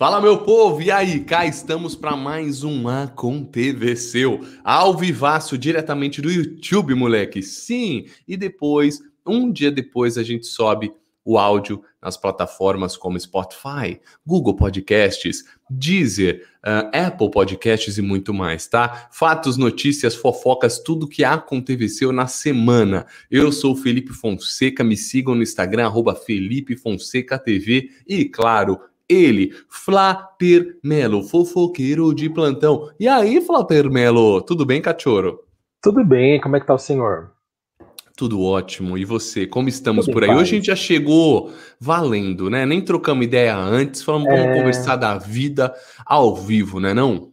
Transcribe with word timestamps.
Fala, 0.00 0.18
meu 0.18 0.38
povo! 0.38 0.80
E 0.80 0.90
aí, 0.90 1.20
cá 1.20 1.44
estamos 1.44 1.94
para 1.94 2.16
mais 2.16 2.64
um 2.64 2.88
Aconteceu. 2.88 4.40
Ao 4.64 4.96
vivaço, 4.96 5.58
diretamente 5.58 6.22
do 6.22 6.32
YouTube, 6.32 6.94
moleque. 6.94 7.42
Sim! 7.42 8.06
E 8.26 8.34
depois, 8.34 9.02
um 9.26 9.52
dia 9.52 9.70
depois, 9.70 10.16
a 10.16 10.22
gente 10.22 10.46
sobe 10.46 10.90
o 11.22 11.36
áudio 11.36 11.84
nas 12.00 12.16
plataformas 12.16 12.96
como 12.96 13.20
Spotify, 13.20 14.00
Google 14.26 14.56
Podcasts, 14.56 15.44
Deezer, 15.68 16.46
uh, 16.66 16.88
Apple 16.96 17.30
Podcasts 17.30 17.98
e 17.98 18.02
muito 18.02 18.32
mais, 18.32 18.66
tá? 18.66 19.10
Fatos, 19.12 19.58
notícias, 19.58 20.14
fofocas, 20.14 20.78
tudo 20.78 21.06
que 21.06 21.24
aconteceu 21.24 22.10
na 22.10 22.26
semana. 22.26 23.04
Eu 23.30 23.52
sou 23.52 23.76
Felipe 23.76 24.14
Fonseca, 24.14 24.82
me 24.82 24.96
sigam 24.96 25.34
no 25.34 25.42
Instagram, 25.42 25.84
arroba 25.84 26.14
Felipe 26.14 26.74
Fonseca 26.74 27.38
TV 27.38 27.90
e, 28.08 28.24
claro, 28.24 28.80
ele, 29.10 29.52
Flaper 29.68 30.78
Melo, 30.82 31.22
fofoqueiro 31.24 32.14
de 32.14 32.30
plantão. 32.30 32.90
E 32.98 33.08
aí, 33.08 33.40
Flaper 33.40 33.90
Melo, 33.90 34.40
tudo 34.40 34.64
bem, 34.64 34.80
cachorro? 34.80 35.40
Tudo 35.82 36.04
bem, 36.04 36.40
como 36.40 36.56
é 36.56 36.60
que 36.60 36.66
tá 36.66 36.74
o 36.74 36.78
senhor? 36.78 37.32
Tudo 38.16 38.42
ótimo. 38.42 38.96
E 38.96 39.04
você, 39.04 39.46
como 39.46 39.68
estamos 39.68 40.04
Tudo 40.04 40.14
por 40.14 40.24
aí? 40.24 40.30
Hoje 40.30 40.40
a 40.40 40.56
gente 40.56 40.66
já 40.66 40.76
chegou 40.76 41.52
valendo, 41.80 42.48
né? 42.48 42.64
Nem 42.64 42.80
trocamos 42.80 43.24
ideia 43.24 43.56
antes, 43.56 44.02
falamos, 44.02 44.28
é... 44.28 44.36
vamos 44.36 44.58
conversar 44.58 44.96
da 44.96 45.16
vida 45.18 45.74
ao 46.06 46.36
vivo, 46.36 46.78
né 46.78 46.94
não? 46.94 47.30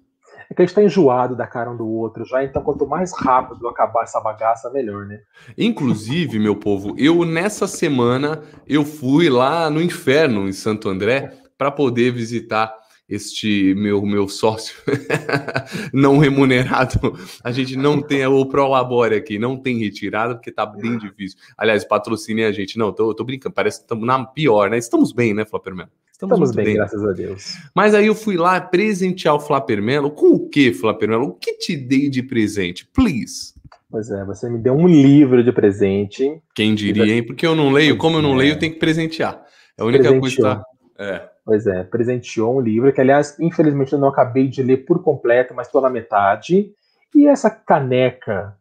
É 0.49 0.53
que 0.53 0.61
a 0.61 0.65
gente 0.65 0.73
tá 0.73 0.81
enjoado 0.81 1.35
da 1.35 1.45
cara 1.45 1.69
um 1.69 1.75
do 1.75 1.85
outro 1.85 2.23
já, 2.23 2.41
então 2.41 2.61
quanto 2.61 2.87
mais 2.87 3.11
rápido 3.13 3.67
acabar 3.67 4.03
essa 4.03 4.21
bagaça, 4.21 4.69
melhor, 4.69 5.05
né? 5.05 5.19
Inclusive, 5.57 6.39
meu 6.39 6.55
povo, 6.55 6.95
eu 6.97 7.25
nessa 7.25 7.67
semana 7.67 8.41
eu 8.65 8.85
fui 8.85 9.29
lá 9.29 9.69
no 9.69 9.81
inferno 9.81 10.47
em 10.47 10.53
Santo 10.53 10.87
André 10.87 11.33
para 11.57 11.71
poder 11.71 12.11
visitar 12.11 12.73
este 13.09 13.73
meu 13.75 14.01
meu 14.05 14.27
sócio 14.27 14.75
não 15.93 16.17
remunerado, 16.17 17.17
a 17.41 17.51
gente 17.51 17.77
não 17.77 18.01
tem 18.01 18.25
o 18.25 18.45
Prolabore 18.45 19.15
aqui, 19.15 19.39
não 19.39 19.55
tem 19.55 19.77
retirada, 19.79 20.35
porque 20.35 20.51
tá 20.51 20.65
bem 20.65 20.97
difícil. 20.97 21.39
Aliás, 21.57 21.85
patrocinem 21.85 22.45
a 22.45 22.51
gente. 22.51 22.77
Não, 22.77 22.91
tô, 22.91 23.13
tô 23.13 23.23
brincando, 23.23 23.55
parece 23.55 23.79
que 23.79 23.85
estamos 23.85 24.05
na 24.05 24.25
pior, 24.25 24.69
né? 24.69 24.77
Estamos 24.77 25.13
bem, 25.13 25.33
né, 25.33 25.45
Flapermelo? 25.45 25.89
Estamos, 26.11 26.33
Estamos 26.33 26.55
bem, 26.55 26.65
bem, 26.65 26.75
graças 26.75 27.03
a 27.03 27.11
Deus. 27.11 27.57
Mas 27.75 27.93
aí 27.93 28.07
eu 28.07 28.15
fui 28.15 28.35
lá 28.35 28.59
presentear 28.59 29.35
o 29.35 29.39
Flapermelo. 29.39 30.09
Com 30.09 30.33
o 30.33 30.49
que, 30.49 30.73
Flapermelo? 30.73 31.27
O 31.27 31.33
que 31.33 31.53
te 31.53 31.77
dei 31.77 32.09
de 32.09 32.23
presente? 32.23 32.87
Please. 32.87 33.53
Pois 33.89 34.09
é, 34.09 34.25
você 34.25 34.49
me 34.49 34.57
deu 34.57 34.73
um 34.73 34.87
livro 34.87 35.43
de 35.43 35.51
presente. 35.51 36.41
Quem 36.53 36.75
diria, 36.75 37.13
hein? 37.13 37.23
Porque 37.23 37.45
eu 37.45 37.55
não 37.55 37.71
leio, 37.71 37.97
como 37.97 38.17
eu 38.17 38.21
não 38.21 38.33
leio, 38.33 38.53
eu 38.53 38.59
tenho 38.59 38.73
que 38.73 38.79
presentear. 38.79 39.45
É 39.77 39.83
a 39.83 39.85
única 39.85 40.09
Presenteou. 40.09 40.21
coisa 40.21 40.35
que 40.35 40.41
tá. 40.41 40.63
É. 40.97 41.36
Pois 41.47 41.65
é, 41.65 41.81
presenteou 41.81 42.57
um 42.57 42.59
livro 42.59 42.91
que, 42.91 42.99
aliás, 42.99 43.39
infelizmente 43.39 43.93
eu 43.93 43.99
não 43.99 44.09
acabei 44.09 44.49
de 44.49 44.61
ler 44.61 44.83
por 44.85 45.01
completo, 45.01 45.53
mas 45.55 45.67
estou 45.67 45.79
na 45.79 45.89
metade. 45.89 46.73
E 47.15 47.25
essa 47.25 47.49
caneca 47.49 48.57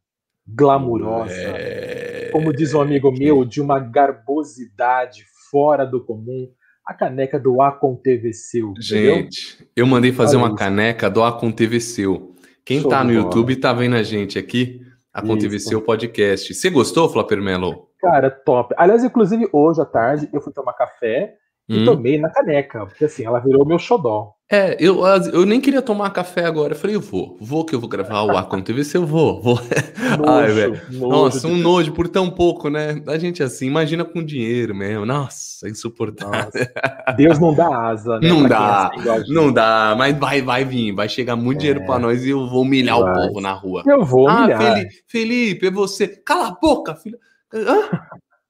glamurosa, 0.46 1.34
é... 1.34 2.28
como 2.30 2.52
diz 2.52 2.74
um 2.74 2.80
amigo 2.80 3.10
meu, 3.10 3.44
de 3.44 3.60
uma 3.60 3.80
garbosidade 3.80 5.24
fora 5.50 5.84
do 5.84 6.00
comum, 6.04 6.48
a 6.86 6.94
caneca 6.94 7.40
do 7.40 7.60
Aconteceu. 7.60 8.72
Gente, 8.78 9.68
eu 9.74 9.84
mandei 9.84 10.12
fazer 10.12 10.36
Olha 10.36 10.44
uma 10.44 10.48
isso. 10.50 10.56
caneca 10.56 11.10
do 11.10 11.24
Aconteceu. 11.24 12.36
Quem 12.64 12.82
Show 12.82 12.88
tá 12.88 13.02
no 13.02 13.12
YouTube 13.12 13.56
tá 13.56 13.72
vendo 13.72 13.96
a 13.96 14.04
gente 14.04 14.38
aqui, 14.38 14.80
Aconteceu 15.12 15.82
Podcast. 15.82 16.54
Você 16.54 16.70
gostou, 16.70 17.08
Flapper 17.08 17.42
Melo? 17.42 17.88
Cara, 17.98 18.30
top. 18.30 18.72
Aliás, 18.78 19.02
inclusive, 19.02 19.48
hoje 19.52 19.80
à 19.80 19.84
tarde 19.84 20.28
eu 20.32 20.40
fui 20.40 20.52
tomar 20.52 20.74
café 20.74 21.34
e 21.68 21.78
hum. 21.78 21.84
tomei 21.84 22.18
na 22.18 22.30
caneca, 22.30 22.86
porque 22.86 23.06
assim, 23.06 23.24
ela 23.24 23.40
virou 23.40 23.66
meu 23.66 23.78
xodó. 23.78 24.36
É, 24.48 24.76
eu, 24.78 25.04
eu 25.32 25.44
nem 25.44 25.60
queria 25.60 25.82
tomar 25.82 26.10
café 26.10 26.44
agora. 26.44 26.72
Eu 26.72 26.78
falei, 26.78 26.94
eu 26.94 27.00
vou, 27.00 27.36
vou 27.40 27.64
que 27.64 27.74
eu 27.74 27.80
vou 27.80 27.88
gravar 27.88 28.22
o 28.22 28.36
Ar 28.36 28.46
com 28.46 28.62
TV, 28.62 28.84
se 28.84 28.96
eu 28.96 29.04
vou, 29.04 29.42
vou. 29.42 29.56
Nojo, 29.56 30.22
Ai, 30.30 30.52
velho. 30.52 30.80
Nossa, 30.92 31.48
um 31.48 31.56
nojo 31.56 31.92
por 31.92 32.06
tão 32.06 32.30
pouco, 32.30 32.70
né? 32.70 33.02
A 33.08 33.18
gente 33.18 33.42
assim, 33.42 33.66
imagina 33.66 34.04
com 34.04 34.24
dinheiro 34.24 34.72
mesmo. 34.72 35.04
Nossa, 35.04 35.68
insuportável. 35.68 36.30
Nossa. 36.30 37.16
Deus 37.16 37.40
não 37.40 37.52
dá 37.52 37.88
asa, 37.88 38.20
né? 38.20 38.28
Não 38.28 38.46
dá, 38.46 38.86
assim, 38.86 39.34
não 39.34 39.52
dá, 39.52 39.96
mas 39.98 40.16
vai, 40.16 40.40
vai 40.40 40.64
vir, 40.64 40.94
vai 40.94 41.08
chegar 41.08 41.34
muito 41.34 41.58
é. 41.58 41.60
dinheiro 41.62 41.84
para 41.84 41.98
nós 41.98 42.24
e 42.24 42.30
eu 42.30 42.48
vou 42.48 42.62
humilhar 42.62 43.00
vai. 43.00 43.10
o 43.10 43.26
povo 43.26 43.40
na 43.40 43.52
rua. 43.52 43.82
Eu 43.84 44.04
vou 44.04 44.28
ah, 44.28 44.36
humilhar. 44.36 44.62
Ah, 44.62 44.74
Felipe, 44.74 45.04
Felipe, 45.08 45.66
é 45.66 45.70
você. 45.72 46.06
Cala 46.06 46.48
a 46.48 46.52
boca, 46.52 46.94
filho. 46.94 47.18
Hã? 47.52 47.88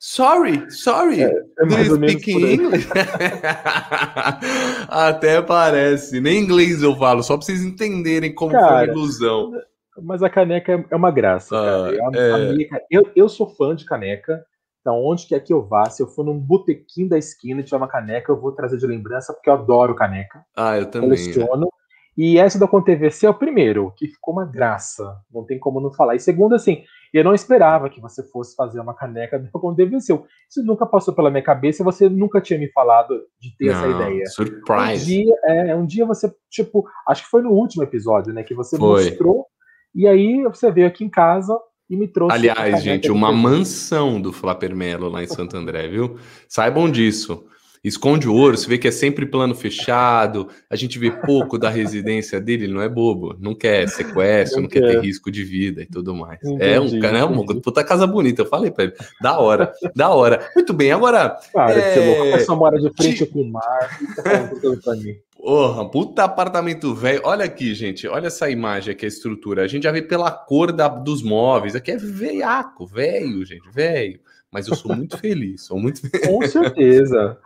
Sorry, 0.09 0.71
sorry. 0.71 1.21
É, 1.21 1.27
é 1.27 1.85
speak 1.85 2.31
English? 2.31 2.89
Até 4.89 5.43
parece. 5.43 6.21
Nem 6.21 6.45
inglês 6.45 6.81
eu 6.81 6.95
falo, 6.95 7.25
só 7.25 7.37
pra 7.37 7.45
vocês 7.45 7.65
entenderem 7.65 8.33
como 8.33 8.53
cara, 8.53 8.69
foi 8.69 8.77
a 8.77 8.85
ilusão. 8.85 9.53
Mas 10.01 10.23
a 10.23 10.31
caneca 10.31 10.87
é 10.89 10.95
uma 10.95 11.11
graça, 11.11 11.57
ah, 11.57 11.91
é... 12.15 12.53
minha, 12.53 12.69
eu, 12.89 13.11
eu 13.17 13.29
sou 13.29 13.49
fã 13.49 13.75
de 13.75 13.85
caneca. 13.85 14.47
Então, 14.81 15.05
onde 15.05 15.27
quer 15.27 15.41
que 15.41 15.53
eu 15.53 15.67
vá, 15.67 15.91
se 15.91 16.01
eu 16.01 16.07
for 16.07 16.25
num 16.25 16.39
botequim 16.39 17.09
da 17.09 17.19
esquina 17.19 17.61
e 17.61 17.65
tiver 17.65 17.77
uma 17.77 17.89
caneca, 17.89 18.31
eu 18.31 18.41
vou 18.41 18.53
trazer 18.53 18.79
de 18.79 18.87
lembrança, 18.87 19.33
porque 19.33 19.51
eu 19.51 19.55
adoro 19.55 19.97
caneca. 19.97 20.47
Ah, 20.57 20.79
eu 20.79 20.87
também. 20.87 21.09
Coleciono. 21.09 21.69
E 22.17 22.39
essa 22.39 22.61
da 22.61 22.69
ConTVC 22.69 23.27
é 23.27 23.31
o 23.31 23.35
primeiro, 23.35 23.93
que 23.97 24.07
ficou 24.07 24.35
uma 24.35 24.47
graça. 24.47 25.17
Não 25.35 25.45
tem 25.45 25.59
como 25.59 25.81
não 25.81 25.93
falar. 25.93 26.15
E 26.15 26.21
segundo, 26.21 26.55
assim, 26.55 26.85
eu 27.13 27.25
não 27.25 27.35
esperava 27.35 27.89
que 27.89 28.01
você 28.01 28.23
fosse 28.23 28.55
fazer 28.55 28.81
uma 28.81 28.95
caneca 28.95 29.39
do 29.39 29.51
ConTVC. 29.51 30.13
Isso 30.49 30.65
nunca 30.65 30.87
passou 30.87 31.15
pela 31.15 31.31
minha 31.31 31.43
cabeça 31.43 31.85
você 31.85 32.09
nunca 32.09 32.41
tinha 32.41 32.59
me 32.59 32.71
falado 32.73 33.23
de 33.41 33.57
ter 33.57 33.67
não, 33.67 33.73
essa 33.73 33.89
ideia. 33.89 34.27
Surprise. 34.27 35.05
Um 35.05 35.25
dia, 35.25 35.35
é, 35.45 35.77
um 35.77 35.87
dia 35.87 36.07
você, 36.07 36.33
tipo, 36.51 36.87
acho 37.09 37.25
que 37.25 37.31
foi 37.31 37.43
no 37.43 37.51
último 37.51 37.83
episódio, 37.83 38.33
né? 38.33 38.43
Que 38.43 38.55
você 38.55 38.77
foi. 38.77 39.05
mostrou. 39.05 39.47
E 39.95 40.07
aí 40.07 40.43
você 40.45 40.71
veio 40.71 40.87
aqui 40.87 41.05
em 41.05 41.11
casa 41.11 41.59
e 41.89 41.97
me 41.97 42.09
trouxe. 42.09 42.35
Aliás, 42.35 42.83
gente, 42.83 43.11
uma 43.11 43.33
mansão 43.33 44.21
do 44.21 44.33
Flapper 44.33 44.75
Melo 44.75 45.09
lá 45.09 45.23
em 45.23 45.27
Santo 45.27 45.57
André, 45.57 45.89
viu? 45.89 46.19
Saibam 46.49 46.91
disso 46.91 47.47
esconde 47.83 48.29
o 48.29 48.35
ouro, 48.35 48.57
você 48.57 48.69
vê 48.69 48.79
que 48.79 48.89
é 48.89 48.91
sempre 48.91 49.27
plano 49.27 49.55
fechado, 49.55 50.49
a 50.69 50.77
gente 50.77 50.99
vê 50.99 51.11
pouco 51.11 51.59
da 51.59 51.69
residência 51.69 52.41
dele, 52.41 52.65
ele 52.65 52.75
não 52.75 52.83
é 52.83 52.89
bobo, 52.89 53.37
não 53.39 53.55
quer 53.55 53.89
sequestro, 53.89 54.57
não, 54.57 54.63
não 54.65 54.69
quer 54.69 54.81
ter 54.81 55.01
risco 55.01 55.31
de 55.31 55.45
vida 55.45 55.83
e 55.83 55.87
tudo 55.87 56.15
mais. 56.15 56.39
Entendi, 56.43 56.65
é 56.65 56.81
um 56.81 57.01
cara, 57.01 57.19
é 57.19 57.25
uma 57.25 57.45
puta 57.45 57.85
casa 57.85 58.07
bonita, 58.07 58.43
eu 58.43 58.47
falei 58.47 58.71
pra 58.71 58.85
ele, 58.85 58.95
da 59.21 59.39
hora, 59.39 59.73
da 59.95 60.11
hora. 60.11 60.49
Muito 60.55 60.73
bem, 60.73 60.93
agora. 60.93 61.37
Cara, 61.53 61.73
é... 61.73 61.95
você 61.95 62.07
louco, 62.07 62.37
essa 62.37 62.55
mora 62.55 62.81
de 62.81 62.91
frente 62.97 63.27
com 63.27 63.41
o 63.41 63.51
mar, 63.51 63.99
tá 64.17 64.23
falando 64.23 64.83
pra 64.83 64.95
mim. 64.97 65.17
Porra, 65.37 65.89
puta 65.89 66.25
apartamento 66.25 66.95
velho. 66.95 67.21
Olha 67.23 67.45
aqui, 67.45 67.75
gente. 67.75 68.09
Olha 68.09 68.27
essa 68.27 68.51
imagem 68.51 68.93
aqui, 68.93 69.05
a 69.05 69.09
estrutura. 69.09 69.63
A 69.63 69.69
gente 69.69 69.85
já 69.85 69.93
vê 69.93 70.03
pela 70.03 70.31
cor 70.31 70.73
da, 70.73 70.89
dos 70.89 71.23
móveis. 71.23 71.77
Aqui 71.77 71.93
é 71.93 71.97
veiaco, 71.97 72.87
velho, 72.87 73.45
gente, 73.45 73.71
velho. 73.71 74.19
Mas 74.51 74.67
eu 74.67 74.75
sou 74.75 74.97
muito 74.97 75.19
feliz, 75.19 75.67
sou 75.67 75.79
muito 75.79 76.01
feliz. 76.01 76.27
Com 76.27 76.43
certeza. 76.47 77.39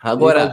Agora, 0.00 0.50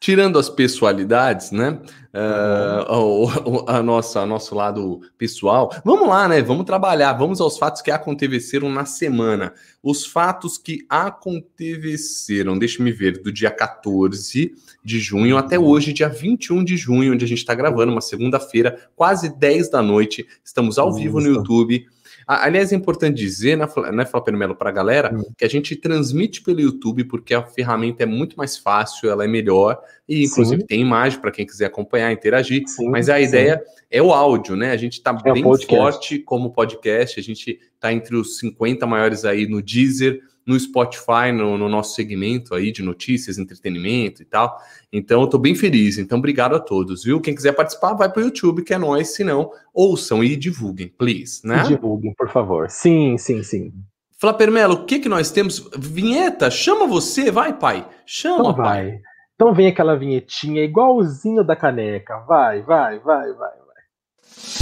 tirando 0.00 0.38
as 0.38 0.48
pessoalidades, 0.48 1.50
né? 1.50 1.78
Uhum. 2.12 3.24
Uh, 3.24 3.64
a 3.68 3.82
nossa, 3.82 4.24
nosso 4.24 4.54
lado 4.54 5.02
pessoal. 5.18 5.70
Vamos 5.84 6.08
lá, 6.08 6.26
né? 6.26 6.40
Vamos 6.40 6.64
trabalhar. 6.64 7.12
Vamos 7.12 7.38
aos 7.40 7.58
fatos 7.58 7.82
que 7.82 7.90
aconteceram 7.90 8.70
na 8.70 8.86
semana. 8.86 9.52
Os 9.82 10.06
fatos 10.06 10.56
que 10.56 10.86
aconteceram, 10.88 12.58
deixa-me 12.58 12.90
ver, 12.90 13.22
do 13.22 13.30
dia 13.30 13.50
14 13.50 14.54
de 14.82 14.98
junho 14.98 15.36
até 15.36 15.58
uhum. 15.58 15.66
hoje, 15.66 15.92
dia 15.92 16.08
21 16.08 16.64
de 16.64 16.78
junho, 16.78 17.12
onde 17.12 17.24
a 17.24 17.28
gente 17.28 17.38
está 17.38 17.54
gravando, 17.54 17.92
uma 17.92 18.00
segunda-feira, 18.00 18.80
quase 18.96 19.36
10 19.38 19.70
da 19.70 19.82
noite. 19.82 20.26
Estamos 20.42 20.78
ao 20.78 20.94
vivo 20.94 21.20
no 21.20 21.26
YouTube. 21.26 21.86
Aliás, 22.32 22.72
é 22.72 22.76
importante 22.76 23.16
dizer, 23.16 23.56
né, 23.56 23.66
né 23.92 24.06
Flávio 24.06 24.38
Melo, 24.38 24.54
para 24.54 24.70
a 24.70 24.72
galera, 24.72 25.12
hum. 25.12 25.32
que 25.36 25.44
a 25.44 25.48
gente 25.48 25.74
transmite 25.74 26.42
pelo 26.42 26.60
YouTube 26.60 27.02
porque 27.04 27.34
a 27.34 27.42
ferramenta 27.42 28.04
é 28.04 28.06
muito 28.06 28.36
mais 28.36 28.56
fácil, 28.56 29.10
ela 29.10 29.24
é 29.24 29.26
melhor 29.26 29.80
e, 30.08 30.26
inclusive, 30.26 30.60
sim. 30.60 30.66
tem 30.66 30.80
imagem 30.80 31.18
para 31.18 31.32
quem 31.32 31.44
quiser 31.44 31.66
acompanhar, 31.66 32.12
interagir. 32.12 32.62
Sim, 32.68 32.88
mas 32.88 33.08
a 33.08 33.16
sim. 33.16 33.24
ideia 33.24 33.60
é 33.90 34.00
o 34.00 34.12
áudio, 34.12 34.54
né? 34.54 34.70
A 34.70 34.76
gente 34.76 34.92
está 34.92 35.10
é 35.24 35.32
bem 35.32 35.42
forte 35.42 36.20
como 36.20 36.52
podcast, 36.52 37.18
a 37.18 37.22
gente 37.22 37.58
está 37.74 37.92
entre 37.92 38.14
os 38.14 38.38
50 38.38 38.86
maiores 38.86 39.24
aí 39.24 39.48
no 39.48 39.60
Deezer, 39.60 40.20
no 40.50 40.58
Spotify, 40.58 41.30
no, 41.32 41.56
no, 41.56 41.68
nosso 41.68 41.94
segmento 41.94 42.54
aí 42.54 42.72
de 42.72 42.82
notícias, 42.82 43.38
entretenimento 43.38 44.20
e 44.20 44.24
tal. 44.24 44.58
Então, 44.92 45.20
eu 45.20 45.26
tô 45.28 45.38
bem 45.38 45.54
feliz. 45.54 45.96
Então, 45.96 46.18
obrigado 46.18 46.56
a 46.56 46.60
todos, 46.60 47.04
viu? 47.04 47.20
Quem 47.20 47.34
quiser 47.34 47.52
participar, 47.52 47.94
vai 47.94 48.10
para 48.10 48.20
o 48.20 48.24
YouTube, 48.24 48.62
que 48.62 48.74
é 48.74 48.78
nós. 48.78 49.14
Se 49.14 49.22
não, 49.22 49.52
ouçam 49.72 50.24
e 50.24 50.34
divulguem, 50.34 50.88
please, 50.88 51.40
né? 51.44 51.62
divulguem, 51.62 52.12
por 52.14 52.28
favor. 52.28 52.68
Sim, 52.68 53.16
sim, 53.16 53.42
sim. 53.44 53.72
Flapermelo, 54.18 54.74
o 54.74 54.84
que 54.84 54.98
que 54.98 55.08
nós 55.08 55.30
temos? 55.30 55.70
Vinheta, 55.78 56.50
chama 56.50 56.86
você, 56.86 57.30
vai, 57.30 57.56
pai. 57.56 57.88
Chama, 58.04 58.40
então 58.40 58.56
vai. 58.56 58.66
pai. 58.66 59.00
Então 59.34 59.54
vem 59.54 59.68
aquela 59.68 59.96
vinhetinha 59.96 60.62
igualzinho 60.62 61.42
da 61.44 61.56
caneca. 61.56 62.18
Vai, 62.28 62.60
vai, 62.60 62.98
vai, 62.98 63.32
vai, 63.32 63.34
vai. 63.34 64.59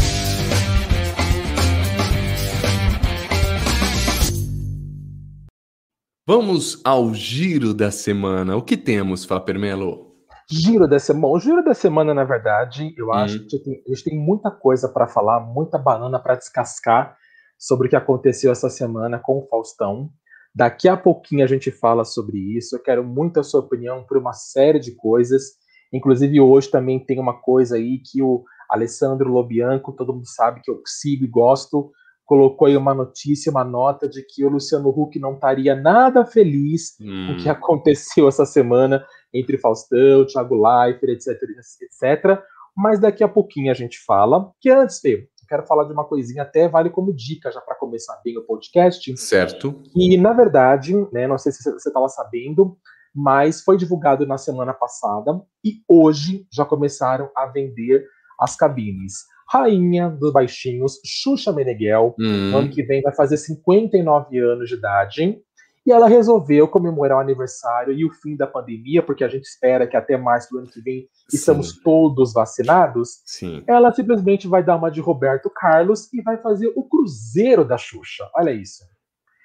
Vamos 6.28 6.78
ao 6.84 7.14
giro 7.14 7.72
da 7.72 7.90
semana. 7.90 8.54
O 8.54 8.60
que 8.60 8.76
temos, 8.76 9.25
Flapermelo? 9.25 10.14
Giro 10.46 10.86
da 10.86 10.98
semana. 10.98 11.32
O 11.32 11.40
giro 11.40 11.64
da 11.64 11.72
semana, 11.72 12.12
na 12.12 12.22
verdade, 12.22 12.94
eu 12.98 13.10
acho 13.14 13.38
hum. 13.38 13.46
que 13.48 13.56
a 13.56 13.94
gente 13.94 14.04
tem 14.04 14.19
muita 14.19 14.50
coisa 14.50 14.90
para 14.90 15.08
falar, 15.08 15.40
muita 15.40 15.78
banana 15.78 16.19
para 16.19 16.34
descascar 16.34 17.16
sobre 17.58 17.86
o 17.86 17.90
que 17.90 17.96
aconteceu 17.96 18.52
essa 18.52 18.69
semana 18.69 19.19
com 19.19 19.38
o 19.38 19.46
Faustão. 19.48 20.10
Daqui 20.54 20.86
a 20.86 20.98
pouquinho 20.98 21.42
a 21.42 21.46
gente 21.48 21.70
fala 21.70 22.04
sobre 22.04 22.36
isso. 22.58 22.76
Eu 22.76 22.82
quero 22.82 23.02
muito 23.02 23.40
a 23.40 23.42
sua 23.42 23.60
opinião 23.60 24.04
por 24.06 24.19
uma 24.19 24.34
série 24.34 24.78
de 24.78 24.94
coisas. 24.94 25.52
Inclusive, 25.90 26.42
hoje 26.42 26.70
também 26.70 27.02
tem 27.02 27.19
uma 27.19 27.40
coisa 27.40 27.76
aí 27.76 28.02
que 28.04 28.20
o 28.20 28.44
Alessandro 28.69 29.32
Lobianco, 29.32 29.94
todo 29.94 30.12
mundo 30.12 30.28
sabe 30.28 30.60
que 30.62 30.70
eu 30.70 30.82
sigo 30.84 31.24
e 31.24 31.26
gosto, 31.26 31.90
colocou 32.28 32.69
aí 32.69 32.76
uma 32.76 32.92
notícia, 32.92 33.50
uma 33.50 33.64
nota 33.64 34.06
de 34.06 34.22
que 34.22 34.44
o 34.44 34.50
Luciano 34.50 34.90
Huck 34.90 35.19
não 35.19 35.32
estaria 35.32 35.75
nada 35.75 36.26
feliz 36.26 36.94
hum. 37.00 37.26
com 37.26 37.32
o 37.32 37.36
que 37.38 37.48
hum. 37.48 37.52
aconteceu 37.52 38.28
essa 38.28 38.44
semana 38.44 39.02
entre 39.32 39.56
Faustão, 39.56 40.26
Thiago 40.26 40.54
Leifert, 40.54 41.10
etc, 41.10 41.42
etc. 41.80 42.42
Mas 42.76 43.00
daqui 43.00 43.25
a 43.25 43.28
pouquinho 43.28 43.72
a 43.72 43.75
gente 43.75 43.98
fala. 44.04 44.52
Que 44.60 44.69
antes, 44.69 45.00
Fê, 45.00 45.26
quero 45.48 45.66
falar 45.66 45.84
de 45.84 45.92
uma 45.94 46.04
coisinha, 46.04 46.42
até 46.42 46.69
vale 46.69 46.90
como 46.90 47.14
dica 47.14 47.50
já 47.50 47.62
para 47.62 47.75
começar 47.75 48.20
bem 48.22 48.36
o 48.36 48.44
podcast. 48.44 49.16
Certo. 49.16 49.82
E, 49.96 50.19
na 50.19 50.34
verdade, 50.34 50.94
né, 51.10 51.26
não 51.26 51.38
sei 51.38 51.50
se 51.50 51.62
você 51.62 51.88
estava 51.88 52.08
sabendo, 52.10 52.76
mas 53.14 53.62
foi 53.62 53.78
divulgado 53.78 54.26
na 54.26 54.36
semana 54.36 54.74
passada 54.74 55.40
e 55.64 55.82
hoje 55.88 56.46
já 56.52 56.66
começaram 56.66 57.31
a 57.34 57.46
vender 57.46 58.04
as 58.38 58.54
cabines. 58.54 59.24
Rainha 59.50 60.10
dos 60.10 60.32
Baixinhos, 60.32 61.00
Xuxa 61.04 61.52
Meneghel, 61.52 62.14
hum. 62.20 62.56
ano 62.56 62.70
que 62.70 62.82
vem 62.82 63.00
vai 63.00 63.14
fazer 63.14 63.36
59 63.36 64.38
anos 64.38 64.68
de 64.68 64.74
idade. 64.74 65.38
E 65.86 65.90
ela 65.90 66.06
resolveu 66.06 66.68
comemorar 66.68 67.16
o 67.16 67.20
aniversário 67.20 67.94
e 67.94 68.04
o 68.04 68.10
fim 68.10 68.36
da 68.36 68.46
pandemia, 68.46 69.02
porque 69.02 69.24
a 69.24 69.28
gente 69.28 69.44
espera 69.44 69.86
que 69.86 69.96
até 69.96 70.18
março 70.18 70.50
do 70.50 70.58
ano 70.58 70.66
que 70.66 70.82
vem 70.82 71.08
estamos 71.32 71.70
Sim. 71.70 71.80
todos 71.82 72.34
vacinados. 72.34 73.22
Sim. 73.24 73.62
Ela 73.66 73.90
simplesmente 73.90 74.46
vai 74.46 74.62
dar 74.62 74.76
uma 74.76 74.90
de 74.90 75.00
Roberto 75.00 75.48
Carlos 75.48 76.12
e 76.12 76.20
vai 76.20 76.36
fazer 76.36 76.70
o 76.76 76.82
Cruzeiro 76.82 77.64
da 77.64 77.78
Xuxa. 77.78 78.28
Olha 78.36 78.50
isso. 78.50 78.84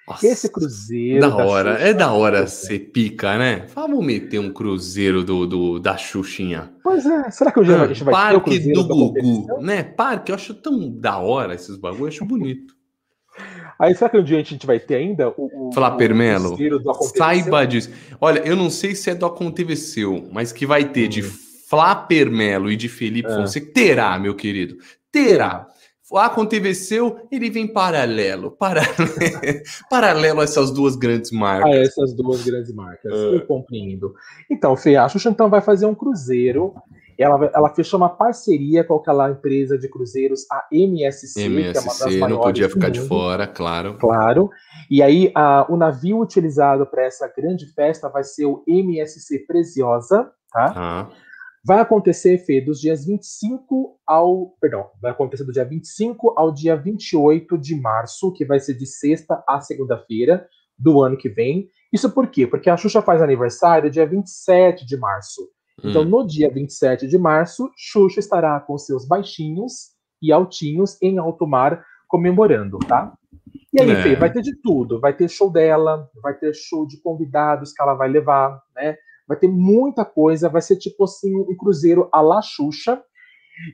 Nossa, 0.08 0.28
Esse 0.28 0.50
cruzeiro. 0.50 1.22
Da 1.22 1.36
hora, 1.36 1.74
Xuxa, 1.76 1.88
é 1.88 1.94
da 1.94 2.12
hora 2.12 2.48
ser 2.48 2.80
pica, 2.80 3.38
né? 3.38 3.68
Vamos 3.74 4.06
meter 4.06 4.38
um 4.40 4.52
cruzeiro 4.52 5.24
do, 5.24 5.48
do, 5.48 5.80
da 5.80 5.96
Xuxinha. 5.96 6.72
Pois 6.84 7.06
é, 7.06 7.32
será 7.32 7.52
que 7.52 7.64
dia 7.64 7.78
ah, 7.78 7.84
a 7.84 7.88
gente 7.88 8.04
vai 8.04 8.14
Parque 8.14 8.60
ter 8.60 8.72
o 8.72 8.84
do 8.84 8.88
Gugu, 8.88 9.62
né? 9.62 9.82
Parque, 9.82 10.32
eu 10.32 10.36
acho 10.36 10.54
tão 10.54 10.90
da 10.92 11.18
hora 11.18 11.54
esses 11.54 11.78
bagulhos, 11.78 12.02
eu 12.02 12.08
acho 12.08 12.26
bonito. 12.26 12.76
Aí 13.80 13.96
será 13.96 14.10
que 14.10 14.18
um 14.18 14.24
dia 14.24 14.40
a 14.40 14.44
gente 14.44 14.68
vai 14.68 14.80
ter 14.80 14.96
ainda 14.96 15.30
o. 15.30 15.70
o 15.70 15.74
Flapper 15.74 16.14
Melo, 16.14 16.58
saiba 17.18 17.66
disso. 17.66 17.90
Olha, 18.20 18.40
eu 18.40 18.56
não 18.56 18.70
sei 18.70 18.96
se 18.96 19.10
é 19.10 19.16
do 19.16 19.26
Aconteceu, 19.26 20.28
mas 20.32 20.52
que 20.52 20.66
vai 20.66 20.86
ter 20.86 21.06
hum. 21.06 21.10
de 21.10 21.22
Flapper 21.22 22.30
Melo 22.30 22.70
e 22.70 22.76
de 22.76 22.90
Felipe 22.90 23.30
é. 23.30 23.36
Fonseca. 23.36 23.72
Terá, 23.74 24.20
meu 24.20 24.36
querido. 24.36 24.78
Terá. 25.12 25.68
Aconteceu, 26.18 27.18
ele 27.32 27.50
vem 27.50 27.68
paralelo, 27.68 28.52
paralelo, 28.52 28.94
paralelo 29.90 30.42
a 30.42 30.44
essas 30.44 30.72
duas 30.72 30.96
grandes 30.96 31.32
marcas. 31.32 31.72
A 31.72 31.76
essas 31.76 32.14
duas 32.16 32.44
grandes 32.44 32.74
marcas, 32.74 33.12
uh. 33.12 33.36
eu 33.36 33.46
compreendo. 33.46 34.14
Então, 34.50 34.76
Fê, 34.76 34.96
a 34.96 35.08
Xuxa 35.10 35.30
então 35.30 35.50
vai 35.50 35.62
fazer 35.62 35.86
um 35.86 35.96
cruzeiro 35.96 36.74
ela, 37.18 37.52
ela 37.54 37.70
fechou 37.70 38.00
uma 38.00 38.10
parceria 38.10 38.84
com 38.84 38.96
aquela 38.96 39.30
empresa 39.30 39.78
de 39.78 39.88
cruzeiros, 39.88 40.46
a 40.52 40.68
MSC, 40.72 41.42
MSC 41.42 41.72
que 41.72 41.78
é 41.78 41.82
uma 41.82 42.00
das 42.00 42.00
maiores 42.00 42.36
não 42.36 42.42
podia 42.42 42.70
ficar 42.70 42.90
de 42.90 43.02
fora, 43.02 43.48
claro. 43.48 43.98
Claro. 44.00 44.50
E 44.90 45.02
aí, 45.02 45.32
a, 45.36 45.66
o 45.70 45.78
navio 45.78 46.20
utilizado 46.20 46.86
para 46.86 47.06
essa 47.06 47.32
grande 47.36 47.66
festa 47.74 48.10
vai 48.10 48.24
ser 48.24 48.46
o 48.46 48.64
MSC 48.68 49.40
Preciosa, 49.40 50.30
tá? 50.52 50.74
Ah. 50.76 51.08
Vai 51.66 51.80
acontecer, 51.80 52.38
Fê, 52.40 52.60
dos 52.60 52.82
dias 52.82 53.06
25 53.06 53.98
ao. 54.06 54.54
Perdão, 54.60 54.90
vai 55.02 55.12
acontecer 55.12 55.46
do 55.46 55.54
dia 55.54 55.64
25 55.64 56.34
ao 56.36 56.52
dia 56.52 56.76
28 56.76 57.58
de 57.58 57.76
março, 57.76 58.34
que 58.34 58.44
vai 58.44 58.60
ser 58.60 58.74
de 58.74 58.86
sexta 58.86 59.42
a 59.48 59.62
segunda-feira 59.62 60.46
do 60.78 61.02
ano 61.02 61.16
que 61.16 61.30
vem. 61.30 61.70
Isso 61.92 62.12
por 62.12 62.28
quê? 62.28 62.46
Porque 62.46 62.70
a 62.70 62.76
Xuxa 62.76 63.02
faz 63.02 63.22
aniversário 63.22 63.90
dia 63.90 64.06
27 64.06 64.86
de 64.86 64.98
março. 64.98 65.48
Então, 65.82 66.02
hum. 66.02 66.06
no 66.06 66.28
dia 66.28 66.52
27 66.52 67.08
de 67.08 67.18
março, 67.18 67.72
Xuxa 67.78 68.20
estará 68.20 68.60
com 68.60 68.78
seus 68.78 69.08
baixinhos 69.08 69.94
e 70.22 70.32
altinhos 70.34 71.02
em 71.02 71.18
alto 71.18 71.48
mar 71.48 71.84
comemorando, 72.08 72.78
tá? 72.80 73.14
E 73.74 73.82
aí, 73.82 73.90
é. 73.90 74.04
Fê, 74.04 74.16
vai 74.16 74.32
ter 74.32 74.42
de 74.42 74.56
tudo. 74.62 75.00
Vai 75.00 75.14
ter 75.14 75.30
show 75.30 75.50
dela, 75.50 76.10
vai 76.22 76.34
ter 76.34 76.54
show 76.54 76.86
de 76.86 77.02
convidados 77.02 77.72
que 77.72 77.82
ela 77.82 77.96
vai 77.96 78.10
levar, 78.10 78.62
né? 78.76 78.98
Vai 79.28 79.38
ter 79.38 79.48
muita 79.48 80.04
coisa, 80.04 80.50
vai 80.50 80.62
ser 80.62 80.76
tipo 80.78 81.04
assim, 81.04 81.36
um 81.36 81.56
cruzeiro 81.56 82.10
à 82.12 82.22
la 82.22 82.42
Xuxa. 82.42 83.02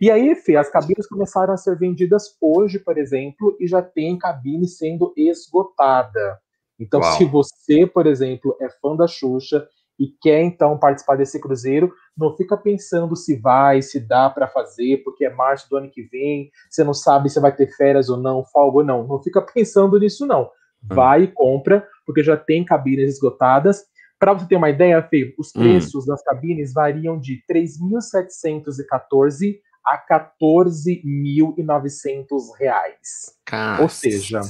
E 0.01 0.11
aí, 0.11 0.35
Fê, 0.35 0.55
as 0.57 0.69
cabines 0.69 1.07
começaram 1.07 1.53
a 1.53 1.57
ser 1.57 1.77
vendidas 1.77 2.35
hoje, 2.41 2.79
por 2.79 2.97
exemplo, 2.97 3.55
e 3.59 3.67
já 3.67 3.81
tem 3.81 4.17
cabine 4.17 4.67
sendo 4.67 5.13
esgotada. 5.15 6.39
Então, 6.79 6.99
Uau. 6.99 7.17
se 7.17 7.25
você, 7.25 7.85
por 7.85 8.05
exemplo, 8.05 8.55
é 8.61 8.69
fã 8.69 8.95
da 8.95 9.07
Xuxa 9.07 9.67
e 9.99 10.07
quer 10.21 10.41
então 10.41 10.77
participar 10.77 11.17
desse 11.17 11.39
cruzeiro, 11.41 11.93
não 12.15 12.35
fica 12.35 12.55
pensando 12.55 13.15
se 13.17 13.35
vai, 13.35 13.81
se 13.81 13.99
dá 13.99 14.29
para 14.29 14.47
fazer, 14.47 15.03
porque 15.03 15.25
é 15.25 15.33
março 15.33 15.69
do 15.69 15.75
ano 15.75 15.89
que 15.89 16.03
vem, 16.03 16.49
você 16.69 16.83
não 16.85 16.93
sabe 16.93 17.29
se 17.29 17.39
vai 17.39 17.53
ter 17.53 17.67
férias 17.75 18.09
ou 18.09 18.17
não, 18.17 18.45
folga 18.45 18.77
ou 18.77 18.83
não. 18.83 19.05
Não 19.05 19.21
fica 19.21 19.41
pensando 19.53 19.99
nisso, 19.99 20.25
não. 20.25 20.43
Hum. 20.43 20.95
Vai 20.95 21.23
e 21.23 21.27
compra, 21.27 21.85
porque 22.05 22.23
já 22.23 22.37
tem 22.37 22.63
cabines 22.63 23.15
esgotadas. 23.15 23.83
Para 24.19 24.33
você 24.33 24.45
ter 24.47 24.57
uma 24.57 24.69
ideia, 24.69 25.01
Fê, 25.01 25.33
os 25.37 25.55
hum. 25.55 25.61
preços 25.61 26.03
hum. 26.03 26.07
das 26.07 26.21
cabines 26.21 26.73
variam 26.73 27.17
de 27.19 27.41
3.714 27.49 29.59
a 29.85 29.97
14.900 29.97 32.25
reais. 32.59 33.33
Ou 33.81 33.89
seja, 33.89 34.41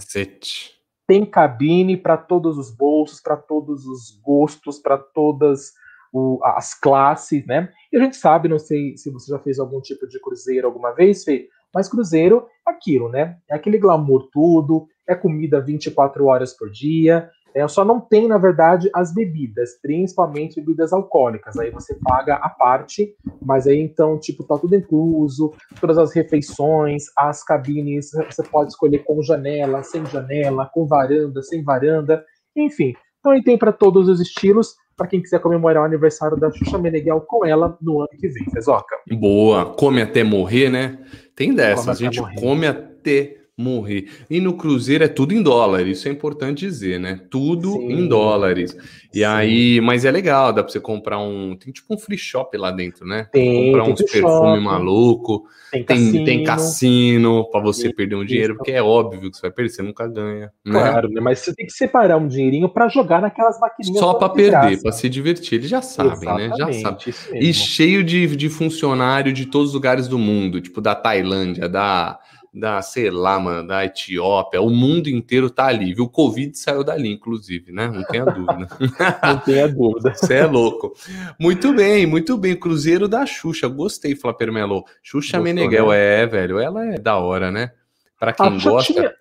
tem 1.09 1.25
cabine 1.25 1.97
para 1.97 2.17
todos 2.17 2.57
os 2.57 2.69
bolsos, 2.69 3.19
para 3.19 3.35
todos 3.35 3.87
os 3.87 4.11
gostos, 4.21 4.77
para 4.77 4.97
todas 4.97 5.73
o, 6.13 6.39
as 6.43 6.73
classes, 6.73 7.45
né? 7.47 7.71
E 7.91 7.97
a 7.97 7.99
gente 7.99 8.15
sabe, 8.15 8.47
não 8.47 8.59
sei 8.59 8.95
se 8.95 9.09
você 9.09 9.31
já 9.31 9.39
fez 9.39 9.59
algum 9.59 9.81
tipo 9.81 10.07
de 10.07 10.19
cruzeiro 10.19 10.67
alguma 10.67 10.91
vez, 10.91 11.23
Fê, 11.23 11.49
mas 11.73 11.89
cruzeiro 11.89 12.45
é 12.67 12.71
aquilo, 12.71 13.09
né? 13.09 13.37
É 13.49 13.55
aquele 13.55 13.79
glamour 13.79 14.29
tudo, 14.31 14.87
é 15.07 15.15
comida 15.15 15.59
24 15.59 16.25
horas 16.25 16.53
por 16.53 16.69
dia, 16.69 17.31
é, 17.59 17.67
só 17.67 17.83
não 17.83 17.99
tem, 17.99 18.27
na 18.27 18.37
verdade, 18.37 18.89
as 18.93 19.13
bebidas, 19.13 19.79
principalmente 19.81 20.61
bebidas 20.61 20.93
alcoólicas. 20.93 21.57
Aí 21.57 21.69
você 21.71 21.95
paga 21.95 22.35
a 22.35 22.49
parte, 22.49 23.13
mas 23.41 23.67
aí 23.67 23.79
então, 23.79 24.19
tipo, 24.19 24.43
tá 24.43 24.57
tudo 24.57 24.75
incluso, 24.75 25.53
todas 25.79 25.97
as 25.97 26.13
refeições, 26.13 27.05
as 27.17 27.43
cabines, 27.43 28.11
você 28.29 28.43
pode 28.43 28.71
escolher 28.71 28.99
com 28.99 29.21
janela, 29.21 29.83
sem 29.83 30.05
janela, 30.05 30.69
com 30.73 30.87
varanda, 30.87 31.41
sem 31.43 31.63
varanda, 31.63 32.23
enfim. 32.55 32.93
Então 33.19 33.33
aí 33.33 33.43
tem 33.43 33.57
para 33.57 33.73
todos 33.73 34.07
os 34.07 34.21
estilos, 34.21 34.75
para 34.95 35.07
quem 35.07 35.21
quiser 35.21 35.39
comemorar 35.39 35.83
o 35.83 35.85
aniversário 35.85 36.37
da 36.37 36.51
Xuxa 36.51 36.77
Meneghel 36.77 37.21
com 37.21 37.45
ela 37.45 37.77
no 37.81 37.99
ano 37.99 38.09
que 38.17 38.27
vem, 38.27 38.45
Fezoca. 38.51 38.95
Boa, 39.11 39.65
come 39.65 40.01
até 40.01 40.23
morrer, 40.23 40.69
né? 40.69 40.99
Tem 41.35 41.53
dessa, 41.53 41.91
a 41.91 41.95
gente 41.95 42.19
morrer. 42.19 42.35
come 42.39 42.67
até 42.67 43.38
morrer. 43.59 44.07
E 44.29 44.39
no 44.39 44.53
Cruzeiro 44.53 45.03
é 45.03 45.07
tudo 45.07 45.33
em 45.33 45.43
dólar, 45.43 45.85
isso 45.85 46.07
é 46.07 46.11
importante 46.11 46.59
dizer, 46.59 46.99
né? 46.99 47.19
Tudo 47.29 47.73
Sim. 47.73 47.91
em 47.91 48.07
dólares. 48.07 48.75
E 49.13 49.19
Sim. 49.19 49.23
aí, 49.25 49.81
mas 49.81 50.05
é 50.05 50.11
legal, 50.11 50.53
dá 50.53 50.63
pra 50.63 50.71
você 50.71 50.79
comprar 50.79 51.19
um. 51.19 51.55
Tem 51.57 51.73
tipo 51.73 51.93
um 51.93 51.97
free 51.97 52.17
shop 52.17 52.57
lá 52.57 52.71
dentro, 52.71 53.05
né? 53.05 53.27
Tem. 53.31 53.65
Comprar 53.65 53.83
uns 53.83 54.01
perfume 54.01 54.59
maluco. 54.61 55.45
Tem 55.71 55.83
cassino, 55.83 56.11
tem, 56.11 56.25
tem 56.25 56.43
cassino 56.43 57.49
pra 57.51 57.59
você 57.59 57.93
perder 57.93 58.15
um 58.15 58.25
dinheiro, 58.25 58.55
porque 58.55 58.71
é 58.71 58.81
óbvio 58.81 59.29
que 59.29 59.37
você 59.37 59.41
vai 59.41 59.51
perder, 59.51 59.69
você 59.69 59.81
nunca 59.83 60.07
ganha. 60.07 60.51
Né? 60.65 60.71
Claro, 60.71 61.09
né? 61.09 61.21
mas 61.21 61.39
você 61.39 61.53
tem 61.53 61.65
que 61.65 61.73
separar 61.73 62.17
um 62.17 62.27
dinheirinho 62.27 62.67
para 62.69 62.87
jogar 62.87 63.21
naquelas 63.21 63.59
maquininhas. 63.59 63.99
Só 63.99 64.15
para 64.15 64.29
perder, 64.29 64.81
para 64.81 64.91
se 64.91 65.07
divertir. 65.07 65.59
Eles 65.59 65.69
já 65.69 65.81
sabem, 65.81 66.13
Exatamente, 66.13 66.49
né? 66.49 66.55
Já 66.57 66.73
sabem. 66.81 67.13
E 67.33 67.53
cheio 67.53 68.03
de, 68.03 68.35
de 68.35 68.49
funcionário 68.49 69.31
de 69.31 69.45
todos 69.45 69.69
os 69.69 69.73
lugares 69.75 70.07
do 70.07 70.17
mundo, 70.17 70.59
tipo 70.59 70.81
da 70.81 70.95
Tailândia, 70.95 71.69
da 71.69 72.19
da, 72.53 72.81
sei 72.81 73.11
lá, 73.11 73.39
mano, 73.39 73.67
da 73.67 73.85
Etiópia, 73.85 74.61
o 74.61 74.69
mundo 74.69 75.07
inteiro 75.07 75.49
tá 75.49 75.67
ali, 75.67 75.93
viu? 75.93 76.05
O 76.05 76.09
Covid 76.09 76.57
saiu 76.57 76.83
dali, 76.83 77.11
inclusive, 77.11 77.71
né? 77.71 77.87
Não 77.87 78.03
tenha 78.03 78.25
dúvida. 78.25 78.67
Não 79.23 79.39
tenha 79.39 79.67
dúvida. 79.67 80.13
Você 80.15 80.35
é 80.35 80.45
louco. 80.45 80.93
Muito 81.39 81.73
bem, 81.73 82.05
muito 82.05 82.37
bem. 82.37 82.55
Cruzeiro 82.55 83.07
da 83.07 83.25
Xuxa, 83.25 83.67
gostei, 83.67 84.15
Flapper 84.15 84.51
Melo. 84.51 84.83
Xuxa 85.03 85.37
Gostou, 85.37 85.43
Meneghel, 85.43 85.89
né? 85.89 86.21
é, 86.21 86.25
velho, 86.25 86.59
ela 86.59 86.85
é 86.85 86.97
da 86.97 87.17
hora, 87.17 87.51
né? 87.51 87.71
Para 88.19 88.33
quem 88.33 88.45
a 88.45 88.49
gosta. 88.49 88.93
Tinha... 88.93 89.13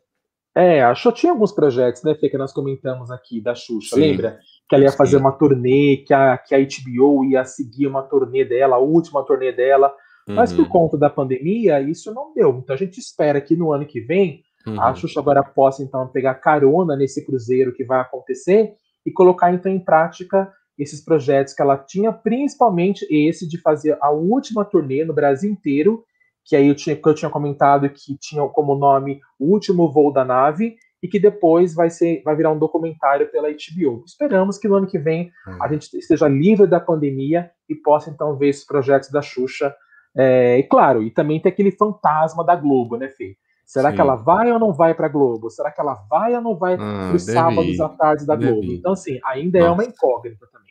É, 0.54 0.82
a 0.82 0.94
Xuxa 0.94 1.12
tinha 1.12 1.32
alguns 1.32 1.52
projetos, 1.52 2.02
né, 2.02 2.14
Fê, 2.14 2.28
que 2.28 2.38
nós 2.38 2.52
comentamos 2.52 3.11
aqui 3.11 3.40
da 3.40 3.54
Xuxa, 3.54 3.94
Sim. 3.94 4.00
lembra? 4.00 4.38
Que 4.68 4.75
ela 4.75 4.85
ia 4.85 4.92
fazer 4.92 5.16
Sim. 5.16 5.23
uma 5.23 5.32
turnê, 5.32 5.99
que 5.99 6.12
a, 6.12 6.37
que 6.38 6.54
a 6.54 6.58
HBO 6.58 7.25
ia 7.25 7.44
seguir 7.44 7.87
uma 7.87 8.02
turnê 8.02 8.44
dela, 8.44 8.76
a 8.76 8.80
última 8.80 9.23
turnê 9.25 9.52
dela. 9.52 9.94
Mas 10.35 10.52
por 10.52 10.62
uhum. 10.62 10.68
conta 10.68 10.99
da 10.99 11.11
pandemia, 11.11 11.80
isso 11.80 12.12
não 12.12 12.32
deu. 12.35 12.61
Então 12.62 12.75
a 12.75 12.78
gente 12.78 12.99
espera 12.99 13.40
que 13.40 13.56
no 13.56 13.73
ano 13.73 13.87
que 13.87 14.00
vem 14.00 14.42
uhum. 14.66 14.80
a 14.80 14.94
Xuxa 14.94 15.20
agora 15.20 15.42
possa 15.42 15.82
então 15.82 16.06
pegar 16.08 16.35
carona 16.35 16.97
nesse 16.97 17.25
cruzeiro 17.25 17.73
que 17.73 17.85
vai 17.85 18.00
acontecer 18.00 18.75
e 19.04 19.11
colocar 19.11 19.52
então 19.52 19.73
em 19.73 19.78
prática 19.78 20.52
esses 20.78 21.04
projetos 21.04 21.54
que 21.54 21.62
ela 21.62 21.76
tinha, 21.76 22.12
principalmente 22.12 23.06
esse 23.11 23.49
de 23.49 23.61
fazer 23.61 23.99
a 24.00 24.11
última 24.11 24.64
turnê 24.64 25.04
no 25.04 25.12
Brasil 25.12 25.50
inteiro, 25.50 26.04
que 26.44 26.54
aí 26.54 26.68
eu 26.68 26.75
tinha, 26.75 26.94
que 26.94 27.08
eu 27.08 27.14
tinha 27.14 27.30
comentado 27.30 27.90
que 27.90 28.16
tinha 28.16 28.47
como 28.49 28.76
nome 28.76 29.20
O 29.38 29.52
Último 29.52 29.90
Voo 29.90 30.12
da 30.12 30.25
Nave, 30.25 30.76
e 31.02 31.08
que 31.08 31.18
depois 31.18 31.75
vai 31.75 31.90
ser 31.90 32.23
vai 32.25 32.35
virar 32.35 32.52
um 32.52 32.58
documentário 32.58 33.30
pela 33.30 33.49
HBO. 33.49 34.02
Esperamos 34.04 34.58
que 34.58 34.68
no 34.68 34.76
ano 34.76 34.87
que 34.87 34.99
vem 34.99 35.30
a 35.61 35.68
gente 35.68 35.97
esteja 35.97 36.28
livre 36.28 36.66
da 36.66 36.80
pandemia 36.80 37.50
e 37.68 37.75
possa 37.75 38.11
então 38.11 38.37
ver 38.37 38.49
esses 38.49 38.66
projetos 38.66 39.11
da 39.11 39.23
Xuxa. 39.23 39.75
É, 40.18 40.58
e 40.58 40.64
claro, 40.64 41.00
e 41.00 41.10
também 41.10 41.38
tem 41.38 41.52
aquele 41.52 41.70
fantasma 41.70 42.44
da 42.44 42.56
Globo, 42.56 42.96
né, 42.96 43.08
Fê? 43.08 43.37
Será 43.64 43.90
Sim. 43.90 43.94
que 43.94 44.00
ela 44.00 44.16
vai 44.16 44.50
ou 44.50 44.58
não 44.58 44.72
vai 44.72 44.94
para 44.94 45.06
Globo? 45.08 45.48
Será 45.48 45.70
que 45.70 45.80
ela 45.80 45.94
vai 46.10 46.34
ou 46.34 46.40
não 46.40 46.56
vai 46.56 46.75
ah, 46.75 46.76
para 47.08 47.14
os 47.14 47.22
sábados 47.22 47.78
à 47.78 47.88
tarde 47.88 48.26
da 48.26 48.34
Globo? 48.34 48.64
Ir. 48.64 48.76
Então, 48.76 48.92
assim, 48.92 49.20
ainda 49.25 49.60
Nossa. 49.60 49.70
é 49.70 49.75
uma 49.75 49.84
incógnita 49.84 50.46
também. 50.50 50.68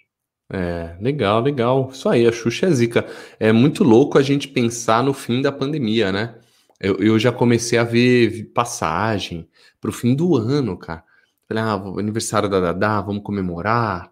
É, 0.51 0.97
legal, 0.99 1.39
legal. 1.39 1.89
Isso 1.91 2.09
aí, 2.09 2.27
a 2.27 2.31
Xuxa 2.31 2.65
é 2.65 2.71
zica. 2.71 3.05
É 3.39 3.51
muito 3.53 3.83
louco 3.83 4.17
a 4.17 4.21
gente 4.21 4.47
pensar 4.47 5.03
no 5.03 5.13
fim 5.13 5.41
da 5.41 5.51
pandemia, 5.51 6.11
né? 6.11 6.35
Eu, 6.79 6.97
eu 6.97 7.19
já 7.19 7.31
comecei 7.31 7.77
a 7.77 7.83
ver 7.83 8.51
passagem 8.53 9.47
para 9.79 9.89
o 9.89 9.93
fim 9.93 10.15
do 10.15 10.35
ano, 10.35 10.77
cara. 10.77 11.03
Falei, 11.47 11.63
ah, 11.63 11.75
aniversário 11.99 12.49
da 12.49 12.59
Dadá, 12.59 12.99
vamos 12.99 13.23
comemorar. 13.23 14.11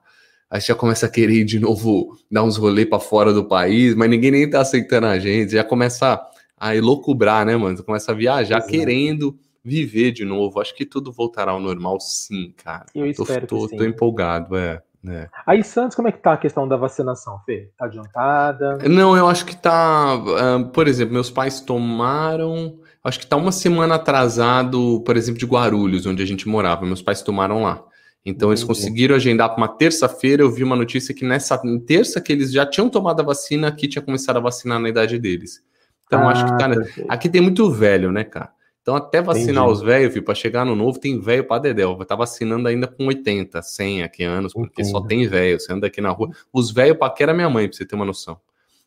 Aí 0.49 0.61
já 0.61 0.75
começa 0.75 1.05
a 1.05 1.09
querer 1.09 1.43
de 1.43 1.59
novo 1.59 2.17
dar 2.29 2.43
uns 2.43 2.57
rolês 2.57 2.87
para 2.87 2.99
fora 2.99 3.33
do 3.33 3.45
país, 3.45 3.95
mas 3.95 4.09
ninguém 4.09 4.31
nem 4.31 4.49
tá 4.49 4.61
aceitando 4.61 5.07
a 5.07 5.19
gente. 5.19 5.53
Já 5.53 5.63
começa 5.63 6.21
a 6.57 6.75
elocubrar, 6.75 7.45
né, 7.45 7.55
mano? 7.55 7.75
Você 7.75 7.83
começa 7.83 8.11
a 8.11 8.15
viajar 8.15 8.57
Exato. 8.57 8.71
querendo 8.71 9.37
viver 9.63 10.11
de 10.11 10.23
novo. 10.23 10.59
Acho 10.61 10.75
que 10.75 10.85
tudo 10.85 11.11
voltará 11.11 11.51
ao 11.51 11.59
normal, 11.59 11.99
sim, 11.99 12.53
cara. 12.63 12.85
Eu 12.93 13.13
tô, 13.13 13.23
espero 13.23 13.47
tô, 13.47 13.67
sim. 13.67 13.77
tô 13.77 13.83
empolgado, 13.83 14.55
é. 14.55 14.81
É. 15.07 15.29
Aí, 15.45 15.63
Santos, 15.63 15.95
como 15.95 16.07
é 16.07 16.11
que 16.11 16.17
tá 16.17 16.33
a 16.33 16.37
questão 16.37 16.67
da 16.67 16.75
vacinação, 16.75 17.39
Fê? 17.45 17.69
Tá 17.77 17.85
adiantada? 17.85 18.77
Não, 18.89 19.15
eu 19.15 19.27
acho 19.27 19.45
que 19.45 19.55
tá. 19.55 20.15
Uh, 20.15 20.65
por 20.69 20.87
exemplo, 20.87 21.13
meus 21.13 21.29
pais 21.29 21.59
tomaram. 21.59 22.79
Acho 23.03 23.19
que 23.19 23.27
tá 23.27 23.35
uma 23.35 23.51
semana 23.51 23.95
atrasado, 23.95 25.03
por 25.05 25.15
exemplo, 25.15 25.39
de 25.39 25.45
Guarulhos, 25.45 26.07
onde 26.07 26.23
a 26.23 26.25
gente 26.25 26.47
morava. 26.47 26.87
Meus 26.87 27.03
pais 27.03 27.21
tomaram 27.21 27.61
lá. 27.61 27.83
Então, 28.25 28.49
eles 28.49 28.63
conseguiram 28.63 29.15
agendar 29.15 29.49
para 29.49 29.57
uma 29.57 29.67
terça-feira. 29.67 30.41
Eu 30.41 30.51
vi 30.51 30.63
uma 30.63 30.75
notícia 30.75 31.13
que 31.13 31.23
nessa 31.23 31.61
terça 31.85 32.19
que 32.19 32.33
eles 32.33 32.51
já 32.51 32.65
tinham 32.65 32.89
tomado 32.89 33.19
a 33.19 33.23
vacina, 33.23 33.67
aqui 33.67 33.87
tinha 33.87 34.01
começado 34.01 34.37
a 34.37 34.39
vacinar 34.39 34.79
na 34.79 34.89
idade 34.89 35.19
deles. 35.19 35.63
Então, 36.07 36.27
ah, 36.27 36.31
acho 36.31 36.45
que 36.45 36.57
tá. 36.57 36.69
Perfeito. 36.69 37.11
Aqui 37.11 37.29
tem 37.29 37.41
muito 37.41 37.69
velho, 37.69 38.11
né, 38.11 38.23
cara? 38.23 38.51
Então, 38.81 38.95
até 38.95 39.21
vacinar 39.21 39.63
Entendi. 39.63 39.71
os 39.73 39.81
velhos, 39.81 40.19
para 40.21 40.35
chegar 40.35 40.65
no 40.65 40.75
novo, 40.75 40.99
tem 40.99 41.19
velho 41.19 41.43
para 41.43 41.61
dedéu. 41.61 41.95
Tá 42.05 42.15
vacinando 42.15 42.67
ainda 42.67 42.87
com 42.87 43.07
80, 43.07 43.61
100 43.61 44.03
aqui 44.03 44.23
anos, 44.23 44.53
porque 44.53 44.81
Entendi. 44.81 44.89
só 44.89 45.01
tem 45.01 45.27
velho. 45.27 45.59
Você 45.59 45.73
anda 45.73 45.87
aqui 45.87 46.01
na 46.01 46.09
rua. 46.09 46.29
Os 46.53 46.71
velhos 46.71 46.97
paquera 46.97 47.33
minha 47.33 47.49
mãe, 47.49 47.67
para 47.67 47.77
você 47.77 47.85
ter 47.85 47.95
uma 47.95 48.05
noção. 48.05 48.39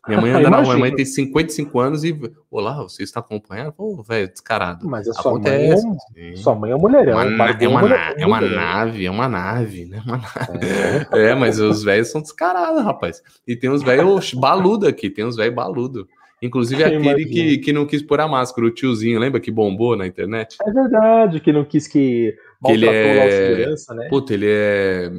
Minha 0.08 0.20
mãe 0.22 0.30
anda 0.32 0.48
na 0.48 0.56
rua, 0.56 0.74
minha 0.74 0.78
mãe 0.78 0.94
tem 0.94 1.04
55 1.04 1.78
anos 1.78 2.02
e. 2.02 2.18
Olá, 2.50 2.82
você 2.82 3.02
está 3.02 3.20
acompanhando? 3.20 3.74
Ô, 3.76 4.02
velho, 4.02 4.26
descarado. 4.26 4.88
Mas 4.88 5.06
a 5.06 5.12
sua 5.12 5.32
Acontece. 5.32 5.86
mãe 5.86 5.98
é, 6.16 6.36
sua 6.36 6.54
mãe 6.54 6.70
é 6.70 6.74
mulherão. 6.74 7.12
Uma, 7.12 7.24
é, 7.50 7.68
uma, 7.68 7.94
é 8.16 8.26
uma 8.26 8.40
nave, 8.40 9.04
é 9.04 9.10
uma 9.10 9.28
nave, 9.28 9.84
né? 9.84 10.02
Uma 10.06 10.16
nave. 10.16 10.66
É. 11.12 11.28
é, 11.30 11.34
mas 11.34 11.60
os 11.60 11.84
velhos 11.84 12.08
são 12.08 12.22
descarados, 12.22 12.82
rapaz. 12.82 13.22
E 13.46 13.54
tem 13.54 13.68
uns 13.68 13.82
velhos 13.82 14.32
baludo 14.32 14.86
aqui, 14.86 15.10
tem 15.10 15.26
uns 15.26 15.36
velhos 15.36 15.54
baludo. 15.54 16.08
Inclusive 16.40 16.82
aquele 16.84 17.26
que, 17.26 17.58
que 17.58 17.72
não 17.72 17.84
quis 17.84 18.02
pôr 18.02 18.20
a 18.20 18.28
máscara, 18.28 18.66
o 18.66 18.70
tiozinho, 18.70 19.20
lembra 19.20 19.40
que 19.40 19.50
bombou 19.50 19.94
na 19.94 20.06
internet? 20.06 20.56
É 20.64 20.70
verdade, 20.72 21.40
que 21.40 21.52
não 21.52 21.64
quis 21.64 21.86
que, 21.86 22.34
que 22.64 22.72
ele 22.72 22.86
é 22.86 23.30
segurança, 23.30 23.94
né? 23.94 24.08
Puta, 24.08 24.34
ele 24.34 24.46
é 24.48 25.10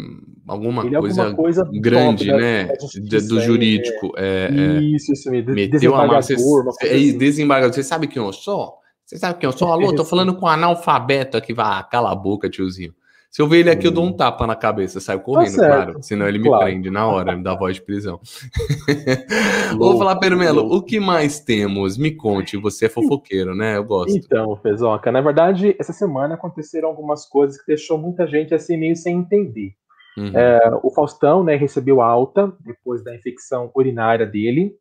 alguma, 0.47 0.85
ele 0.85 0.95
é 0.95 0.99
coisa, 0.99 1.21
alguma 1.23 1.37
coisa, 1.37 1.69
grande, 1.73 2.27
top, 2.27 2.41
né? 2.41 2.63
né? 2.65 3.19
do 3.21 3.41
jurídico. 3.41 4.13
É, 4.17 4.49
é, 4.51 4.81
isso, 4.81 5.13
isso 5.13 5.31
mesmo. 5.31 5.53
Meteu 5.53 5.95
a 5.95 6.05
mão. 6.05 6.15
É, 6.15 6.17
assim. 6.17 7.17
desembargador. 7.17 7.73
Você 7.73 7.83
sabe 7.83 8.07
quem 8.07 8.21
eu 8.21 8.33
sou? 8.33 8.73
Você 9.05 9.17
sabe 9.17 9.39
quem 9.39 9.47
eu 9.47 9.53
sou? 9.53 9.71
Alô, 9.71 9.95
tô 9.95 10.03
falando 10.05 10.35
com 10.35 10.45
um 10.45 10.49
analfabeto 10.49 11.37
aqui. 11.37 11.53
Vai, 11.53 11.87
cala 11.89 12.11
a 12.11 12.15
boca, 12.15 12.49
tiozinho. 12.49 12.93
Se 13.31 13.43
eu 13.43 13.47
ver 13.47 13.59
ele 13.59 13.69
aqui, 13.69 13.85
eu 13.85 13.91
dou 13.91 14.03
um 14.03 14.11
tapa 14.11 14.47
na 14.47 14.55
cabeça, 14.55 14.99
saio 14.99 15.19
correndo, 15.19 15.55
tá 15.55 15.67
claro. 15.67 15.99
Senão 16.01 16.27
ele 16.27 16.39
me 16.39 16.47
claro. 16.47 16.63
prende 16.63 16.89
na 16.89 17.07
hora, 17.07 17.35
me 17.35 17.43
dá 17.43 17.53
voz 17.53 17.75
de 17.75 17.81
prisão. 17.83 18.19
Vou 19.77 19.99
falar, 19.99 20.15
Permelo, 20.15 20.65
o 20.75 20.81
que 20.81 20.99
mais 20.99 21.39
temos? 21.39 21.95
Me 21.95 22.09
conte, 22.11 22.57
você 22.57 22.87
é 22.87 22.89
fofoqueiro, 22.89 23.53
né? 23.53 23.77
Eu 23.77 23.83
gosto. 23.83 24.17
Então, 24.17 24.55
Fezoca, 24.57 25.11
na 25.11 25.21
verdade, 25.21 25.75
essa 25.77 25.93
semana 25.93 26.33
aconteceram 26.33 26.89
algumas 26.89 27.23
coisas 27.27 27.59
que 27.59 27.67
deixou 27.67 27.99
muita 27.99 28.25
gente 28.25 28.55
assim 28.55 28.75
meio 28.77 28.95
sem 28.95 29.17
entender. 29.17 29.73
Uhum. 30.17 30.31
É, 30.35 30.59
o 30.81 30.89
Faustão, 30.89 31.43
né, 31.43 31.55
recebeu 31.55 32.01
alta 32.01 32.51
depois 32.61 33.03
da 33.03 33.15
infecção 33.15 33.71
urinária 33.75 34.25
dele. 34.25 34.75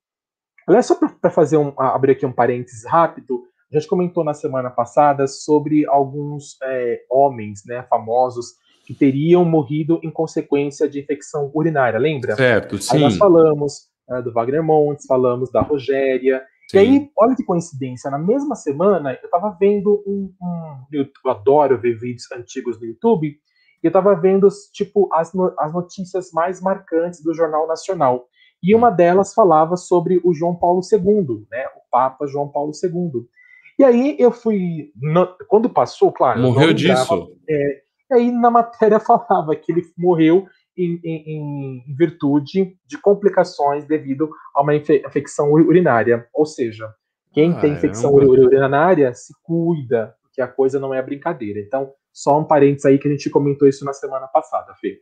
Aliás, 0.66 0.86
só 0.86 0.94
para 0.94 1.30
fazer 1.30 1.58
um, 1.58 1.72
abrir 1.76 2.12
aqui 2.12 2.24
um 2.24 2.32
parênteses 2.32 2.84
rápido, 2.86 3.42
a 3.70 3.78
gente 3.78 3.88
comentou 3.88 4.24
na 4.24 4.32
semana 4.32 4.70
passada 4.70 5.26
sobre 5.26 5.86
alguns 5.86 6.56
é, 6.62 7.02
homens, 7.10 7.62
né, 7.66 7.82
famosos, 7.88 8.54
que 8.86 8.94
teriam 8.94 9.44
morrido 9.44 10.00
em 10.02 10.10
consequência 10.10 10.88
de 10.88 10.98
infecção 10.98 11.50
urinária, 11.54 11.98
lembra? 11.98 12.34
Certo, 12.34 12.78
sim. 12.78 12.96
Aí 12.96 13.02
nós 13.02 13.16
falamos 13.18 13.88
é, 14.08 14.22
do 14.22 14.32
Wagner 14.32 14.62
Montes, 14.62 15.04
falamos 15.06 15.52
da 15.52 15.60
Rogéria. 15.60 16.42
Sim. 16.70 16.76
E 16.76 16.80
aí, 16.80 17.10
olha 17.18 17.36
que 17.36 17.44
coincidência, 17.44 18.10
na 18.10 18.18
mesma 18.18 18.54
semana 18.54 19.12
eu 19.12 19.26
estava 19.26 19.54
vendo 19.60 20.02
um, 20.06 20.32
um, 20.40 20.76
Eu 20.90 21.06
adoro 21.30 21.78
ver 21.78 21.98
vídeos 21.98 22.30
antigos 22.32 22.80
no 22.80 22.86
YouTube, 22.86 23.28
e 23.28 23.86
eu 23.86 23.88
estava 23.88 24.14
vendo, 24.14 24.48
tipo, 24.72 25.08
as, 25.12 25.30
as 25.58 25.72
notícias 25.72 26.32
mais 26.32 26.60
marcantes 26.62 27.22
do 27.22 27.34
Jornal 27.34 27.66
Nacional. 27.66 28.26
E 28.62 28.74
uma 28.74 28.90
delas 28.90 29.34
falava 29.34 29.76
sobre 29.76 30.20
o 30.24 30.32
João 30.32 30.56
Paulo 30.56 30.80
II, 30.90 31.46
né, 31.50 31.66
o 31.76 31.90
Papa 31.90 32.26
João 32.26 32.48
Paulo 32.48 32.72
II. 32.82 33.28
E 33.78 33.84
aí 33.84 34.16
eu 34.18 34.32
fui. 34.32 34.90
No, 34.96 35.28
quando 35.46 35.70
passou, 35.70 36.12
claro. 36.12 36.40
Morreu 36.40 36.72
disso? 36.72 37.32
É, 37.48 37.82
e 38.10 38.14
aí 38.14 38.32
na 38.32 38.50
matéria 38.50 38.98
falava 39.00 39.54
que 39.54 39.70
ele 39.70 39.82
morreu 39.96 40.46
em, 40.76 41.00
em, 41.04 41.84
em 41.88 41.94
virtude 41.96 42.76
de 42.86 42.98
complicações 42.98 43.84
devido 43.84 44.30
a 44.54 44.62
uma 44.62 44.74
infecção 44.74 45.52
urinária. 45.52 46.26
Ou 46.34 46.44
seja, 46.44 46.92
quem 47.32 47.52
ah, 47.52 47.60
tem 47.60 47.72
infecção 47.72 48.14
urinária 48.14 49.14
se 49.14 49.32
cuida, 49.42 50.14
porque 50.22 50.40
a 50.40 50.48
coisa 50.48 50.80
não 50.80 50.92
é 50.92 51.02
brincadeira. 51.02 51.60
Então, 51.60 51.92
só 52.12 52.38
um 52.38 52.44
parênteses 52.44 52.86
aí 52.86 52.98
que 52.98 53.06
a 53.06 53.10
gente 53.10 53.30
comentou 53.30 53.68
isso 53.68 53.84
na 53.84 53.92
semana 53.92 54.26
passada, 54.26 54.74
Fê. 54.80 55.00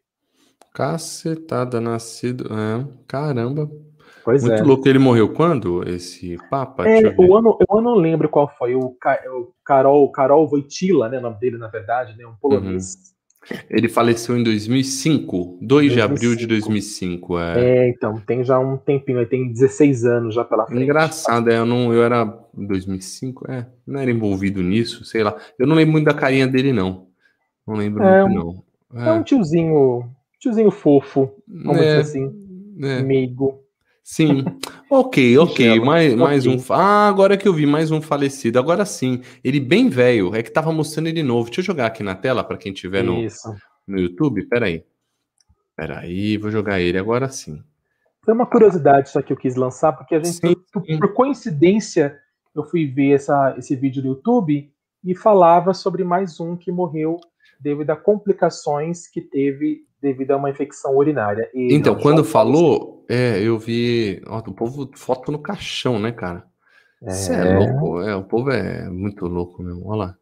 Cacetada, 0.75 1.80
nascido. 1.80 2.47
É, 2.52 2.87
caramba, 3.09 3.71
Pois 4.25 4.43
Muito 4.43 4.63
é. 4.63 4.65
louco. 4.65 4.89
Ele 4.89 4.99
morreu 4.99 5.33
quando, 5.33 5.89
esse 5.89 6.37
Papa? 6.51 6.89
É, 6.89 7.15
o 7.17 7.37
ano, 7.37 7.57
eu 7.69 7.81
não 7.81 7.95
lembro 7.95 8.29
qual 8.29 8.49
foi. 8.49 8.75
O, 8.75 8.97
o 8.97 9.53
Carol, 9.65 10.11
Carol 10.11 10.49
Wojtyla, 10.49 11.09
né? 11.09 11.19
O 11.19 11.23
nome 11.23 11.39
dele, 11.39 11.59
na 11.59 11.69
verdade, 11.69 12.17
né? 12.17 12.27
Um 12.27 12.35
polonês. 12.35 12.95
Uhum. 12.95 13.17
Ele 13.71 13.89
faleceu 13.89 14.37
em 14.37 14.43
2005, 14.43 15.59
2 15.63 15.93
2005. 15.93 15.95
de 15.95 16.01
abril 16.01 16.37
de 16.37 16.47
2005. 16.47 17.39
É. 17.39 17.61
é, 17.61 17.89
então, 17.89 18.21
tem 18.21 18.45
já 18.45 18.59
um 18.59 18.77
tempinho, 18.77 19.25
tem 19.27 19.53
16 19.53 20.05
anos 20.05 20.35
já 20.35 20.45
pela 20.45 20.67
frente. 20.67 20.83
Engraçado, 20.83 21.49
é, 21.51 21.59
eu, 21.59 21.67
não, 21.67 21.93
eu 21.93 22.03
era 22.03 22.25
2005, 22.55 23.51
é, 23.51 23.67
não 23.87 24.01
era 24.01 24.11
envolvido 24.11 24.63
nisso, 24.63 25.05
sei 25.05 25.23
lá. 25.23 25.37
Eu 25.59 25.67
não 25.67 25.77
lembro 25.77 25.93
muito 25.93 26.07
da 26.07 26.15
carinha 26.15 26.47
dele, 26.47 26.73
não. 26.73 27.07
Não 27.67 27.75
lembro 27.75 28.03
é, 28.03 28.25
muito, 28.25 28.65
não. 28.93 29.01
É. 29.01 29.09
é 29.09 29.13
um 29.13 29.23
tiozinho, 29.23 30.11
tiozinho 30.41 30.71
fofo, 30.71 31.33
vamos 31.47 31.81
é, 31.81 31.85
dizer 31.85 32.01
assim, 32.01 32.47
é. 32.83 33.03
Sim. 34.09 34.45
Ok, 34.89 35.19
ok. 35.37 35.81
mais, 35.81 36.15
mais 36.15 36.47
um. 36.47 36.57
Ah, 36.71 37.09
agora 37.09 37.37
que 37.37 37.49
eu 37.49 37.53
vi 37.53 37.67
mais 37.67 37.91
um 37.91 38.01
falecido. 38.01 38.57
Agora 38.57 38.85
sim. 38.87 39.21
Ele 39.43 39.59
bem 39.59 39.89
velho. 39.89 40.33
É 40.33 40.45
que 40.45 40.51
tava 40.53 40.71
mostrando 40.71 41.09
ele 41.09 41.25
novo. 41.25 41.47
Deixa 41.47 41.61
eu 41.61 41.65
jogar 41.65 41.87
aqui 41.87 42.05
na 42.05 42.15
tela 42.15 42.45
para 42.45 42.57
quem 42.57 42.73
tiver 42.73 43.03
no, 43.03 43.17
no 43.85 43.99
YouTube. 43.99 44.47
Peraí. 44.47 44.85
Peraí, 45.75 46.37
vou 46.37 46.53
jogar 46.53 46.81
ele 46.81 46.97
agora 46.97 47.29
sim. 47.29 47.61
Foi 48.25 48.33
uma 48.33 48.47
curiosidade 48.47 49.11
só 49.11 49.21
que 49.21 49.33
eu 49.33 49.37
quis 49.37 49.57
lançar, 49.57 49.93
porque 49.93 50.15
a 50.15 50.23
gente, 50.23 50.41
por, 50.73 50.85
por 50.85 51.13
coincidência, 51.13 52.17
eu 52.55 52.63
fui 52.63 52.87
ver 52.87 53.11
essa, 53.11 53.57
esse 53.59 53.75
vídeo 53.75 54.03
no 54.05 54.11
YouTube 54.11 54.73
e 55.05 55.15
falava 55.17 55.75
sobre 55.75 56.05
mais 56.05 56.39
um 56.39 56.57
que 56.57 56.71
morreu 56.71 57.19
devido 57.61 57.91
a 57.91 57.97
complicações 57.97 59.09
que 59.09 59.21
teve 59.21 59.87
devido 60.01 60.33
a 60.33 60.37
uma 60.37 60.51
infecção 60.51 60.97
urinária. 60.97 61.51
E 61.55 61.75
então, 61.75 61.95
quando 61.95 62.25
falou, 62.25 63.05
é, 63.09 63.41
eu 63.41 63.59
vi. 63.59 64.23
Ó, 64.27 64.39
o 64.39 64.53
povo 64.53 64.91
foto 64.95 65.33
no 65.33 65.39
caixão, 65.39 65.99
né, 65.99 66.13
cara? 66.13 66.45
Você 67.03 67.33
é. 67.33 67.37
é 67.37 67.59
louco, 67.59 68.01
é, 68.01 68.17
o 68.17 68.25
povo 68.25 68.51
é 68.51 68.89
muito 68.89 69.27
louco 69.27 69.63
mesmo. 69.63 69.87
Olha 69.87 69.99
lá. 69.99 70.17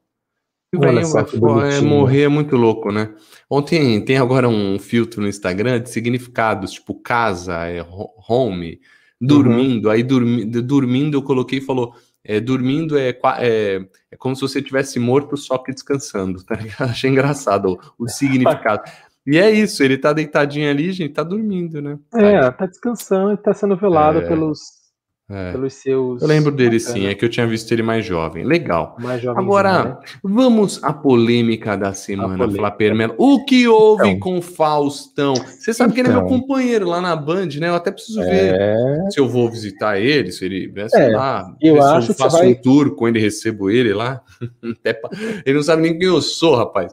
é, 1.62 1.80
morrer 1.80 2.22
é 2.22 2.28
muito 2.28 2.56
louco, 2.56 2.90
né? 2.90 3.14
Ontem 3.48 4.04
tem 4.04 4.16
agora 4.16 4.48
um 4.48 4.78
filtro 4.78 5.22
no 5.22 5.28
Instagram 5.28 5.80
de 5.80 5.90
significados, 5.90 6.72
tipo 6.72 6.94
casa, 7.00 7.68
é 7.68 7.84
home, 8.28 8.80
dormindo. 9.20 9.86
Uhum. 9.86 9.92
Aí 9.92 10.02
dormi, 10.02 10.44
dormindo 10.44 11.16
eu 11.16 11.22
coloquei 11.22 11.60
e 11.60 11.64
falou: 11.64 11.94
é, 12.24 12.40
dormindo 12.40 12.96
é, 12.98 13.10
é, 13.10 13.86
é, 14.10 14.16
como 14.16 14.34
se 14.34 14.42
você 14.42 14.62
tivesse 14.62 14.98
morto 14.98 15.36
só 15.36 15.58
que 15.58 15.72
descansando, 15.72 16.42
tá 16.42 16.54
ligado? 16.54 16.88
Achei 16.90 17.10
engraçado 17.10 17.78
o, 17.98 18.04
o 18.04 18.08
significado. 18.10 18.82
E 19.26 19.38
é 19.38 19.50
isso, 19.50 19.82
ele 19.82 19.96
tá 19.96 20.12
deitadinho 20.12 20.68
ali, 20.68 20.92
gente, 20.92 21.14
tá 21.14 21.22
dormindo, 21.22 21.80
né? 21.80 21.98
É, 22.14 22.50
tá 22.50 22.66
descansando 22.66 23.32
e 23.32 23.36
tá 23.36 23.54
sendo 23.54 23.76
velado 23.76 24.18
é. 24.18 24.28
pelos 24.28 24.83
é. 25.30 25.52
Pelos 25.52 25.72
seus. 25.74 26.20
Eu 26.20 26.28
lembro 26.28 26.52
dele 26.52 26.78
bacana. 26.78 26.94
sim, 26.94 27.06
é 27.06 27.14
que 27.14 27.24
eu 27.24 27.30
tinha 27.30 27.46
visto 27.46 27.72
ele 27.72 27.82
mais 27.82 28.04
jovem. 28.04 28.44
Legal. 28.44 28.94
Mais 29.00 29.26
Agora, 29.26 29.84
né? 29.84 29.96
vamos 30.22 30.82
à 30.84 30.92
polêmica 30.92 31.76
da 31.76 31.94
semana, 31.94 32.46
Flaper 32.50 32.94
Melo. 32.94 33.14
O 33.16 33.42
que 33.46 33.66
houve 33.66 34.06
então, 34.08 34.20
com 34.20 34.42
Faustão? 34.42 35.34
Você 35.34 35.72
sabe 35.72 35.92
então, 35.92 35.94
que 35.94 36.00
ele 36.00 36.08
é 36.08 36.12
meu 36.12 36.26
então. 36.26 36.40
companheiro 36.40 36.86
lá 36.86 37.00
na 37.00 37.16
Band, 37.16 37.48
né? 37.58 37.70
Eu 37.70 37.74
até 37.74 37.90
preciso 37.90 38.20
é... 38.20 38.26
ver 38.26 39.10
se 39.10 39.18
eu 39.18 39.26
vou 39.26 39.50
visitar 39.50 39.98
ele, 39.98 40.30
se 40.30 40.44
ele. 40.44 40.70
Né, 40.70 40.88
sei 40.90 41.04
é, 41.04 41.16
lá. 41.16 41.56
Eu 41.58 41.82
acho 41.82 42.10
eu 42.10 42.14
faço 42.14 42.36
vai... 42.36 42.48
um 42.48 42.54
tour 42.54 42.94
quando 42.94 43.18
recebo 43.18 43.70
ele 43.70 43.94
lá. 43.94 44.20
ele 45.46 45.56
não 45.56 45.62
sabe 45.62 45.82
nem 45.82 45.98
quem 45.98 46.06
eu 46.06 46.20
sou, 46.20 46.54
rapaz. 46.54 46.92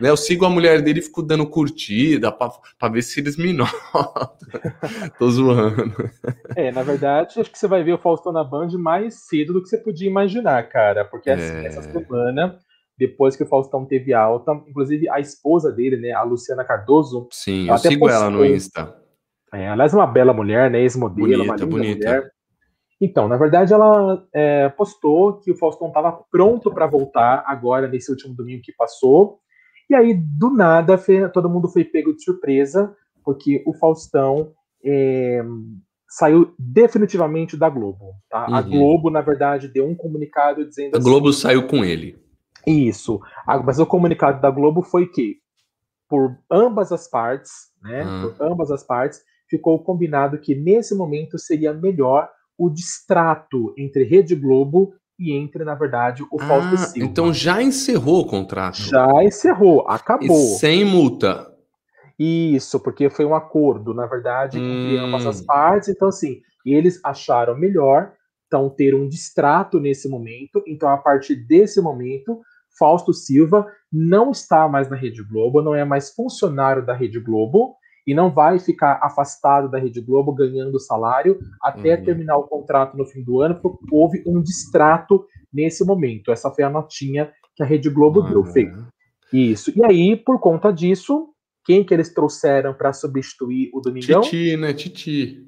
Né, 0.00 0.08
eu 0.08 0.16
sigo 0.16 0.44
a 0.44 0.50
mulher 0.50 0.80
dele 0.80 1.00
e 1.00 1.02
fico 1.02 1.22
dando 1.22 1.46
curtida 1.46 2.32
para 2.32 2.88
ver 2.90 3.02
se 3.02 3.20
eles 3.20 3.36
me 3.36 3.52
notam. 3.52 4.38
Tô 5.18 5.30
zoando. 5.30 6.10
É, 6.56 6.72
na 6.72 6.82
verdade, 6.82 7.40
acho 7.40 7.50
que 7.50 7.58
você 7.58 7.68
vai 7.68 7.84
ver 7.84 7.92
o 7.92 7.98
Faustão 7.98 8.32
na 8.32 8.42
Band 8.42 8.70
mais 8.78 9.26
cedo 9.26 9.52
do 9.52 9.62
que 9.62 9.68
você 9.68 9.78
podia 9.78 10.08
imaginar, 10.08 10.68
cara. 10.68 11.04
Porque 11.04 11.28
é... 11.28 11.66
essa 11.66 11.82
semana, 11.82 12.58
depois 12.98 13.36
que 13.36 13.42
o 13.42 13.46
Faustão 13.46 13.84
teve 13.84 14.14
alta, 14.14 14.52
inclusive 14.66 15.08
a 15.10 15.20
esposa 15.20 15.70
dele, 15.70 15.96
né, 15.96 16.12
a 16.12 16.22
Luciana 16.22 16.64
Cardoso. 16.64 17.28
Sim, 17.30 17.68
eu 17.68 17.76
sigo 17.78 18.00
postou, 18.00 18.22
ela 18.22 18.30
no 18.30 18.44
Insta. 18.44 18.96
É, 19.52 19.68
aliás, 19.68 19.92
uma 19.92 20.06
bela 20.06 20.32
mulher, 20.32 20.70
né? 20.70 20.80
Ex-modelo, 20.80 21.44
uma 21.44 21.54
linda 21.54 21.66
bonita. 21.66 22.08
mulher. 22.08 22.32
Então, 22.98 23.28
na 23.28 23.36
verdade, 23.36 23.74
ela 23.74 24.24
é, 24.32 24.68
postou 24.70 25.40
que 25.40 25.50
o 25.50 25.56
Faustão 25.56 25.88
estava 25.88 26.12
pronto 26.30 26.72
para 26.72 26.86
voltar 26.86 27.42
agora 27.46 27.88
nesse 27.88 28.10
último 28.10 28.32
domingo 28.32 28.62
que 28.62 28.72
passou. 28.72 29.41
E 29.92 29.94
aí, 29.94 30.14
do 30.14 30.48
nada, 30.48 30.98
todo 31.34 31.50
mundo 31.50 31.68
foi 31.68 31.84
pego 31.84 32.16
de 32.16 32.24
surpresa, 32.24 32.96
porque 33.22 33.62
o 33.66 33.74
Faustão 33.74 34.54
é, 34.82 35.44
saiu 36.08 36.54
definitivamente 36.58 37.58
da 37.58 37.68
Globo. 37.68 38.14
Tá? 38.30 38.46
Uhum. 38.48 38.54
A 38.54 38.62
Globo, 38.62 39.10
na 39.10 39.20
verdade, 39.20 39.68
deu 39.68 39.86
um 39.86 39.94
comunicado 39.94 40.66
dizendo. 40.66 40.94
A 40.94 40.98
assim, 40.98 41.06
Globo 41.06 41.30
saiu 41.30 41.66
com 41.66 41.84
ele. 41.84 42.18
Isso. 42.66 43.20
Mas 43.46 43.78
o 43.78 43.84
comunicado 43.84 44.40
da 44.40 44.50
Globo 44.50 44.80
foi 44.80 45.08
que, 45.08 45.36
por 46.08 46.38
ambas 46.50 46.90
as 46.90 47.06
partes, 47.06 47.52
né? 47.82 48.02
Uhum. 48.02 48.32
Por 48.32 48.46
ambas 48.46 48.70
as 48.70 48.82
partes, 48.82 49.20
ficou 49.46 49.78
combinado 49.84 50.38
que 50.38 50.54
nesse 50.54 50.94
momento 50.94 51.38
seria 51.38 51.74
melhor 51.74 52.30
o 52.56 52.70
distrato 52.70 53.74
entre 53.76 54.04
Rede 54.04 54.34
Globo 54.34 54.94
e 55.22 55.32
entre, 55.32 55.64
na 55.64 55.76
verdade, 55.76 56.24
o 56.32 56.38
Fausto 56.38 56.74
ah, 56.74 56.78
Silva. 56.78 57.08
Então 57.08 57.32
já 57.32 57.62
encerrou 57.62 58.22
o 58.22 58.26
contrato. 58.26 58.78
Já 58.82 59.06
encerrou, 59.22 59.86
acabou. 59.88 60.36
E 60.36 60.58
sem 60.58 60.84
multa. 60.84 61.48
Isso, 62.18 62.80
porque 62.80 63.08
foi 63.08 63.24
um 63.24 63.34
acordo, 63.34 63.94
na 63.94 64.06
verdade, 64.06 64.58
hum. 64.58 64.62
entre 64.62 64.98
ambas 64.98 65.24
as 65.24 65.40
partes. 65.40 65.88
Então, 65.88 66.08
assim, 66.08 66.40
eles 66.66 67.00
acharam 67.04 67.56
melhor 67.56 68.12
então 68.46 68.68
ter 68.68 68.94
um 68.94 69.08
distrato 69.08 69.78
nesse 69.78 70.08
momento. 70.08 70.62
Então, 70.66 70.88
a 70.88 70.98
partir 70.98 71.36
desse 71.36 71.80
momento, 71.80 72.40
Fausto 72.76 73.12
Silva 73.12 73.66
não 73.90 74.32
está 74.32 74.68
mais 74.68 74.90
na 74.90 74.96
Rede 74.96 75.22
Globo, 75.22 75.62
não 75.62 75.74
é 75.74 75.84
mais 75.84 76.10
funcionário 76.10 76.84
da 76.84 76.94
Rede 76.94 77.20
Globo 77.20 77.76
e 78.06 78.14
não 78.14 78.30
vai 78.30 78.58
ficar 78.58 78.98
afastado 79.02 79.70
da 79.70 79.78
Rede 79.78 80.00
Globo 80.00 80.32
ganhando 80.32 80.78
salário 80.80 81.38
até 81.62 81.96
uhum. 81.96 82.04
terminar 82.04 82.36
o 82.36 82.48
contrato 82.48 82.96
no 82.96 83.04
fim 83.04 83.22
do 83.22 83.40
ano, 83.40 83.60
porque 83.60 83.84
houve 83.92 84.22
um 84.26 84.42
distrato 84.42 85.24
nesse 85.52 85.84
momento. 85.84 86.32
Essa 86.32 86.50
foi 86.50 86.64
a 86.64 86.70
notinha 86.70 87.32
que 87.54 87.62
a 87.62 87.66
Rede 87.66 87.88
Globo 87.90 88.20
uhum. 88.20 88.30
deu, 88.30 88.44
Fê. 88.44 88.72
Isso. 89.32 89.72
E 89.76 89.84
aí, 89.84 90.16
por 90.16 90.38
conta 90.40 90.72
disso, 90.72 91.28
quem 91.64 91.84
que 91.84 91.94
eles 91.94 92.12
trouxeram 92.12 92.74
para 92.74 92.92
substituir 92.92 93.70
o 93.72 93.80
Domingão? 93.80 94.20
Titi, 94.20 94.56
né? 94.56 94.74
Titi. 94.74 95.46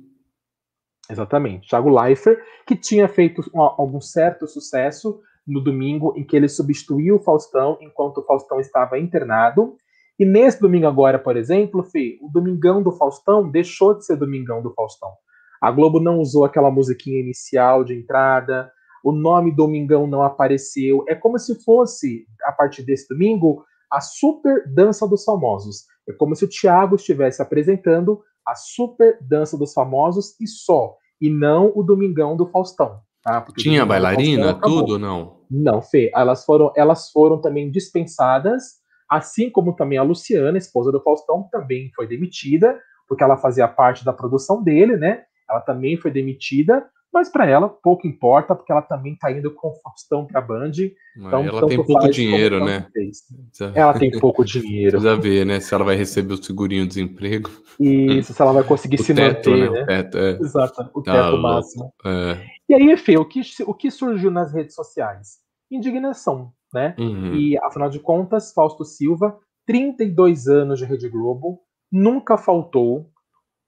Exatamente. 1.11 1.69
Thiago 1.69 1.91
Leifert, 1.91 2.39
que 2.67 2.77
tinha 2.77 3.09
feito 3.09 3.43
algum 3.55 4.01
certo 4.01 4.47
sucesso 4.47 5.21
no 5.47 5.61
domingo 5.61 6.15
em 6.17 6.25
que 6.25 6.35
ele 6.35 6.49
substituiu 6.49 7.17
o 7.17 7.23
Faustão 7.23 7.77
enquanto 7.81 8.19
o 8.19 8.25
Faustão 8.25 8.59
estava 8.59 8.99
internado. 8.99 9.77
E 10.19 10.25
nesse 10.25 10.61
domingo 10.61 10.87
agora, 10.87 11.19
por 11.19 11.37
exemplo, 11.37 11.83
Fê, 11.83 12.19
o 12.23 12.29
Domingão 12.29 12.83
do 12.83 12.93
Faustão 12.93 13.51
deixou 13.51 13.95
de 13.95 14.05
ser 14.05 14.17
Domingão 14.17 14.63
do 14.63 14.73
Faustão. 14.73 15.11
A 15.61 15.71
Globo 15.71 15.99
não 15.99 16.21
usou 16.21 16.45
aquela 16.45 16.71
musiquinha 16.71 17.19
inicial 17.19 17.83
de 17.83 17.95
entrada, 17.95 18.71
o 19.03 19.13
nome 19.13 19.55
Domingão 19.55 20.07
não 20.07 20.23
apareceu. 20.23 21.05
É 21.09 21.15
como 21.15 21.39
se 21.39 21.63
fosse, 21.65 22.27
a 22.45 22.53
partir 22.53 22.83
desse 22.83 23.09
domingo, 23.09 23.65
a 23.91 24.01
super 24.01 24.67
dança 24.73 25.07
dos 25.07 25.25
famosos. 25.25 25.85
É 26.09 26.13
como 26.13 26.37
se 26.37 26.45
o 26.45 26.49
Thiago 26.49 26.97
estivesse 26.97 27.43
apresentando 27.43 28.23
a 28.47 28.55
super 28.55 29.19
dança 29.21 29.57
dos 29.57 29.73
famosos 29.73 30.39
e 30.41 30.47
só, 30.47 30.97
e 31.21 31.31
não 31.31 31.73
o 31.75 31.83
Domingão 31.83 32.37
do 32.37 32.47
Faustão. 32.47 33.01
Tá? 33.23 33.45
Tinha 33.57 33.87
bailarina, 33.87 34.55
tudo 34.61 34.99
não? 34.99 35.41
Não, 35.51 35.81
Fê. 35.81 36.11
Elas 36.15 36.45
foram, 36.45 36.73
elas 36.77 37.11
foram 37.11 37.41
também 37.41 37.71
dispensadas 37.71 38.84
Assim 39.15 39.49
como 39.49 39.77
também 39.77 39.97
a 39.97 40.03
Luciana, 40.03 40.59
esposa 40.59 40.91
do 40.91 41.01
Faustão, 41.01 41.49
também 41.53 41.89
foi 41.95 42.05
demitida, 42.05 42.81
porque 43.07 43.23
ela 43.23 43.37
fazia 43.37 43.69
parte 43.69 44.05
da 44.05 44.13
produção 44.13 44.61
dele, 44.61 44.97
né? 44.97 45.23
Ela 45.49 45.61
também 45.61 45.97
foi 45.97 46.11
demitida, 46.11 46.85
mas 47.13 47.29
para 47.29 47.49
ela 47.49 47.69
pouco 47.69 48.09
importa, 48.09 48.57
porque 48.57 48.73
ela 48.73 48.83
também 48.83 49.13
está 49.13 49.31
indo 49.31 49.53
com 49.53 49.69
o 49.69 49.75
Faustão 49.77 50.27
para 50.27 50.41
a 50.41 50.43
Band. 50.43 50.73
Então, 51.17 51.45
ela 51.45 51.69
tem 51.69 51.85
pouco 51.85 52.11
dinheiro, 52.11 52.65
né? 52.65 52.89
Ela 53.73 53.97
tem 53.97 54.11
pouco 54.19 54.45
dinheiro. 54.45 54.99
Precisa 54.99 55.17
ver, 55.17 55.47
né? 55.47 55.61
Se 55.61 55.73
ela 55.73 55.85
vai 55.85 55.95
receber 55.95 56.35
o 56.35 56.43
segurinho 56.43 56.83
de 56.83 56.89
desemprego. 56.89 57.49
Isso, 57.79 58.35
se 58.35 58.43
ela 58.43 58.53
vai 58.53 58.65
conseguir 58.65 59.01
o 59.01 59.05
se 59.05 59.15
teto, 59.15 59.49
manter, 59.49 59.71
né? 59.71 59.77
né? 59.77 59.83
O 59.83 59.87
teto, 59.87 60.19
é. 60.19 60.31
Exato, 60.41 60.91
o 60.93 61.03
tá 61.05 61.13
teto 61.13 61.39
máximo. 61.39 61.95
É. 62.05 62.45
E 62.69 62.75
aí, 62.75 62.97
Fê, 62.97 63.17
o 63.17 63.25
que, 63.25 63.43
o 63.65 63.75
que 63.75 63.93
surgiu 63.93 64.33
nas 64.33 64.53
redes 64.53 64.75
sociais? 64.75 65.39
Indignação 65.71 66.53
né? 66.75 66.95
Uhum. 66.99 67.35
E, 67.37 67.57
afinal 67.59 67.89
de 67.89 68.01
contas, 68.01 68.53
Fausto 68.53 68.85
Silva, 68.85 69.39
32 69.67 70.49
anos 70.49 70.81
de 70.81 70.85
Rede 70.85 71.09
Globo, 71.09 71.61
nunca 71.91 72.37
faltou. 72.37 73.09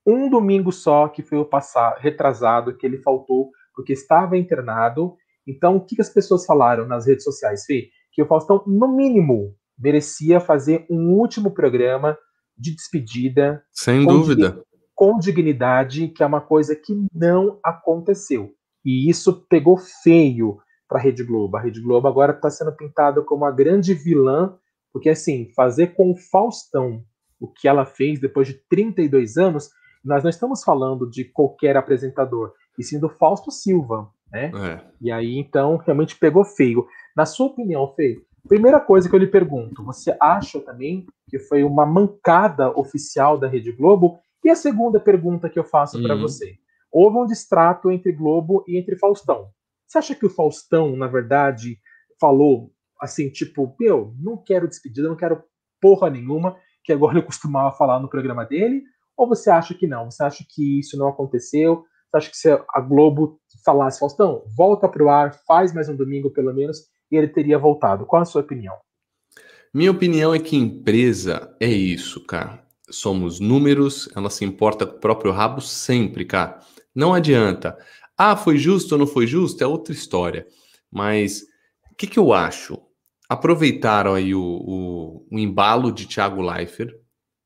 Um 0.07 0.29
domingo 0.29 0.71
só, 0.71 1.09
que 1.09 1.23
foi 1.23 1.39
o 1.39 1.45
passado, 1.45 1.99
retrasado, 2.01 2.77
que 2.77 2.85
ele 2.85 2.99
faltou 2.99 3.51
porque 3.75 3.93
estava 3.93 4.37
internado. 4.37 5.15
Então, 5.47 5.77
o 5.77 5.85
que, 5.85 6.01
as 6.01 6.09
pessoas 6.09 6.45
falaram 6.45 6.87
nas 6.87 7.07
redes 7.07 7.25
sociais, 7.25 7.65
Fê? 7.65 7.89
Que 8.13 8.23
o 8.23 8.27
Faustão, 8.27 8.63
no 8.67 8.89
mínimo, 8.89 9.55
merecia 9.79 10.41
fazer 10.41 10.87
um 10.91 11.11
último 11.13 11.53
programa 11.53 12.17
de 12.57 12.75
despedida. 12.75 13.63
Sem 13.71 14.07
dúvida. 14.07 14.63
com 14.95 15.19
dignidade, 15.19 16.09
que 16.09 16.23
é 16.23 16.27
uma 16.27 16.41
coisa 16.41 16.75
que 16.75 17.07
não 17.13 17.61
aconteceu. 17.63 18.55
E 18.83 19.11
isso 19.11 19.47
pegou 19.49 19.77
feio 19.77 20.59
para 20.89 20.99
a 20.99 21.03
Rede 21.03 21.23
Globo. 21.23 21.57
A 21.57 21.61
Rede 21.61 21.81
Globo 21.81 22.09
agora 22.09 22.33
está 22.33 22.51
sendo 22.51 22.73
pintada 22.73 23.23
como 23.23 23.45
a 23.45 23.51
grande 23.51 23.95
vilã, 23.95 24.57
porque 24.93 25.11
assim, 25.11 25.51
fazer 25.55 25.95
com 25.95 26.11
o 26.11 26.17
Faustão 26.17 27.03
o 27.41 27.49
que 27.49 27.69
ela 27.69 27.85
fez 27.85 28.21
depois 28.21 28.49
de 28.49 28.55
32 28.69 29.37
anos, 29.37 29.71
nós 30.05 30.23
não 30.23 30.31
estamos 30.31 30.63
falando 30.63 31.09
de 31.09 31.25
qualquer 31.25 31.77
apresentador, 31.77 32.53
e 32.79 32.85
sim 32.85 32.99
do 32.99 33.09
Fausto 33.09 33.51
Silva, 33.51 34.09
né? 34.31 34.51
É. 34.55 34.81
E 35.01 35.11
aí 35.11 35.39
então 35.39 35.77
realmente 35.77 36.17
pegou 36.17 36.45
feio. 36.45 36.87
Na 37.17 37.27
sua 37.27 37.47
opinião, 37.47 37.93
Fê, 37.95 38.21
primeira 38.49 38.81
coisa 38.81 39.09
que 39.09 39.15
eu 39.15 39.19
lhe 39.19 39.27
pergunto, 39.27 39.85
você 39.85 40.17
acha 40.21 40.61
também 40.61 41.07
que 41.29 41.39
foi 41.39 41.65
uma 41.65 41.85
mancada 41.85 42.71
oficial 42.79 43.39
da 43.39 43.49
Rede 43.49 43.73
Globo? 43.73 44.19
E 44.45 44.51
a 44.51 44.57
segunda 44.57 45.01
pergunta 45.01 45.49
que 45.49 45.59
eu 45.59 45.65
faço 45.65 45.99
uhum. 45.99 46.05
para 46.05 46.15
você, 46.15 46.57
houve 46.93 47.19
um 47.19 47.27
distrato 47.27 47.91
entre 47.91 48.13
Globo 48.13 48.65
e 48.69 48.79
entre 48.79 48.97
Faustão. 48.97 49.49
Você 49.87 49.99
acha 49.99 50.15
que 50.15 50.27
o 50.27 50.31
Faustão, 50.31 50.97
na 50.97 51.07
verdade, 51.07 51.79
falou 52.21 52.73
assim, 53.01 53.31
tipo, 53.31 53.75
meu, 53.79 54.15
não 54.19 54.37
quero 54.37 54.69
despedida, 54.69 55.09
não 55.09 55.17
quero 55.17 55.43
porra 55.81 56.11
nenhuma, 56.11 56.57
que 56.83 56.93
agora 56.93 57.19
ele 57.19 57.27
costumava 57.27 57.77
falar 57.77 58.01
no 58.01 58.09
programa 58.09 58.45
dele? 58.45 58.83
Ou 59.17 59.29
você 59.29 59.51
acha 59.51 59.75
que 59.75 59.87
não? 59.87 60.11
Você 60.11 60.23
acha 60.23 60.45
que 60.49 60.81
isso 60.81 60.99
não 60.99 61.09
aconteceu? 61.09 61.85
Você 62.11 62.17
acha 62.17 62.31
que 62.31 62.37
se 62.37 62.51
a 62.51 62.81
Globo 62.81 63.41
falasse, 63.65 63.99
Faustão, 63.99 64.45
volta 64.57 64.89
pro 64.89 65.09
ar, 65.09 65.35
faz 65.47 65.73
mais 65.73 65.89
um 65.89 65.97
domingo 65.97 66.31
pelo 66.31 66.53
menos, 66.55 66.79
e 67.11 67.17
ele 67.17 67.29
teria 67.29 67.59
voltado? 67.59 68.07
Qual 68.07 68.23
a 68.23 68.25
sua 68.25 68.43
opinião? 68.43 68.75
Minha 69.73 69.91
opinião 69.91 70.35
é 70.35 70.39
que 70.39 70.57
empresa 70.57 71.55
é 71.61 71.69
isso, 71.69 72.25
cara. 72.25 72.65
Somos 72.89 73.41
números, 73.41 74.09
ela 74.17 74.31
se 74.31 74.45
importa 74.45 74.87
com 74.87 74.97
o 74.97 75.01
próprio 75.01 75.33
rabo 75.33 75.61
sempre, 75.61 76.25
cara. 76.25 76.61
Não 76.95 77.13
adianta. 77.13 77.77
Ah, 78.17 78.37
foi 78.37 78.57
justo 78.57 78.93
ou 78.93 78.99
não 78.99 79.07
foi 79.07 79.27
justo? 79.27 79.63
É 79.63 79.67
outra 79.67 79.93
história. 79.93 80.47
Mas 80.91 81.43
o 81.91 81.95
que, 81.97 82.07
que 82.07 82.19
eu 82.19 82.33
acho? 82.33 82.79
Aproveitaram 83.29 84.15
aí 84.15 84.35
o, 84.35 84.41
o, 84.41 85.27
o 85.31 85.39
embalo 85.39 85.93
de 85.93 86.07
Thiago 86.07 86.41
Leifert, 86.41 86.95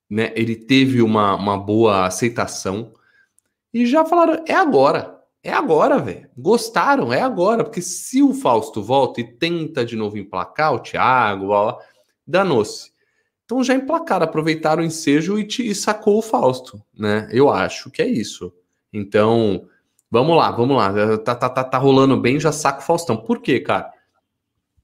né? 0.09 0.33
Ele 0.37 0.54
teve 0.56 1.02
uma, 1.02 1.35
uma 1.35 1.56
boa 1.59 2.06
aceitação 2.06 2.92
e 3.72 3.87
já 3.87 4.04
falaram: 4.04 4.44
é 4.46 4.54
agora. 4.54 5.18
É 5.42 5.50
agora, 5.52 5.98
velho. 5.98 6.28
Gostaram, 6.37 7.12
é 7.12 7.22
agora. 7.22 7.64
Porque 7.64 7.80
se 7.80 8.22
o 8.22 8.35
Fausto 8.35 8.83
volta 8.83 9.20
e 9.20 9.24
tenta 9.24 9.85
de 9.85 9.96
novo 9.96 10.18
emplacar 10.18 10.74
o 10.74 10.80
Thiago, 10.80 11.48
danou-se. 12.26 12.90
Então 13.44 13.64
já 13.64 13.74
emplacaram, 13.74 14.24
aproveitaram 14.24 14.83
o 14.83 14.87
ensejo 14.87 15.38
e, 15.38 15.44
te, 15.44 15.66
e 15.66 15.74
sacou 15.74 16.18
o 16.18 16.22
Fausto, 16.22 16.80
né? 16.96 17.28
Eu 17.33 17.48
acho 17.50 17.90
que 17.90 18.02
é 18.02 18.06
isso. 18.06 18.52
Então, 18.92 19.66
vamos 20.11 20.37
lá, 20.37 20.51
vamos 20.51 20.77
lá. 20.77 21.18
Tá, 21.18 21.35
tá, 21.35 21.49
tá, 21.49 21.64
tá 21.64 21.79
rolando 21.79 22.16
bem, 22.16 22.40
já 22.40 22.53
saca 22.53 22.81
o 22.81 22.85
Faustão. 22.85 23.16
Por 23.16 23.40
quê, 23.40 23.61
cara? 23.61 23.90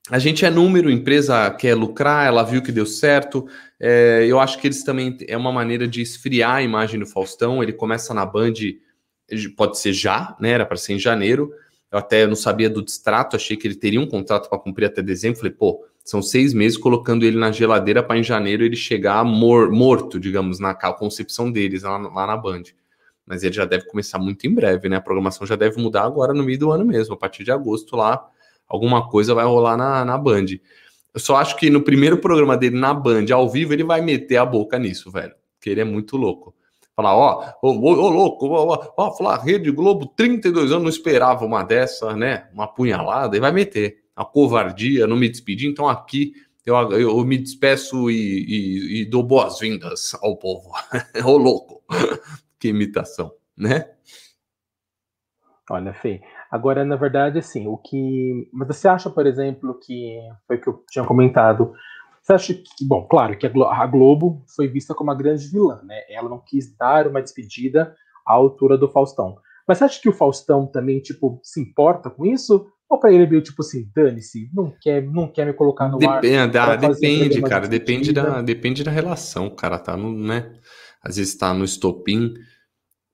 A 0.09 0.21
gente 0.21 0.45
é 0.45 0.51
número, 0.51 0.89
empresa 0.89 1.51
quer 1.51 1.75
lucrar, 1.75 2.27
ela 2.27 2.45
viu 2.45 2.63
que 2.63 2.71
deu 2.71 2.87
certo. 2.87 3.47
É, 3.81 4.25
eu 4.29 4.39
acho 4.39 4.59
que 4.61 4.69
eles 4.69 4.85
também 4.85 5.17
é 5.27 5.37
uma 5.37 5.51
maneira 5.51 5.89
de 5.89 6.01
esfriar 6.01 6.57
a 6.57 6.63
imagem 6.63 7.01
do 7.01 7.07
Faustão. 7.07 7.61
Ele 7.61 7.73
começa 7.73 8.15
na 8.15 8.25
Band, 8.25 8.55
pode 9.57 9.79
ser 9.79 9.93
já, 9.93 10.37
né? 10.39 10.51
Era 10.51 10.65
para 10.65 10.77
ser 10.77 10.93
em 10.93 10.99
janeiro. 10.99 11.53
Eu 11.91 11.99
até 11.99 12.27
não 12.27 12.37
sabia 12.37 12.71
do 12.71 12.85
distrato, 12.85 13.35
achei 13.35 13.57
que 13.57 13.67
ele 13.67 13.75
teria 13.75 14.01
um 14.01 14.07
contrato 14.07 14.49
para 14.49 14.59
cumprir 14.59 14.87
até 14.87 15.03
dezembro. 15.03 15.39
Falei, 15.39 15.53
pô, 15.53 15.85
são 16.05 16.23
seis 16.23 16.55
meses 16.55 16.79
colocando 16.79 17.25
ele 17.25 17.37
na 17.37 17.51
geladeira 17.51 18.01
para 18.01 18.17
em 18.17 18.23
janeiro 18.23 18.65
ele 18.65 18.77
chegar 18.77 19.25
mor 19.25 19.73
morto, 19.73 20.21
digamos, 20.21 20.61
na 20.61 20.73
concepção 20.75 21.51
deles 21.51 21.83
lá, 21.83 21.97
lá, 21.99 22.27
na 22.29 22.37
Band. 22.37 22.63
Mas 23.27 23.43
ele 23.43 23.55
já 23.55 23.65
deve 23.65 23.87
começar 23.87 24.19
muito 24.19 24.47
em 24.47 24.55
breve, 24.55 24.89
né? 24.89 24.97
A 24.97 25.01
programação 25.01 25.47
já 25.47 25.57
deve 25.57 25.81
mudar 25.81 26.05
agora 26.05 26.33
no 26.33 26.45
meio 26.45 26.59
do 26.59 26.71
ano 26.71 26.85
mesmo. 26.85 27.15
A 27.15 27.17
partir 27.17 27.43
de 27.43 27.51
agosto 27.51 27.97
lá, 27.97 28.25
alguma 28.69 29.09
coisa 29.09 29.35
vai 29.35 29.45
rolar 29.45 29.77
na, 29.77 30.05
na 30.05 30.17
Band. 30.17 30.47
Eu 31.13 31.21
só 31.21 31.37
acho 31.37 31.57
que 31.57 31.69
no 31.69 31.83
primeiro 31.83 32.19
programa 32.19 32.57
dele 32.57 32.79
na 32.79 32.95
Band, 32.95 33.27
ao 33.33 33.49
vivo, 33.49 33.73
ele 33.73 33.83
vai 33.83 34.01
meter 34.01 34.37
a 34.37 34.47
boca 34.47 34.79
nisso, 34.79 35.11
velho. 35.11 35.35
Porque 35.55 35.71
ele 35.71 35.81
é 35.81 35.85
muito 35.85 36.17
louco. 36.17 36.55
Falar, 36.95 37.15
ó, 37.15 37.53
ô, 37.63 37.71
ô, 37.71 38.09
louco, 38.09 38.47
ó, 38.47 38.93
ó, 38.97 39.13
falar 39.13 39.39
Rede 39.43 39.71
Globo, 39.71 40.07
32 40.17 40.71
anos, 40.71 40.83
não 40.83 40.89
esperava 40.89 41.45
uma 41.45 41.63
dessa, 41.63 42.17
né? 42.17 42.49
Uma 42.55 42.67
punhalada, 42.67 43.37
e 43.37 43.41
vai 43.41 43.53
meter 43.53 43.99
a 44.15 44.25
covardia, 44.25 45.07
não 45.07 45.17
me 45.17 45.29
despedir. 45.29 45.69
Então 45.69 45.89
aqui 45.89 46.33
eu, 46.65 46.75
eu, 46.93 47.25
me 47.25 47.37
despeço 47.37 48.11
e, 48.11 48.15
e, 48.15 49.01
e 49.01 49.05
dou 49.05 49.23
boas-vindas 49.23 50.17
ao 50.23 50.37
povo. 50.37 50.73
Ô 51.25 51.37
louco, 51.37 51.83
que 52.59 52.69
imitação, 52.69 53.33
né? 53.57 53.91
Olha, 55.69 55.93
Fê, 55.93 56.21
agora 56.51 56.85
na 56.85 56.97
verdade, 56.97 57.39
assim, 57.39 57.67
o 57.67 57.77
que. 57.77 58.49
Mas 58.53 58.69
você 58.69 58.87
acha, 58.87 59.11
por 59.11 59.27
exemplo, 59.27 59.79
que 59.81 60.19
foi 60.47 60.57
o 60.57 60.61
que 60.61 60.69
eu 60.69 60.85
tinha 60.89 61.05
comentado. 61.05 61.73
Você 62.23 62.33
acha 62.33 62.55
que, 62.55 62.85
bom, 62.85 63.07
claro 63.07 63.37
que 63.37 63.47
a 63.47 63.87
Globo 63.87 64.45
foi 64.55 64.67
vista 64.67 64.95
como 64.95 65.11
uma 65.11 65.17
grande 65.17 65.47
vilã, 65.49 65.81
né? 65.85 66.03
Ela 66.09 66.29
não 66.29 66.41
quis 66.41 66.77
dar 66.77 67.07
uma 67.07 67.23
despedida 67.23 67.95
à 68.27 68.33
altura 68.33 68.77
do 68.77 68.89
Faustão. 68.89 69.37
Mas 69.67 69.79
você 69.79 69.85
acha 69.85 70.01
que 70.01 70.09
o 70.09 70.13
Faustão 70.13 70.67
também, 70.67 71.01
tipo, 71.01 71.41
se 71.43 71.61
importa 71.61 72.11
com 72.11 72.27
isso? 72.27 72.67
Ou 72.89 73.01
pra 73.01 73.13
ele 73.13 73.25
é 73.25 73.27
meio 73.27 73.43
tipo 73.43 73.63
assim, 73.63 73.91
dane-se, 73.95 74.49
não 74.55 74.73
quer, 74.81 75.03
não 75.03 75.27
quer 75.27 75.45
me 75.45 75.53
colocar 75.53 75.89
no 75.89 75.99
depende, 75.99 76.57
ar. 76.57 76.71
Ah, 76.71 76.77
depende, 76.77 77.43
cara, 77.43 77.67
depende 77.67 78.13
da, 78.13 78.41
depende 78.43 78.85
da 78.85 78.93
relação. 78.93 79.51
Cara 79.51 79.79
tá 79.79 79.97
no, 79.97 80.13
né? 80.13 80.53
Às 81.07 81.17
vezes 81.17 81.37
tá 81.37 81.55
no 81.55 81.65
estopim. 81.65 82.35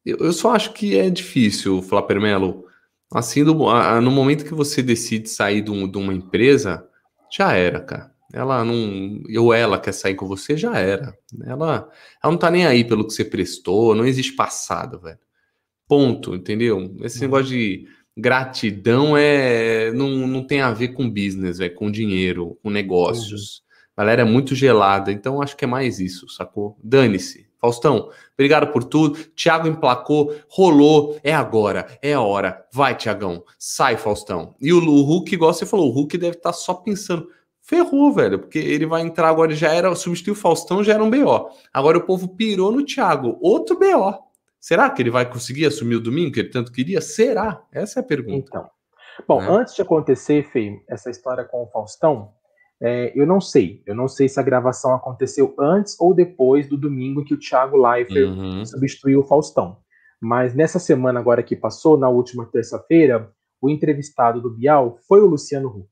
Eu, 0.04 0.16
eu 0.18 0.32
só 0.32 0.54
acho 0.54 0.72
que 0.72 0.96
é 0.96 1.10
difícil, 1.10 1.82
Flapper 1.82 2.20
Melo. 2.20 2.64
Assim, 3.12 3.44
do, 3.44 3.68
a, 3.68 4.00
no 4.00 4.10
momento 4.10 4.46
que 4.46 4.54
você 4.54 4.82
decide 4.82 5.28
sair 5.28 5.60
de, 5.60 5.70
um, 5.70 5.86
de 5.86 5.98
uma 5.98 6.14
empresa, 6.14 6.88
já 7.30 7.52
era, 7.52 7.80
cara. 7.80 8.10
Ela 8.32 8.64
não. 8.64 9.22
Ou 9.38 9.52
ela 9.52 9.78
quer 9.78 9.92
sair 9.92 10.14
com 10.14 10.26
você, 10.26 10.56
já 10.56 10.78
era. 10.78 11.14
Ela, 11.44 11.90
ela 12.22 12.32
não 12.32 12.38
tá 12.38 12.50
nem 12.50 12.64
aí 12.64 12.82
pelo 12.82 13.06
que 13.06 13.12
você 13.12 13.26
prestou, 13.26 13.94
não 13.94 14.06
existe 14.06 14.32
passado, 14.32 14.98
velho. 14.98 15.18
Ponto, 15.86 16.34
entendeu? 16.34 16.96
Esse 17.02 17.18
uhum. 17.18 17.24
negócio 17.24 17.48
de 17.48 17.86
gratidão 18.16 19.14
é 19.16 19.92
não, 19.92 20.26
não 20.26 20.46
tem 20.46 20.62
a 20.62 20.72
ver 20.72 20.88
com 20.88 21.10
business, 21.10 21.60
é 21.60 21.68
com 21.68 21.90
dinheiro, 21.90 22.58
com 22.62 22.70
negócios. 22.70 23.58
Uhum. 23.58 23.62
A 23.98 24.02
galera 24.02 24.22
é 24.22 24.24
muito 24.24 24.54
gelada, 24.54 25.12
então 25.12 25.42
acho 25.42 25.54
que 25.54 25.66
é 25.66 25.68
mais 25.68 26.00
isso, 26.00 26.26
sacou? 26.30 26.78
Dane-se. 26.82 27.51
Faustão, 27.62 28.10
obrigado 28.34 28.72
por 28.72 28.82
tudo. 28.82 29.16
Thiago 29.36 29.68
emplacou, 29.68 30.34
rolou, 30.48 31.16
é 31.22 31.32
agora, 31.32 31.86
é 32.02 32.12
a 32.12 32.20
hora. 32.20 32.66
Vai, 32.72 32.96
Tiagão, 32.96 33.44
sai, 33.56 33.96
Faustão. 33.96 34.56
E 34.60 34.72
o, 34.72 34.78
o 34.78 35.02
Hulk, 35.02 35.32
igual 35.32 35.54
você 35.54 35.64
falou, 35.64 35.88
o 35.88 35.92
Hulk 35.92 36.18
deve 36.18 36.38
estar 36.38 36.50
tá 36.50 36.52
só 36.52 36.74
pensando, 36.74 37.28
ferrou, 37.60 38.12
velho, 38.12 38.40
porque 38.40 38.58
ele 38.58 38.84
vai 38.84 39.02
entrar 39.02 39.28
agora, 39.28 39.54
já 39.54 39.72
era, 39.72 39.94
substituir 39.94 40.32
o 40.32 40.36
Faustão, 40.36 40.82
já 40.82 40.94
era 40.94 41.04
um 41.04 41.08
BO. 41.08 41.50
Agora 41.72 41.98
o 41.98 42.04
povo 42.04 42.26
pirou 42.28 42.72
no 42.72 42.84
Thiago, 42.84 43.38
outro 43.40 43.78
BO. 43.78 44.12
Será 44.58 44.90
que 44.90 45.00
ele 45.00 45.10
vai 45.10 45.28
conseguir 45.28 45.66
assumir 45.66 45.94
o 45.94 46.00
domingo 46.00 46.32
que 46.32 46.40
ele 46.40 46.50
tanto 46.50 46.72
queria? 46.72 47.00
Será? 47.00 47.62
Essa 47.70 48.00
é 48.00 48.02
a 48.02 48.04
pergunta. 48.04 48.48
Então. 48.48 48.70
Bom, 49.28 49.40
né? 49.40 49.48
antes 49.50 49.74
de 49.76 49.82
acontecer, 49.82 50.50
Fê, 50.50 50.82
essa 50.88 51.10
história 51.10 51.44
com 51.44 51.62
o 51.62 51.66
Faustão, 51.68 52.32
é, 52.82 53.12
eu 53.14 53.24
não 53.24 53.40
sei. 53.40 53.80
Eu 53.86 53.94
não 53.94 54.08
sei 54.08 54.28
se 54.28 54.40
a 54.40 54.42
gravação 54.42 54.92
aconteceu 54.92 55.54
antes 55.58 55.98
ou 56.00 56.12
depois 56.12 56.68
do 56.68 56.76
domingo 56.76 57.24
que 57.24 57.32
o 57.32 57.38
Thiago 57.38 57.76
Leifert 57.76 58.28
uhum. 58.28 58.66
substituiu 58.66 59.20
o 59.20 59.24
Faustão. 59.24 59.78
Mas 60.20 60.52
nessa 60.52 60.80
semana 60.80 61.20
agora 61.20 61.44
que 61.44 61.54
passou, 61.54 61.96
na 61.96 62.08
última 62.08 62.44
terça-feira, 62.46 63.30
o 63.60 63.70
entrevistado 63.70 64.40
do 64.40 64.50
Bial 64.50 64.98
foi 65.06 65.20
o 65.20 65.26
Luciano 65.26 65.68
Huck. 65.68 65.90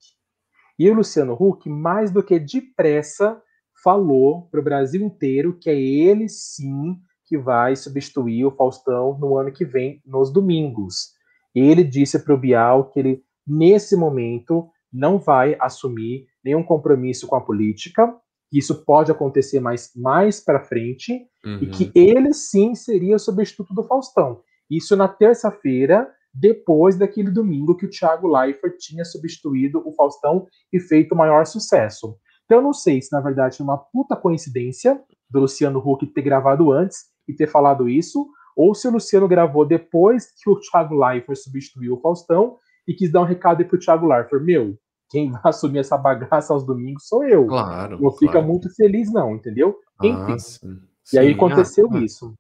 E 0.77 0.91
o 0.91 0.95
Luciano 0.95 1.37
Huck, 1.39 1.69
mais 1.69 2.11
do 2.11 2.25
que 2.25 2.41
depressa, 2.41 3.41
falou 3.85 4.49
para 4.51 4.61
o 4.61 4.65
Brasil 4.65 5.01
inteiro 5.01 5.57
que 5.61 5.71
é 5.71 5.81
ele 5.81 6.29
sim 6.29 6.97
que 7.25 7.39
vai 7.39 7.77
substituir 7.77 8.45
o 8.45 8.51
Faustão 8.51 9.17
no 9.17 9.39
ano 9.39 9.53
que 9.53 9.65
vem, 9.65 10.03
nos 10.05 10.33
domingos. 10.33 11.13
Ele 11.55 11.85
disse 11.85 12.19
para 12.19 12.35
o 12.35 12.39
Bial 12.39 12.91
que 12.91 12.99
ele, 12.99 13.23
nesse 13.47 13.97
momento, 13.97 14.69
não 14.93 15.19
vai 15.19 15.57
assumir 15.61 16.27
nenhum 16.45 16.63
compromisso 16.63 17.27
com 17.27 17.37
a 17.37 17.41
política, 17.41 18.15
que 18.51 18.59
isso 18.59 18.85
pode 18.85 19.13
acontecer 19.13 19.61
mais, 19.61 19.93
mais 19.95 20.41
para 20.41 20.65
frente, 20.65 21.27
uhum. 21.45 21.59
e 21.63 21.67
que 21.67 21.93
ele 21.95 22.33
sim 22.35 22.75
seria 22.75 23.17
o 23.17 23.19
substituto 23.19 23.73
do 23.73 23.85
Faustão. 23.85 24.41
Isso 24.69 24.97
na 24.97 25.09
terça-feira, 25.09 26.09
depois 26.33 26.97
daquele 26.97 27.31
domingo 27.31 27.77
que 27.77 27.87
o 27.87 27.91
Thiago 27.91 28.29
Leifert 28.29 28.77
tinha 28.79 29.05
substituído 29.05 29.83
o 29.87 29.93
Faustão 29.93 30.47
e 30.73 30.81
feito 30.81 31.13
o 31.13 31.19
maior 31.19 31.45
sucesso. 31.47 32.17
Então 32.45 32.59
eu 32.59 32.63
não 32.63 32.73
sei 32.73 33.01
se 33.01 33.13
na 33.13 33.21
verdade 33.21 33.57
é 33.61 33.65
uma 33.65 33.79
puta 33.79 34.17
coincidência 34.17 35.01
do 35.29 35.41
Luciano 35.41 35.79
Huck 35.79 36.05
ter 36.07 36.23
gravado 36.23 36.73
antes 36.73 37.05
e 37.29 37.33
ter 37.33 37.47
falado 37.47 37.89
isso, 37.89 38.29
ou 38.57 38.75
se 38.75 38.89
o 38.89 38.91
Luciano 38.91 39.29
gravou 39.29 39.65
depois 39.65 40.33
que 40.33 40.51
o 40.51 40.59
Thiago 40.59 40.95
Leifert 40.95 41.39
substituiu 41.39 41.95
o 41.95 42.01
Faustão 42.01 42.57
e 42.87 42.95
quis 42.95 43.11
dar 43.11 43.21
um 43.21 43.25
recado 43.25 43.61
aí 43.61 43.65
pro 43.65 43.79
Thiago 43.79 44.07
Leifert, 44.07 44.43
meu, 44.43 44.77
quem 45.11 45.31
vai 45.31 45.41
assumir 45.45 45.81
essa 45.81 45.99
bagaça 45.99 46.53
aos 46.53 46.65
domingos 46.65 47.07
sou 47.07 47.25
eu. 47.25 47.47
Claro. 47.47 48.01
Não 48.01 48.13
fica 48.13 48.33
claro. 48.33 48.47
muito 48.47 48.73
feliz 48.75 49.13
não, 49.13 49.35
entendeu? 49.35 49.77
Ah, 49.99 50.07
Enfim. 50.07 50.39
Sim. 50.39 50.81
E 51.13 51.19
aí 51.19 51.33
aconteceu 51.33 51.89
ah, 51.93 51.99
isso. 51.99 52.35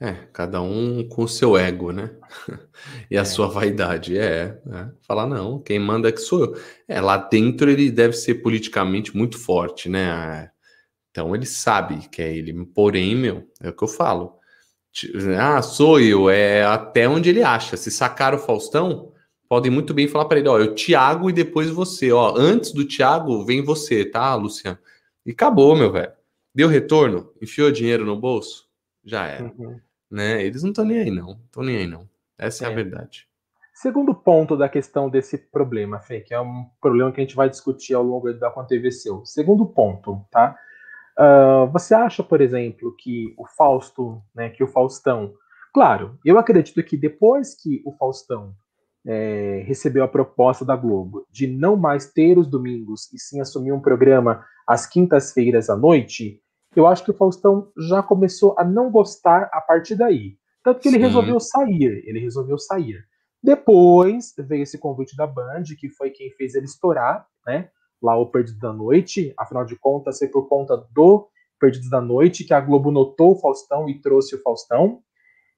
É, 0.00 0.12
cada 0.32 0.60
um 0.60 1.06
com 1.08 1.22
o 1.22 1.28
seu 1.28 1.56
ego, 1.56 1.92
né? 1.92 2.10
e 3.10 3.16
a 3.16 3.22
é. 3.22 3.24
sua 3.24 3.48
vaidade. 3.48 4.18
É, 4.18 4.60
é, 4.70 4.88
falar 5.06 5.26
não, 5.26 5.58
quem 5.60 5.78
manda 5.78 6.08
é 6.08 6.12
que 6.12 6.20
sou 6.20 6.44
eu. 6.44 6.56
É, 6.86 7.00
lá 7.00 7.16
dentro 7.16 7.70
ele 7.70 7.90
deve 7.90 8.14
ser 8.14 8.34
politicamente 8.36 9.16
muito 9.16 9.38
forte, 9.38 9.88
né? 9.88 10.50
Então 11.10 11.34
ele 11.34 11.46
sabe 11.46 12.08
que 12.08 12.20
é 12.20 12.36
ele. 12.36 12.66
Porém, 12.66 13.14
meu, 13.14 13.48
é 13.62 13.70
o 13.70 13.72
que 13.72 13.84
eu 13.84 13.88
falo. 13.88 14.36
Ah, 15.38 15.62
sou 15.62 16.00
eu. 16.00 16.28
É 16.28 16.64
até 16.64 17.08
onde 17.08 17.30
ele 17.30 17.42
acha. 17.42 17.76
Se 17.76 17.90
sacar 17.90 18.34
o 18.34 18.38
Faustão, 18.38 19.12
podem 19.48 19.70
muito 19.70 19.94
bem 19.94 20.08
falar 20.08 20.26
para 20.26 20.38
ele: 20.38 20.48
ó, 20.48 20.58
eu 20.58 20.74
Thiago 20.74 21.30
e 21.30 21.32
depois 21.32 21.70
você. 21.70 22.12
Ó, 22.12 22.34
antes 22.36 22.72
do 22.72 22.86
Thiago 22.86 23.44
vem 23.44 23.62
você, 23.62 24.04
tá, 24.04 24.34
Luciano? 24.34 24.78
E 25.24 25.32
acabou, 25.32 25.76
meu 25.76 25.90
velho. 25.90 26.12
Deu 26.54 26.68
retorno? 26.68 27.32
Enfiou 27.42 27.72
dinheiro 27.72 28.04
no 28.04 28.18
bolso? 28.18 28.68
Já 29.04 29.26
era. 29.26 29.44
Uhum. 29.44 29.80
Né? 30.10 30.44
Eles 30.44 30.62
não 30.62 30.70
estão 30.70 30.84
nem 30.84 30.98
aí, 30.98 31.10
não. 31.10 31.32
Estão 31.46 31.62
nem 31.62 31.78
aí, 31.78 31.86
não. 31.86 32.08
Essa 32.38 32.64
é. 32.64 32.68
é. 32.68 32.72
a 32.72 32.74
verdade. 32.74 33.26
Segundo 33.74 34.14
ponto 34.14 34.56
da 34.56 34.68
questão 34.68 35.10
desse 35.10 35.36
problema, 35.36 35.98
Fê, 35.98 36.20
que 36.20 36.32
é 36.32 36.40
um 36.40 36.64
problema 36.80 37.10
que 37.10 37.20
a 37.20 37.24
gente 37.24 37.34
vai 37.34 37.50
discutir 37.50 37.94
ao 37.94 38.04
longo 38.04 38.32
da 38.32 38.46
Aconteceu. 38.46 39.26
Segundo 39.26 39.66
ponto, 39.66 40.24
tá? 40.30 40.56
Uh, 41.18 41.66
você 41.72 41.92
acha, 41.92 42.22
por 42.22 42.40
exemplo, 42.40 42.94
que 42.96 43.34
o 43.36 43.44
Fausto, 43.46 44.22
né, 44.32 44.48
que 44.48 44.62
o 44.62 44.68
Faustão, 44.68 45.34
claro, 45.72 46.18
eu 46.24 46.38
acredito 46.38 46.82
que 46.84 46.96
depois 46.96 47.54
que 47.54 47.82
o 47.84 47.92
Faustão 47.92 48.54
é, 49.06 49.62
recebeu 49.66 50.02
a 50.02 50.08
proposta 50.08 50.64
da 50.64 50.76
Globo 50.76 51.26
de 51.30 51.46
não 51.46 51.76
mais 51.76 52.12
ter 52.12 52.38
os 52.38 52.46
domingos 52.46 53.12
e 53.12 53.18
sim 53.18 53.40
assumir 53.40 53.72
um 53.72 53.80
programa 53.80 54.44
às 54.66 54.86
quintas-feiras 54.86 55.68
à 55.68 55.76
noite, 55.76 56.40
eu 56.74 56.86
acho 56.86 57.04
que 57.04 57.10
o 57.10 57.16
Faustão 57.16 57.70
já 57.76 58.02
começou 58.02 58.54
a 58.58 58.64
não 58.64 58.90
gostar 58.90 59.48
a 59.52 59.60
partir 59.60 59.94
daí. 59.94 60.36
Tanto 60.62 60.80
que 60.80 60.88
ele 60.88 60.96
sim. 60.96 61.02
resolveu 61.02 61.38
sair, 61.38 62.02
ele 62.06 62.18
resolveu 62.18 62.58
sair. 62.58 63.04
Depois 63.42 64.32
veio 64.38 64.62
esse 64.62 64.78
convite 64.78 65.14
da 65.14 65.26
Band, 65.26 65.64
que 65.78 65.90
foi 65.90 66.10
quem 66.10 66.30
fez 66.30 66.54
ele 66.54 66.64
estourar, 66.64 67.26
né? 67.46 67.68
lá 68.04 68.16
o 68.16 68.26
Perdido 68.26 68.58
da 68.58 68.72
Noite, 68.72 69.32
afinal 69.36 69.64
de 69.64 69.76
contas, 69.76 70.18
foi 70.18 70.28
por 70.28 70.46
conta 70.46 70.76
do 70.92 71.26
Perdidos 71.58 71.88
da 71.88 72.00
Noite 72.00 72.44
que 72.44 72.52
a 72.52 72.60
Globo 72.60 72.90
notou 72.90 73.32
o 73.32 73.40
Faustão 73.40 73.88
e 73.88 73.98
trouxe 74.00 74.34
o 74.34 74.42
Faustão. 74.42 75.00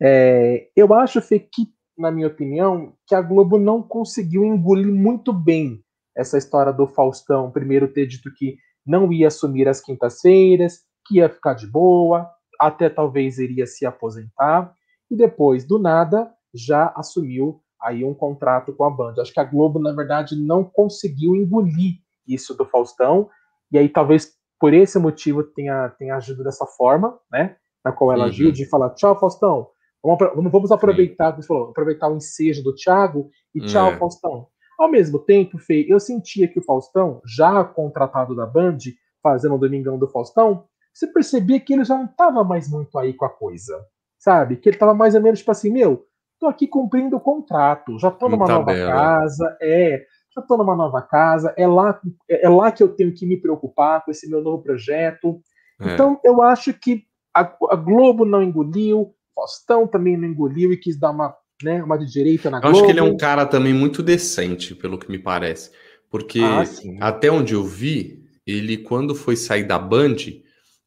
É, 0.00 0.68
eu 0.76 0.94
acho, 0.94 1.20
Fê, 1.20 1.40
que, 1.40 1.66
na 1.96 2.11
minha 2.11 2.26
opinião, 2.26 2.92
que 3.06 3.14
a 3.14 3.22
Globo 3.22 3.59
não 3.59 3.82
conseguiu 3.82 4.44
engolir 4.44 4.92
muito 4.92 5.32
bem 5.32 5.82
essa 6.16 6.38
história 6.38 6.72
do 6.72 6.87
Faustão. 6.87 7.50
Primeiro 7.50 7.88
ter 7.88 8.06
dito 8.06 8.32
que 8.35 8.56
não 8.85 9.12
ia 9.12 9.28
assumir 9.28 9.68
as 9.68 9.80
quintas-feiras, 9.80 10.80
que 11.06 11.16
ia 11.16 11.28
ficar 11.28 11.54
de 11.54 11.66
boa, 11.66 12.28
até 12.61 12.88
talvez 12.88 13.38
iria 13.38 13.66
se 13.66 13.85
aposentar, 13.85 14.72
e 15.11 15.16
depois, 15.16 15.66
do 15.66 15.78
nada, 15.78 16.30
já 16.54 16.92
assumiu 16.96 17.61
aí 17.80 18.04
um 18.04 18.14
contrato 18.14 18.72
com 18.72 18.85
a 18.85 18.90
Band. 18.90 19.14
Acho 19.18 19.32
que 19.32 19.40
a 19.40 19.44
Globo, 19.44 19.78
na 19.78 19.92
verdade, 19.92 20.35
não 20.37 20.64
conseguiu 20.64 21.37
engolir 21.37 21.96
isso 22.26 22.56
do 22.56 22.64
Faustão, 22.64 23.28
e 23.70 23.78
aí 23.78 23.88
talvez 23.88 24.35
por 24.59 24.72
esse 24.72 24.98
motivo 24.98 25.42
tenha, 25.42 25.90
tenha 25.90 26.16
agido 26.16 26.42
dessa 26.42 26.66
forma, 26.66 27.18
né? 27.30 27.56
Na 27.85 27.92
qual 27.92 28.11
ela 28.11 28.24
uhum. 28.24 28.30
agiu, 28.30 28.50
de 28.50 28.68
falar, 28.68 28.90
tchau, 28.90 29.18
Faustão, 29.18 29.68
vamos, 30.07 30.53
vamos 30.53 30.73
aproveitar, 30.73 31.33
como 31.33 31.42
você 31.42 31.49
falou, 31.49 31.71
aproveitar 31.71 32.09
o 32.09 32.16
ensejo 32.16 32.62
do 32.62 32.75
Thiago 32.75 33.31
e 33.55 33.61
tchau, 33.61 33.90
é. 33.90 33.97
Faustão. 33.97 34.47
Ao 34.79 34.90
mesmo 34.90 35.19
tempo, 35.19 35.59
Fê, 35.59 35.87
eu 35.88 35.99
sentia 35.99 36.47
que 36.47 36.59
o 36.59 36.62
Faustão, 36.62 37.21
já 37.27 37.64
contratado 37.64 38.37
da 38.37 38.47
Band, 38.47 38.79
fazendo 39.23 39.55
o 39.55 39.59
Domingão 39.59 39.99
do 39.99 40.09
Faustão, 40.09 40.64
você 40.92 41.07
percebia 41.07 41.59
que 41.59 41.73
ele 41.73 41.85
já 41.85 41.97
não 41.97 42.05
estava 42.05 42.45
mais 42.45 42.71
muito 42.71 42.99
aí 42.99 43.12
com 43.12 43.25
a 43.25 43.31
coisa, 43.31 43.85
sabe? 44.19 44.57
Que 44.57 44.69
ele 44.69 44.77
estava 44.77 44.95
mais 44.95 45.14
ou 45.14 45.21
menos 45.21 45.40
tipo 45.40 45.51
assim, 45.51 45.71
meu, 45.71 46.07
tô 46.38 46.47
aqui 46.47 46.66
cumprindo 46.66 47.16
o 47.16 47.21
contrato, 47.21 47.99
já 47.99 48.11
tô 48.11 48.29
numa 48.29 48.47
nova 48.47 48.75
casa, 48.75 49.57
é, 49.61 50.05
já 50.35 50.42
tô 50.42 50.57
numa 50.57 50.77
nova 50.77 51.03
casa, 51.03 51.55
é 51.57 51.66
lá, 51.66 51.99
é 52.29 52.49
lá 52.49 52.71
que 52.71 52.83
eu 52.83 52.95
tenho 52.95 53.14
que 53.14 53.27
me 53.27 53.38
preocupar 53.38 54.05
com 54.05 54.11
esse 54.11 54.29
meu 54.29 54.42
novo 54.42 54.62
projeto. 54.62 55.40
É. 55.81 55.95
Então, 55.95 56.21
eu 56.23 56.42
acho 56.42 56.75
que 56.75 57.05
a, 57.35 57.40
a 57.71 57.77
Globo 57.77 58.25
não 58.25 58.42
engoliu, 58.42 59.14
Faustão 59.37 59.87
também 59.87 60.16
não 60.16 60.27
engoliu 60.27 60.72
e 60.72 60.77
quis 60.77 60.99
dar 60.99 61.11
uma 61.11 61.37
né, 61.62 61.83
uma 61.83 61.96
de 61.96 62.11
direita 62.11 62.51
na 62.51 62.59
eu 62.59 62.62
Globo. 62.62 62.77
acho 62.77 62.85
que 62.87 62.90
ele 62.92 63.01
é 63.01 63.03
um 63.03 63.16
cara 63.16 63.46
também 63.46 63.72
muito 63.72 64.03
decente, 64.03 64.75
pelo 64.75 64.99
que 64.99 65.11
me 65.11 65.18
parece. 65.18 65.70
Porque 66.11 66.40
ah, 66.40 66.64
até 67.01 67.31
onde 67.31 67.55
eu 67.55 67.64
vi, 67.64 68.25
ele, 68.46 68.79
quando 68.79 69.14
foi 69.14 69.37
sair 69.37 69.64
da 69.64 69.79
Band, 69.79 70.16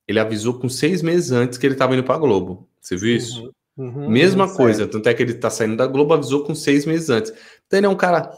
ele 0.07 0.19
avisou 0.19 0.59
com 0.59 0.69
seis 0.69 1.01
meses 1.01 1.31
antes 1.31 1.57
que 1.57 1.65
ele 1.65 1.75
estava 1.75 1.93
indo 1.93 2.03
para 2.03 2.15
a 2.15 2.19
Globo. 2.19 2.67
Você 2.79 2.95
viu 2.95 3.15
isso? 3.15 3.51
Uhum, 3.77 4.03
uhum, 4.03 4.09
Mesma 4.09 4.47
uhum, 4.47 4.55
coisa, 4.55 4.87
tanto 4.87 5.07
é 5.09 5.13
que 5.13 5.21
ele 5.21 5.33
está 5.33 5.49
saindo 5.49 5.75
da 5.75 5.87
Globo, 5.87 6.13
avisou 6.13 6.43
com 6.43 6.55
seis 6.55 6.85
meses 6.85 7.09
antes. 7.09 7.33
Então 7.67 7.79
ele 7.79 7.85
é 7.85 7.89
um 7.89 7.95
cara. 7.95 8.31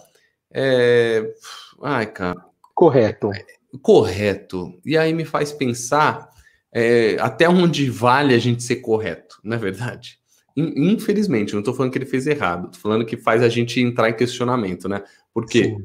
É... 0.51 1.33
Ai, 1.81 2.07
cara. 2.07 2.43
Correto. 2.73 3.31
É, 3.33 3.45
correto. 3.81 4.79
E 4.85 4.97
aí 4.97 5.13
me 5.13 5.25
faz 5.25 5.51
pensar 5.51 6.29
é, 6.73 7.17
até 7.19 7.49
onde 7.49 7.89
vale 7.89 8.33
a 8.33 8.39
gente 8.39 8.63
ser 8.63 8.77
correto, 8.77 9.39
não 9.43 9.55
é 9.55 9.59
verdade? 9.59 10.19
Infelizmente, 10.55 11.53
não 11.53 11.59
estou 11.59 11.73
falando 11.73 11.91
que 11.91 11.97
ele 11.97 12.05
fez 12.05 12.27
errado, 12.27 12.67
estou 12.67 12.81
falando 12.81 13.05
que 13.05 13.15
faz 13.15 13.41
a 13.41 13.49
gente 13.49 13.79
entrar 13.79 14.09
em 14.09 14.15
questionamento, 14.15 14.87
né? 14.89 15.01
Porque, 15.33 15.65
Sim. 15.65 15.83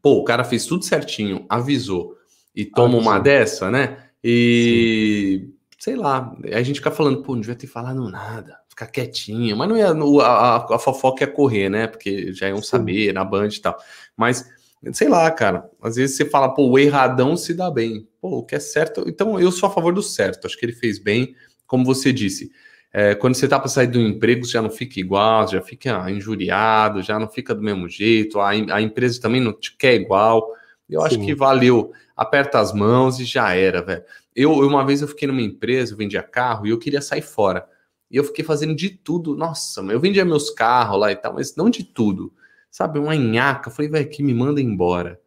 pô, 0.00 0.14
o 0.14 0.24
cara 0.24 0.42
fez 0.42 0.64
tudo 0.64 0.84
certinho, 0.84 1.44
avisou, 1.48 2.16
e 2.54 2.64
toma 2.64 2.98
uma 2.98 3.18
dessa, 3.18 3.70
né? 3.70 4.08
E 4.22 5.42
Sim. 5.42 5.54
sei 5.78 5.96
lá, 5.96 6.34
a 6.52 6.62
gente 6.62 6.76
fica 6.76 6.90
falando, 6.90 7.22
pô, 7.22 7.32
não 7.32 7.40
devia 7.40 7.56
ter 7.56 7.66
falado 7.66 8.08
nada, 8.10 8.58
ficar 8.68 8.86
quietinho, 8.86 9.56
mas 9.56 9.68
não 9.68 9.76
ia, 9.76 9.90
a, 10.24 10.74
a 10.74 10.78
fofoca 10.78 11.24
ia 11.24 11.30
correr, 11.30 11.68
né? 11.68 11.86
Porque 11.86 12.32
já 12.32 12.48
iam 12.48 12.58
Sim. 12.58 12.68
saber 12.68 13.12
na 13.12 13.24
Band 13.24 13.48
e 13.48 13.60
tal. 13.60 13.76
Mas, 14.16 14.48
sei 14.92 15.08
lá, 15.08 15.30
cara, 15.30 15.70
às 15.80 15.96
vezes 15.96 16.16
você 16.16 16.24
fala, 16.24 16.48
pô, 16.48 16.68
o 16.68 16.78
erradão 16.78 17.36
se 17.36 17.54
dá 17.54 17.70
bem, 17.70 18.08
pô, 18.20 18.38
o 18.38 18.42
que 18.44 18.54
é 18.54 18.60
certo. 18.60 19.04
Então 19.06 19.38
eu 19.38 19.52
sou 19.52 19.68
a 19.68 19.72
favor 19.72 19.92
do 19.92 20.02
certo, 20.02 20.46
acho 20.46 20.58
que 20.58 20.64
ele 20.64 20.72
fez 20.72 20.98
bem, 20.98 21.34
como 21.66 21.84
você 21.84 22.12
disse. 22.12 22.50
É, 22.92 23.14
quando 23.14 23.34
você 23.34 23.46
está 23.46 23.58
para 23.58 23.68
sair 23.68 23.86
do 23.86 24.00
emprego, 24.00 24.44
você 24.44 24.52
já 24.52 24.62
não 24.62 24.70
fica 24.70 25.00
igual, 25.00 25.48
já 25.48 25.62
fica 25.62 26.10
injuriado, 26.10 27.00
já 27.02 27.18
não 27.18 27.28
fica 27.28 27.54
do 27.54 27.62
mesmo 27.62 27.88
jeito, 27.88 28.38
a, 28.40 28.50
a 28.50 28.82
empresa 28.82 29.20
também 29.20 29.40
não 29.40 29.52
te 29.52 29.76
quer 29.76 29.94
igual. 29.94 30.52
Eu 30.88 31.00
Sim. 31.00 31.06
acho 31.06 31.18
que 31.20 31.34
valeu, 31.34 31.92
aperta 32.16 32.58
as 32.58 32.72
mãos 32.72 33.18
e 33.18 33.24
já 33.24 33.54
era, 33.54 33.80
velho. 33.80 34.02
Eu, 34.34 34.52
uma 34.52 34.84
vez 34.84 35.00
eu 35.00 35.08
fiquei 35.08 35.28
numa 35.28 35.40
empresa, 35.40 35.92
eu 35.92 35.96
vendia 35.96 36.22
carro 36.22 36.66
e 36.66 36.70
eu 36.70 36.78
queria 36.78 37.00
sair 37.00 37.22
fora. 37.22 37.66
E 38.10 38.16
eu 38.16 38.24
fiquei 38.24 38.44
fazendo 38.44 38.74
de 38.74 38.90
tudo. 38.90 39.34
Nossa, 39.34 39.80
eu 39.80 39.98
vendia 39.98 40.24
meus 40.24 40.50
carros 40.50 41.00
lá 41.00 41.10
e 41.10 41.16
tal, 41.16 41.34
mas 41.34 41.56
não 41.56 41.70
de 41.70 41.82
tudo. 41.82 42.32
Sabe, 42.72 42.98
uma 42.98 43.14
nhaca. 43.14 43.70
Falei, 43.70 43.90
velho, 43.90 44.08
que 44.08 44.22
me 44.22 44.32
manda 44.32 44.58
embora. 44.58 45.20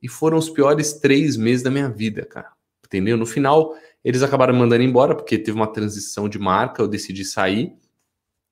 E 0.00 0.08
foram 0.08 0.38
os 0.38 0.48
piores 0.48 0.92
três 0.94 1.36
meses 1.36 1.60
da 1.60 1.70
minha 1.70 1.88
vida, 1.88 2.24
cara. 2.24 2.52
Entendeu? 2.86 3.16
No 3.16 3.26
final, 3.26 3.74
eles 4.04 4.22
acabaram 4.22 4.54
mandando 4.54 4.84
embora, 4.84 5.12
porque 5.12 5.36
teve 5.36 5.56
uma 5.56 5.66
transição 5.66 6.28
de 6.28 6.38
marca, 6.38 6.80
eu 6.80 6.86
decidi 6.86 7.24
sair. 7.24 7.74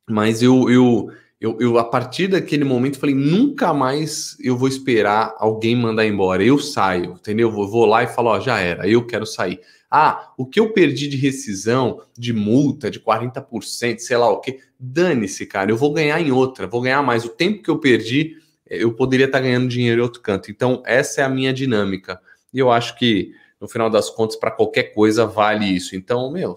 Mas 0.09 0.43
eu, 0.43 0.69
eu, 0.69 1.13
eu, 1.41 1.57
eu, 1.59 1.79
a 1.79 1.85
partir 1.85 2.29
daquele 2.29 2.65
momento, 2.65 2.99
falei: 2.99 3.15
nunca 3.15 3.73
mais 3.73 4.37
eu 4.41 4.59
vou 4.59 4.69
esperar 4.69 5.35
alguém 5.39 5.75
mandar 5.75 6.05
embora. 6.05 6.45
Eu 6.45 6.59
saio, 6.59 7.13
entendeu? 7.13 7.49
Eu 7.49 7.67
vou, 7.67 7.87
lá 7.87 8.03
e 8.03 8.09
falo: 8.09 8.29
ó, 8.29 8.39
já 8.39 8.61
era, 8.61 8.87
eu 8.87 9.07
quero 9.07 9.25
sair. 9.25 9.59
Ah, 9.91 10.33
o 10.37 10.47
que 10.47 10.61
eu 10.61 10.73
perdi 10.73 11.09
de 11.09 11.17
rescisão, 11.17 12.03
de 12.17 12.33
multa, 12.33 12.91
de 12.91 13.01
40%, 13.01 13.99
sei 13.99 14.17
lá 14.17 14.29
o 14.31 14.41
que, 14.41 14.61
dane-se, 14.79 15.47
cara, 15.47 15.71
eu 15.71 15.77
vou 15.77 15.93
ganhar 15.93 16.21
em 16.21 16.31
outra, 16.31 16.67
vou 16.67 16.83
ganhar 16.83 17.03
mais. 17.03 17.25
O 17.25 17.31
tempo 17.31 17.63
que 17.63 17.71
eu 17.71 17.79
perdi, 17.79 18.37
eu 18.67 18.93
poderia 18.93 19.27
estar 19.27 19.41
ganhando 19.41 19.67
dinheiro 19.67 20.01
em 20.01 20.05
outro 20.05 20.21
canto. 20.21 20.51
Então, 20.51 20.83
essa 20.87 21.23
é 21.23 21.25
a 21.25 21.29
minha 21.29 21.53
dinâmica. 21.53 22.21
E 22.53 22.59
eu 22.59 22.71
acho 22.71 22.97
que 22.99 23.33
no 23.61 23.67
final 23.67 23.91
das 23.91 24.11
contas, 24.11 24.37
para 24.37 24.51
qualquer 24.51 24.95
coisa 24.95 25.27
vale 25.27 25.67
isso. 25.67 25.97
Então, 25.97 26.31
meu, 26.31 26.55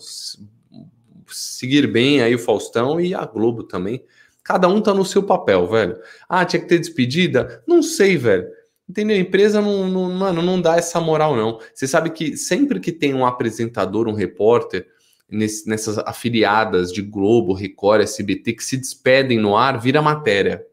seguir 1.28 1.88
bem 1.88 2.22
aí 2.22 2.36
o 2.36 2.40
Faustão 2.40 3.00
e 3.00 3.16
a 3.16 3.26
Globo 3.26 3.64
também. 3.64 4.04
Cada 4.44 4.68
um 4.68 4.82
tá 4.82 4.94
no 4.94 5.06
seu 5.06 5.24
papel, 5.24 5.68
velho. 5.68 5.98
Ah, 6.28 6.44
tinha 6.44 6.62
que 6.62 6.68
ter 6.68 6.80
despedida? 6.80 7.64
Não 7.68 7.82
sei, 7.82 8.18
velho. 8.18 8.46
Entendeu? 8.88 9.16
A 9.16 9.20
empresa 9.20 9.62
não, 9.62 9.88
não, 9.88 10.12
mano, 10.12 10.42
não 10.42 10.60
dá 10.60 10.76
essa 10.76 11.00
moral, 11.00 11.36
não. 11.36 11.60
Você 11.74 11.88
sabe 11.88 12.10
que 12.10 12.36
sempre 12.36 12.80
que 12.80 12.92
tem 12.92 13.14
um 13.14 13.26
apresentador, 13.26 14.08
um 14.08 14.14
repórter, 14.14 14.86
nesse, 15.30 15.68
nessas 15.68 15.98
afiliadas 15.98 16.92
de 16.92 17.02
Globo, 17.02 17.54
Record, 17.54 18.02
SBT, 18.02 18.54
que 18.54 18.64
se 18.64 18.78
despedem 18.78 19.40
no 19.40 19.56
ar, 19.56 19.80
vira 19.80 20.02
matéria. 20.02 20.66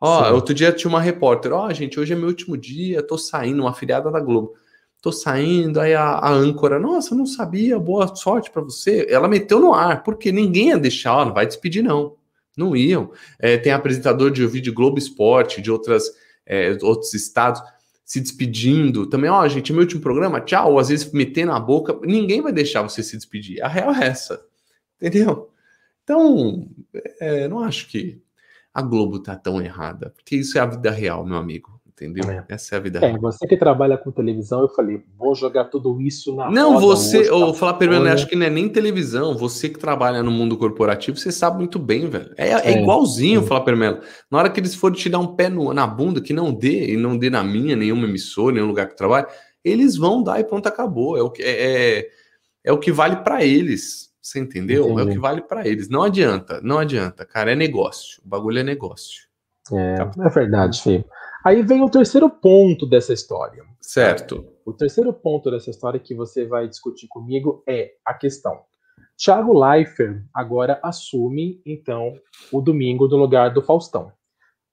Ó, 0.00 0.30
oh, 0.30 0.34
outro 0.34 0.54
dia 0.54 0.72
tinha 0.72 0.88
uma 0.88 1.00
repórter, 1.00 1.52
ó, 1.52 1.66
oh, 1.66 1.74
gente, 1.74 1.98
hoje 1.98 2.12
é 2.12 2.16
meu 2.16 2.28
último 2.28 2.56
dia, 2.56 3.02
tô 3.02 3.18
saindo, 3.18 3.62
uma 3.62 3.70
afiliada 3.70 4.10
da 4.10 4.20
Globo 4.20 4.54
tô 5.00 5.12
saindo, 5.12 5.80
aí 5.80 5.94
a, 5.94 6.04
a 6.04 6.30
âncora, 6.30 6.78
nossa, 6.78 7.14
não 7.14 7.26
sabia, 7.26 7.78
boa 7.78 8.14
sorte 8.14 8.50
para 8.50 8.62
você. 8.62 9.06
Ela 9.08 9.28
meteu 9.28 9.60
no 9.60 9.72
ar, 9.72 10.02
porque 10.02 10.32
ninguém 10.32 10.68
ia 10.68 10.78
deixar, 10.78 11.16
ó, 11.16 11.24
não 11.24 11.34
vai 11.34 11.46
despedir, 11.46 11.82
não. 11.82 12.16
Não 12.58 12.76
iam. 12.76 13.12
É, 13.38 13.56
tem 13.56 13.72
apresentador 13.72 14.30
de 14.30 14.46
vídeo 14.46 14.74
Globo 14.74 14.98
Esporte, 14.98 15.62
de 15.62 15.70
outras, 15.70 16.04
é, 16.44 16.76
outros 16.82 17.14
estados, 17.14 17.62
se 18.04 18.20
despedindo. 18.20 19.06
Também, 19.06 19.30
ó, 19.30 19.46
gente, 19.48 19.72
meu 19.72 19.82
último 19.82 20.00
programa, 20.00 20.40
tchau, 20.40 20.78
às 20.78 20.88
vezes 20.88 21.10
metendo 21.12 21.52
na 21.52 21.60
boca, 21.60 21.98
ninguém 22.04 22.42
vai 22.42 22.52
deixar 22.52 22.82
você 22.82 23.02
se 23.02 23.16
despedir. 23.16 23.62
A 23.62 23.68
real 23.68 23.94
é 23.94 24.06
essa. 24.06 24.44
Entendeu? 25.00 25.50
Então, 26.04 26.68
é, 27.20 27.46
não 27.48 27.60
acho 27.60 27.88
que 27.88 28.20
a 28.74 28.82
Globo 28.82 29.20
tá 29.20 29.36
tão 29.36 29.60
errada, 29.60 30.10
porque 30.10 30.36
isso 30.36 30.58
é 30.58 30.60
a 30.60 30.66
vida 30.66 30.90
real, 30.90 31.24
meu 31.24 31.36
amigo 31.36 31.77
entendeu? 32.04 32.30
É. 32.30 32.44
Essa 32.48 32.74
é 32.74 32.78
a 32.78 32.80
vida. 32.80 33.04
É, 33.04 33.16
você 33.18 33.46
que 33.46 33.56
trabalha 33.56 33.96
com 33.96 34.10
televisão, 34.10 34.60
eu 34.60 34.68
falei, 34.68 35.02
vou 35.16 35.34
jogar 35.34 35.64
tudo 35.64 36.00
isso 36.00 36.34
na. 36.34 36.50
Não, 36.50 36.78
você, 36.78 37.30
ou 37.30 37.52
falar 37.54 37.74
primeiro, 37.74 38.04
né, 38.04 38.12
acho 38.12 38.26
que 38.26 38.36
não 38.36 38.46
é 38.46 38.50
nem 38.50 38.68
televisão, 38.68 39.36
você 39.36 39.68
que 39.68 39.78
trabalha 39.78 40.22
no 40.22 40.30
mundo 40.30 40.56
corporativo, 40.56 41.16
você 41.16 41.32
sabe 41.32 41.58
muito 41.58 41.78
bem, 41.78 42.08
velho. 42.08 42.32
É, 42.36 42.50
é, 42.50 42.72
é 42.72 42.80
igualzinho, 42.80 43.40
é. 43.40 43.44
falar 43.44 43.62
primeiro. 43.62 44.00
Na 44.30 44.38
hora 44.38 44.50
que 44.50 44.60
eles 44.60 44.74
forem 44.74 44.96
te 44.96 45.08
dar 45.08 45.18
um 45.18 45.34
pé 45.34 45.48
no, 45.48 45.72
na 45.72 45.86
bunda, 45.86 46.20
que 46.20 46.32
não 46.32 46.52
dê, 46.52 46.92
e 46.92 46.96
não 46.96 47.16
dê 47.16 47.30
na 47.30 47.42
minha, 47.42 47.76
nenhuma 47.76 48.04
emissora, 48.04 48.54
nenhum 48.54 48.68
lugar 48.68 48.86
que 48.86 48.92
eu 48.92 48.96
trabalho, 48.96 49.26
eles 49.64 49.96
vão 49.96 50.22
dar 50.22 50.40
e 50.40 50.44
pronto, 50.44 50.66
acabou. 50.66 51.16
É 51.16 51.22
o 51.22 51.30
que, 51.30 51.42
é, 51.42 51.98
é, 51.98 52.08
é 52.64 52.72
o 52.72 52.78
que 52.78 52.92
vale 52.92 53.16
para 53.16 53.44
eles. 53.44 54.08
Você 54.20 54.38
entendeu? 54.38 54.84
Entendi. 54.84 55.00
É 55.00 55.04
o 55.04 55.08
que 55.08 55.18
vale 55.18 55.40
para 55.40 55.66
eles. 55.66 55.88
Não 55.88 56.02
adianta, 56.02 56.60
não 56.62 56.78
adianta, 56.78 57.24
cara. 57.24 57.52
É 57.52 57.54
negócio. 57.54 58.20
O 58.24 58.28
bagulho 58.28 58.58
é 58.58 58.62
negócio. 58.62 59.26
É, 59.72 59.94
tá? 59.96 60.10
é 60.24 60.28
verdade, 60.28 60.82
filho. 60.82 61.04
Aí 61.44 61.62
vem 61.62 61.82
o 61.82 61.90
terceiro 61.90 62.28
ponto 62.28 62.86
dessa 62.86 63.12
história. 63.12 63.64
Certo. 63.80 64.44
O 64.64 64.72
terceiro 64.72 65.12
ponto 65.12 65.50
dessa 65.50 65.70
história 65.70 66.00
que 66.00 66.14
você 66.14 66.46
vai 66.46 66.68
discutir 66.68 67.06
comigo 67.08 67.62
é 67.66 67.92
a 68.04 68.12
questão. 68.12 68.60
Thiago 69.16 69.58
Leifert 69.58 70.22
agora 70.32 70.78
assume, 70.82 71.60
então, 71.64 72.14
o 72.52 72.60
domingo 72.60 73.08
no 73.08 73.16
lugar 73.16 73.52
do 73.52 73.62
Faustão. 73.62 74.12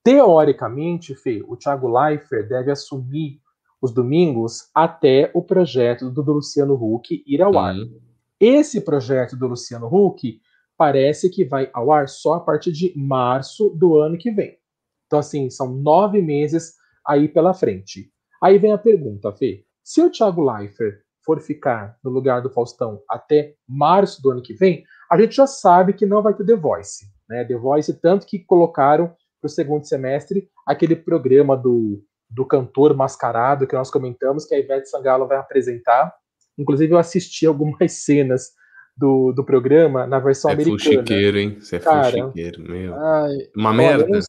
Teoricamente, 0.04 1.14
Fê, 1.14 1.42
o 1.48 1.56
Thiago 1.56 1.88
Leifert 1.88 2.48
deve 2.48 2.70
assumir 2.70 3.40
os 3.80 3.92
domingos 3.92 4.70
até 4.74 5.30
o 5.34 5.42
projeto 5.42 6.10
do 6.10 6.22
Luciano 6.22 6.74
Huck 6.74 7.22
ir 7.26 7.42
ao 7.42 7.58
ar. 7.58 7.74
Uhum. 7.74 8.00
Esse 8.38 8.80
projeto 8.80 9.36
do 9.36 9.48
Luciano 9.48 9.86
Huck 9.86 10.40
parece 10.76 11.30
que 11.30 11.44
vai 11.44 11.70
ao 11.72 11.90
ar 11.90 12.08
só 12.08 12.34
a 12.34 12.40
partir 12.40 12.70
de 12.70 12.92
março 12.96 13.70
do 13.70 13.96
ano 13.96 14.16
que 14.18 14.30
vem. 14.30 14.56
Então, 15.06 15.18
assim, 15.18 15.48
são 15.50 15.72
nove 15.72 16.20
meses 16.20 16.74
aí 17.06 17.28
pela 17.28 17.54
frente. 17.54 18.10
Aí 18.42 18.58
vem 18.58 18.72
a 18.72 18.78
pergunta, 18.78 19.32
Fê. 19.32 19.64
Se 19.82 20.02
o 20.02 20.10
Thiago 20.10 20.42
Leifert 20.42 21.00
for 21.24 21.40
ficar 21.40 21.96
no 22.04 22.10
lugar 22.10 22.42
do 22.42 22.50
Faustão 22.50 23.00
até 23.08 23.54
março 23.68 24.22
do 24.22 24.30
ano 24.30 24.42
que 24.42 24.54
vem, 24.54 24.84
a 25.10 25.20
gente 25.20 25.34
já 25.34 25.46
sabe 25.46 25.92
que 25.92 26.06
não 26.06 26.22
vai 26.22 26.34
ter 26.34 26.44
The 26.44 26.56
Voice. 26.56 27.06
Né? 27.28 27.44
The 27.44 27.56
Voice, 27.56 28.00
tanto 28.00 28.26
que 28.26 28.38
colocaram 28.38 29.08
para 29.40 29.46
o 29.46 29.48
segundo 29.48 29.84
semestre 29.84 30.48
aquele 30.66 30.96
programa 30.96 31.56
do, 31.56 32.02
do 32.30 32.44
cantor 32.44 32.94
mascarado 32.94 33.66
que 33.66 33.74
nós 33.74 33.90
comentamos, 33.90 34.44
que 34.44 34.54
a 34.54 34.58
Ivete 34.58 34.88
Sangalo 34.88 35.26
vai 35.26 35.38
apresentar. 35.38 36.14
Inclusive, 36.58 36.92
eu 36.92 36.98
assisti 36.98 37.46
algumas 37.46 37.92
cenas 38.04 38.50
do, 38.96 39.32
do 39.32 39.44
programa 39.44 40.06
na 40.06 40.18
versão 40.18 40.50
é 40.50 40.54
americana. 40.54 40.78
É 40.78 40.82
fuxiqueiro, 40.82 41.38
hein? 41.38 41.60
Você 41.60 41.76
é 41.76 41.80
fuxiqueiro, 41.80 42.62
meu. 42.62 42.94
Ai, 42.94 43.36
Uma 43.54 43.72
merda. 43.72 44.20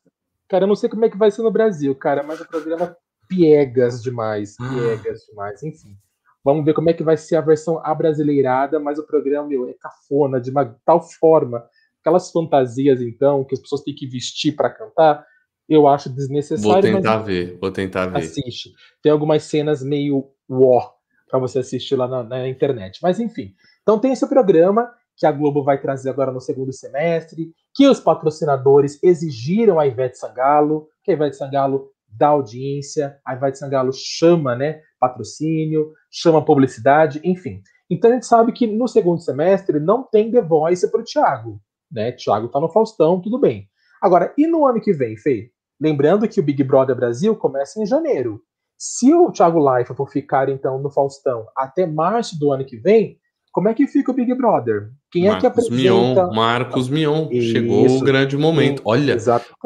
Cara, 0.50 0.64
eu 0.64 0.68
não 0.68 0.76
sei 0.76 0.90
como 0.90 1.06
é 1.06 1.10
que 1.10 1.18
vai 1.18 1.30
ser 1.30 1.42
no 1.42 1.52
Brasil, 1.52 1.94
cara, 1.96 2.24
mas 2.24 2.40
o 2.40 2.48
programa 2.48 2.96
piegas 3.28 4.02
demais, 4.02 4.56
ah. 4.60 4.70
piegas 4.70 5.26
demais, 5.30 5.62
enfim. 5.64 5.98
Vamos 6.44 6.64
ver 6.64 6.74
como 6.74 6.90
é 6.90 6.94
que 6.94 7.04
vai 7.04 7.18
ser 7.18 7.36
a 7.36 7.42
versão 7.42 7.82
abrasileirada, 7.84 8.80
mas 8.80 8.98
o 8.98 9.06
programa, 9.06 9.48
meu, 9.48 9.68
é 9.68 9.74
cafona 9.74 10.40
de 10.40 10.50
uma 10.50 10.66
tal 10.86 11.02
forma. 11.02 11.64
Aquelas 12.00 12.32
fantasias, 12.32 13.02
então, 13.02 13.44
que 13.44 13.54
as 13.54 13.60
pessoas 13.60 13.82
têm 13.82 13.94
que 13.94 14.08
vestir 14.08 14.56
para 14.56 14.70
cantar, 14.70 15.26
eu 15.68 15.88
acho 15.88 16.10
desnecessário. 16.10 16.82
Vou 16.82 16.82
tentar 16.82 17.18
ver, 17.18 17.58
vou 17.60 17.72
tentar 17.72 18.06
ver. 18.08 18.20
Assiste. 18.20 18.72
Tem 19.02 19.12
algumas 19.12 19.44
cenas 19.44 19.84
meio 19.84 20.30
war 20.50 20.94
para 21.30 21.40
você 21.40 21.60
assistir 21.60 21.96
lá 21.96 22.08
na, 22.08 22.24
na, 22.24 22.48
internet. 22.48 23.00
Mas 23.04 23.20
enfim. 23.20 23.54
Então 23.82 24.00
tem 24.00 24.14
esse 24.14 24.26
programa 24.28 24.90
que 25.18 25.26
a 25.26 25.32
Globo 25.32 25.64
vai 25.64 25.82
trazer 25.82 26.10
agora 26.10 26.32
no 26.32 26.40
segundo 26.40 26.72
semestre, 26.72 27.52
que 27.78 27.88
os 27.88 28.00
patrocinadores 28.00 28.98
exigiram 29.04 29.80
a 29.80 29.86
Ivete 29.86 30.18
Sangalo, 30.18 30.88
que 31.04 31.12
a 31.12 31.14
Ivete 31.14 31.38
Sangalo 31.38 31.92
dá 32.10 32.30
audiência, 32.30 33.20
a 33.24 33.36
Ivete 33.36 33.60
Sangalo 33.60 33.92
chama, 33.94 34.56
né, 34.56 34.82
patrocínio, 35.00 35.94
chama 36.10 36.44
publicidade, 36.44 37.22
enfim. 37.24 37.62
Então 37.88 38.10
a 38.10 38.16
gente 38.16 38.26
sabe 38.26 38.52
que 38.52 38.66
no 38.66 38.88
segundo 38.88 39.22
semestre 39.22 39.80
não 39.80 40.02
tem 40.02 40.32
The 40.32 40.42
Voice 40.42 40.90
para 40.90 41.02
o 41.02 41.04
Thiago, 41.04 41.62
né? 41.92 42.12
Thiago 42.14 42.48
tá 42.48 42.60
no 42.60 42.68
Faustão, 42.68 43.22
tudo 43.22 43.40
bem. 43.40 43.68
Agora, 44.02 44.34
e 44.36 44.48
no 44.48 44.66
ano 44.66 44.82
que 44.82 44.92
vem, 44.92 45.16
Fê? 45.16 45.52
Lembrando 45.80 46.28
que 46.28 46.40
o 46.40 46.44
Big 46.44 46.64
Brother 46.64 46.96
Brasil 46.96 47.36
começa 47.36 47.80
em 47.80 47.86
janeiro. 47.86 48.42
Se 48.76 49.14
o 49.14 49.32
Thiago 49.32 49.60
Leifert 49.60 49.96
for 49.96 50.10
ficar 50.10 50.50
então 50.50 50.80
no 50.80 50.90
Faustão 50.90 51.46
até 51.56 51.86
março 51.86 52.40
do 52.40 52.52
ano 52.52 52.66
que 52.66 52.78
vem, 52.78 53.20
como 53.52 53.70
é 53.70 53.74
que 53.74 53.88
fica 53.88 54.12
o 54.12 54.14
Big 54.14 54.34
Brother? 54.36 54.90
Quem 55.12 55.24
Marcos 55.24 55.38
é 55.38 55.42
que 55.42 55.48
apresenta? 55.48 55.76
Mion, 55.76 56.34
Marcos 56.34 56.90
Mion. 56.90 57.28
Isso, 57.32 57.52
Chegou 57.52 57.88
o 57.88 58.02
grande 58.02 58.38
momento. 58.38 58.82
Olha, 58.86 59.18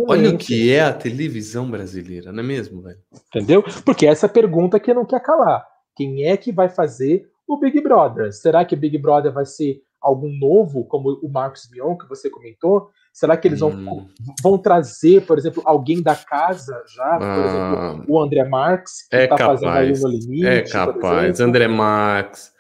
olha 0.08 0.30
o 0.30 0.38
que 0.38 0.72
é 0.72 0.82
a 0.82 0.94
televisão 0.94 1.70
brasileira, 1.70 2.32
não 2.32 2.41
é 2.41 2.46
mesmo, 2.46 2.82
velho? 2.82 3.00
Entendeu? 3.28 3.63
Porque 3.86 4.06
essa 4.06 4.28
é 4.28 4.30
pergunta 4.30 4.80
que 4.80 4.94
não 4.94 5.06
quer 5.06 5.22
calar. 5.22 5.65
Quem 5.96 6.26
é 6.26 6.38
que 6.38 6.52
vai 6.52 6.70
fazer 6.70 7.28
o 7.48 7.60
Big 7.60 7.82
Brother? 7.82 8.32
Será 8.32 8.63
que 8.63 8.76
o 8.76 8.78
Big 8.78 8.98
Brother 8.98 9.32
vai 9.32 9.46
ser 9.46 9.82
algum 10.02 10.32
novo, 10.39 10.86
como 10.86 11.20
o 11.22 11.30
Marcos 11.30 11.70
Mion, 11.72 11.96
que 11.96 12.08
você 12.08 12.30
comentou? 12.30 12.89
Será 13.13 13.36
que 13.36 13.48
eles 13.48 13.60
vão, 13.60 13.72
hum. 13.72 14.08
vão 14.41 14.58
trazer, 14.58 15.26
por 15.26 15.38
exemplo, 15.38 15.62
alguém 15.65 16.02
da 16.02 16.15
casa 16.15 16.82
já? 16.88 17.17
Por 17.17 17.28
ah, 17.28 17.46
exemplo, 17.46 18.06
o 18.08 18.22
André 18.22 18.46
Marques, 18.46 19.08
que 19.10 19.17
está 19.17 19.36
é 19.36 19.38
fazendo 19.38 19.70
aí 19.70 19.91
no 20.00 20.08
limite. 20.08 20.48
É 20.48 20.62
capaz. 20.62 21.39
André 21.41 21.67
Marques. 21.67 22.52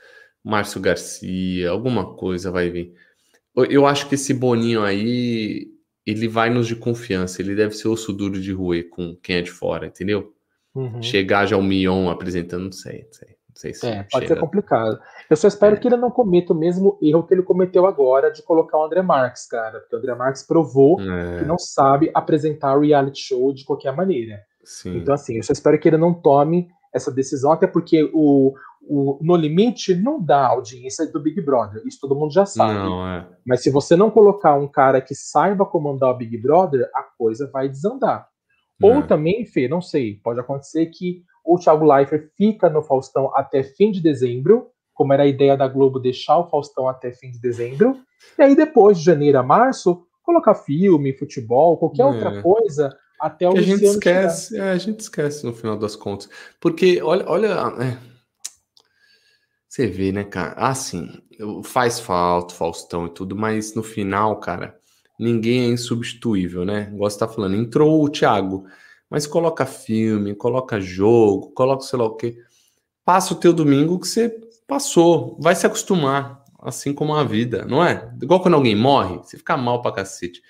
Márcio 0.43 0.81
Garcia, 0.81 1.69
alguma 1.69 2.15
coisa 2.15 2.51
vai 2.51 2.69
vir. 2.69 2.93
Eu 3.69 3.85
acho 3.85 4.07
que 4.07 4.15
esse 4.15 4.33
Boninho 4.33 4.83
aí, 4.83 5.67
ele 6.05 6.27
vai 6.27 6.49
nos 6.49 6.67
de 6.67 6.75
confiança, 6.75 7.41
ele 7.41 7.55
deve 7.55 7.75
ser 7.75 7.87
osso 7.87 8.13
duro 8.13 8.39
de 8.39 8.51
roer 8.51 8.89
com 8.89 9.15
quem 9.21 9.37
é 9.37 9.41
de 9.41 9.51
fora, 9.51 9.87
entendeu? 9.87 10.33
Uhum. 10.73 11.01
Chegar 11.01 11.45
já 11.45 11.57
o 11.57 11.63
Mion 11.63 12.09
apresentando, 12.09 12.65
não 12.65 12.71
sei, 12.71 13.03
não 13.03 13.13
sei. 13.13 13.29
Não 13.51 13.55
sei 13.55 13.73
se 13.73 13.85
é, 13.85 14.03
pode 14.09 14.25
chega. 14.25 14.35
ser 14.35 14.39
complicado. 14.39 14.99
Eu 15.29 15.35
só 15.35 15.47
espero 15.47 15.75
é. 15.75 15.77
que 15.77 15.87
ele 15.87 15.97
não 15.97 16.09
cometa 16.09 16.53
o 16.53 16.55
mesmo 16.55 16.97
erro 17.01 17.23
que 17.23 17.33
ele 17.33 17.43
cometeu 17.43 17.85
agora 17.85 18.31
de 18.31 18.41
colocar 18.41 18.77
o 18.77 18.85
André 18.85 19.01
Marques, 19.01 19.45
cara. 19.45 19.81
Porque 19.81 19.93
o 19.93 19.99
André 19.99 20.15
Marques 20.15 20.41
provou 20.41 20.99
é. 21.01 21.39
que 21.39 21.45
não 21.45 21.59
sabe 21.59 22.09
apresentar 22.13 22.79
reality 22.79 23.19
show 23.19 23.53
de 23.53 23.65
qualquer 23.65 23.93
maneira. 23.93 24.41
Sim. 24.63 24.97
Então, 24.97 25.13
assim, 25.13 25.35
eu 25.35 25.43
só 25.43 25.51
espero 25.51 25.77
que 25.77 25.89
ele 25.89 25.97
não 25.97 26.13
tome 26.13 26.69
essa 26.93 27.11
decisão, 27.11 27.51
até 27.51 27.67
porque 27.67 28.09
o, 28.13 28.53
o 28.81 29.19
No 29.21 29.35
Limite 29.35 29.95
não 29.95 30.21
dá 30.21 30.47
audiência 30.47 31.05
do 31.11 31.21
Big 31.21 31.39
Brother, 31.41 31.81
isso 31.85 31.99
todo 32.01 32.15
mundo 32.15 32.33
já 32.33 32.45
sabe. 32.45 32.73
Não, 32.73 33.07
é. 33.07 33.27
Mas 33.45 33.61
se 33.61 33.69
você 33.69 33.95
não 33.95 34.09
colocar 34.09 34.55
um 34.55 34.67
cara 34.67 35.01
que 35.01 35.15
saiba 35.15 35.65
comandar 35.65 36.09
o 36.09 36.17
Big 36.17 36.37
Brother, 36.37 36.89
a 36.93 37.03
coisa 37.17 37.49
vai 37.51 37.69
desandar. 37.69 38.27
É. 38.81 38.85
Ou 38.85 39.03
também, 39.03 39.45
Fê, 39.45 39.67
não 39.67 39.81
sei, 39.81 40.15
pode 40.15 40.39
acontecer 40.39 40.87
que 40.87 41.23
o 41.45 41.57
Thiago 41.57 41.85
Leifert 41.85 42.29
fica 42.35 42.69
no 42.69 42.81
Faustão 42.81 43.31
até 43.35 43.63
fim 43.63 43.91
de 43.91 44.01
dezembro, 44.01 44.67
como 44.93 45.13
era 45.13 45.23
a 45.23 45.27
ideia 45.27 45.55
da 45.55 45.67
Globo 45.67 45.99
deixar 45.99 46.37
o 46.37 46.47
Faustão 46.47 46.87
até 46.87 47.11
fim 47.11 47.31
de 47.31 47.39
dezembro, 47.39 47.97
e 48.37 48.43
aí 48.43 48.55
depois 48.55 48.99
de 48.99 49.05
janeiro 49.05 49.39
a 49.39 49.43
março, 49.43 50.05
colocar 50.23 50.53
filme, 50.53 51.17
futebol, 51.17 51.77
qualquer 51.77 52.03
é. 52.03 52.05
outra 52.05 52.41
coisa 52.41 52.95
até 53.19 53.47
o 53.47 53.55
a 53.55 53.61
gente 53.61 53.85
esquece, 53.85 54.57
é, 54.57 54.71
a 54.71 54.77
gente 54.77 54.99
esquece 54.99 55.45
no 55.45 55.53
final 55.53 55.77
das 55.77 55.95
contas. 55.95 56.27
Porque, 56.59 56.99
olha, 57.03 57.23
olha 57.27 57.47
é, 57.79 58.10
você 59.71 59.87
vê, 59.87 60.11
né, 60.11 60.25
cara? 60.25 60.51
Assim, 60.57 61.09
faz 61.63 61.97
falta, 61.97 62.53
Faustão 62.53 63.07
e 63.07 63.09
tudo, 63.09 63.37
mas 63.37 63.73
no 63.73 63.81
final, 63.81 64.37
cara, 64.37 64.77
ninguém 65.17 65.61
é 65.61 65.67
insubstituível, 65.67 66.65
né? 66.65 66.91
Gosto 66.93 67.17
de 67.17 67.23
estar 67.23 67.33
falando, 67.33 67.55
entrou 67.55 68.03
o 68.03 68.09
Thiago, 68.09 68.65
mas 69.09 69.25
coloca 69.25 69.65
filme, 69.65 70.35
coloca 70.35 70.81
jogo, 70.81 71.51
coloca 71.51 71.85
sei 71.85 71.97
lá 71.97 72.03
o 72.03 72.17
quê. 72.17 72.37
Passa 73.05 73.33
o 73.33 73.37
teu 73.37 73.53
domingo 73.53 73.97
que 73.97 74.09
você 74.09 74.29
passou, 74.67 75.37
vai 75.39 75.55
se 75.55 75.65
acostumar, 75.65 76.43
assim 76.59 76.93
como 76.93 77.15
a 77.15 77.23
vida, 77.23 77.63
não 77.63 77.81
é? 77.81 78.13
Igual 78.21 78.41
quando 78.41 78.55
alguém 78.55 78.75
morre, 78.75 79.19
você 79.19 79.37
fica 79.37 79.55
mal 79.55 79.81
pra 79.81 79.93
cacete. 79.93 80.41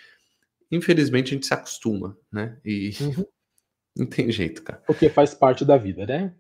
Infelizmente 0.72 1.28
a 1.28 1.34
gente 1.36 1.46
se 1.46 1.54
acostuma, 1.54 2.18
né? 2.32 2.58
E 2.66 2.90
uhum. 3.00 3.26
não 3.96 4.08
tem 4.08 4.32
jeito, 4.32 4.64
cara. 4.64 4.82
Porque 4.88 5.12
faz 5.12 5.36
parte 5.36 5.64
da 5.64 5.78
vida, 5.78 6.08
né? 6.08 6.34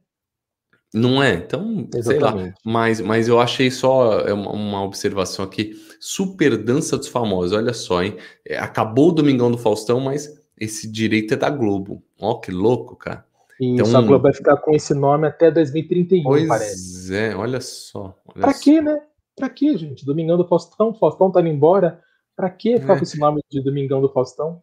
Não 0.93 1.23
é? 1.23 1.35
Então, 1.35 1.87
Exatamente. 1.95 2.03
sei 2.03 2.19
lá. 2.19 2.53
Mas, 2.65 2.99
mas 2.99 3.27
eu 3.27 3.39
achei 3.39 3.71
só 3.71 4.19
é 4.21 4.33
uma 4.33 4.83
observação 4.83 5.45
aqui. 5.45 5.73
Super 5.99 6.57
dança 6.57 6.97
dos 6.97 7.07
famosos. 7.07 7.53
Olha 7.53 7.73
só, 7.73 8.03
hein? 8.03 8.17
É, 8.45 8.57
acabou 8.57 9.09
o 9.09 9.13
Domingão 9.13 9.49
do 9.49 9.57
Faustão, 9.57 9.99
mas 10.01 10.29
esse 10.59 10.91
direito 10.91 11.33
é 11.33 11.37
da 11.37 11.49
Globo. 11.49 12.03
Ó, 12.19 12.35
que 12.35 12.51
louco, 12.51 12.95
cara. 12.95 13.25
Isso, 13.59 13.89
então, 13.89 13.99
a 13.99 14.01
Globo 14.01 14.23
vai 14.23 14.33
ficar 14.33 14.57
com 14.57 14.73
esse 14.73 14.93
nome 14.93 15.27
até 15.27 15.51
2031, 15.51 16.23
pois 16.23 16.47
parece. 16.47 17.15
É, 17.15 17.35
olha 17.35 17.61
só. 17.61 18.15
Olha 18.25 18.41
pra 18.41 18.53
só. 18.53 18.59
quê, 18.59 18.81
né? 18.81 19.01
Pra 19.35 19.49
quê, 19.49 19.77
gente? 19.77 20.05
Domingão 20.05 20.37
do 20.37 20.47
Faustão, 20.47 20.93
Faustão 20.93 21.31
tá 21.31 21.39
indo 21.39 21.49
embora. 21.49 22.01
Pra 22.35 22.49
que 22.49 22.79
ficar 22.79 22.93
é. 22.93 22.97
com 22.97 23.03
esse 23.03 23.19
nome 23.19 23.41
de 23.49 23.61
Domingão 23.63 24.01
do 24.01 24.09
Faustão? 24.09 24.61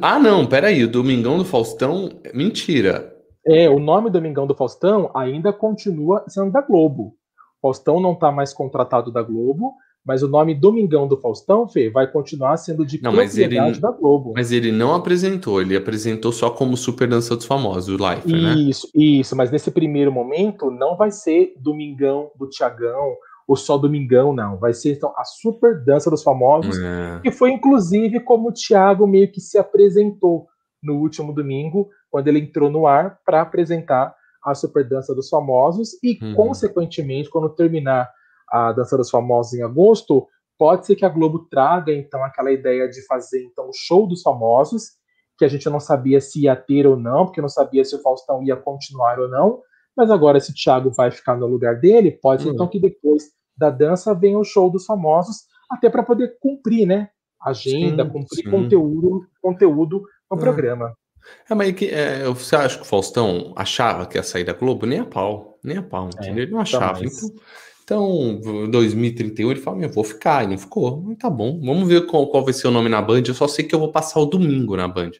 Ah, 0.00 0.18
não, 0.18 0.46
peraí. 0.46 0.84
O 0.84 0.88
Domingão 0.88 1.38
do 1.38 1.44
Faustão, 1.44 2.20
mentira. 2.32 3.13
É, 3.46 3.68
o 3.68 3.78
nome 3.78 4.10
Domingão 4.10 4.46
do 4.46 4.54
Faustão 4.54 5.10
ainda 5.14 5.52
continua 5.52 6.24
sendo 6.28 6.50
da 6.50 6.60
Globo. 6.60 7.14
Faustão 7.60 8.00
não 8.00 8.12
está 8.12 8.30
mais 8.30 8.52
contratado 8.52 9.10
da 9.10 9.22
Globo, 9.22 9.74
mas 10.04 10.22
o 10.22 10.28
nome 10.28 10.54
Domingão 10.54 11.08
do 11.08 11.16
Faustão, 11.16 11.66
Fê, 11.66 11.88
vai 11.88 12.06
continuar 12.06 12.58
sendo 12.58 12.84
de 12.84 13.02
não, 13.02 13.12
mas 13.12 13.38
ele, 13.38 13.56
da 13.80 13.90
Globo. 13.90 14.34
Mas 14.34 14.52
ele 14.52 14.70
não 14.70 14.94
apresentou, 14.94 15.62
ele 15.62 15.74
apresentou 15.74 16.30
só 16.30 16.50
como 16.50 16.76
Super 16.76 17.08
Dança 17.08 17.34
dos 17.34 17.46
Famosos, 17.46 17.88
o 17.88 17.96
Life, 17.96 18.30
né? 18.30 18.54
Isso, 18.54 18.88
isso, 18.94 19.34
mas 19.34 19.50
nesse 19.50 19.70
primeiro 19.70 20.12
momento 20.12 20.70
não 20.70 20.96
vai 20.96 21.10
ser 21.10 21.54
Domingão 21.58 22.30
do 22.38 22.46
Tiagão 22.48 23.16
ou 23.48 23.56
só 23.56 23.78
Domingão, 23.78 24.34
não. 24.34 24.58
Vai 24.58 24.74
ser 24.74 24.92
então 24.92 25.12
a 25.16 25.24
Super 25.24 25.82
Dança 25.82 26.10
dos 26.10 26.22
Famosos, 26.22 26.78
é. 26.78 27.20
que 27.22 27.30
foi 27.30 27.50
inclusive 27.50 28.20
como 28.20 28.50
o 28.50 28.52
Thiago 28.52 29.06
meio 29.06 29.32
que 29.32 29.40
se 29.40 29.56
apresentou 29.56 30.46
no 30.82 30.96
último 30.96 31.32
domingo, 31.32 31.88
quando 32.14 32.28
ele 32.28 32.38
entrou 32.38 32.70
no 32.70 32.86
ar 32.86 33.18
para 33.26 33.40
apresentar 33.40 34.14
a 34.40 34.54
Super 34.54 34.88
Dança 34.88 35.12
dos 35.16 35.28
Famosos 35.28 36.00
e, 36.00 36.16
uhum. 36.22 36.36
consequentemente, 36.36 37.28
quando 37.28 37.48
terminar 37.48 38.08
a 38.48 38.70
Dança 38.70 38.96
dos 38.96 39.10
Famosos 39.10 39.54
em 39.54 39.64
agosto, 39.64 40.24
pode 40.56 40.86
ser 40.86 40.94
que 40.94 41.04
a 41.04 41.08
Globo 41.08 41.48
traga 41.50 41.92
então 41.92 42.22
aquela 42.22 42.52
ideia 42.52 42.88
de 42.88 43.04
fazer 43.04 43.42
então 43.42 43.68
o 43.68 43.72
show 43.74 44.06
dos 44.06 44.22
famosos, 44.22 44.90
que 45.36 45.44
a 45.44 45.48
gente 45.48 45.68
não 45.68 45.80
sabia 45.80 46.20
se 46.20 46.42
ia 46.42 46.54
ter 46.54 46.86
ou 46.86 46.96
não, 46.96 47.24
porque 47.24 47.40
não 47.40 47.48
sabia 47.48 47.84
se 47.84 47.96
o 47.96 48.00
Faustão 48.00 48.44
ia 48.44 48.54
continuar 48.54 49.18
ou 49.18 49.28
não, 49.28 49.60
mas 49.96 50.08
agora 50.08 50.38
se 50.38 50.52
o 50.52 50.54
Thiago 50.54 50.92
vai 50.92 51.10
ficar 51.10 51.36
no 51.36 51.48
lugar 51.48 51.80
dele, 51.80 52.12
pode 52.12 52.44
ser 52.44 52.50
então 52.50 52.68
que 52.68 52.78
depois 52.78 53.24
da 53.56 53.70
dança 53.70 54.14
venha 54.14 54.38
o 54.38 54.44
show 54.44 54.70
dos 54.70 54.86
famosos, 54.86 55.48
até 55.68 55.90
para 55.90 56.04
poder 56.04 56.36
cumprir, 56.38 56.86
né, 56.86 57.08
agenda, 57.42 58.04
sim, 58.04 58.10
cumprir 58.10 58.44
sim. 58.44 58.50
conteúdo, 58.52 59.26
conteúdo 59.42 60.04
no 60.30 60.36
é. 60.36 60.40
programa. 60.40 60.94
É, 61.48 61.54
mas 61.54 61.72
que, 61.72 61.86
é, 61.86 62.24
você 62.24 62.56
acha 62.56 62.76
que 62.76 62.82
o 62.82 62.86
Faustão 62.86 63.52
achava 63.56 64.06
que 64.06 64.16
ia 64.16 64.22
sair 64.22 64.44
da 64.44 64.52
Globo? 64.52 64.86
Nem 64.86 65.00
a 65.00 65.04
pau, 65.04 65.58
nem 65.62 65.76
a 65.76 65.82
pau, 65.82 66.08
é, 66.18 66.24
entendeu? 66.24 66.44
Ele 66.44 66.52
não 66.52 66.60
achava. 66.60 67.00
Então, 67.04 67.30
então, 67.84 68.40
2031 68.70 69.50
ele 69.50 69.60
fala, 69.60 69.82
eu 69.82 69.90
vou 69.90 70.04
ficar, 70.04 70.42
e 70.42 70.46
não 70.46 70.56
ficou. 70.56 71.14
Tá 71.18 71.28
bom, 71.28 71.60
vamos 71.60 71.86
ver 71.86 72.06
qual, 72.06 72.26
qual 72.28 72.42
vai 72.42 72.54
ser 72.54 72.66
o 72.66 72.70
nome 72.70 72.88
na 72.88 73.02
Band. 73.02 73.22
Eu 73.26 73.34
só 73.34 73.46
sei 73.46 73.64
que 73.64 73.74
eu 73.74 73.78
vou 73.78 73.92
passar 73.92 74.20
o 74.20 74.26
domingo 74.26 74.74
na 74.74 74.88
Band. 74.88 75.12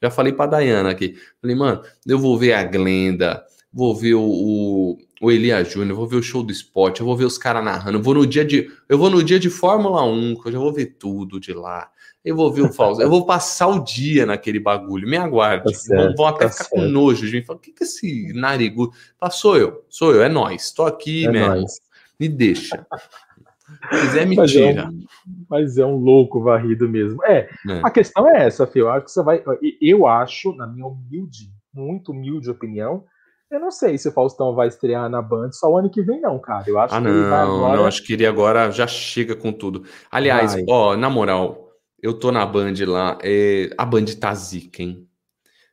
Já 0.00 0.08
falei 0.08 0.32
pra 0.32 0.46
Dayana 0.46 0.90
aqui. 0.90 1.16
Falei, 1.40 1.56
mano, 1.56 1.82
eu 2.06 2.18
vou 2.18 2.38
ver 2.38 2.52
a 2.52 2.62
Glenda, 2.62 3.44
vou 3.72 3.94
ver 3.94 4.14
o, 4.14 4.22
o, 4.22 4.98
o 5.20 5.30
Elia 5.32 5.64
Júnior, 5.64 5.96
vou 5.96 6.06
ver 6.06 6.16
o 6.16 6.22
show 6.22 6.44
do 6.44 6.52
esporte, 6.52 7.00
eu 7.00 7.06
vou 7.06 7.16
ver 7.16 7.24
os 7.24 7.38
caras 7.38 7.64
narrando, 7.64 7.98
eu 7.98 8.02
vou 8.02 8.14
no 8.14 8.26
dia 8.26 8.44
de. 8.44 8.70
Eu 8.88 8.98
vou 8.98 9.10
no 9.10 9.22
dia 9.22 9.40
de 9.40 9.50
Fórmula 9.50 10.04
1, 10.04 10.36
que 10.36 10.48
eu 10.48 10.52
já 10.52 10.58
vou 10.60 10.72
ver 10.72 10.96
tudo 10.98 11.40
de 11.40 11.52
lá. 11.52 11.90
Eu 12.24 12.36
vou 12.36 12.52
ver 12.52 12.62
o 12.62 12.72
Fausto, 12.72 13.02
eu 13.02 13.10
vou 13.10 13.26
passar 13.26 13.66
o 13.66 13.82
dia 13.82 14.24
naquele 14.24 14.60
bagulho, 14.60 15.08
me 15.08 15.16
aguarde. 15.16 15.72
Tá 15.72 15.78
certo, 15.78 16.16
vão 16.16 16.26
até 16.26 16.44
tá 16.44 16.50
ficar 16.50 16.64
certo. 16.64 16.70
com 16.70 16.88
nojo 16.88 17.26
de 17.26 17.36
mim. 17.36 17.42
Fala, 17.42 17.58
o 17.58 17.60
que, 17.60 17.72
que 17.72 17.82
esse 17.82 18.32
narigudo? 18.32 18.92
Fala, 19.18 19.32
sou 19.32 19.56
eu, 19.56 19.84
sou 19.88 20.14
eu, 20.14 20.22
é 20.22 20.28
nós, 20.28 20.70
tô 20.70 20.84
aqui, 20.84 21.26
é 21.26 21.30
Me 22.20 22.28
deixa. 22.28 22.86
Se 23.90 24.00
quiser, 24.00 24.26
me 24.26 24.36
mas 24.36 24.52
tira. 24.52 24.82
É 24.82 24.86
um, 24.86 25.04
mas 25.50 25.78
é 25.78 25.84
um 25.84 25.96
louco 25.96 26.40
varrido 26.40 26.88
mesmo. 26.88 27.24
É, 27.24 27.48
é. 27.68 27.80
a 27.82 27.90
questão 27.90 28.28
é 28.28 28.46
essa, 28.46 28.66
Fio. 28.66 28.86
Eu 28.86 28.90
acho 28.90 29.06
que 29.06 29.10
você 29.10 29.22
vai. 29.22 29.42
Eu 29.80 30.06
acho, 30.06 30.54
na 30.54 30.66
minha 30.66 30.86
humilde, 30.86 31.50
muito 31.74 32.12
humilde 32.12 32.50
opinião, 32.50 33.04
eu 33.50 33.60
não 33.60 33.70
sei 33.70 33.98
se 33.98 34.08
o 34.08 34.12
Faustão 34.12 34.54
vai 34.54 34.68
estrear 34.68 35.10
na 35.10 35.20
Band 35.20 35.52
só 35.52 35.70
o 35.70 35.76
ano 35.76 35.90
que 35.90 36.00
vem, 36.02 36.20
não, 36.20 36.38
cara. 36.38 36.64
Eu 36.66 36.78
acho 36.78 36.94
ah, 36.94 36.98
que 36.98 37.04
não, 37.04 37.10
ele 37.10 37.28
vai 37.28 37.40
agora... 37.40 37.76
não, 37.76 37.86
acho 37.86 38.02
que 38.02 38.14
ele 38.14 38.24
agora 38.24 38.70
já 38.70 38.86
chega 38.86 39.36
com 39.36 39.52
tudo. 39.52 39.84
Aliás, 40.10 40.54
vai. 40.54 40.64
ó, 40.68 40.96
na 40.96 41.10
moral, 41.10 41.61
eu 42.02 42.12
tô 42.12 42.32
na 42.32 42.44
Band 42.44 42.74
lá, 42.86 43.16
é... 43.22 43.70
a 43.78 43.86
Band 43.86 44.06
tá 44.20 44.34
zica, 44.34 44.82
hein? 44.82 45.08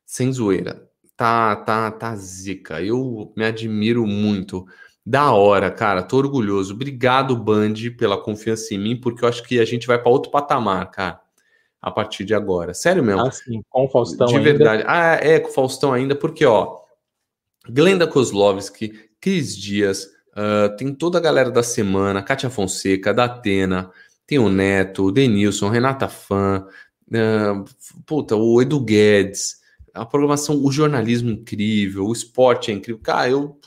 Sem 0.05 0.31
zoeira. 0.31 0.87
Tá, 1.17 1.55
tá, 1.55 1.91
tá 1.91 2.15
zica. 2.15 2.81
Eu 2.81 3.33
me 3.35 3.43
admiro 3.43 4.05
muito. 4.07 4.65
Da 5.05 5.31
hora, 5.31 5.69
cara. 5.71 6.03
Tô 6.03 6.17
orgulhoso. 6.17 6.73
Obrigado, 6.73 7.35
Band, 7.35 7.73
pela 7.97 8.15
confiança 8.21 8.73
em 8.73 8.77
mim, 8.77 8.95
porque 8.95 9.25
eu 9.25 9.29
acho 9.29 9.43
que 9.43 9.59
a 9.59 9.65
gente 9.65 9.87
vai 9.87 10.01
para 10.01 10.11
outro 10.11 10.31
patamar, 10.31 10.89
cara. 10.91 11.19
A 11.81 11.89
partir 11.89 12.23
de 12.23 12.33
agora. 12.33 12.73
Sério 12.73 13.03
mesmo. 13.03 13.25
Ah, 13.25 13.31
sim. 13.31 13.61
Com 13.69 13.85
o 13.85 13.89
Faustão 13.89 14.27
De 14.27 14.37
ainda. 14.37 14.49
verdade. 14.49 14.83
Ah, 14.85 15.15
é, 15.15 15.39
com 15.39 15.49
o 15.49 15.53
Faustão 15.53 15.93
ainda, 15.93 16.15
porque, 16.15 16.45
ó, 16.45 16.77
Glenda 17.67 18.07
Kozlovski, 18.07 19.09
Cris 19.19 19.57
Dias, 19.57 20.05
uh, 20.35 20.75
tem 20.77 20.93
toda 20.93 21.17
a 21.17 21.21
galera 21.21 21.51
da 21.51 21.63
semana, 21.63 22.21
Kátia 22.21 22.49
Fonseca, 22.49 23.13
da 23.13 23.25
Atena, 23.25 23.91
tem 24.29 24.37
o 24.37 24.47
Neto, 24.47 25.05
o 25.05 25.11
Denilson, 25.11 25.69
Renata 25.69 26.07
Fã, 26.07 26.63
uh, 27.07 27.65
puta, 28.05 28.35
o 28.35 28.61
Edu 28.61 28.79
Guedes, 28.79 29.59
a 29.91 30.05
programação, 30.05 30.63
o 30.63 30.71
jornalismo 30.71 31.31
incrível, 31.31 32.05
o 32.05 32.13
esporte 32.13 32.69
é 32.69 32.75
incrível. 32.75 33.01
Cara, 33.01 33.27
eu, 33.27 33.59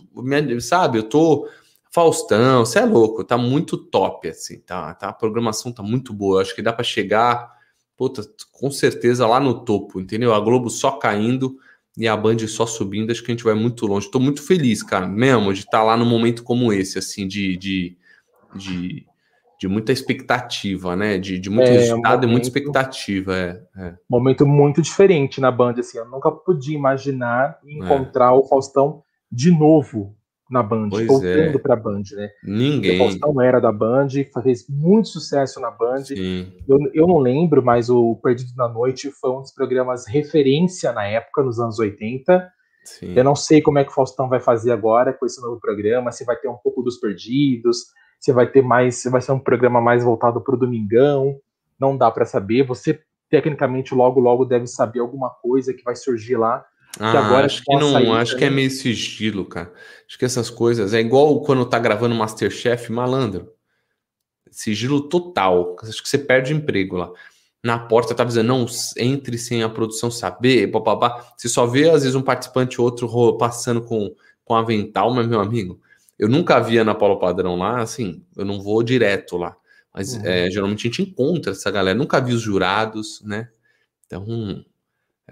sabe, 0.61 0.99
eu 0.99 1.03
tô. 1.03 1.49
Faustão, 1.95 2.65
você 2.65 2.79
é 2.79 2.87
louco, 2.87 3.23
tá 3.23 3.37
muito 3.37 3.77
top, 3.77 4.27
assim, 4.27 4.59
tá, 4.61 4.95
tá? 4.95 5.09
A 5.09 5.13
programação 5.13 5.71
tá 5.71 5.83
muito 5.83 6.15
boa. 6.15 6.41
acho 6.41 6.55
que 6.55 6.63
dá 6.63 6.73
para 6.73 6.85
chegar, 6.85 7.53
puta, 7.99 8.23
com 8.51 8.71
certeza 8.71 9.27
lá 9.27 9.39
no 9.39 9.63
topo, 9.63 10.01
entendeu? 10.01 10.33
A 10.33 10.41
Globo 10.41 10.71
só 10.71 10.93
caindo 10.93 11.59
e 11.95 12.09
a 12.09 12.17
Band 12.17 12.39
só 12.49 12.65
subindo, 12.65 13.11
acho 13.11 13.23
que 13.23 13.31
a 13.31 13.35
gente 13.35 13.45
vai 13.45 13.53
muito 13.53 13.85
longe. 13.87 14.07
Estou 14.07 14.23
muito 14.23 14.43
feliz, 14.43 14.83
cara, 14.83 15.07
mesmo, 15.07 15.53
de 15.53 15.61
estar 15.61 15.81
tá 15.81 15.83
lá 15.83 15.95
num 15.95 16.07
momento 16.07 16.43
como 16.43 16.73
esse, 16.73 16.99
assim, 16.99 17.29
de, 17.29 17.59
de, 17.59 17.97
de, 18.55 19.07
de 19.63 19.69
muita 19.69 19.93
expectativa, 19.93 20.97
né? 20.97 21.19
De, 21.19 21.39
de 21.39 21.49
muito 21.49 21.69
é, 21.69 21.75
resultado 21.75 21.97
um 21.97 22.03
momento, 22.03 22.25
e 22.25 22.33
muita 22.33 22.47
expectativa. 22.49 23.37
É, 23.37 23.63
é. 23.77 23.95
Momento 24.11 24.45
muito 24.45 24.83
diferente 24.83 25.41
na 25.41 25.53
Band, 25.53 25.75
assim. 25.79 25.99
Eu 25.99 26.09
nunca 26.09 26.33
podia 26.33 26.75
imaginar 26.77 27.61
é. 27.65 27.73
encontrar 27.73 28.35
o 28.35 28.43
Faustão 28.43 29.05
de 29.31 29.53
novo 29.53 30.17
na 30.51 30.65
Band, 30.65 30.89
pois 30.91 31.07
voltando 31.07 31.57
é. 31.57 31.59
para 31.59 31.75
a 31.75 31.77
Band, 31.77 32.03
né? 32.11 32.31
Ninguém. 32.43 32.97
O 32.97 33.05
Faustão 33.05 33.41
era 33.41 33.61
da 33.61 33.71
Band, 33.71 34.09
fez 34.43 34.67
muito 34.69 35.07
sucesso 35.11 35.61
na 35.61 35.71
Band. 35.71 36.07
Eu, 36.67 36.79
eu 36.93 37.07
não 37.07 37.19
lembro, 37.19 37.63
mas 37.63 37.89
o 37.89 38.17
Perdido 38.17 38.51
na 38.57 38.69
Noite 38.69 39.13
foi 39.13 39.31
um 39.31 39.43
dos 39.43 39.53
programas 39.53 40.09
referência 40.09 40.93
na 40.93 41.07
época, 41.07 41.45
nos 41.45 41.61
anos 41.61 41.79
80. 41.79 42.51
Sim. 42.85 43.15
Eu 43.15 43.23
não 43.23 43.37
sei 43.37 43.63
como 43.63 43.79
é 43.79 43.85
que 43.85 43.93
o 43.93 43.95
Faustão 43.95 44.29
vai 44.29 44.41
fazer 44.41 44.73
agora 44.73 45.13
com 45.13 45.25
esse 45.25 45.41
novo 45.41 45.61
programa, 45.61 46.11
se 46.11 46.25
vai 46.25 46.35
ter 46.35 46.49
um 46.49 46.57
pouco 46.57 46.83
dos 46.83 46.99
perdidos, 46.99 47.93
se 48.23 48.33
vai 48.33 48.47
ter 48.47 48.63
mais, 48.63 49.03
vai 49.05 49.21
ser 49.21 49.33
um 49.33 49.39
programa 49.39 49.81
mais 49.81 50.05
voltado 50.05 50.41
para 50.41 50.55
o 50.55 50.59
domingão. 50.59 51.39
Não 51.79 51.97
dá 51.97 52.11
para 52.11 52.25
saber. 52.25 52.63
Você 52.63 53.03
tecnicamente 53.29 53.95
logo 53.95 54.21
logo 54.21 54.45
deve 54.45 54.67
saber 54.67 55.01
alguma 55.01 55.29
coisa 55.29 55.75
que 55.75 55.83
vai 55.83 55.97
surgir 55.97 56.37
lá 56.37 56.65
ah, 57.01 57.19
agora 57.19 57.47
acho 57.47 57.63
que 57.65 57.75
não, 57.75 58.15
acho 58.15 58.37
que 58.37 58.45
é 58.45 58.51
meio 58.51 58.71
sigilo, 58.71 59.45
cara. 59.45 59.73
Acho 60.07 60.19
que 60.19 60.25
essas 60.25 60.51
coisas 60.51 60.93
é 60.93 61.01
igual 61.01 61.41
quando 61.43 61.65
tá 61.65 61.79
gravando 61.79 62.15
Masterchef, 62.15 62.93
malandro. 62.93 63.51
Sigilo 64.51 65.09
total. 65.09 65.77
Acho 65.83 66.03
que 66.03 66.09
você 66.09 66.19
perde 66.19 66.53
emprego 66.53 66.97
lá. 66.97 67.11
Na 67.65 67.79
porta 67.79 68.15
tá 68.15 68.25
dizendo, 68.25 68.49
não 68.49 68.67
entre 68.99 69.39
sem 69.39 69.63
a 69.63 69.69
produção 69.69 70.11
saber, 70.11 70.71
papapá. 70.71 71.33
Você 71.37 71.49
só 71.49 71.65
vê, 71.65 71.89
às 71.89 72.03
vezes, 72.03 72.15
um 72.15 72.23
participante 72.23 72.81
outro 72.81 73.39
passando 73.39 73.81
com, 73.83 74.15
com 74.45 74.55
avental, 74.55 75.15
mas, 75.15 75.27
meu 75.27 75.41
amigo, 75.41 75.81
eu 76.19 76.29
nunca 76.29 76.61
via 76.61 76.85
na 76.85 76.95
Paulo 76.95 77.19
Padrão 77.19 77.57
lá, 77.57 77.81
assim, 77.81 78.25
eu 78.37 78.45
não 78.45 78.61
vou 78.61 78.83
direto 78.83 79.37
lá. 79.37 79.57
Mas 79.95 80.15
uhum. 80.15 80.23
é, 80.25 80.51
geralmente 80.51 80.87
a 80.87 80.91
gente 80.91 81.03
encontra 81.03 81.53
essa 81.53 81.71
galera. 81.71 81.99
Nunca 81.99 82.21
vi 82.21 82.33
os 82.33 82.41
jurados, 82.41 83.23
né? 83.25 83.49
Então, 84.07 84.25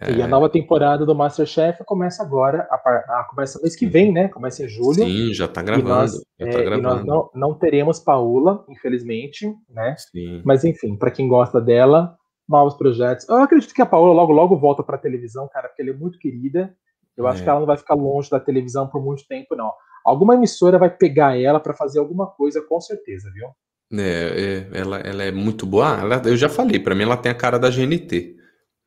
é... 0.00 0.12
E 0.12 0.22
a 0.22 0.28
nova 0.28 0.48
temporada 0.48 1.04
do 1.04 1.14
Masterchef 1.14 1.82
começa 1.84 2.22
agora, 2.22 2.66
a, 2.70 2.74
a, 2.74 3.26
começa 3.28 3.60
mês 3.60 3.74
que 3.74 3.86
vem, 3.86 4.12
né? 4.12 4.28
Começa 4.28 4.64
em 4.64 4.68
julho. 4.68 5.04
Sim, 5.04 5.34
já 5.34 5.48
tá 5.48 5.62
gravando. 5.62 5.88
E 5.88 5.92
nós, 5.92 6.12
já 6.12 6.50
tá 6.50 6.58
é, 6.58 6.62
gravando. 6.62 6.82
nós 6.82 7.04
não, 7.04 7.30
não, 7.34 7.54
teremos 7.54 7.98
Paula, 7.98 8.64
infelizmente, 8.68 9.52
né? 9.68 9.94
Sim. 9.98 10.42
Mas 10.44 10.64
enfim, 10.64 10.96
para 10.96 11.10
quem 11.10 11.26
gosta 11.26 11.60
dela, 11.60 12.16
novos 12.48 12.74
projetos. 12.74 13.28
Eu 13.28 13.36
acredito 13.36 13.74
que 13.74 13.82
a 13.82 13.86
Paula 13.86 14.12
logo 14.12 14.32
logo 14.32 14.56
volta 14.56 14.82
para 14.82 14.96
televisão, 14.96 15.48
cara, 15.52 15.68
porque 15.68 15.82
ela 15.82 15.90
é 15.90 15.94
muito 15.94 16.18
querida. 16.18 16.74
Eu 17.16 17.26
é. 17.26 17.30
acho 17.30 17.42
que 17.42 17.48
ela 17.48 17.60
não 17.60 17.66
vai 17.66 17.76
ficar 17.76 17.94
longe 17.94 18.30
da 18.30 18.40
televisão 18.40 18.86
por 18.86 19.02
muito 19.02 19.26
tempo, 19.26 19.54
não. 19.54 19.72
Alguma 20.04 20.34
emissora 20.34 20.78
vai 20.78 20.90
pegar 20.90 21.38
ela 21.38 21.60
para 21.60 21.74
fazer 21.74 21.98
alguma 21.98 22.26
coisa, 22.26 22.62
com 22.62 22.80
certeza, 22.80 23.30
viu? 23.32 23.48
É, 23.92 24.68
é 24.72 24.78
ela, 24.78 24.98
ela 24.98 25.22
é 25.22 25.32
muito 25.32 25.66
boa. 25.66 25.96
Ah, 25.96 26.00
ela, 26.00 26.22
eu 26.24 26.36
já 26.36 26.48
falei, 26.48 26.78
para 26.78 26.94
mim 26.94 27.02
ela 27.02 27.16
tem 27.16 27.30
a 27.30 27.34
cara 27.34 27.58
da 27.58 27.70
GNT, 27.70 28.36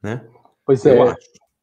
né? 0.02 0.26
Pois 0.66 0.86
eu 0.86 0.94
é. 0.94 1.02
Acho, 1.10 1.18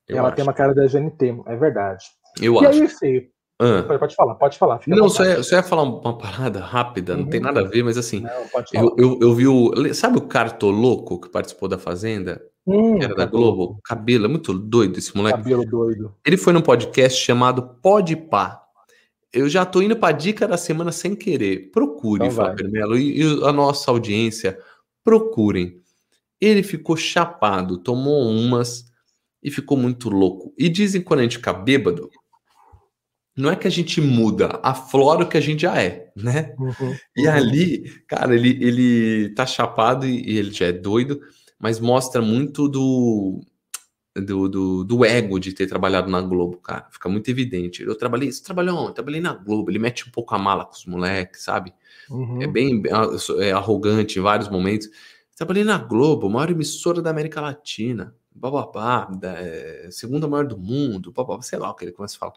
ela 0.08 0.28
acho. 0.28 0.36
tem 0.36 0.42
uma 0.42 0.52
cara 0.52 0.74
da 0.74 0.86
GNT, 0.86 1.42
é 1.46 1.56
verdade. 1.56 2.04
Eu 2.40 2.54
e 2.62 2.66
acho. 2.66 2.82
aí, 2.82 2.88
Feio? 2.88 3.28
Ah. 3.62 3.98
Pode 3.98 4.14
falar, 4.14 4.34
pode 4.36 4.58
falar. 4.58 4.80
Não, 4.86 5.10
só 5.10 5.22
ia, 5.22 5.42
só 5.42 5.56
ia 5.56 5.62
falar 5.62 5.82
uma 5.82 6.16
parada 6.16 6.60
rápida, 6.60 7.12
uhum. 7.12 7.20
não 7.20 7.26
tem 7.28 7.40
nada 7.40 7.60
a 7.60 7.64
ver, 7.64 7.82
mas 7.82 7.98
assim, 7.98 8.20
não, 8.20 8.30
eu, 8.72 8.94
eu, 8.96 9.18
eu, 9.20 9.34
vi 9.34 9.46
o. 9.46 9.72
Sabe 9.92 10.16
o 10.16 10.22
Cartoloco 10.22 11.20
que 11.20 11.28
participou 11.28 11.68
da 11.68 11.76
Fazenda? 11.76 12.40
Hum, 12.66 13.02
era 13.02 13.14
da 13.14 13.26
Globo? 13.26 13.78
Cabelo, 13.84 14.24
é 14.24 14.28
muito 14.28 14.54
doido 14.54 14.98
esse 14.98 15.14
moleque. 15.14 15.38
Cabelo 15.38 15.66
doido. 15.66 16.14
Ele 16.24 16.38
foi 16.38 16.54
num 16.54 16.62
podcast 16.62 17.22
chamado 17.22 17.76
Pode 17.82 18.16
Pá. 18.16 18.59
Eu 19.32 19.48
já 19.48 19.64
tô 19.64 19.80
indo 19.80 19.96
pra 19.96 20.12
dica 20.12 20.46
da 20.46 20.56
semana 20.56 20.90
sem 20.90 21.14
querer. 21.14 21.70
Procure, 21.70 22.26
então 22.26 22.36
Fábio 22.36 22.70
Melo, 22.70 22.98
e, 22.98 23.20
e 23.20 23.44
a 23.44 23.52
nossa 23.52 23.90
audiência, 23.90 24.58
procurem. 25.04 25.80
Ele 26.40 26.62
ficou 26.62 26.96
chapado, 26.96 27.78
tomou 27.78 28.28
umas 28.28 28.90
e 29.42 29.50
ficou 29.50 29.76
muito 29.76 30.08
louco. 30.08 30.52
E 30.58 30.68
dizem 30.68 31.00
quando 31.00 31.20
a 31.20 31.22
gente 31.22 31.36
fica 31.36 31.52
bêbado, 31.52 32.10
não 33.36 33.50
é 33.50 33.56
que 33.56 33.66
a 33.66 33.70
gente 33.70 34.00
muda, 34.00 34.60
aflora 34.62 35.24
o 35.24 35.28
que 35.28 35.36
a 35.36 35.40
gente 35.40 35.62
já 35.62 35.80
é, 35.80 36.12
né? 36.16 36.54
Uhum, 36.58 36.96
e 37.16 37.26
uhum. 37.26 37.32
ali, 37.32 37.84
cara, 38.06 38.34
ele, 38.34 38.58
ele 38.60 39.30
tá 39.34 39.46
chapado 39.46 40.06
e, 40.06 40.20
e, 40.28 40.38
ele 40.38 40.52
já 40.52 40.66
é 40.66 40.72
doido, 40.72 41.20
mas 41.58 41.80
mostra 41.80 42.20
muito 42.20 42.68
do, 42.68 43.40
do, 44.20 44.48
do, 44.48 44.84
do, 44.84 45.04
ego 45.04 45.38
de 45.38 45.52
ter 45.52 45.66
trabalhado 45.66 46.10
na 46.10 46.20
Globo, 46.20 46.56
cara. 46.58 46.86
Fica 46.90 47.08
muito 47.08 47.30
evidente. 47.30 47.82
Eu 47.82 47.96
trabalhei, 47.96 48.30
você 48.30 48.42
trabalhou 48.42 48.78
onde? 48.78 48.94
Trabalhei 48.94 49.20
na 49.20 49.34
Globo. 49.34 49.70
Ele 49.70 49.78
mete 49.78 50.08
um 50.08 50.10
pouco 50.10 50.34
a 50.34 50.38
mala 50.38 50.64
com 50.64 50.72
os 50.72 50.86
moleques, 50.86 51.42
sabe? 51.42 51.72
Uhum. 52.08 52.42
É 52.42 52.46
bem 52.46 52.82
é 53.38 53.52
arrogante 53.52 54.18
em 54.18 54.22
vários 54.22 54.48
momentos. 54.48 54.88
Trabalhei 55.36 55.64
na 55.64 55.78
Globo, 55.78 56.28
maior 56.28 56.50
emissora 56.50 57.00
da 57.00 57.10
América 57.10 57.40
Latina 57.40 58.14
bababá, 58.40 59.10
é, 59.22 59.88
segunda 59.90 60.26
maior 60.26 60.46
do 60.46 60.56
mundo, 60.56 61.12
bababá, 61.12 61.42
sei 61.42 61.58
lá 61.58 61.70
o 61.70 61.74
que 61.74 61.84
ele 61.84 61.92
começa 61.92 62.16
a 62.16 62.18
falar. 62.18 62.32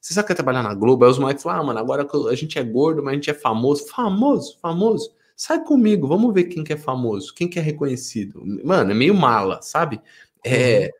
Você 0.00 0.14
sabe 0.14 0.26
que 0.26 0.32
é 0.32 0.36
trabalhar 0.36 0.62
na 0.62 0.74
Globo? 0.74 1.04
Aí 1.04 1.10
os 1.10 1.18
moleques 1.18 1.42
falam, 1.42 1.60
ah, 1.60 1.64
mano, 1.64 1.78
agora 1.78 2.06
a 2.30 2.34
gente 2.34 2.58
é 2.58 2.62
gordo, 2.62 3.02
mas 3.02 3.12
a 3.12 3.14
gente 3.14 3.30
é 3.30 3.34
famoso. 3.34 3.86
Famoso, 3.88 4.58
famoso. 4.60 5.10
Sai 5.34 5.64
comigo, 5.64 6.06
vamos 6.06 6.32
ver 6.32 6.44
quem 6.44 6.62
que 6.62 6.72
é 6.72 6.76
famoso, 6.76 7.34
quem 7.34 7.48
que 7.48 7.58
é 7.58 7.62
reconhecido. 7.62 8.42
Mano, 8.64 8.90
é 8.90 8.94
meio 8.94 9.14
mala, 9.14 9.60
sabe? 9.62 10.00
É, 10.44 10.84
uhum. 10.84 10.90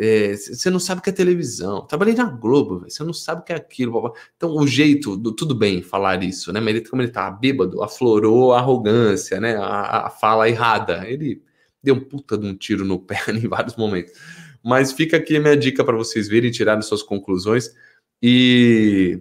É, 0.00 0.36
você 0.36 0.70
não 0.70 0.78
sabe 0.78 1.00
o 1.00 1.02
que 1.02 1.10
é 1.10 1.12
televisão. 1.12 1.84
Trabalhei 1.84 2.14
na 2.14 2.24
Globo, 2.24 2.84
você 2.88 3.02
não 3.02 3.12
sabe 3.12 3.40
o 3.40 3.44
que 3.44 3.52
é 3.52 3.56
aquilo. 3.56 3.92
Babá. 3.92 4.12
Então, 4.36 4.54
o 4.54 4.64
jeito, 4.64 5.16
do, 5.16 5.32
tudo 5.32 5.56
bem 5.56 5.82
falar 5.82 6.22
isso, 6.22 6.52
né? 6.52 6.60
Mas 6.60 6.76
ele, 6.76 6.88
como 6.88 7.02
ele 7.02 7.10
tá 7.10 7.28
bêbado, 7.28 7.82
aflorou 7.82 8.52
a 8.52 8.58
arrogância, 8.58 9.40
né? 9.40 9.56
A, 9.56 10.06
a 10.06 10.10
fala 10.10 10.48
errada. 10.48 11.04
Ele 11.04 11.42
deu 11.82 11.96
um 11.96 12.00
puta 12.00 12.38
de 12.38 12.46
um 12.46 12.54
tiro 12.54 12.84
no 12.84 13.00
pé 13.00 13.18
em 13.34 13.48
vários 13.48 13.74
momentos. 13.74 14.12
Mas 14.64 14.92
fica 14.92 15.16
aqui 15.16 15.36
a 15.36 15.40
minha 15.40 15.56
dica 15.56 15.84
para 15.84 15.96
vocês 15.96 16.28
verem 16.28 16.50
e 16.50 16.52
tirarem 16.52 16.82
suas 16.82 17.02
conclusões 17.02 17.74
e, 18.22 19.20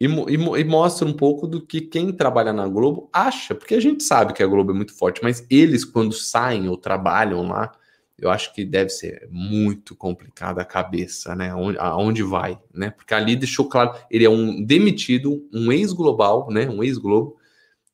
e, 0.00 0.06
e, 0.06 0.34
e, 0.34 0.64
mostra 0.64 1.06
um 1.06 1.12
pouco 1.12 1.48
do 1.48 1.64
que 1.64 1.80
quem 1.80 2.12
trabalha 2.12 2.52
na 2.52 2.68
Globo 2.68 3.08
acha, 3.12 3.54
porque 3.54 3.74
a 3.74 3.80
gente 3.80 4.04
sabe 4.04 4.32
que 4.32 4.42
a 4.42 4.46
Globo 4.46 4.70
é 4.72 4.74
muito 4.74 4.94
forte, 4.94 5.20
mas 5.22 5.44
eles, 5.50 5.84
quando 5.84 6.12
saem 6.12 6.68
ou 6.68 6.76
trabalham 6.76 7.48
lá, 7.48 7.72
eu 8.18 8.30
acho 8.30 8.54
que 8.54 8.64
deve 8.64 8.88
ser 8.90 9.28
muito 9.30 9.94
complicada 9.94 10.62
a 10.62 10.64
cabeça, 10.64 11.34
né? 11.34 11.50
Aonde, 11.50 11.78
aonde 11.78 12.22
vai, 12.22 12.58
né? 12.72 12.90
Porque 12.90 13.12
ali 13.12 13.36
deixou 13.36 13.68
claro, 13.68 13.94
ele 14.10 14.24
é 14.24 14.30
um 14.30 14.62
demitido, 14.64 15.46
um 15.52 15.70
ex-global, 15.70 16.50
né? 16.50 16.68
Um 16.68 16.82
ex-globo, 16.82 17.36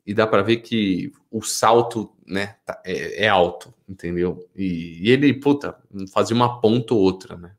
e 0.07 0.15
dá 0.15 0.27
para 0.27 0.43
ver 0.43 0.59
que 0.59 1.13
o 1.31 1.43
salto 1.43 2.13
né, 2.27 2.57
tá, 2.65 2.81
é, 2.85 3.25
é 3.25 3.29
alto, 3.29 3.73
entendeu? 3.89 4.49
E, 4.55 5.09
e, 5.09 5.11
ele, 5.11 5.33
puta, 5.35 5.77
fazia 6.13 6.35
uma 6.35 6.61
ponta 6.61 6.95
ou 6.95 7.01
outra, 7.01 7.37
né? 7.37 7.53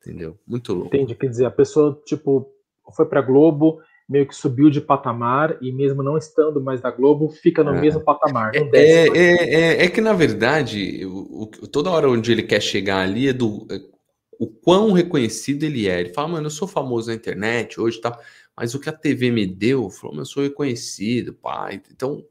Entendeu? 0.00 0.38
Muito 0.46 0.72
louco. 0.72 0.94
Entendi, 0.94 1.14
quer 1.14 1.28
dizer, 1.28 1.46
a 1.46 1.50
pessoa, 1.50 2.00
tipo, 2.04 2.52
foi 2.94 3.06
pra 3.06 3.20
Globo 3.20 3.80
meio 4.08 4.26
que 4.26 4.34
subiu 4.34 4.70
de 4.70 4.80
patamar 4.80 5.58
e 5.60 5.70
mesmo 5.70 6.02
não 6.02 6.16
estando 6.16 6.60
mais 6.60 6.80
na 6.80 6.90
Globo, 6.90 7.28
fica 7.28 7.62
no 7.62 7.74
é. 7.74 7.80
mesmo 7.80 8.00
patamar. 8.00 8.52
É, 8.54 8.58
é, 8.58 9.08
é, 9.08 9.54
é, 9.54 9.84
é, 9.84 9.88
que, 9.88 10.00
na 10.00 10.14
verdade, 10.14 11.04
o, 11.04 11.42
o, 11.42 11.46
toda 11.66 11.90
hora 11.90 12.08
onde 12.08 12.32
ele 12.32 12.42
quer 12.42 12.60
chegar 12.62 13.00
ali 13.00 13.28
é 13.28 13.32
do 13.34 13.66
é, 13.70 13.78
o 14.38 14.46
quão 14.46 14.92
reconhecido 14.92 15.64
ele 15.64 15.88
é. 15.88 16.00
Ele 16.00 16.14
fala, 16.14 16.28
mano, 16.28 16.46
eu 16.46 16.50
sou 16.50 16.66
famoso 16.66 17.08
na 17.08 17.14
internet 17.14 17.78
hoje 17.78 18.00
tá, 18.00 18.18
mas 18.56 18.74
o 18.74 18.80
que 18.80 18.88
a 18.88 18.92
TV 18.92 19.30
me 19.30 19.46
deu, 19.46 19.90
falou, 19.90 20.18
eu 20.18 20.24
sou 20.24 20.42
reconhecido, 20.42 21.34
pai. 21.34 21.82
Então, 21.90 22.24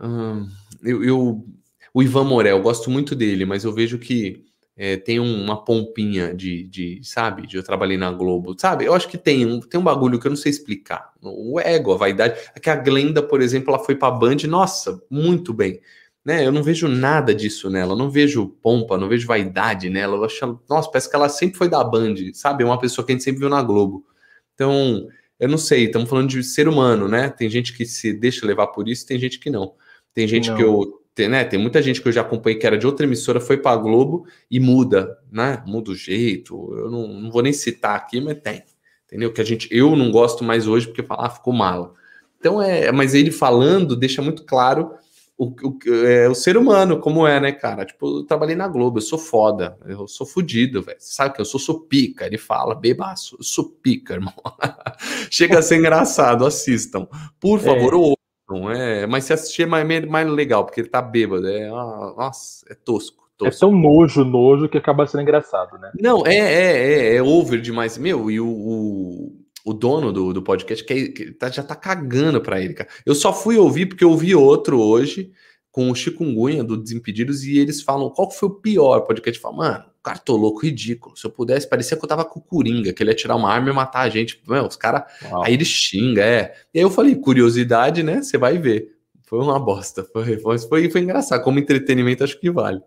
hum, 0.00 0.48
eu, 0.82 1.02
eu, 1.02 1.44
o 1.92 2.02
Ivan 2.02 2.24
Morel, 2.24 2.58
eu 2.58 2.62
gosto 2.62 2.88
muito 2.88 3.16
dele, 3.16 3.44
mas 3.44 3.64
eu 3.64 3.72
vejo 3.72 3.98
que 3.98 4.44
é, 4.82 4.96
tem 4.96 5.20
uma 5.20 5.62
pompinha 5.62 6.34
de, 6.34 6.64
de, 6.64 7.00
sabe, 7.02 7.46
de 7.46 7.54
eu 7.54 7.62
trabalhei 7.62 7.98
na 7.98 8.10
Globo, 8.10 8.56
sabe? 8.58 8.86
Eu 8.86 8.94
acho 8.94 9.06
que 9.06 9.18
tem 9.18 9.44
um, 9.44 9.60
tem 9.60 9.78
um 9.78 9.84
bagulho 9.84 10.18
que 10.18 10.26
eu 10.26 10.30
não 10.30 10.36
sei 10.36 10.48
explicar. 10.48 11.12
O 11.20 11.60
ego, 11.60 11.92
a 11.92 11.98
vaidade. 11.98 12.40
É 12.54 12.58
que 12.58 12.70
a 12.70 12.76
Glenda, 12.76 13.22
por 13.22 13.42
exemplo, 13.42 13.74
ela 13.74 13.84
foi 13.84 13.94
pra 13.94 14.10
Band, 14.10 14.38
nossa, 14.48 14.98
muito 15.10 15.52
bem. 15.52 15.82
Né? 16.24 16.46
Eu 16.46 16.50
não 16.50 16.62
vejo 16.62 16.88
nada 16.88 17.34
disso 17.34 17.68
nela, 17.68 17.92
eu 17.92 17.96
não 17.96 18.10
vejo 18.10 18.48
pompa, 18.62 18.96
não 18.96 19.06
vejo 19.06 19.26
vaidade 19.26 19.90
nela. 19.90 20.16
Eu 20.16 20.24
acho, 20.24 20.58
nossa, 20.66 20.90
parece 20.90 21.10
que 21.10 21.16
ela 21.16 21.28
sempre 21.28 21.58
foi 21.58 21.68
da 21.68 21.84
Band, 21.84 22.14
sabe? 22.32 22.62
É 22.62 22.66
uma 22.66 22.80
pessoa 22.80 23.04
que 23.04 23.12
a 23.12 23.14
gente 23.14 23.24
sempre 23.24 23.40
viu 23.40 23.50
na 23.50 23.62
Globo. 23.62 24.06
Então, 24.54 25.06
eu 25.38 25.48
não 25.50 25.58
sei, 25.58 25.84
estamos 25.84 26.08
falando 26.08 26.30
de 26.30 26.42
ser 26.42 26.66
humano, 26.66 27.06
né? 27.06 27.28
Tem 27.28 27.50
gente 27.50 27.76
que 27.76 27.84
se 27.84 28.14
deixa 28.14 28.46
levar 28.46 28.68
por 28.68 28.88
isso, 28.88 29.06
tem 29.06 29.18
gente 29.18 29.38
que 29.38 29.50
não. 29.50 29.74
Tem 30.14 30.26
gente 30.26 30.48
não. 30.48 30.56
que 30.56 30.62
eu 30.62 30.99
tem, 31.14 31.28
né, 31.28 31.44
tem 31.44 31.58
muita 31.58 31.82
gente 31.82 32.00
que 32.00 32.08
eu 32.08 32.12
já 32.12 32.20
acompanhei 32.20 32.58
que 32.58 32.66
era 32.66 32.78
de 32.78 32.86
outra 32.86 33.04
emissora, 33.04 33.40
foi 33.40 33.56
para 33.56 33.76
Globo 33.76 34.26
e 34.50 34.60
muda, 34.60 35.18
né? 35.30 35.62
Muda 35.66 35.90
o 35.90 35.94
jeito. 35.94 36.72
Eu 36.74 36.90
não, 36.90 37.08
não, 37.08 37.30
vou 37.30 37.42
nem 37.42 37.52
citar 37.52 37.96
aqui, 37.96 38.20
mas 38.20 38.38
tem. 38.40 38.62
Entendeu? 39.06 39.32
Que 39.32 39.40
a 39.40 39.44
gente, 39.44 39.68
eu 39.70 39.96
não 39.96 40.10
gosto 40.10 40.44
mais 40.44 40.66
hoje 40.66 40.86
porque 40.86 41.02
falar 41.02 41.26
ah, 41.26 41.30
ficou 41.30 41.52
mala. 41.52 41.92
Então 42.38 42.62
é, 42.62 42.90
mas 42.92 43.12
ele 43.14 43.30
falando 43.30 43.96
deixa 43.96 44.22
muito 44.22 44.44
claro 44.44 44.92
o, 45.36 45.46
o, 45.46 45.78
é, 46.06 46.28
o 46.28 46.34
ser 46.34 46.56
humano, 46.58 47.00
como 47.00 47.26
é, 47.26 47.40
né, 47.40 47.50
cara? 47.50 47.86
Tipo, 47.86 48.18
eu 48.18 48.24
trabalhei 48.24 48.54
na 48.54 48.68
Globo, 48.68 48.98
eu 48.98 49.02
sou 49.02 49.18
foda, 49.18 49.78
eu 49.86 50.06
sou 50.06 50.26
fudido, 50.26 50.82
velho. 50.82 50.98
Sabe 51.00 51.34
que 51.34 51.40
eu 51.40 51.46
sou, 51.46 51.58
sou 51.58 51.80
pica. 51.80 52.26
Ele 52.26 52.36
fala, 52.36 52.74
bebaço, 52.74 53.36
eu 53.38 53.42
sou 53.42 53.70
pica, 53.70 54.14
irmão. 54.14 54.34
Chega 55.30 55.58
a 55.58 55.62
ser 55.62 55.76
engraçado, 55.76 56.44
assistam. 56.44 57.08
Por 57.40 57.58
é. 57.58 57.62
favor, 57.62 57.94
é. 57.94 58.19
Não 58.50 58.70
é, 58.70 59.06
mas 59.06 59.24
se 59.24 59.32
assistir 59.32 59.62
é 59.62 59.66
mais, 59.66 60.06
mais 60.06 60.28
legal, 60.28 60.64
porque 60.64 60.80
ele 60.80 60.88
tá 60.88 61.00
bêbado. 61.00 61.46
É, 61.46 61.68
ah, 61.68 62.14
nossa, 62.16 62.64
é 62.68 62.74
tosco. 62.74 63.20
É 63.42 63.50
tão 63.50 63.72
nojo, 63.72 64.24
nojo, 64.24 64.68
que 64.68 64.76
acaba 64.76 65.06
sendo 65.06 65.22
engraçado, 65.22 65.78
né? 65.78 65.90
Não, 65.98 66.26
é, 66.26 66.36
é, 66.36 67.12
é, 67.12 67.16
é 67.16 67.22
over 67.22 67.60
demais. 67.60 67.96
Meu, 67.96 68.30
e 68.30 68.38
o, 68.38 68.46
o, 68.46 69.32
o 69.64 69.72
dono 69.72 70.12
do, 70.12 70.32
do 70.32 70.42
podcast 70.42 70.84
que, 70.84 70.92
é, 70.92 71.08
que 71.08 71.30
tá, 71.32 71.48
já 71.48 71.62
tá 71.62 71.74
cagando 71.74 72.40
pra 72.40 72.60
ele, 72.60 72.74
cara. 72.74 72.90
Eu 73.06 73.14
só 73.14 73.32
fui 73.32 73.56
ouvir 73.56 73.86
porque 73.86 74.04
eu 74.04 74.10
ouvi 74.10 74.34
outro 74.34 74.78
hoje 74.78 75.32
com 75.70 75.90
o 75.90 75.94
Chikungunya 75.94 76.64
do 76.64 76.76
Desimpedidos 76.76 77.44
e 77.44 77.58
eles 77.58 77.80
falam 77.80 78.10
qual 78.10 78.30
foi 78.30 78.48
o 78.48 78.54
pior 78.54 79.00
podcast. 79.02 79.40
Fala, 79.40 79.56
mano, 79.56 79.84
cartoloco 80.02 80.60
ridículo. 80.60 81.16
Se 81.16 81.26
eu 81.26 81.30
pudesse, 81.30 81.68
parecia 81.68 81.96
que 81.96 82.04
eu 82.04 82.08
tava 82.08 82.24
com 82.24 82.40
o 82.40 82.42
Coringa, 82.42 82.92
que 82.92 83.02
ele 83.02 83.10
ia 83.10 83.16
tirar 83.16 83.36
uma 83.36 83.50
arma 83.50 83.70
e 83.70 83.72
matar 83.72 84.00
a 84.00 84.08
gente. 84.08 84.42
Meu, 84.48 84.66
os 84.66 84.76
caras. 84.76 85.04
Aí 85.44 85.54
ele 85.54 85.64
xinga, 85.64 86.24
é. 86.24 86.54
E 86.74 86.78
aí 86.78 86.84
eu 86.84 86.90
falei, 86.90 87.14
curiosidade, 87.14 88.02
né? 88.02 88.22
Você 88.22 88.38
vai 88.38 88.58
ver. 88.58 88.88
Foi 89.26 89.38
uma 89.38 89.58
bosta. 89.58 90.02
Foi, 90.04 90.38
foi, 90.38 90.58
foi, 90.58 90.90
foi 90.90 91.00
engraçado. 91.00 91.42
Como 91.42 91.58
entretenimento, 91.58 92.24
acho 92.24 92.38
que 92.40 92.50
vale. 92.50 92.80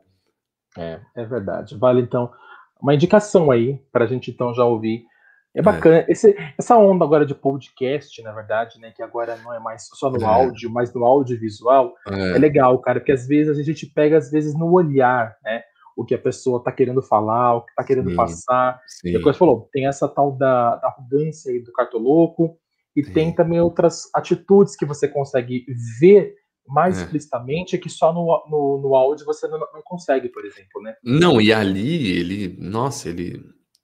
É, 0.77 0.99
é 1.15 1.25
verdade. 1.25 1.77
Vale, 1.77 2.01
então, 2.01 2.31
uma 2.81 2.93
indicação 2.93 3.51
aí, 3.51 3.79
pra 3.91 4.07
gente 4.07 4.31
então 4.31 4.53
já 4.53 4.65
ouvir. 4.65 5.05
É, 5.55 5.59
é. 5.59 5.61
bacana. 5.61 5.97
É. 5.99 6.05
Esse, 6.09 6.35
essa 6.57 6.75
onda 6.77 7.05
agora 7.05 7.25
de 7.25 7.35
podcast, 7.35 8.21
na 8.23 8.31
verdade, 8.31 8.79
né? 8.79 8.91
Que 8.91 9.03
agora 9.03 9.37
não 9.37 9.53
é 9.53 9.59
mais 9.59 9.87
só 9.93 10.09
no 10.09 10.21
é. 10.21 10.25
áudio, 10.25 10.69
mas 10.69 10.93
no 10.93 11.05
audiovisual, 11.05 11.93
é. 12.09 12.35
é 12.35 12.39
legal, 12.39 12.77
cara, 12.79 12.99
porque 12.99 13.11
às 13.11 13.27
vezes 13.27 13.57
a 13.57 13.63
gente 13.63 13.85
pega, 13.85 14.17
às 14.17 14.31
vezes, 14.31 14.57
no 14.57 14.71
olhar, 14.71 15.37
né? 15.43 15.63
O 15.95 16.03
que 16.05 16.15
a 16.15 16.19
pessoa 16.19 16.57
está 16.57 16.71
querendo 16.71 17.01
falar, 17.01 17.55
o 17.55 17.61
que 17.61 17.71
está 17.71 17.83
querendo 17.83 18.09
sim, 18.09 18.15
passar. 18.15 18.81
Sim. 18.87 19.09
E 19.09 19.15
a 19.15 19.21
coisa 19.21 19.37
falou, 19.37 19.69
tem 19.71 19.87
essa 19.87 20.07
tal 20.07 20.31
da, 20.31 20.75
da 20.77 20.87
arrogância 20.87 21.51
aí 21.51 21.59
do 21.59 21.71
cartoloco, 21.71 22.57
e 22.95 23.03
sim. 23.03 23.13
tem 23.13 23.33
também 23.33 23.59
outras 23.59 24.09
atitudes 24.13 24.75
que 24.75 24.85
você 24.85 25.07
consegue 25.07 25.65
ver 25.99 26.35
mais 26.67 26.97
é. 26.97 27.03
explicitamente 27.03 27.77
que 27.77 27.89
só 27.89 28.13
no, 28.13 28.25
no, 28.49 28.81
no 28.81 28.95
áudio 28.95 29.25
você 29.25 29.47
não, 29.47 29.59
não, 29.59 29.81
consegue, 29.83 30.29
por 30.29 30.45
exemplo, 30.45 30.81
né? 30.81 30.95
Não, 31.03 31.41
e 31.41 31.51
ali 31.51 32.11
ele, 32.11 32.55
nossa, 32.59 33.09
ele 33.09 33.43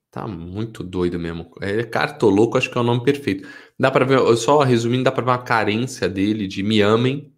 tá 0.10 0.28
muito 0.28 0.84
doido 0.84 1.20
mesmo. 1.20 1.52
É 1.62 1.84
cartoloco, 1.84 2.58
acho 2.58 2.72
que 2.72 2.78
é 2.78 2.82
o 2.82 2.84
nome 2.84 3.04
perfeito. 3.04 3.48
Dá 3.78 3.92
para 3.92 4.06
ver, 4.06 4.38
só 4.38 4.60
resumindo, 4.60 5.04
dá 5.04 5.12
para 5.12 5.24
ver 5.24 5.32
uma 5.32 5.44
carência 5.44 6.08
dele 6.08 6.48
de 6.48 6.64
me 6.64 6.82
amem. 6.82 7.34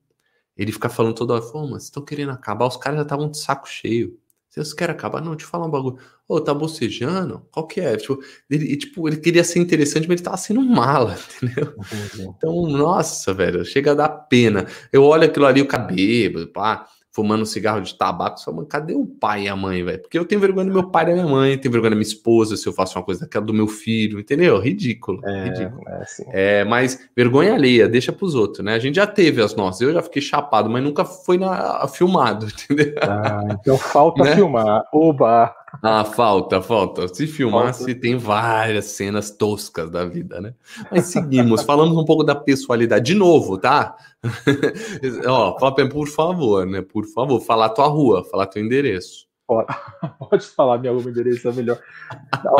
Ele 0.56 0.72
fica 0.72 0.90
falando 0.90 1.16
toda 1.16 1.34
hora, 1.34 1.44
pô, 1.44 1.66
mas 1.68 1.86
estão 1.86 2.04
querendo 2.04 2.32
acabar, 2.32 2.68
os 2.68 2.78
caras 2.78 3.00
já 3.00 3.04
estavam 3.04 3.30
de 3.30 3.38
saco 3.38 3.68
cheio. 3.68 4.20
Vocês 4.52 4.74
querem 4.74 4.94
acabar? 4.94 5.22
Não, 5.22 5.34
te 5.34 5.46
falar 5.46 5.66
um 5.66 5.72
bagulho. 5.72 5.98
Ô, 6.28 6.36
oh, 6.36 6.42
tá 6.42 6.54
bocejando? 6.54 7.48
Qual 7.50 7.66
que 7.66 7.80
é? 7.80 7.96
Tipo 7.96 8.22
ele, 8.50 8.76
tipo, 8.76 9.08
ele 9.08 9.16
queria 9.16 9.46
ser 9.46 9.60
interessante, 9.60 10.10
mas 10.10 10.20
ele 10.20 10.26
tava 10.26 10.36
sendo 10.36 10.62
mala, 10.62 11.18
entendeu? 11.42 11.74
Uhum. 11.78 12.34
Então, 12.36 12.68
nossa, 12.68 13.34
velho, 13.34 13.64
chega 13.64 13.92
a 13.92 13.96
dar 13.96 14.10
pena. 14.10 14.68
Eu 14.92 15.04
olho 15.04 15.24
aquilo 15.24 15.46
ali, 15.46 15.62
o 15.62 15.68
cabelo, 15.68 16.46
pá 16.48 16.86
fumando 17.12 17.46
cigarro 17.46 17.82
de 17.82 17.94
tabaco, 17.94 18.40
só, 18.40 18.52
mano, 18.52 18.66
cadê 18.66 18.94
o 18.94 19.06
pai 19.06 19.44
e 19.44 19.48
a 19.50 19.56
mãe, 19.56 19.84
velho? 19.84 20.00
Porque 20.00 20.18
eu 20.18 20.26
tenho 20.26 20.40
vergonha 20.40 20.68
do 20.68 20.74
meu 20.74 20.90
pai 20.90 21.04
e 21.04 21.08
da 21.08 21.14
minha 21.14 21.28
mãe, 21.28 21.58
tenho 21.58 21.72
vergonha 21.72 21.92
da 21.92 21.96
minha 21.96 22.08
esposa 22.08 22.56
se 22.56 22.66
eu 22.66 22.72
faço 22.72 22.98
uma 22.98 23.04
coisa 23.04 23.22
daquela 23.22 23.46
do 23.46 23.54
meu 23.54 23.68
filho, 23.68 24.20
entendeu? 24.20 24.58
Ridículo, 24.60 25.20
é, 25.26 25.44
ridículo. 25.44 25.82
É, 25.88 25.96
assim. 26.02 26.24
é, 26.30 26.64
mas 26.64 27.10
vergonha 27.16 27.54
alheia, 27.54 27.88
deixa 27.88 28.14
pros 28.14 28.34
outros, 28.34 28.64
né? 28.64 28.76
A 28.76 28.80
gente 28.80 28.96
já 28.96 29.06
teve 29.06 29.42
as 29.42 29.54
nossas, 29.56 29.82
eu 29.82 29.94
já 29.94 30.02
fiquei 30.02 30.22
chapado, 30.22 30.70
mas 30.70 30.82
nunca 30.82 31.04
foi 31.04 31.38
na, 31.38 31.86
filmado, 31.88 32.48
entendeu? 32.70 32.96
Ah, 33.02 33.58
então 33.60 33.78
falta 33.78 34.24
né? 34.24 34.36
filmar, 34.36 34.86
oba! 34.94 35.54
Ah, 35.82 36.04
falta, 36.04 36.62
falta. 36.62 37.08
Se 37.08 37.26
filmasse, 37.26 37.86
falta. 37.86 38.02
tem 38.02 38.18
várias 38.18 38.86
cenas 38.86 39.32
toscas 39.32 39.90
da 39.90 40.06
vida, 40.06 40.42
né? 40.42 40.54
Mas 40.92 41.06
seguimos, 41.06 41.64
falamos 41.64 41.98
um 41.98 42.04
pouco 42.04 42.24
da 42.24 42.36
pessoalidade. 42.36 43.06
De 43.06 43.14
novo, 43.14 43.58
tá? 43.58 43.96
Ó, 45.28 45.54
por 45.90 46.08
favor, 46.08 46.66
né? 46.66 46.82
Por 46.82 47.06
favor, 47.06 47.40
falar 47.40 47.70
tua 47.70 47.88
rua, 47.88 48.24
falar 48.26 48.48
teu 48.48 48.64
endereço. 48.64 49.31
Pode 50.30 50.46
falar 50.48 50.78
minha 50.78 50.94
meu 50.94 51.10
endereço 51.10 51.48
é 51.48 51.52
melhor. 51.52 51.80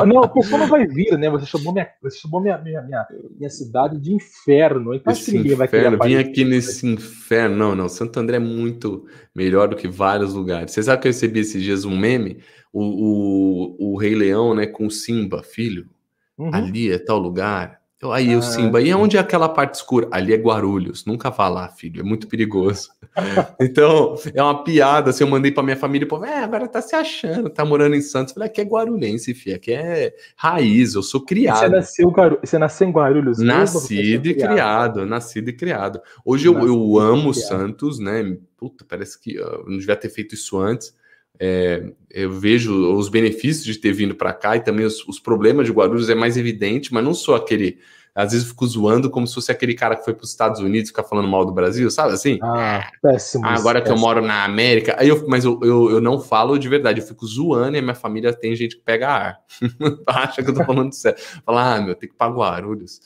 Não, 0.06 0.24
a 0.24 0.28
pessoa 0.28 0.60
não 0.60 0.68
vai 0.68 0.86
vir, 0.86 1.18
né? 1.18 1.30
Você 1.30 1.46
chamou 1.46 1.74
minha, 1.74 1.88
você 2.02 2.18
chamou 2.20 2.42
minha, 2.42 2.58
minha, 2.58 2.82
minha, 2.82 3.08
minha 3.38 3.50
cidade 3.50 4.00
de 4.00 4.14
inferno. 4.14 4.94
Então 4.94 5.12
Esse 5.12 5.32
ninguém 5.32 5.56
vai 5.56 5.68
querer 5.68 5.98
Vim 6.00 6.16
aqui 6.16 6.44
nesse 6.44 6.86
inferno. 6.86 7.56
Não, 7.56 7.76
não. 7.76 7.90
Santo 7.90 8.20
André 8.20 8.38
é 8.38 8.40
muito 8.40 9.06
melhor 9.36 9.68
do 9.68 9.76
que 9.76 9.88
vários 9.88 10.34
lugares. 10.34 10.72
Você 10.72 10.84
sabe 10.84 11.02
que 11.02 11.08
eu 11.08 11.12
recebi 11.12 11.40
esses 11.40 11.62
dias 11.62 11.86
um 11.86 11.98
meme? 11.98 12.40
O, 12.74 12.82
o, 12.82 13.94
o 13.94 13.98
Rei 13.98 14.16
Leão, 14.16 14.54
né? 14.54 14.66
Com 14.68 14.90
Simba, 14.90 15.44
filho. 15.44 15.90
Uhum. 16.38 16.54
Ali 16.54 16.92
é 16.92 16.98
tal 16.98 17.20
lugar 17.20 17.81
Aí 18.10 18.34
ah, 18.34 18.38
o 18.40 18.42
Simba, 18.42 18.82
e 18.82 18.92
onde 18.96 19.16
é 19.16 19.20
aquela 19.20 19.48
parte 19.48 19.76
escura? 19.76 20.08
Ali 20.10 20.34
é 20.34 20.38
Guarulhos, 20.38 21.06
nunca 21.06 21.30
vá 21.30 21.48
lá, 21.48 21.70
filho, 21.70 22.00
é 22.00 22.04
muito 22.04 22.28
perigoso. 22.28 22.90
então, 23.62 24.16
é 24.34 24.42
uma 24.42 24.64
piada, 24.64 25.12
assim, 25.12 25.24
eu 25.24 25.30
mandei 25.30 25.52
pra 25.52 25.62
minha 25.62 25.78
família, 25.78 26.08
pô, 26.08 26.24
é, 26.26 26.44
agora 26.44 26.68
tá 26.68 26.82
se 26.82 26.96
achando, 26.96 27.48
tá 27.48 27.64
morando 27.64 27.96
em 27.96 28.02
Santos. 28.02 28.32
Eu 28.32 28.36
falei, 28.36 28.50
aqui 28.50 28.62
é 28.62 28.64
guarulhense, 28.64 29.36
filho, 29.36 29.56
aqui 29.56 29.74
é 29.74 30.16
raiz, 30.36 30.96
eu 30.96 31.04
sou 31.04 31.24
criado. 31.24 31.60
Você 31.60 31.70
nasceu, 31.70 32.14
você 32.44 32.58
nasceu 32.58 32.88
em 32.88 32.92
Guarulhos? 32.92 33.38
Nascido 33.38 34.28
e 34.28 34.34
criado? 34.34 34.52
criado, 34.52 35.06
nascido 35.06 35.50
e 35.50 35.54
criado. 35.54 36.02
Hoje 36.26 36.48
eu, 36.48 36.58
eu 36.66 36.98
amo 36.98 37.34
Santos, 37.36 38.00
né, 38.00 38.36
puta, 38.58 38.84
parece 38.88 39.20
que 39.22 39.36
eu 39.36 39.64
não 39.68 39.78
devia 39.78 39.96
ter 39.96 40.10
feito 40.10 40.34
isso 40.34 40.58
antes, 40.58 40.96
é, 41.44 41.84
eu 42.12 42.32
vejo 42.32 42.94
os 42.94 43.10
benefícios 43.10 43.66
de 43.66 43.76
ter 43.76 43.92
vindo 43.92 44.14
para 44.14 44.32
cá 44.32 44.56
e 44.56 44.60
também 44.60 44.86
os, 44.86 45.04
os, 45.08 45.20
problemas 45.20 45.66
de 45.66 45.72
Guarulhos 45.72 46.08
é 46.08 46.14
mais 46.14 46.38
evidente, 46.38 46.94
mas 46.94 47.04
não 47.04 47.16
sou 47.16 47.34
aquele. 47.34 47.80
Às 48.14 48.32
vezes 48.32 48.46
eu 48.46 48.50
fico 48.52 48.68
zoando 48.68 49.10
como 49.10 49.26
se 49.26 49.34
fosse 49.34 49.52
aquele 49.52 49.74
cara 49.74 49.96
que 49.96 50.06
foi 50.06 50.14
para 50.14 50.24
os 50.24 50.30
Estados 50.30 50.60
Unidos 50.60 50.90
ficar 50.90 51.04
falando 51.04 51.28
mal 51.28 51.44
do 51.44 51.52
Brasil, 51.52 51.90
sabe 51.90 52.14
assim? 52.14 52.38
Ah, 52.44 52.92
péssimo. 53.02 53.44
agora 53.44 53.80
péssimo. 53.80 53.98
que 53.98 54.00
eu 54.00 54.08
moro 54.08 54.22
na 54.22 54.44
América. 54.44 54.96
Aí 55.00 55.08
eu, 55.08 55.26
mas 55.28 55.44
eu, 55.44 55.60
eu, 55.64 55.90
eu, 55.90 56.02
não 56.02 56.20
falo 56.20 56.60
de 56.60 56.70
verdade, 56.70 57.02
eu 57.02 57.08
fico 57.08 57.26
zoando 57.26 57.76
e 57.76 57.80
a 57.80 57.82
minha 57.82 57.96
família 57.96 58.32
tem 58.34 58.56
gente 58.56 58.76
que 58.76 58.84
pega 58.84 59.10
ar. 59.10 59.40
Acha 60.06 60.44
que 60.44 60.50
eu 60.52 60.54
tô 60.54 60.64
falando 60.64 60.94
sério. 60.94 61.18
Fala, 61.44 61.76
ah, 61.76 61.82
meu, 61.82 61.96
tem 61.96 62.08
que 62.08 62.14
ir 62.14 62.18
para 62.18 62.32
Guarulhos 62.32 63.00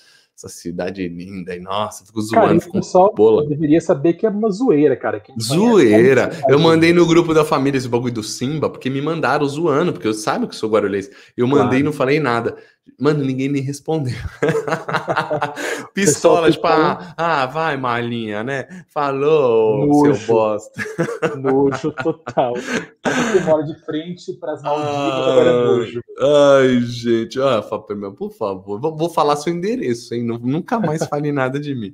essa 0.48 0.58
cidade 0.58 1.08
linda, 1.08 1.56
e 1.56 1.60
nossa, 1.60 2.06
fico 2.06 2.22
zoando. 2.22 2.60
Cara, 2.60 3.12
bola. 3.16 3.48
deveria 3.48 3.82
saber 3.82 4.14
que 4.14 4.26
é 4.26 4.30
uma 4.30 4.50
zoeira, 4.50 4.96
cara. 4.96 5.22
zoeira! 5.39 6.32
Eu 6.48 6.60
mandei 6.60 6.93
no 6.93 7.06
grupo 7.06 7.34
da 7.34 7.43
família 7.43 7.78
esse 7.78 7.88
bagulho 7.88 8.14
do 8.14 8.24
Simba, 8.24 8.70
porque 8.70 8.89
me 8.89 9.02
mandaram 9.02 9.46
zoando, 9.48 9.93
porque 9.93 10.08
eu 10.08 10.14
sabe 10.14 10.48
que 10.48 10.56
sou 10.56 10.70
guarulhense. 10.70 11.12
Eu 11.36 11.48
mandei 11.48 11.66
claro. 11.66 11.80
e 11.80 11.84
não 11.84 11.93
falei 11.93 12.20
nada. 12.20 12.58
Mano, 12.99 13.25
ninguém 13.25 13.49
me 13.49 13.59
respondeu. 13.59 14.15
Pistola, 15.93 16.49
tipo, 16.49 16.65
ah, 16.67 17.13
ah, 17.17 17.45
vai, 17.45 17.75
Marlinha, 17.75 18.43
né? 18.43 18.67
Falou, 18.88 19.86
nojo, 19.86 20.15
seu 20.15 20.27
bosta. 20.27 20.81
Nojo 21.36 21.91
total. 21.91 22.53
Você 22.55 23.39
mora 23.43 23.63
de 23.63 23.75
frente 23.83 24.33
para 24.33 24.53
as 24.53 24.61
Maldivas, 24.61 24.93
agora 24.93 25.49
é 25.49 25.65
nojo. 25.65 26.01
Ai, 26.19 26.79
gente, 26.81 27.41
ah, 27.41 27.61
por 28.17 28.31
favor, 28.31 28.79
vou 28.79 29.09
falar 29.09 29.36
seu 29.36 29.51
endereço, 29.51 30.13
hein? 30.13 30.23
Nunca 30.23 30.79
mais 30.79 31.03
fale 31.09 31.31
nada 31.31 31.59
de 31.59 31.75
mim. 31.75 31.93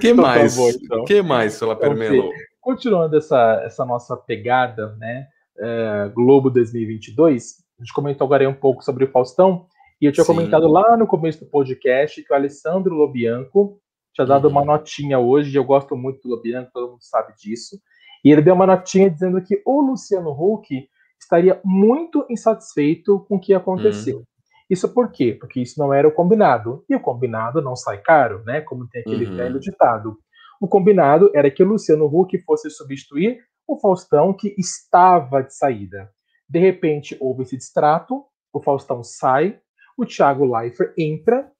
que 0.00 0.10
então, 0.10 0.22
mais? 0.22 0.56
Bom, 0.56 0.68
então. 0.68 1.04
que 1.04 1.22
mais, 1.22 1.54
Sola 1.54 1.74
Permelo? 1.74 2.30
Continuando 2.60 3.16
essa, 3.16 3.62
essa 3.64 3.84
nossa 3.84 4.16
pegada, 4.16 4.94
né? 4.96 5.26
É, 5.58 6.10
Globo 6.14 6.50
2022, 6.50 7.56
a 7.78 7.82
gente 7.82 7.92
comentou 7.92 8.26
agora 8.26 8.48
um 8.48 8.54
pouco 8.54 8.84
sobre 8.84 9.04
o 9.04 9.10
Faustão. 9.10 9.66
E 10.00 10.06
eu 10.06 10.12
tinha 10.12 10.24
Sim. 10.24 10.34
comentado 10.34 10.66
lá 10.66 10.96
no 10.96 11.06
começo 11.06 11.40
do 11.40 11.50
podcast 11.50 12.22
que 12.22 12.32
o 12.32 12.36
Alessandro 12.36 12.94
Lobianco 12.94 13.78
tinha 14.14 14.26
dado 14.26 14.46
uhum. 14.46 14.50
uma 14.50 14.64
notinha 14.64 15.18
hoje, 15.18 15.52
e 15.52 15.56
eu 15.56 15.64
gosto 15.64 15.96
muito 15.96 16.20
do 16.22 16.34
Lobianco, 16.34 16.70
todo 16.72 16.92
mundo 16.92 17.02
sabe 17.02 17.34
disso. 17.36 17.78
E 18.24 18.30
ele 18.30 18.42
deu 18.42 18.54
uma 18.54 18.66
notinha 18.66 19.10
dizendo 19.10 19.42
que 19.42 19.62
o 19.64 19.80
Luciano 19.80 20.30
Huck 20.30 20.88
estaria 21.20 21.60
muito 21.64 22.26
insatisfeito 22.28 23.24
com 23.28 23.36
o 23.36 23.40
que 23.40 23.54
aconteceu. 23.54 24.18
Uhum. 24.18 24.24
Isso 24.68 24.88
por 24.92 25.10
quê? 25.10 25.36
Porque 25.38 25.60
isso 25.60 25.78
não 25.78 25.92
era 25.92 26.06
o 26.06 26.12
combinado. 26.12 26.84
E 26.88 26.94
o 26.94 27.00
combinado 27.00 27.60
não 27.60 27.74
sai 27.74 27.98
caro, 27.98 28.42
né? 28.44 28.60
Como 28.60 28.88
tem 28.88 29.00
aquele 29.00 29.26
uhum. 29.26 29.36
velho 29.36 29.60
ditado. 29.60 30.16
O 30.60 30.68
combinado 30.68 31.30
era 31.34 31.50
que 31.50 31.62
o 31.62 31.66
Luciano 31.66 32.06
Huck 32.06 32.38
fosse 32.42 32.70
substituir 32.70 33.38
o 33.66 33.78
Faustão, 33.78 34.32
que 34.32 34.54
estava 34.58 35.42
de 35.42 35.54
saída. 35.54 36.10
De 36.48 36.58
repente, 36.58 37.16
houve 37.20 37.42
esse 37.42 37.56
distrato, 37.56 38.24
o 38.52 38.60
Faustão 38.60 39.02
sai, 39.02 39.60
o 39.96 40.04
Thiago 40.04 40.44
Leifert 40.44 40.92
entra. 40.96 41.50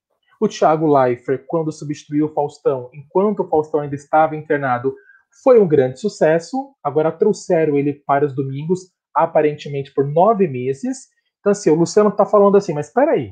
O 0.40 0.48
Thiago 0.48 0.86
Leifert, 0.86 1.44
quando 1.46 1.70
substituiu 1.70 2.26
o 2.26 2.32
Faustão, 2.32 2.88
enquanto 2.94 3.40
o 3.40 3.48
Faustão 3.48 3.80
ainda 3.80 3.94
estava 3.94 4.34
internado, 4.34 4.94
foi 5.42 5.60
um 5.60 5.68
grande 5.68 6.00
sucesso. 6.00 6.74
Agora 6.82 7.12
trouxeram 7.12 7.76
ele 7.76 7.92
para 7.92 8.24
os 8.24 8.34
domingos, 8.34 8.90
aparentemente 9.14 9.92
por 9.92 10.06
nove 10.06 10.48
meses. 10.48 11.08
Então, 11.40 11.52
assim, 11.52 11.70
o 11.70 11.74
Luciano 11.74 12.10
está 12.10 12.24
falando 12.24 12.56
assim, 12.56 12.72
mas 12.72 12.86
espera 12.88 13.12
aí. 13.12 13.30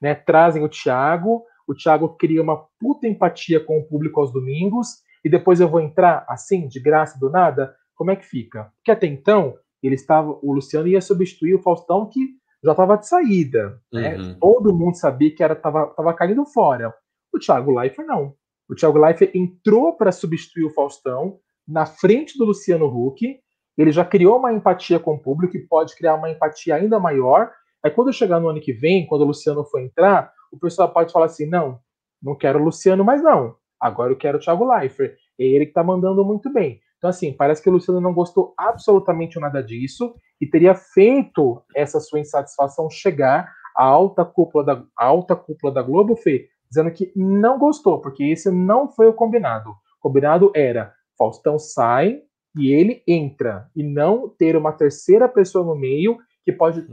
Né? 0.00 0.14
Trazem 0.14 0.62
o 0.64 0.68
Thiago, 0.68 1.44
o 1.66 1.74
Thiago 1.74 2.16
cria 2.16 2.42
uma 2.42 2.66
puta 2.78 3.06
empatia 3.06 3.60
com 3.60 3.78
o 3.78 3.84
público 3.84 4.20
aos 4.20 4.32
domingos, 4.32 4.88
e 5.24 5.30
depois 5.30 5.60
eu 5.60 5.68
vou 5.68 5.80
entrar 5.80 6.24
assim, 6.28 6.66
de 6.66 6.80
graça, 6.80 7.18
do 7.18 7.30
nada? 7.30 7.74
Como 7.94 8.10
é 8.10 8.16
que 8.16 8.26
fica? 8.26 8.72
Porque 8.76 8.90
até 8.90 9.06
então, 9.06 9.56
ele 9.82 9.94
estava, 9.94 10.36
o 10.42 10.52
Luciano 10.52 10.88
ia 10.88 11.00
substituir 11.00 11.54
o 11.54 11.62
Faustão, 11.62 12.08
que 12.08 12.36
já 12.62 12.72
estava 12.72 12.96
de 12.96 13.06
saída. 13.06 13.80
Né? 13.92 14.16
Uhum. 14.16 14.38
Todo 14.38 14.74
mundo 14.74 14.96
sabia 14.96 15.34
que 15.34 15.42
era 15.42 15.54
tava, 15.56 15.86
tava 15.88 16.14
caindo 16.14 16.44
fora. 16.46 16.94
O 17.32 17.38
Thiago 17.38 17.78
Leifert 17.78 18.06
não. 18.06 18.34
O 18.68 18.74
Thiago 18.74 18.98
Leifert 18.98 19.34
entrou 19.34 19.96
para 19.96 20.12
substituir 20.12 20.64
o 20.64 20.70
Faustão 20.70 21.38
na 21.66 21.86
frente 21.86 22.38
do 22.38 22.44
Luciano 22.44 22.86
Huck. 22.86 23.40
Ele 23.76 23.90
já 23.90 24.04
criou 24.04 24.38
uma 24.38 24.52
empatia 24.52 24.98
com 24.98 25.14
o 25.14 25.18
público 25.18 25.56
e 25.56 25.66
pode 25.66 25.94
criar 25.96 26.14
uma 26.14 26.30
empatia 26.30 26.76
ainda 26.76 27.00
maior. 27.00 27.50
Aí 27.84 27.90
quando 27.90 28.12
chegar 28.12 28.38
no 28.38 28.48
ano 28.48 28.60
que 28.60 28.72
vem, 28.72 29.06
quando 29.06 29.22
o 29.22 29.26
Luciano 29.26 29.64
for 29.64 29.80
entrar, 29.80 30.32
o 30.52 30.58
pessoal 30.58 30.92
pode 30.92 31.12
falar 31.12 31.26
assim: 31.26 31.46
não, 31.46 31.80
não 32.22 32.36
quero 32.36 32.60
o 32.60 32.64
Luciano 32.64 33.04
mais 33.04 33.22
não. 33.22 33.56
Agora 33.80 34.12
eu 34.12 34.16
quero 34.16 34.38
o 34.38 34.40
Thiago 34.40 34.64
Leifert. 34.64 35.16
É 35.38 35.44
ele 35.44 35.64
que 35.64 35.70
está 35.70 35.82
mandando 35.82 36.24
muito 36.24 36.52
bem. 36.52 36.80
Então, 36.98 37.10
assim, 37.10 37.32
parece 37.32 37.60
que 37.60 37.68
o 37.68 37.72
Luciano 37.72 38.00
não 38.00 38.14
gostou 38.14 38.54
absolutamente 38.56 39.40
nada 39.40 39.60
disso 39.60 40.14
e 40.42 40.46
teria 40.46 40.74
feito 40.74 41.62
essa 41.72 42.00
sua 42.00 42.18
insatisfação 42.18 42.90
chegar 42.90 43.48
à 43.76 43.84
alta 43.84 44.24
cúpula 44.24 44.64
da, 44.64 44.84
alta 44.96 45.36
cúpula 45.36 45.72
da 45.72 45.80
Globo, 45.80 46.16
Fê, 46.16 46.48
dizendo 46.68 46.90
que 46.90 47.12
não 47.14 47.60
gostou, 47.60 48.00
porque 48.00 48.24
esse 48.24 48.50
não 48.50 48.88
foi 48.88 49.06
o 49.06 49.12
combinado. 49.12 49.70
O 49.70 50.00
combinado 50.00 50.50
era 50.52 50.92
Faustão 51.16 51.60
sai 51.60 52.22
e 52.58 52.72
ele 52.72 53.04
entra, 53.06 53.70
e 53.74 53.84
não 53.84 54.28
ter 54.28 54.56
uma 54.56 54.72
terceira 54.72 55.28
pessoa 55.28 55.64
no 55.64 55.76
meio 55.76 56.18
que 56.44 56.50
pode 56.50 56.84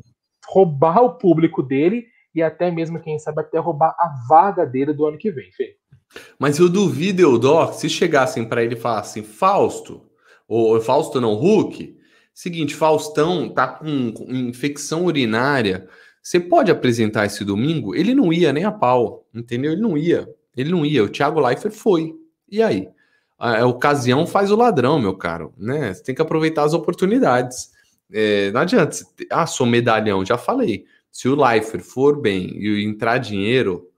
roubar 0.48 1.02
o 1.02 1.18
público 1.18 1.64
dele 1.64 2.06
e 2.36 2.44
até 2.44 2.70
mesmo, 2.70 3.00
quem 3.00 3.18
sabe, 3.18 3.42
até 3.42 3.58
roubar 3.58 3.96
a 3.98 4.14
vaga 4.30 4.64
dele 4.64 4.94
do 4.94 5.08
ano 5.08 5.18
que 5.18 5.32
vem, 5.32 5.52
Fê. 5.54 5.76
Mas 6.38 6.60
eu 6.60 6.70
duvido, 6.70 7.24
Eudor, 7.24 7.74
se 7.74 7.90
chegassem 7.90 8.48
para 8.48 8.64
ele 8.64 8.76
e 8.76 8.80
falassem, 8.80 9.24
Fausto, 9.24 10.08
ou 10.48 10.80
Fausto 10.80 11.20
não, 11.20 11.34
Hulk, 11.34 11.99
seguinte, 12.40 12.74
Faustão 12.74 13.50
tá 13.50 13.68
com, 13.68 14.14
com 14.14 14.32
infecção 14.32 15.04
urinária, 15.04 15.86
você 16.24 16.40
pode 16.40 16.72
apresentar 16.72 17.26
esse 17.26 17.44
domingo? 17.44 17.94
Ele 17.94 18.16
não 18.16 18.32
ia 18.32 18.54
nem 18.54 18.64
a 18.64 18.72
pau, 18.72 19.28
entendeu? 19.34 19.74
Ele 19.74 19.82
não 19.82 19.98
ia, 19.98 20.26
ele 20.56 20.72
não 20.72 20.86
ia, 20.86 21.04
o 21.04 21.10
Thiago 21.10 21.42
Leifert 21.42 21.74
foi, 21.74 22.16
e 22.50 22.64
aí? 22.64 22.88
A, 23.38 23.60
a 23.60 23.68
ocasião 23.68 24.26
faz 24.26 24.52
o 24.52 24.56
ladrão, 24.56 24.98
meu 25.00 25.18
caro, 25.18 25.54
né? 25.58 25.94
Você 25.94 26.02
tem 26.02 26.16
que 26.16 26.22
aproveitar 26.22 26.64
as 26.64 26.74
oportunidades. 26.74 27.72
É, 28.10 28.52
não 28.52 28.62
adianta, 28.62 28.96
ah, 29.30 29.46
sou 29.46 29.68
medalhão, 29.68 30.26
já 30.26 30.38
falei. 30.38 30.86
Se 31.12 31.28
o 31.28 31.36
Leifert 31.36 31.84
for 31.84 32.22
bem 32.22 32.52
e 32.58 32.86
entrar 32.86 33.18
dinheiro, 33.18 33.90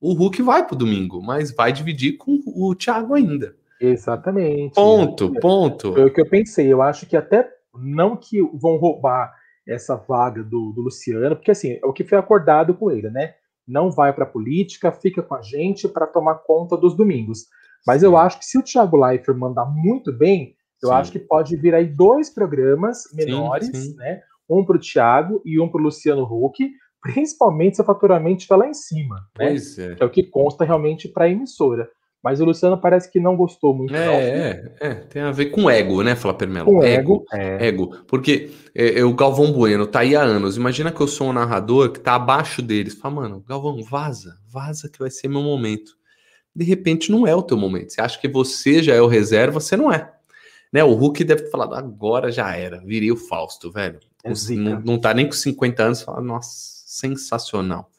o 0.00 0.14
Hulk 0.14 0.40
vai 0.40 0.66
pro 0.66 0.76
domingo, 0.76 1.20
mas 1.20 1.54
vai 1.54 1.70
dividir 1.70 2.16
com 2.16 2.40
o 2.46 2.74
Thiago 2.74 3.12
ainda. 3.12 3.54
Exatamente. 3.78 4.74
Ponto, 4.74 5.30
ponto. 5.40 5.92
Foi 5.92 6.06
o 6.06 6.12
que 6.12 6.22
eu 6.22 6.26
pensei. 6.26 6.72
Eu 6.72 6.80
acho 6.80 7.04
que 7.04 7.16
até 7.16 7.50
não 7.74 8.16
que 8.16 8.40
vão 8.54 8.76
roubar 8.76 9.32
essa 9.66 9.96
vaga 9.96 10.42
do, 10.42 10.72
do 10.72 10.82
Luciano, 10.82 11.36
porque 11.36 11.50
assim, 11.50 11.78
é 11.82 11.86
o 11.86 11.92
que 11.92 12.04
foi 12.04 12.18
acordado 12.18 12.74
com 12.74 12.90
ele, 12.90 13.10
né? 13.10 13.34
Não 13.66 13.90
vai 13.90 14.12
para 14.12 14.24
a 14.24 14.28
política, 14.28 14.90
fica 14.90 15.22
com 15.22 15.34
a 15.34 15.42
gente 15.42 15.88
para 15.88 16.06
tomar 16.06 16.36
conta 16.36 16.76
dos 16.76 16.96
domingos. 16.96 17.46
Mas 17.86 18.00
sim. 18.00 18.06
eu 18.06 18.16
acho 18.16 18.38
que 18.38 18.44
se 18.44 18.58
o 18.58 18.62
Thiago 18.62 18.96
Leifert 18.96 19.38
mandar 19.38 19.66
muito 19.66 20.12
bem, 20.12 20.56
eu 20.82 20.88
sim. 20.88 20.94
acho 20.94 21.12
que 21.12 21.18
pode 21.18 21.56
vir 21.56 21.74
aí 21.74 21.86
dois 21.86 22.28
programas 22.28 23.04
menores, 23.14 23.68
sim, 23.68 23.94
né? 23.96 24.20
Um 24.50 24.64
para 24.64 24.76
o 24.76 24.80
Thiago 24.80 25.40
e 25.44 25.60
um 25.60 25.68
para 25.68 25.80
o 25.80 25.84
Luciano 25.84 26.24
Huck, 26.24 26.68
principalmente 27.00 27.76
se 27.76 27.82
o 27.82 27.84
faturamento 27.84 28.38
estiver 28.38 28.56
lá 28.56 28.68
em 28.68 28.74
cima. 28.74 29.16
Né? 29.38 29.48
Pois 29.48 29.78
é. 29.78 29.94
Que 29.94 30.02
é 30.02 30.06
o 30.06 30.10
que 30.10 30.24
consta 30.24 30.64
realmente 30.64 31.08
para 31.08 31.24
a 31.24 31.30
emissora. 31.30 31.88
Mas 32.22 32.40
o 32.40 32.44
Luciano 32.44 32.78
parece 32.78 33.10
que 33.10 33.18
não 33.18 33.36
gostou 33.36 33.74
muito. 33.74 33.94
É, 33.94 34.06
é, 34.06 34.72
é, 34.80 34.94
tem 34.94 35.22
a 35.22 35.32
ver 35.32 35.46
com 35.46 35.68
ego, 35.68 36.02
né, 36.02 36.14
Flá 36.14 36.32
Permelo? 36.32 36.66
Com 36.66 36.82
ego. 36.82 37.24
Ego. 37.32 37.42
É. 37.42 37.66
ego. 37.66 37.96
Porque 38.06 38.50
é, 38.74 39.00
é, 39.00 39.04
o 39.04 39.12
Galvão 39.12 39.52
Bueno 39.52 39.86
tá 39.86 40.00
aí 40.00 40.14
há 40.14 40.22
anos. 40.22 40.56
Imagina 40.56 40.92
que 40.92 41.00
eu 41.00 41.08
sou 41.08 41.30
um 41.30 41.32
narrador 41.32 41.90
que 41.90 41.98
tá 41.98 42.14
abaixo 42.14 42.62
deles. 42.62 42.94
Fala, 42.94 43.14
mano, 43.14 43.44
Galvão, 43.46 43.82
vaza, 43.82 44.38
vaza 44.48 44.88
que 44.88 45.00
vai 45.00 45.10
ser 45.10 45.26
meu 45.26 45.42
momento. 45.42 45.96
De 46.54 46.64
repente 46.64 47.10
não 47.10 47.26
é 47.26 47.34
o 47.34 47.42
teu 47.42 47.56
momento. 47.56 47.92
Você 47.92 48.00
acha 48.00 48.20
que 48.20 48.28
você 48.28 48.82
já 48.82 48.94
é 48.94 49.00
o 49.02 49.08
reserva, 49.08 49.58
você 49.58 49.76
não 49.76 49.92
é. 49.92 50.12
Né, 50.72 50.82
o 50.82 50.94
Hulk 50.94 51.24
deve 51.24 51.42
ter 51.42 51.50
falado, 51.50 51.74
agora 51.74 52.32
já 52.32 52.56
era, 52.56 52.80
virei 52.82 53.12
o 53.12 53.16
Fausto, 53.16 53.70
velho. 53.70 54.00
É 54.24 54.32
não, 54.54 54.80
não 54.80 54.98
tá 54.98 55.12
nem 55.12 55.26
com 55.26 55.32
50 55.32 55.82
anos, 55.82 56.02
fala, 56.02 56.22
nossa 56.22 56.50
sensacional. 56.86 57.90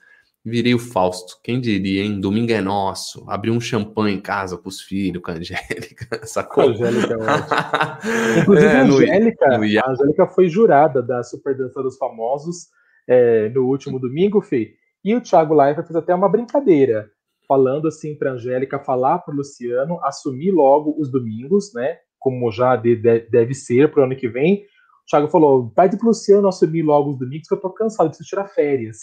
Virei 0.46 0.76
o 0.76 0.80
Fausto, 0.80 1.40
quem 1.42 1.62
diria, 1.62 2.04
hein? 2.04 2.20
Domingo 2.20 2.52
é 2.52 2.60
nosso. 2.60 3.24
Abri 3.30 3.50
um 3.50 3.62
champanhe 3.62 4.18
em 4.18 4.22
casa 4.22 4.58
com 4.58 4.68
os 4.68 4.82
filhos, 4.82 5.24
com 5.24 5.32
a 5.32 5.36
Angélica. 5.36 6.20
Sacou? 6.28 6.70
Angélica 6.70 7.14
é 7.14 8.40
Inclusive, 8.42 8.68
é, 8.68 8.76
a, 8.76 8.84
Angélica, 8.84 9.46
a 9.46 9.92
Angélica 9.92 10.28
foi 10.28 10.50
jurada 10.50 11.02
da 11.02 11.24
Super 11.24 11.56
Dança 11.56 11.82
dos 11.82 11.98
Famosos 11.98 12.68
é, 13.08 13.48
no 13.50 13.66
último 13.68 13.98
domingo, 14.00 14.42
Fê. 14.42 14.76
E 15.04 15.16
o 15.16 15.22
Thiago 15.22 15.54
Leifert 15.54 15.88
fez 15.88 15.96
até 15.96 16.14
uma 16.14 16.28
brincadeira, 16.28 17.10
falando 17.48 17.88
assim 17.88 18.14
para 18.14 18.32
Angélica 18.32 18.80
falar 18.80 19.20
para 19.20 19.34
Luciano 19.34 19.98
assumir 20.04 20.52
logo 20.52 20.94
os 21.00 21.10
domingos, 21.10 21.74
né? 21.74 21.98
Como 22.20 22.52
já 22.52 22.76
de, 22.76 22.98
de, 22.98 23.20
deve 23.30 23.54
ser 23.54 23.92
para 23.92 24.02
o 24.02 24.04
ano 24.06 24.16
que 24.16 24.28
vem, 24.28 24.66
o 25.04 25.10
Thiago 25.10 25.30
falou: 25.30 25.70
pede 25.70 25.98
pro 25.98 26.08
Luciano 26.08 26.50
assumir 26.50 26.82
logo 26.82 27.12
os 27.12 27.20
domingos, 27.20 27.48
que 27.48 27.54
eu 27.54 27.60
tô 27.60 27.70
cansado, 27.70 28.08
preciso 28.08 28.28
tirar 28.28 28.48
férias. 28.48 28.98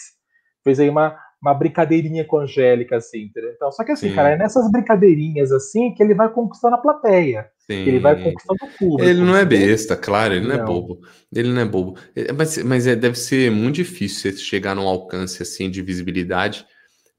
Fez 0.63 0.79
aí 0.79 0.89
uma, 0.89 1.17
uma 1.41 1.53
brincadeirinha 1.53 2.23
com 2.23 2.37
a 2.37 2.43
Angélica, 2.43 2.97
assim, 2.97 3.23
entendeu? 3.23 3.51
Então, 3.55 3.71
só 3.71 3.83
que 3.83 3.91
assim, 3.91 4.09
Sim. 4.09 4.15
cara, 4.15 4.29
é 4.31 4.37
nessas 4.37 4.71
brincadeirinhas 4.71 5.51
assim 5.51 5.93
que 5.93 6.03
ele 6.03 6.13
vai 6.13 6.31
conquistando 6.31 6.75
a 6.75 6.77
plateia. 6.77 7.49
Sim. 7.57 7.87
ele 7.87 7.99
vai 7.99 8.21
conquistando 8.21 8.59
o 8.63 8.77
público. 8.77 9.09
Ele 9.09 9.21
não 9.21 9.35
é 9.35 9.45
besta, 9.45 9.95
claro, 9.95 10.33
ele 10.33 10.47
não, 10.47 10.53
é 10.53 10.57
não 10.57 10.63
é 10.63 10.67
bobo. 10.67 10.99
Ele 11.33 11.49
não 11.49 11.61
é 11.61 11.65
bobo. 11.65 11.97
É, 12.15 12.31
mas, 12.31 12.57
mas 12.63 12.85
é, 12.85 12.95
deve 12.95 13.17
ser 13.17 13.49
muito 13.49 13.75
difícil 13.75 14.31
você 14.31 14.37
chegar 14.37 14.75
num 14.75 14.87
alcance 14.87 15.41
assim 15.41 15.69
de 15.69 15.81
visibilidade. 15.81 16.65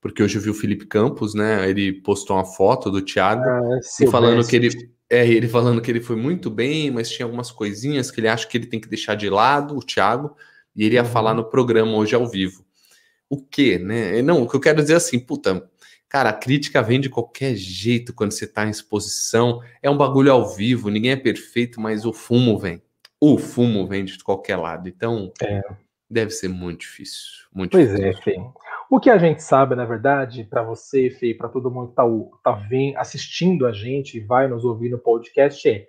Porque 0.01 0.23
hoje 0.23 0.37
eu 0.37 0.43
vi 0.43 0.51
o 0.51 0.55
Felipe 0.55 0.87
Campos, 0.87 1.33
né? 1.35 1.69
Ele 1.69 1.93
postou 1.93 2.37
uma 2.37 2.45
foto 2.45 2.91
do 2.91 3.01
Thiago 3.01 3.43
ah, 3.43 3.81
falando 4.11 4.47
que 4.47 4.57
ele 4.57 4.69
é, 5.09 5.29
ele 5.29 5.47
falando 5.47 5.81
que 5.83 5.91
ele 5.91 6.01
foi 6.01 6.17
muito 6.17 6.51
bem, 6.51 6.91
mas 6.91 7.11
tinha 7.11 7.27
algumas 7.27 7.51
coisinhas 7.51 8.11
que 8.11 8.19
ele 8.19 8.29
acha 8.29 8.49
que 8.49 8.57
ele 8.57 8.67
tem 8.67 8.81
que 8.81 8.89
deixar 8.89 9.15
de 9.15 9.29
lado, 9.29 9.77
o 9.77 9.85
Thiago, 9.85 10.35
e 10.75 10.87
ele 10.87 10.95
ia 10.95 11.03
uhum. 11.03 11.09
falar 11.09 11.35
no 11.35 11.45
programa 11.45 11.95
hoje 11.97 12.15
ao 12.15 12.27
vivo. 12.27 12.62
O 13.33 13.41
quê, 13.41 13.79
né? 13.79 14.21
Não, 14.21 14.43
o 14.43 14.47
que 14.47 14.55
eu 14.55 14.61
quero 14.61 14.83
dizer 14.83 14.93
é 14.93 14.97
assim, 14.97 15.19
puta, 15.19 15.67
cara, 16.07 16.29
a 16.29 16.35
crítica 16.35 16.83
vem 16.83 17.01
de 17.01 17.09
qualquer 17.09 17.55
jeito 17.57 18.13
quando 18.13 18.33
você 18.33 18.47
tá 18.47 18.67
em 18.67 18.69
exposição, 18.69 19.63
é 19.83 19.89
um 19.89 19.97
bagulho 19.97 20.31
ao 20.31 20.55
vivo, 20.55 20.91
ninguém 20.91 21.13
é 21.13 21.17
perfeito, 21.17 21.81
mas 21.81 22.05
o 22.05 22.13
fumo 22.13 22.59
vem. 22.59 22.83
O 23.19 23.39
fumo 23.39 23.87
vem 23.87 24.05
de 24.05 24.23
qualquer 24.23 24.57
lado, 24.57 24.87
então 24.87 25.33
é. 25.41 25.63
deve 26.11 26.31
ser 26.31 26.49
muito 26.49 26.81
difícil. 26.81 27.47
Muito 27.55 27.71
pois 27.71 27.89
difícil. 27.89 28.07
é, 28.07 28.23
Fê. 28.23 28.37
O 28.91 29.01
que 29.01 29.09
a 29.09 29.17
gente 29.17 29.43
sabe, 29.43 29.75
na 29.75 29.87
verdade, 29.87 30.45
para 30.45 30.63
você, 30.63 31.09
Fê, 31.09 31.33
para 31.33 31.49
todo 31.49 31.71
mundo 31.71 31.87
que 31.87 31.93
está 31.93 32.05
tá 32.45 32.53
vendo, 32.53 32.99
assistindo 32.99 33.67
a 33.67 33.73
gente 33.73 34.19
e 34.19 34.21
vai 34.21 34.47
nos 34.47 34.63
ouvir 34.63 34.91
no 34.91 34.99
podcast, 34.99 35.67
é 35.67 35.89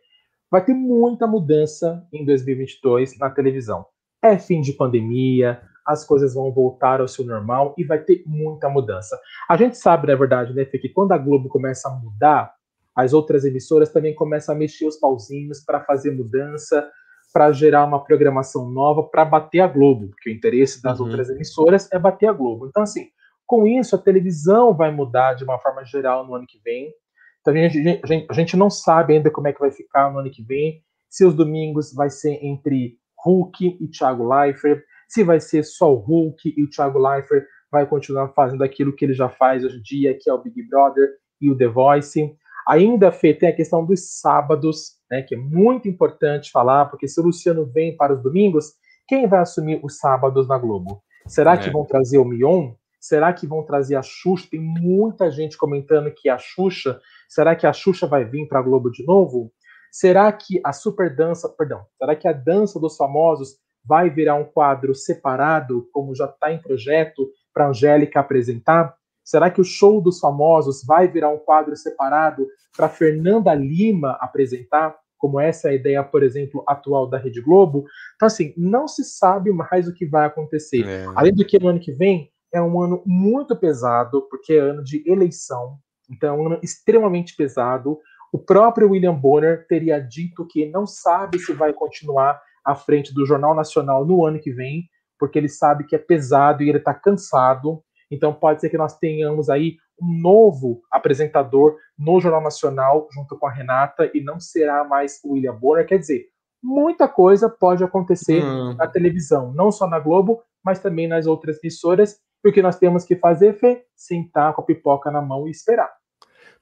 vai 0.49 0.63
ter 0.63 0.73
muita 0.73 1.27
mudança 1.27 2.07
em 2.13 2.23
2022 2.23 3.17
na 3.19 3.29
televisão. 3.29 3.85
É 4.21 4.37
fim 4.37 4.61
de 4.61 4.71
pandemia, 4.71 5.61
as 5.85 6.05
coisas 6.05 6.33
vão 6.33 6.51
voltar 6.51 7.01
ao 7.01 7.07
seu 7.07 7.25
normal 7.25 7.73
e 7.77 7.83
vai 7.83 7.99
ter 7.99 8.23
muita 8.25 8.69
mudança. 8.69 9.19
A 9.49 9.57
gente 9.57 9.77
sabe, 9.77 10.07
na 10.07 10.15
verdade, 10.15 10.53
né, 10.53 10.65
Fê, 10.65 10.77
que 10.77 10.89
quando 10.89 11.11
a 11.11 11.17
Globo 11.17 11.49
começa 11.49 11.89
a 11.89 11.91
mudar, 11.91 12.53
as 12.95 13.13
outras 13.13 13.43
emissoras 13.43 13.89
também 13.89 14.13
começam 14.13 14.55
a 14.55 14.57
mexer 14.57 14.85
os 14.85 14.97
pauzinhos 14.97 15.59
para 15.59 15.81
fazer 15.81 16.11
mudança, 16.11 16.87
para 17.33 17.51
gerar 17.51 17.83
uma 17.85 18.03
programação 18.03 18.69
nova 18.69 19.03
para 19.03 19.25
bater 19.25 19.61
a 19.61 19.67
Globo, 19.67 20.09
porque 20.09 20.29
o 20.29 20.33
interesse 20.33 20.81
das 20.81 20.99
uhum. 20.99 21.07
outras 21.07 21.29
emissoras 21.29 21.91
é 21.91 21.97
bater 21.97 22.27
a 22.27 22.33
Globo. 22.33 22.67
Então, 22.67 22.83
assim, 22.83 23.07
com 23.45 23.67
isso, 23.67 23.95
a 23.95 23.99
televisão 23.99 24.73
vai 24.73 24.91
mudar 24.91 25.33
de 25.33 25.43
uma 25.43 25.57
forma 25.57 25.83
geral 25.83 26.25
no 26.25 26.35
ano 26.35 26.45
que 26.47 26.59
vem. 26.63 26.93
Então, 27.41 27.53
a 27.53 27.57
gente, 27.57 27.99
a 28.03 28.07
gente, 28.07 28.27
a 28.29 28.33
gente 28.33 28.55
não 28.55 28.69
sabe 28.69 29.15
ainda 29.15 29.31
como 29.31 29.47
é 29.47 29.53
que 29.53 29.59
vai 29.59 29.71
ficar 29.71 30.11
no 30.11 30.19
ano 30.19 30.29
que 30.29 30.43
vem, 30.43 30.81
se 31.09 31.25
os 31.25 31.33
domingos 31.35 31.93
vai 31.93 32.09
ser 32.09 32.39
entre 32.43 32.97
Hulk 33.23 33.77
e 33.79 33.87
Thiago 33.87 34.27
Leifert, 34.27 34.83
se 35.07 35.23
vai 35.23 35.39
ser 35.39 35.63
só 35.63 35.93
o 35.93 35.97
Hulk 35.97 36.53
e 36.55 36.63
o 36.63 36.69
Thiago 36.69 36.99
Leifert 36.99 37.45
vai 37.71 37.85
continuar 37.87 38.29
fazendo 38.29 38.63
aquilo 38.63 38.95
que 38.95 39.03
ele 39.05 39.13
já 39.13 39.29
faz 39.29 39.63
hoje 39.63 39.77
em 39.77 39.81
dia, 39.81 40.17
que 40.19 40.29
é 40.29 40.33
o 40.33 40.41
Big 40.41 40.61
Brother 40.67 41.09
e 41.41 41.49
o 41.49 41.57
The 41.57 41.67
Voice. 41.67 42.35
Ainda, 42.67 43.11
Fê, 43.11 43.33
tem 43.33 43.49
a 43.49 43.55
questão 43.55 43.85
dos 43.85 44.19
sábados, 44.19 44.93
né, 45.09 45.21
que 45.21 45.35
é 45.35 45.37
muito 45.37 45.87
importante 45.87 46.51
falar, 46.51 46.85
porque 46.85 47.07
se 47.07 47.19
o 47.19 47.23
Luciano 47.23 47.65
vem 47.65 47.97
para 47.97 48.13
os 48.13 48.21
domingos, 48.21 48.73
quem 49.07 49.27
vai 49.27 49.39
assumir 49.39 49.79
os 49.83 49.97
sábados 49.97 50.47
na 50.47 50.57
Globo? 50.57 51.03
Será 51.27 51.53
é. 51.53 51.57
que 51.57 51.69
vão 51.69 51.85
trazer 51.85 52.17
o 52.17 52.25
Mion? 52.25 52.73
Será 52.99 53.33
que 53.33 53.45
vão 53.45 53.63
trazer 53.63 53.95
a 53.95 54.01
Xuxa? 54.01 54.47
Tem 54.51 54.61
muita 54.61 55.29
gente 55.29 55.57
comentando 55.57 56.13
que 56.15 56.29
a 56.29 56.37
Xuxa, 56.37 57.01
será 57.27 57.55
que 57.55 57.67
a 57.67 57.73
Xuxa 57.73 58.07
vai 58.07 58.23
vir 58.23 58.47
para 58.47 58.59
a 58.59 58.61
Globo 58.63 58.89
de 58.89 59.05
novo? 59.05 59.51
Será 59.91 60.31
que 60.31 60.61
a 60.63 60.71
super 60.71 61.13
dança, 61.13 61.49
perdão, 61.49 61.85
será 61.97 62.15
que 62.15 62.27
a 62.27 62.33
dança 62.33 62.79
dos 62.79 62.95
famosos 62.95 63.57
vai 63.85 64.09
virar 64.09 64.35
um 64.35 64.45
quadro 64.45 64.95
separado, 64.95 65.87
como 65.91 66.15
já 66.15 66.25
está 66.25 66.51
em 66.51 66.59
projeto, 66.59 67.29
para 67.53 67.65
a 67.65 67.69
Angélica 67.69 68.19
apresentar? 68.19 68.95
Será 69.23 69.49
que 69.49 69.61
o 69.61 69.65
show 69.65 70.01
dos 70.01 70.19
famosos 70.19 70.83
vai 70.85 71.07
virar 71.07 71.29
um 71.29 71.37
quadro 71.37 71.75
separado 71.75 72.47
para 72.75 72.89
Fernanda 72.89 73.53
Lima 73.53 74.17
apresentar? 74.19 74.95
Como 75.17 75.39
essa 75.39 75.69
é 75.69 75.71
a 75.71 75.75
ideia, 75.75 76.03
por 76.03 76.21
exemplo, 76.21 76.63
atual 76.67 77.07
da 77.07 77.17
Rede 77.17 77.41
Globo. 77.41 77.85
Então, 78.15 78.27
assim, 78.27 78.53
não 78.57 78.89
se 78.89 79.05
sabe 79.05 79.51
mais 79.51 79.87
o 79.87 79.93
que 79.93 80.05
vai 80.05 80.25
acontecer. 80.25 80.85
É. 80.85 81.05
Além 81.15 81.33
do 81.33 81.45
que 81.45 81.57
no 81.57 81.69
ano 81.69 81.79
que 81.79 81.93
vem 81.93 82.29
é 82.53 82.61
um 82.61 82.81
ano 82.81 83.01
muito 83.05 83.55
pesado, 83.55 84.27
porque 84.29 84.53
é 84.53 84.59
ano 84.59 84.83
de 84.83 85.01
eleição. 85.09 85.77
Então, 86.11 86.35
é 86.35 86.37
um 86.37 86.45
ano 86.47 86.59
extremamente 86.61 87.35
pesado. 87.37 87.97
O 88.33 88.37
próprio 88.37 88.89
William 88.89 89.15
Bonner 89.15 89.65
teria 89.65 89.97
dito 89.99 90.45
que 90.45 90.69
não 90.69 90.85
sabe 90.85 91.39
se 91.39 91.53
vai 91.53 91.71
continuar 91.71 92.41
à 92.65 92.75
frente 92.75 93.13
do 93.13 93.25
Jornal 93.25 93.55
Nacional 93.55 94.05
no 94.05 94.25
ano 94.25 94.39
que 94.39 94.51
vem, 94.51 94.83
porque 95.19 95.37
ele 95.37 95.49
sabe 95.49 95.85
que 95.85 95.95
é 95.95 95.99
pesado 95.99 96.63
e 96.63 96.69
ele 96.69 96.77
está 96.77 96.93
cansado. 96.93 97.83
Então 98.11 98.33
pode 98.33 98.61
ser 98.61 98.69
que 98.69 98.77
nós 98.77 98.97
tenhamos 98.97 99.49
aí 99.49 99.77
um 100.01 100.21
novo 100.21 100.81
apresentador 100.91 101.77
no 101.97 102.19
Jornal 102.19 102.41
Nacional 102.41 103.07
junto 103.11 103.37
com 103.37 103.47
a 103.47 103.51
Renata 103.51 104.09
e 104.13 104.21
não 104.21 104.39
será 104.39 104.83
mais 104.83 105.19
o 105.23 105.33
William 105.33 105.55
Bonner. 105.55 105.85
Quer 105.85 105.99
dizer, 105.99 106.25
muita 106.61 107.07
coisa 107.07 107.49
pode 107.49 107.83
acontecer 107.83 108.43
hum. 108.43 108.75
na 108.75 108.87
televisão, 108.87 109.53
não 109.53 109.71
só 109.71 109.87
na 109.87 109.99
Globo, 109.99 110.41
mas 110.63 110.79
também 110.79 111.07
nas 111.07 111.27
outras 111.27 111.57
emissoras. 111.63 112.17
E 112.43 112.49
o 112.49 112.53
que 112.53 112.61
nós 112.61 112.77
temos 112.77 113.05
que 113.05 113.15
fazer, 113.15 113.53
Fê? 113.53 113.85
Sentar 113.95 114.53
com 114.53 114.61
a 114.61 114.65
pipoca 114.65 115.09
na 115.09 115.21
mão 115.21 115.47
e 115.47 115.51
esperar. 115.51 115.89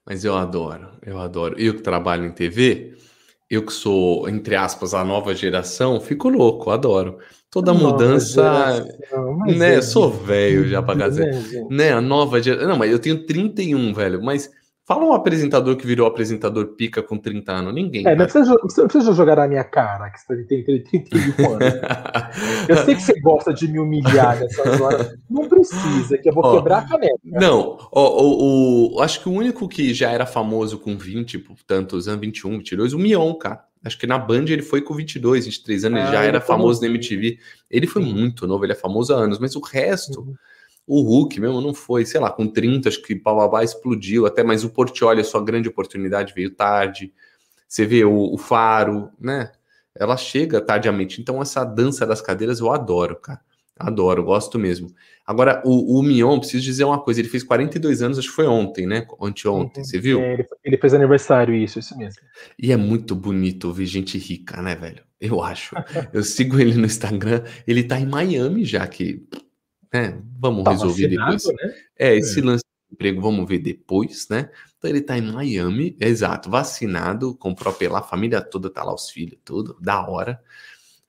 Mas 0.06 0.24
eu 0.24 0.36
adoro, 0.36 0.90
eu 1.04 1.20
adoro. 1.20 1.60
Eu 1.60 1.76
que 1.76 1.82
trabalho 1.82 2.26
em 2.26 2.32
TV, 2.32 2.96
eu 3.52 3.66
que 3.66 3.74
sou, 3.74 4.30
entre 4.30 4.56
aspas, 4.56 4.94
a 4.94 5.04
nova 5.04 5.36
geração, 5.36 6.00
fico 6.00 6.30
louco, 6.30 6.72
adoro. 6.72 7.18
Toda 7.52 7.74
nova 7.74 7.90
mudança, 7.90 8.86
geração, 8.98 9.38
né? 9.46 9.76
É, 9.76 9.82
sou 9.82 10.10
velho 10.10 10.70
já 10.70 10.82
pra 10.82 11.10
dizer, 11.10 11.68
né? 11.70 11.92
A 11.92 12.00
nova 12.00 12.42
geração. 12.42 12.70
Não, 12.70 12.78
mas 12.78 12.90
eu 12.90 12.98
tenho 12.98 13.26
31, 13.26 13.94
velho, 13.94 14.24
mas 14.24 14.50
Fala 14.94 15.06
um 15.06 15.14
apresentador 15.14 15.78
que 15.78 15.88
virou 15.88 16.06
apresentador 16.06 16.68
pica 16.76 17.02
com 17.02 17.18
30 17.18 17.50
anos. 17.50 17.74
Ninguém. 17.74 18.06
É, 18.06 18.14
não 18.14 18.26
precisa, 18.26 18.52
não 18.52 18.88
precisa 18.88 19.14
jogar 19.14 19.38
na 19.38 19.48
minha 19.48 19.64
cara 19.64 20.10
que 20.10 20.20
você 20.20 20.44
tem 20.44 20.66
31 20.66 21.50
anos. 21.50 21.80
eu 22.68 22.76
sei 22.84 22.96
que 22.96 23.02
você 23.02 23.18
gosta 23.22 23.54
de 23.54 23.70
me 23.70 23.80
humilhar 23.80 24.38
nessas 24.38 24.82
horas. 24.82 25.16
Não 25.30 25.48
precisa, 25.48 26.18
que 26.18 26.28
eu 26.28 26.34
vou 26.34 26.44
ó, 26.44 26.58
quebrar 26.58 26.80
a 26.80 26.88
caneca. 26.90 27.16
Não, 27.24 27.78
ó, 27.90 28.22
o, 28.22 28.96
o, 28.96 29.00
acho 29.00 29.22
que 29.22 29.30
o 29.30 29.32
único 29.32 29.66
que 29.70 29.94
já 29.94 30.12
era 30.12 30.26
famoso 30.26 30.78
com 30.78 30.98
20, 30.98 31.42
tantos 31.66 32.10
anos, 32.10 32.20
21, 32.20 32.58
22, 32.58 32.92
o 32.92 33.00
Mion, 33.00 33.34
cara. 33.36 33.64
Acho 33.86 33.98
que 33.98 34.06
na 34.06 34.18
Band 34.18 34.46
ele 34.50 34.62
foi 34.62 34.82
com 34.82 34.94
22, 34.94 35.46
23 35.46 35.86
anos, 35.86 36.00
ah, 36.00 36.04
ele 36.04 36.12
já 36.12 36.24
era 36.24 36.42
famoso 36.42 36.82
na 36.82 36.88
MTV. 36.88 37.38
Ele 37.70 37.88
foi 37.88 38.04
muito 38.04 38.46
novo, 38.46 38.66
ele 38.66 38.74
é 38.74 38.76
famoso 38.76 39.14
há 39.14 39.18
anos, 39.18 39.40
mas 39.40 39.56
o 39.56 39.62
resto. 39.62 40.20
Uhum 40.20 40.36
o 40.94 41.02
Hulk 41.04 41.40
mesmo 41.40 41.62
não 41.62 41.74
foi, 41.74 42.06
sei 42.06 42.20
lá, 42.20 42.30
com 42.30 42.46
30, 42.46 42.90
acho 42.90 43.02
que 43.02 43.16
Bababá 43.16 43.64
explodiu 43.64 44.26
até, 44.26 44.44
mas 44.44 44.66
o 44.66 44.70
Portioli, 44.70 45.22
a 45.22 45.24
sua 45.24 45.42
grande 45.42 45.70
oportunidade, 45.70 46.34
veio 46.36 46.54
tarde. 46.54 47.14
Você 47.66 47.86
vê 47.86 48.04
o, 48.04 48.34
o 48.34 48.38
Faro, 48.38 49.10
né? 49.18 49.54
Ela 49.96 50.18
chega 50.18 50.60
tardiamente. 50.60 51.22
Então, 51.22 51.42
essa 51.42 51.64
dança 51.64 52.06
das 52.06 52.22
cadeiras 52.22 52.60
eu 52.60 52.70
adoro, 52.74 53.16
cara. 53.16 53.40
Adoro, 53.80 54.22
gosto 54.22 54.60
mesmo. 54.60 54.94
Agora, 55.26 55.62
o, 55.64 55.98
o 55.98 56.04
Mion, 56.04 56.38
preciso 56.40 56.62
dizer 56.62 56.84
uma 56.84 57.00
coisa: 57.00 57.22
ele 57.22 57.30
fez 57.30 57.42
42 57.42 58.02
anos, 58.02 58.20
acho 58.20 58.28
que 58.28 58.36
foi 58.36 58.46
ontem, 58.46 58.86
né? 58.86 59.08
Anteontem, 59.22 59.86
você 59.86 59.98
viu? 59.98 60.20
É, 60.20 60.34
ele, 60.34 60.48
ele, 60.62 60.78
fez 60.78 60.94
aniversário, 60.94 61.56
isso, 61.56 61.80
isso 61.80 61.98
mesmo. 61.98 62.22
E 62.60 62.74
é 62.74 62.76
muito 62.76 63.16
bonito 63.16 63.72
ver 63.72 63.86
gente 63.86 64.18
rica, 64.18 64.62
né, 64.62 64.76
velho? 64.76 65.04
Eu 65.22 65.42
acho. 65.42 65.74
eu 66.12 66.22
sigo 66.22 66.60
ele 66.60 66.74
no 66.74 66.86
Instagram, 66.86 67.44
ele 67.66 67.82
tá 67.82 67.98
em 67.98 68.06
Miami 68.06 68.66
já, 68.66 68.86
que 68.86 69.26
né? 69.94 70.22
Vamos 70.40 70.64
tá 70.64 70.72
resolver 70.72 71.08
depois. 71.08 71.46
Né? 71.46 71.76
É, 71.98 72.16
esse 72.16 72.40
é. 72.40 72.44
lance 72.44 72.64
de 72.64 72.96
emprego, 72.96 73.22
vamos 73.22 73.48
ver 73.48 73.60
depois, 73.60 74.28
né? 74.30 74.50
Então 74.78 74.90
ele 74.90 75.02
tá 75.02 75.18
em 75.18 75.22
Miami, 75.22 75.96
exato, 76.00 76.50
vacinado, 76.50 77.36
comprou 77.36 77.74
pela 77.74 78.00
a 78.00 78.04
família 78.04 78.42
toda, 78.42 78.70
tá 78.70 78.84
lá 78.84 78.94
os 78.94 79.10
filhos, 79.10 79.38
tudo, 79.46 79.78
da 79.80 80.08
hora, 80.08 80.42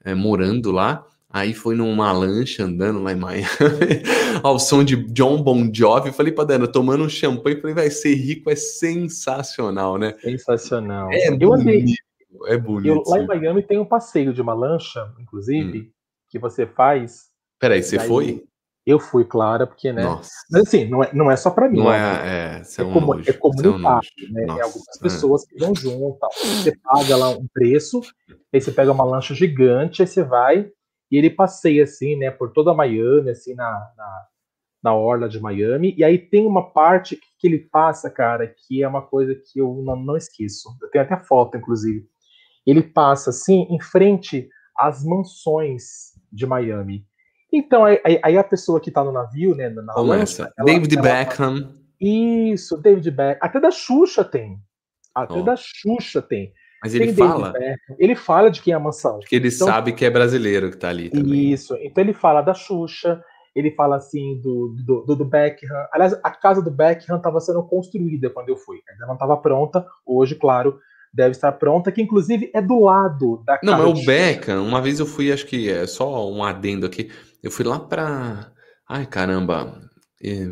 é, 0.05 0.15
morando 0.15 0.71
lá. 0.71 1.07
Aí 1.35 1.55
foi 1.55 1.75
numa 1.75 2.13
lancha 2.13 2.65
andando 2.65 3.03
lá 3.03 3.13
em 3.13 3.17
Miami, 3.17 3.47
ao 4.45 4.59
som 4.59 4.85
de 4.85 4.97
John 5.15 5.43
Bon 5.43 5.71
Jovi. 5.73 6.13
Falei 6.13 6.31
pra 6.31 6.45
Dana, 6.45 6.69
tomando 6.69 7.05
um 7.05 7.09
champanhe, 7.09 7.59
falei, 7.59 7.75
vai 7.75 7.89
ser 7.89 8.15
rico, 8.15 8.51
é 8.51 8.55
sensacional, 8.55 9.97
né? 9.97 10.15
Sensacional. 10.21 11.09
É 11.11 11.29
eu 11.29 11.39
bonito, 11.39 11.55
andei, 11.55 11.95
é 12.49 12.59
bonito. 12.59 12.87
Eu, 12.89 13.03
lá 13.07 13.19
em 13.19 13.27
Miami 13.27 13.63
tem 13.63 13.79
um 13.79 13.87
passeio 13.87 14.35
de 14.35 14.43
uma 14.43 14.53
lancha, 14.53 15.11
inclusive, 15.19 15.79
hum. 15.79 15.91
que 16.29 16.39
você 16.39 16.67
faz. 16.67 17.31
Peraí, 17.59 17.83
você 17.83 17.99
foi? 17.99 18.45
Eu 18.85 18.99
fui, 18.99 19.25
claro, 19.25 19.67
porque, 19.67 19.93
né? 19.93 20.03
Nossa. 20.03 20.31
Mas 20.51 20.63
assim, 20.63 20.89
não 20.89 21.05
é, 21.05 21.11
não 21.15 21.31
é 21.31 21.37
só 21.37 21.51
para 21.51 21.69
mim. 21.69 21.79
Não 21.79 21.91
né? 21.91 21.99
é, 21.99 22.63
é, 22.63 22.63
é, 22.79 22.85
um 22.85 22.93
como, 22.93 23.21
é 23.21 23.33
comunitário, 23.33 24.09
é 24.19 24.33
né? 24.33 24.45
Nossa, 24.47 24.61
é 24.61 24.65
algumas 24.65 24.99
pessoas 24.99 25.45
que 25.47 25.57
vão 25.59 25.75
junto. 25.75 26.19
Tal. 26.19 26.31
Você 26.33 26.77
paga 26.83 27.17
lá 27.17 27.31
um 27.31 27.47
preço, 27.53 28.01
aí 28.53 28.61
você 28.61 28.73
pega 28.73 28.91
uma 28.91 29.05
lancha 29.05 29.35
gigante, 29.35 30.03
aí 30.03 30.09
você 30.09 30.25
vai 30.25 30.69
e 31.13 31.17
ele 31.17 31.29
passeia 31.29 31.85
assim, 31.85 32.17
né, 32.17 32.31
por 32.31 32.53
toda 32.53 32.73
Miami, 32.73 33.31
assim, 33.31 33.55
na, 33.55 33.71
na, 33.97 34.27
na 34.83 34.95
orla 34.95 35.29
de 35.29 35.39
Miami. 35.39 35.95
E 35.97 36.03
aí 36.03 36.17
tem 36.17 36.47
uma 36.47 36.71
parte 36.71 37.21
que 37.39 37.47
ele 37.47 37.59
passa, 37.59 38.11
cara, 38.11 38.47
que 38.47 38.83
é 38.83 38.89
uma 38.89 39.03
coisa 39.03 39.35
que 39.35 39.61
eu 39.61 39.83
não, 39.85 39.95
não 39.95 40.17
esqueço. 40.17 40.71
Eu 40.81 40.91
tenho 40.91 41.05
até 41.05 41.19
foto, 41.19 41.59
inclusive. 41.59 42.09
Ele 42.67 42.83
passa 42.83 43.29
assim 43.29 43.67
em 43.71 43.79
frente 43.79 44.49
às 44.75 45.05
mansões 45.05 46.13
de 46.33 46.47
Miami. 46.47 47.07
Então, 47.53 47.85
aí, 47.85 47.99
aí, 48.23 48.39
a 48.39 48.45
pessoa 48.45 48.81
que 48.81 48.91
tá 48.91 49.05
no 49.05 49.13
navio, 49.13 49.55
né? 49.55 49.69
Na 49.69 49.93
Começa. 49.93 50.45
Lancha, 50.45 50.55
ela, 50.57 50.67
David 50.67 50.97
ela, 50.97 51.03
Beckham. 51.03 51.69
Isso, 52.01 52.79
David 52.79 53.11
Beckham. 53.11 53.39
Até 53.43 53.61
da 53.61 53.71
Xuxa 53.71 54.25
tem. 54.25 54.59
Até 55.15 55.35
oh. 55.35 55.43
da 55.43 55.55
Xuxa 55.57 56.23
tem. 56.23 56.53
Mas 56.83 56.95
ele 56.95 57.13
fala. 57.13 57.53
Ele 57.99 58.15
fala 58.17 58.51
de 58.51 58.61
quem 58.61 58.73
é 58.73 58.77
a 58.77 58.81
mansão. 58.81 59.21
Porque 59.21 59.37
ele 59.37 59.49
então, 59.49 59.69
sabe 59.69 59.93
que 59.93 60.05
é 60.05 60.11
brasileiro 60.11 60.71
que 60.71 60.77
tá 60.77 60.89
ali 60.89 61.11
também. 61.11 61.53
Isso. 61.53 61.77
Então 61.81 62.03
ele 62.03 62.13
fala 62.13 62.43
da 62.43 62.55
Xuxa, 62.55 63.23
ele 63.55 63.71
fala 63.71 63.97
assim 63.97 64.41
do, 64.41 64.75
do, 64.85 65.15
do, 65.15 65.25
Beckham. 65.25 65.69
Aliás, 65.93 66.19
a 66.25 66.31
casa 66.31 66.61
do 66.61 66.71
Beckham 66.71 67.19
estava 67.19 67.39
sendo 67.39 67.63
construída 67.63 68.31
quando 68.31 68.49
eu 68.49 68.57
fui. 68.57 68.79
Ainda 68.91 69.07
não 69.07 69.15
estava 69.15 69.37
pronta. 69.37 69.87
Hoje, 70.05 70.35
claro, 70.35 70.81
deve 71.15 71.33
estar 71.33 71.53
pronta, 71.53 71.93
que 71.93 72.03
inclusive 72.03 72.51
é 72.53 72.61
do 72.61 72.81
lado 72.81 73.43
da 73.47 73.59
casa. 73.59 73.77
Não, 73.77 73.91
mas 73.93 74.03
o 74.03 74.05
Beckham, 74.05 74.67
uma 74.67 74.81
vez 74.81 74.99
eu 74.99 75.07
fui, 75.07 75.31
acho 75.31 75.47
que 75.47 75.71
é 75.71 75.87
só 75.87 76.29
um 76.29 76.43
adendo 76.43 76.87
aqui. 76.87 77.13
Eu 77.43 77.51
fui 77.51 77.65
lá 77.65 77.79
pra. 77.79 78.53
Ai, 78.89 79.07
caramba. 79.07 79.81
É... 80.23 80.47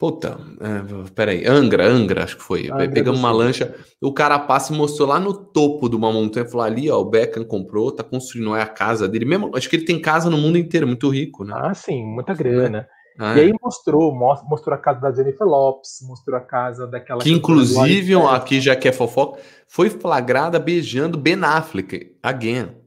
Puta, 0.00 0.40
é, 0.60 1.10
peraí, 1.14 1.46
Angra, 1.46 1.86
Angra, 1.86 2.24
acho 2.24 2.38
que 2.38 2.42
foi. 2.42 2.70
Angra 2.70 2.90
Pegamos 2.90 3.20
uma 3.20 3.30
lancha, 3.30 3.76
o 4.00 4.14
cara 4.14 4.38
passa 4.38 4.72
e 4.72 4.76
mostrou 4.76 5.06
lá 5.06 5.20
no 5.20 5.34
topo 5.34 5.90
de 5.90 5.94
uma 5.94 6.10
montanha, 6.10 6.46
falou 6.46 6.64
ali, 6.64 6.90
ó, 6.90 6.98
o 6.98 7.04
Beckham 7.04 7.44
comprou, 7.44 7.92
tá 7.92 8.02
construindo, 8.02 8.56
é 8.56 8.62
a 8.62 8.66
casa 8.66 9.06
dele 9.06 9.26
mesmo. 9.26 9.54
Acho 9.54 9.68
que 9.68 9.76
ele 9.76 9.84
tem 9.84 10.00
casa 10.00 10.30
no 10.30 10.38
mundo 10.38 10.56
inteiro, 10.56 10.86
muito 10.86 11.10
rico, 11.10 11.44
né? 11.44 11.52
Ah, 11.54 11.74
sim, 11.74 12.02
muita 12.02 12.32
grana. 12.32 12.88
Ah, 13.18 13.36
e 13.36 13.40
aí 13.40 13.52
mostrou, 13.60 14.14
mostrou 14.14 14.74
a 14.74 14.78
casa 14.78 15.00
da 15.00 15.12
Jennifer 15.12 15.46
Lopes, 15.46 15.98
mostrou 16.08 16.38
a 16.38 16.40
casa 16.40 16.86
daquela. 16.86 17.20
Que 17.20 17.30
inclusive, 17.30 18.14
aqui 18.14 18.58
já 18.58 18.74
que 18.74 18.88
é 18.88 18.92
fofoca, 18.92 19.38
foi 19.68 19.90
flagrada 19.90 20.58
beijando 20.58 21.18
Ben 21.18 21.44
Affleck, 21.44 22.16
again. 22.22 22.79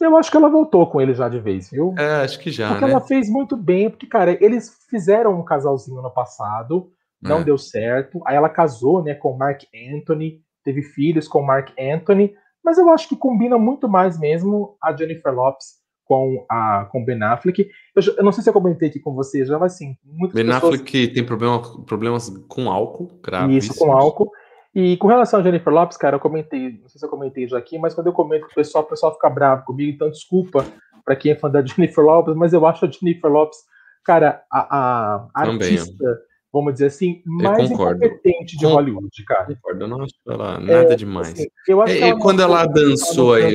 Eu 0.00 0.16
acho 0.16 0.30
que 0.30 0.36
ela 0.36 0.48
voltou 0.48 0.86
com 0.86 1.00
ele 1.00 1.12
já 1.14 1.28
de 1.28 1.38
vez, 1.38 1.70
viu? 1.70 1.94
É, 1.98 2.22
acho 2.22 2.38
que 2.38 2.50
já. 2.50 2.68
Porque 2.70 2.84
né? 2.84 2.90
ela 2.90 3.00
fez 3.00 3.28
muito 3.28 3.56
bem, 3.56 3.90
porque, 3.90 4.06
cara, 4.06 4.36
eles 4.42 4.78
fizeram 4.88 5.38
um 5.38 5.44
casalzinho 5.44 6.00
no 6.00 6.10
passado, 6.10 6.90
não 7.20 7.40
é. 7.40 7.44
deu 7.44 7.58
certo. 7.58 8.20
Aí 8.26 8.34
ela 8.36 8.48
casou, 8.48 9.02
né, 9.02 9.14
com 9.14 9.32
o 9.32 9.38
Mark 9.38 9.62
Anthony, 9.94 10.40
teve 10.64 10.82
filhos 10.82 11.28
com 11.28 11.40
o 11.40 11.46
Mark 11.46 11.70
Anthony, 11.78 12.34
mas 12.64 12.78
eu 12.78 12.88
acho 12.90 13.08
que 13.08 13.16
combina 13.16 13.58
muito 13.58 13.88
mais 13.88 14.18
mesmo 14.18 14.76
a 14.82 14.94
Jennifer 14.94 15.32
Lopes 15.34 15.80
com 16.04 16.44
a 16.50 16.86
com 16.90 17.04
Ben 17.04 17.22
Affleck. 17.22 17.68
Eu, 17.94 18.16
eu, 18.16 18.24
não 18.24 18.32
sei 18.32 18.42
se 18.42 18.50
eu 18.50 18.54
comentei 18.54 18.88
aqui 18.88 18.98
com 18.98 19.14
você 19.14 19.44
já, 19.44 19.58
mas 19.58 19.74
assim, 19.74 19.96
muitas 20.04 20.34
Ben 20.34 20.46
pessoas... 20.46 20.74
Affleck 20.74 21.08
tem 21.08 21.24
problema, 21.24 21.62
problemas 21.84 22.28
com 22.48 22.70
álcool, 22.70 23.08
Isso, 23.50 23.78
com 23.78 23.92
álcool. 23.92 24.30
E 24.74 24.96
com 24.98 25.08
relação 25.08 25.40
a 25.40 25.42
Jennifer 25.42 25.72
Lopes, 25.72 25.96
cara, 25.96 26.16
eu 26.16 26.20
comentei, 26.20 26.78
não 26.80 26.88
sei 26.88 26.98
se 26.98 27.04
eu 27.04 27.10
comentei 27.10 27.48
já 27.48 27.58
aqui, 27.58 27.78
mas 27.78 27.94
quando 27.94 28.06
eu 28.06 28.12
comento 28.12 28.46
com 28.46 28.52
o 28.52 28.54
pessoal, 28.54 28.84
o 28.84 28.86
pessoal 28.86 29.12
fica 29.12 29.28
bravo 29.28 29.64
comigo, 29.64 29.90
então 29.90 30.10
desculpa 30.10 30.64
para 31.04 31.16
quem 31.16 31.32
é 31.32 31.34
fã 31.34 31.50
da 31.50 31.60
Jennifer 31.66 32.04
Lopes, 32.04 32.36
mas 32.36 32.52
eu 32.52 32.64
acho 32.66 32.84
a 32.84 32.90
Jennifer 32.90 33.30
Lopes, 33.30 33.58
cara, 34.04 34.42
a, 34.50 35.26
a 35.34 35.42
artista, 35.42 36.20
vamos 36.52 36.74
dizer 36.74 36.86
assim, 36.86 37.20
mais 37.26 37.68
incompetente 37.68 38.56
de 38.56 38.64
Hollywood, 38.64 39.24
cara. 39.24 39.46
Concordo, 39.46 39.84
eu 39.84 39.88
não 39.88 40.02
acho 40.02 40.14
ela 40.28 40.54
é, 40.54 40.60
nada 40.60 40.92
é, 40.92 40.96
demais. 40.96 41.32
Assim, 41.32 41.46
eu 41.66 41.82
acho 41.82 41.92
é, 41.92 42.10
ela 42.10 42.20
quando 42.20 42.40
ela 42.40 42.64
dançou 42.66 43.34
aí, 43.34 43.52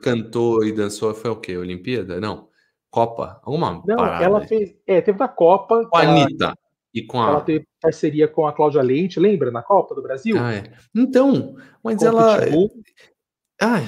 cantou 0.00 0.64
e 0.64 0.70
dançou, 0.70 1.12
foi 1.12 1.30
o 1.30 1.36
quê? 1.36 1.56
Olimpíada? 1.56 2.20
Não. 2.20 2.52
Copa? 2.92 3.40
Alguma 3.42 3.82
Não, 3.86 3.96
parada. 3.96 4.22
ela 4.22 4.40
fez. 4.42 4.76
É, 4.86 5.00
teve 5.00 5.16
da 5.18 5.26
Copa. 5.26 5.86
Com 5.86 5.96
a 5.96 6.02
Anitta. 6.02 6.54
E 6.94 7.02
com 7.02 7.22
a... 7.22 7.28
Ela 7.28 7.40
teve 7.40 7.66
parceria 7.80 8.28
com 8.28 8.46
a 8.46 8.52
Cláudia 8.52 8.82
Leite, 8.82 9.18
lembra? 9.18 9.50
Na 9.50 9.62
Copa 9.62 9.94
do 9.94 10.02
Brasil? 10.02 10.36
Ah, 10.38 10.54
é. 10.54 10.64
Então, 10.94 11.56
mas 11.82 11.98
com 11.98 12.06
ela. 12.06 12.38
Ah, 13.60 13.82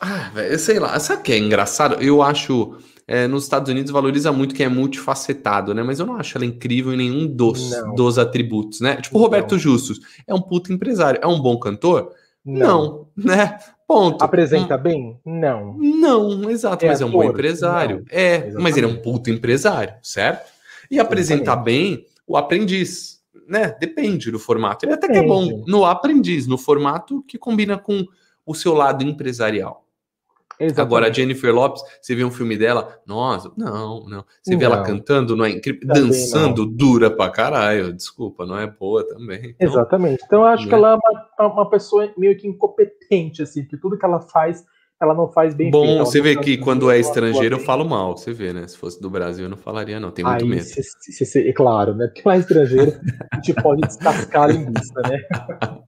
ah, 0.00 0.58
sei 0.58 0.78
lá. 0.78 0.98
Sabe 0.98 1.20
o 1.20 1.24
que 1.24 1.32
é 1.32 1.38
engraçado? 1.38 2.02
Eu 2.02 2.22
acho 2.22 2.76
é, 3.06 3.26
nos 3.26 3.44
Estados 3.44 3.70
Unidos 3.70 3.90
valoriza 3.90 4.32
muito 4.32 4.54
quem 4.54 4.66
é 4.66 4.68
multifacetado, 4.68 5.74
né? 5.74 5.82
Mas 5.82 5.98
eu 5.98 6.06
não 6.06 6.16
acho 6.16 6.36
ela 6.36 6.44
incrível 6.44 6.92
em 6.92 6.96
nenhum 6.96 7.26
dos, 7.26 7.70
dos 7.94 8.18
atributos, 8.18 8.80
né? 8.80 8.96
Tipo 8.96 9.18
o 9.18 9.20
Roberto 9.20 9.58
Justus, 9.58 10.00
é 10.26 10.34
um 10.34 10.40
puto 10.40 10.72
empresário, 10.72 11.20
é 11.22 11.26
um 11.26 11.40
bom 11.40 11.58
cantor? 11.58 12.12
Não, 12.44 13.08
não 13.16 13.34
né? 13.36 13.58
Ponto. 13.86 14.22
Apresenta 14.22 14.76
hum. 14.76 14.78
bem? 14.78 15.20
Não. 15.24 15.76
Não, 15.78 16.50
exato, 16.50 16.84
é 16.84 16.88
mas 16.88 17.00
é 17.00 17.04
um 17.04 17.10
bom 17.10 17.24
empresário. 17.24 17.98
Não. 17.98 18.04
É, 18.10 18.34
Exatamente. 18.34 18.62
mas 18.62 18.76
ele 18.76 18.86
é 18.86 18.88
um 18.88 18.96
puto 18.96 19.30
empresário, 19.30 19.94
certo? 20.02 20.50
E 20.92 21.00
apresentar 21.00 21.56
bem 21.56 22.06
o 22.26 22.36
aprendiz, 22.36 23.20
né? 23.48 23.74
Depende 23.80 24.30
do 24.30 24.38
formato. 24.38 24.84
Ele 24.84 24.94
Depende. 24.94 25.12
até 25.12 25.20
que 25.20 25.24
é 25.24 25.28
bom 25.28 25.64
no 25.66 25.84
aprendiz, 25.84 26.46
no 26.46 26.58
formato 26.58 27.22
que 27.26 27.38
combina 27.38 27.78
com 27.78 28.06
o 28.44 28.54
seu 28.54 28.74
lado 28.74 29.02
empresarial. 29.02 29.82
Exatamente. 30.60 30.80
Agora, 30.80 31.08
a 31.08 31.12
Jennifer 31.12 31.52
Lopes, 31.52 31.82
você 32.00 32.14
vê 32.14 32.24
um 32.24 32.30
filme 32.30 32.56
dela, 32.56 33.00
nossa, 33.06 33.50
não, 33.56 34.04
não. 34.04 34.24
Você 34.42 34.52
não. 34.52 34.58
vê 34.58 34.64
ela 34.64 34.82
cantando, 34.82 35.34
não 35.34 35.44
é 35.44 35.50
incrível, 35.50 35.88
dançando, 35.88 36.64
não. 36.64 36.72
dura 36.72 37.10
pra 37.10 37.30
caralho. 37.30 37.92
Desculpa, 37.92 38.46
não 38.46 38.58
é 38.58 38.66
boa 38.66 39.06
também. 39.06 39.54
Então, 39.56 39.68
Exatamente. 39.68 40.22
Então, 40.24 40.42
eu 40.42 40.46
acho 40.46 40.68
que 40.68 40.74
ela 40.74 40.92
é 40.92 41.42
uma, 41.42 41.52
uma 41.52 41.70
pessoa 41.70 42.12
meio 42.16 42.36
que 42.36 42.46
incompetente, 42.46 43.42
assim, 43.42 43.64
que 43.64 43.76
tudo 43.76 43.98
que 43.98 44.04
ela 44.04 44.20
faz 44.20 44.64
ela 45.02 45.14
não 45.14 45.26
faz 45.26 45.52
bem 45.52 45.68
Bom, 45.68 45.84
feito, 45.84 45.98
você 45.98 46.20
vê 46.20 46.36
que 46.36 46.56
quando 46.56 46.88
é 46.88 46.96
estrangeiro 46.96 47.56
eu 47.56 47.58
falo 47.58 47.84
mal, 47.84 48.16
você 48.16 48.32
vê, 48.32 48.52
né? 48.52 48.68
Se 48.68 48.78
fosse 48.78 49.02
do 49.02 49.10
Brasil 49.10 49.46
eu 49.46 49.50
não 49.50 49.56
falaria, 49.56 49.98
não, 49.98 50.12
tem 50.12 50.24
muito 50.24 50.46
medo. 50.46 50.62
Se, 50.62 50.80
se, 50.80 51.26
se, 51.26 51.48
é 51.48 51.52
claro, 51.52 51.92
né? 51.92 52.06
Porque 52.06 52.22
mais 52.24 52.42
estrangeiro 52.42 52.92
a 53.32 53.36
gente 53.36 53.52
pode 53.60 53.80
descascar 53.80 54.44
a 54.44 54.46
linguiça, 54.46 54.94
né? 55.02 55.18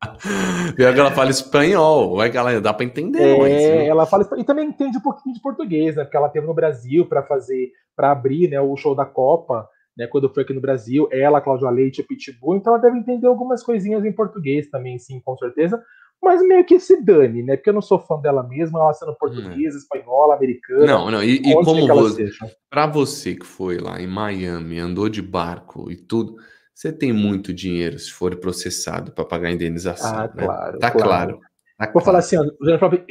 Pior 0.74 0.92
que 0.92 1.00
ela 1.00 1.12
fala 1.12 1.30
espanhol, 1.30 2.20
é 2.20 2.28
que 2.28 2.36
ela 2.36 2.60
dá 2.60 2.74
para 2.74 2.84
entender. 2.84 3.22
É, 3.22 3.38
mas, 3.38 3.52
né? 3.52 3.86
ela 3.86 4.04
fala 4.04 4.28
e 4.36 4.42
também 4.42 4.66
entende 4.66 4.98
um 4.98 5.02
pouquinho 5.02 5.32
de 5.32 5.40
português, 5.40 5.94
né? 5.94 6.02
Porque 6.02 6.16
ela 6.16 6.28
teve 6.28 6.46
no 6.46 6.54
Brasil 6.54 7.06
para 7.06 7.22
fazer, 7.22 7.70
para 7.94 8.10
abrir, 8.10 8.48
né, 8.48 8.60
o 8.60 8.76
show 8.76 8.96
da 8.96 9.04
Copa, 9.04 9.68
né? 9.96 10.08
Quando 10.08 10.28
foi 10.28 10.42
aqui 10.42 10.52
no 10.52 10.60
Brasil, 10.60 11.08
ela, 11.12 11.40
Cláudia 11.40 11.70
Leite, 11.70 12.02
Pitbull, 12.02 12.56
então 12.56 12.72
ela 12.72 12.82
deve 12.82 12.98
entender 12.98 13.28
algumas 13.28 13.62
coisinhas 13.62 14.04
em 14.04 14.12
português 14.12 14.68
também, 14.68 14.98
sim, 14.98 15.20
com 15.24 15.36
certeza 15.36 15.80
mas 16.24 16.42
meio 16.42 16.64
que 16.64 16.80
se 16.80 17.00
dane, 17.02 17.42
né? 17.42 17.56
Porque 17.56 17.70
eu 17.70 17.74
não 17.74 17.82
sou 17.82 17.98
fã 17.98 18.18
dela 18.18 18.42
mesma, 18.42 18.80
ela 18.80 18.92
sendo 18.94 19.14
portuguesa, 19.14 19.76
hum. 19.76 19.78
espanhola, 19.78 20.34
americana. 20.34 20.86
Não, 20.86 21.10
não, 21.10 21.22
e, 21.22 21.36
e 21.36 21.54
como 21.62 21.86
você, 21.86 22.30
para 22.70 22.86
você 22.86 23.34
que 23.34 23.46
foi 23.46 23.78
lá 23.78 24.00
em 24.00 24.06
Miami, 24.06 24.78
andou 24.78 25.08
de 25.08 25.20
barco 25.22 25.90
e 25.90 25.96
tudo, 25.96 26.36
você 26.74 26.92
tem 26.92 27.12
muito 27.12 27.52
dinheiro 27.52 27.98
se 27.98 28.10
for 28.10 28.34
processado 28.36 29.12
para 29.12 29.24
pagar 29.24 29.48
a 29.48 29.52
indenização. 29.52 30.18
Ah, 30.18 30.22
né? 30.22 30.44
claro. 30.44 30.78
Tá 30.78 30.90
claro. 30.90 31.08
claro. 31.08 31.40
Tá 31.78 31.84
Vou 31.86 31.92
claro. 31.92 32.04
falar 32.06 32.18
assim, 32.18 32.36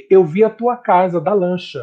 eu 0.09 0.25
vi 0.25 0.43
a 0.43 0.49
tua 0.49 0.77
casa 0.77 1.21
da 1.21 1.33
lancha. 1.33 1.79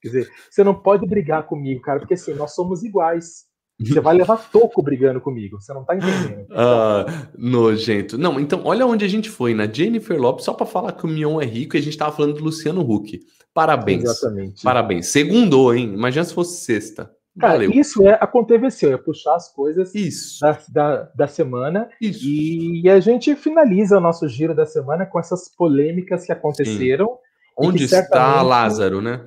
Quer 0.00 0.08
dizer, 0.08 0.30
você 0.50 0.62
não 0.62 0.74
pode 0.74 1.06
brigar 1.06 1.44
comigo, 1.46 1.80
cara, 1.80 2.00
porque 2.00 2.14
assim, 2.14 2.34
nós 2.34 2.54
somos 2.54 2.82
iguais. 2.82 3.46
Você 3.80 4.00
vai 4.00 4.16
levar 4.16 4.50
toco 4.50 4.82
brigando 4.82 5.20
comigo, 5.20 5.60
você 5.60 5.72
não 5.74 5.84
tá 5.84 5.96
entendendo. 5.96 6.46
Ah, 6.56 7.06
nojento. 7.36 8.16
Não, 8.16 8.38
então 8.38 8.62
olha 8.64 8.86
onde 8.86 9.04
a 9.04 9.08
gente 9.08 9.28
foi, 9.28 9.52
na 9.52 9.66
Jennifer 9.66 10.20
Lopes, 10.20 10.44
só 10.44 10.52
para 10.52 10.66
falar 10.66 10.92
que 10.92 11.04
o 11.04 11.08
Mion 11.08 11.40
é 11.40 11.44
rico 11.44 11.76
e 11.76 11.78
a 11.78 11.82
gente 11.82 11.98
tava 11.98 12.12
falando 12.12 12.34
do 12.34 12.44
Luciano 12.44 12.88
Huck. 12.88 13.20
Parabéns. 13.52 14.04
Exatamente. 14.04 14.62
Parabéns. 14.62 15.08
Segundou, 15.08 15.74
hein? 15.74 15.92
Imagina 15.92 16.24
se 16.24 16.34
fosse 16.34 16.64
sexta. 16.64 17.10
Cara, 17.38 17.54
Valeu. 17.54 17.70
isso 17.72 18.06
é 18.06 18.16
aconteceu, 18.20 18.92
é 18.92 18.96
puxar 18.96 19.34
as 19.34 19.52
coisas 19.52 19.92
isso. 19.92 20.40
Da, 20.40 20.58
da, 20.68 21.10
da 21.16 21.26
semana. 21.26 21.88
Isso. 22.00 22.20
E 22.24 22.88
a 22.88 23.00
gente 23.00 23.34
finaliza 23.34 23.98
o 23.98 24.00
nosso 24.00 24.28
giro 24.28 24.54
da 24.54 24.64
semana 24.64 25.04
com 25.04 25.18
essas 25.18 25.48
polêmicas 25.48 26.24
que 26.24 26.32
aconteceram. 26.32 27.06
Sim. 27.06 27.12
Onde 27.56 27.88
que, 27.88 27.94
está 27.94 28.40
Lázaro, 28.42 29.00
né? 29.00 29.20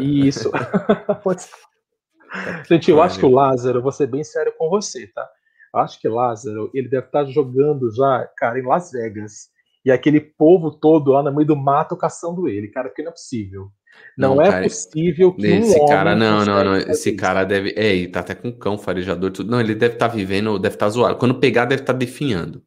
Isso. 0.00 0.50
Gente, 2.68 2.90
eu 2.90 3.02
acho 3.02 3.18
que 3.18 3.26
o 3.26 3.30
Lázaro, 3.30 3.82
vou 3.82 3.92
ser 3.92 4.06
bem 4.06 4.22
sério 4.22 4.52
com 4.56 4.68
você, 4.68 5.06
tá? 5.08 5.28
Eu 5.74 5.80
acho 5.80 6.00
que 6.00 6.08
Lázaro, 6.08 6.70
ele 6.74 6.88
deve 6.88 7.06
estar 7.06 7.24
jogando 7.24 7.92
já, 7.94 8.28
cara, 8.36 8.58
em 8.58 8.66
Las 8.66 8.90
Vegas. 8.92 9.48
E 9.84 9.90
aquele 9.90 10.20
povo 10.20 10.70
todo 10.70 11.12
lá 11.12 11.22
no 11.22 11.34
meio 11.34 11.46
do 11.46 11.56
mato 11.56 11.96
caçando 11.96 12.48
ele, 12.48 12.68
cara, 12.68 12.88
porque 12.88 13.02
não 13.02 13.10
é 13.10 13.12
possível. 13.12 13.70
Não, 14.16 14.34
não 14.34 14.42
é 14.42 14.50
cara, 14.50 14.62
possível 14.62 15.32
que 15.32 15.46
esse 15.46 15.80
um 15.80 15.86
cara, 15.86 16.14
não, 16.14 16.44
não, 16.44 16.64
não, 16.64 16.76
esse 16.76 17.12
cara 17.12 17.44
deve, 17.44 17.74
é, 17.76 17.94
ele 17.94 18.08
tá 18.08 18.20
até 18.20 18.34
com 18.34 18.52
cão 18.52 18.78
farejador, 18.78 19.30
tudo. 19.30 19.50
Não, 19.50 19.60
ele 19.60 19.74
deve 19.74 19.94
estar 19.94 20.08
tá 20.08 20.14
vivendo, 20.14 20.58
deve 20.58 20.74
estar 20.74 20.86
tá 20.86 20.90
zoado. 20.90 21.16
Quando 21.16 21.34
pegar, 21.36 21.64
deve 21.64 21.82
estar 21.82 21.92
tá 21.92 21.98
definhando. 21.98 22.62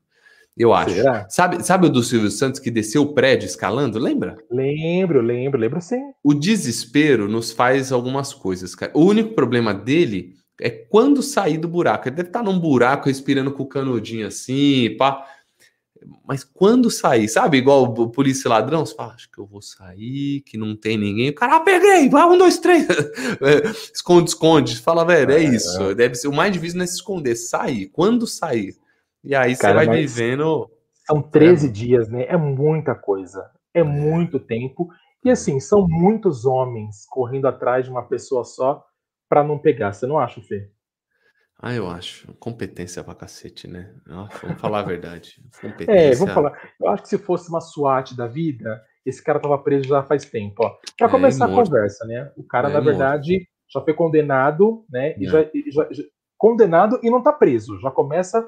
Eu 0.58 0.74
acho. 0.74 0.96
Sabe, 1.30 1.64
sabe 1.64 1.88
o 1.88 1.90
do 1.90 2.04
Silvio 2.04 2.30
Santos 2.30 2.60
que 2.60 2.70
desceu 2.70 3.02
o 3.02 3.14
prédio 3.14 3.48
escalando? 3.48 3.98
Lembra? 3.98 4.38
Lembro, 4.52 5.20
lembro, 5.22 5.60
lembro 5.60 5.82
sim. 5.82 6.00
O 6.24 6.34
desespero 6.34 7.28
nos 7.28 7.52
faz 7.52 7.92
algumas 7.92 8.34
coisas, 8.34 8.76
cara. 8.76 8.92
O 8.94 9.04
único 9.04 9.34
problema 9.34 9.74
dele 9.74 10.36
é 10.62 10.70
quando 10.70 11.24
sair 11.24 11.58
do 11.58 11.68
buraco. 11.68 12.08
Ele 12.08 12.16
deve 12.16 12.30
estar 12.30 12.44
num 12.44 12.60
buraco 12.60 13.08
respirando 13.08 13.52
com 13.52 13.64
o 13.64 13.68
canudinho 13.68 14.28
assim, 14.28 14.96
pá. 14.98 15.26
Mas 16.28 16.44
quando 16.44 16.92
sair, 16.92 17.30
sabe? 17.30 17.58
Igual 17.58 17.86
o 17.86 18.10
polícia 18.10 18.50
ladrão, 18.50 18.86
você 18.86 18.94
fala, 18.94 19.14
acho 19.14 19.32
que 19.32 19.40
eu 19.40 19.46
vou 19.46 19.62
sair, 19.62 20.42
que 20.42 20.58
não 20.58 20.76
tem 20.76 20.98
ninguém. 20.98 21.30
O 21.30 21.36
cara, 21.36 21.56
ah, 21.56 21.60
peguei, 21.62 22.10
vai, 22.10 22.26
um, 22.28 22.38
dois, 22.38 22.60
três. 22.60 22.86
esconde, 23.94 24.30
esconde. 24.30 24.76
Fala, 24.82 25.06
velho, 25.06 25.32
é, 25.32 25.44
é 25.44 25.56
isso. 25.56 25.82
É. 25.82 25.96
Deve 25.96 26.16
ser 26.16 26.28
o 26.28 26.34
mais 26.34 26.52
difícil 26.52 26.78
não 26.78 26.84
é 26.84 26.88
se 26.88 26.96
esconder, 26.96 27.36
sair. 27.36 27.88
Quando 27.88 28.28
sair? 28.28 28.76
E 29.24 29.36
aí 29.36 29.56
Cara, 29.56 29.80
você 29.80 29.86
vai 29.86 29.98
vivendo. 29.98 30.70
São 31.06 31.22
13 31.22 31.68
é. 31.68 31.72
dias, 31.72 32.10
né? 32.10 32.26
É 32.28 32.38
muita 32.38 32.94
coisa. 32.96 33.50
É, 33.74 33.80
é 33.80 33.84
muito 33.84 34.40
tempo. 34.40 34.90
E 35.24 35.30
assim, 35.30 35.60
são 35.60 35.88
muitos 35.88 36.46
homens 36.46 37.06
correndo 37.10 37.48
atrás 37.48 37.86
de 37.86 37.92
uma 37.92 38.04
pessoa 38.04 38.44
só 38.44 38.84
para 39.30 39.44
não 39.44 39.58
pegar. 39.58 39.94
Você 39.94 40.06
não 40.06 40.20
acha, 40.20 40.42
Fê? 40.42 40.70
Ah, 41.58 41.74
eu 41.74 41.90
acho. 41.90 42.34
Competência 42.34 43.04
pra 43.04 43.16
cacete, 43.16 43.70
né? 43.70 43.94
vamos 44.06 44.60
falar 44.60 44.80
a 44.80 44.84
verdade. 44.84 45.42
Competência... 45.62 45.92
É, 45.94 46.14
vamos 46.14 46.34
falar. 46.34 46.52
Eu 46.80 46.90
acho 46.90 47.04
que 47.04 47.10
se 47.10 47.18
fosse 47.18 47.50
uma 47.50 47.62
SWAT 47.62 48.16
da 48.18 48.28
vida, 48.28 48.84
esse 49.06 49.24
cara 49.24 49.40
tava 49.40 49.58
preso 49.58 49.88
já 49.88 50.04
faz 50.04 50.26
tempo. 50.26 50.64
Ó. 50.64 50.78
Pra 50.98 51.08
é, 51.08 51.10
começar 51.10 51.46
a 51.46 51.56
conversa, 51.56 52.06
né? 52.06 52.32
O 52.36 52.44
cara, 52.44 52.70
é, 52.70 52.74
na 52.74 52.82
verdade, 52.82 53.34
morto. 53.34 53.48
já 53.70 53.82
foi 53.82 53.94
condenado, 53.94 54.86
né? 54.90 55.16
E 55.18 55.26
já, 55.26 55.44
já, 55.44 55.88
já, 55.90 56.04
condenado 56.44 57.00
e 57.02 57.10
não 57.10 57.24
tá 57.24 57.32
preso. 57.32 57.80
Já 57.80 57.90
começa 57.90 58.46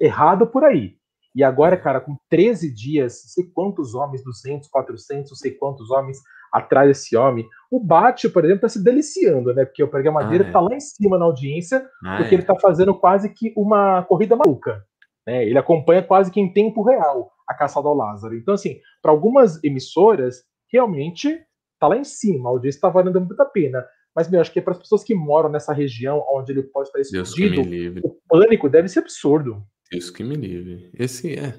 errado 0.00 0.46
por 0.46 0.62
aí. 0.62 0.94
E 1.34 1.42
agora, 1.42 1.76
cara, 1.76 2.00
com 2.00 2.16
13 2.30 2.72
dias, 2.72 3.22
sei 3.32 3.42
quantos 3.52 3.92
homens, 3.92 4.22
200, 4.22 4.68
400, 4.68 5.36
sei 5.36 5.50
quantos 5.50 5.90
homens 5.90 6.18
atrás 6.52 6.86
desse 6.86 7.16
homem. 7.16 7.44
O 7.68 7.80
Bate, 7.80 8.28
por 8.28 8.44
exemplo, 8.44 8.60
tá 8.60 8.68
se 8.68 8.84
deliciando, 8.84 9.52
né? 9.52 9.64
Porque 9.64 9.82
o 9.82 9.90
Perga 9.90 10.12
Madeira 10.12 10.44
ah, 10.44 10.48
é. 10.48 10.52
tá 10.52 10.60
lá 10.60 10.76
em 10.76 10.80
cima 10.80 11.18
na 11.18 11.24
audiência, 11.24 11.84
ah, 12.04 12.18
porque 12.18 12.36
é. 12.36 12.38
ele 12.38 12.46
tá 12.46 12.54
fazendo 12.54 12.94
quase 12.94 13.28
que 13.30 13.52
uma 13.56 14.04
corrida 14.04 14.36
maluca. 14.36 14.84
Né? 15.26 15.44
Ele 15.44 15.58
acompanha 15.58 16.04
quase 16.04 16.30
que 16.30 16.40
em 16.40 16.52
tempo 16.52 16.84
real 16.84 17.32
a 17.48 17.54
caçada 17.54 17.88
ao 17.88 17.96
Lázaro. 17.96 18.36
Então, 18.36 18.54
assim, 18.54 18.78
para 19.02 19.10
algumas 19.10 19.62
emissoras, 19.64 20.44
realmente 20.72 21.36
tá 21.80 21.88
lá 21.88 21.96
em 21.96 22.04
cima, 22.04 22.48
a 22.48 22.52
audiência 22.52 22.80
tá 22.80 22.88
valendo 22.88 23.20
muito 23.20 23.40
a 23.40 23.44
pena. 23.44 23.84
Mas, 24.14 24.30
meu, 24.30 24.40
acho 24.40 24.52
que 24.52 24.58
é 24.58 24.62
para 24.62 24.72
as 24.72 24.78
pessoas 24.78 25.02
que 25.02 25.14
moram 25.14 25.50
nessa 25.50 25.72
região 25.72 26.24
onde 26.30 26.52
ele 26.52 26.62
pode 26.62 26.88
estar 26.88 27.00
escondido, 27.00 27.62
o 28.02 28.16
pânico 28.28 28.68
deve 28.68 28.88
ser 28.88 29.00
absurdo. 29.00 29.64
Deus 29.90 30.10
que 30.10 30.22
me 30.22 30.36
livre. 30.36 30.90
Esse 30.98 31.34
é. 31.34 31.54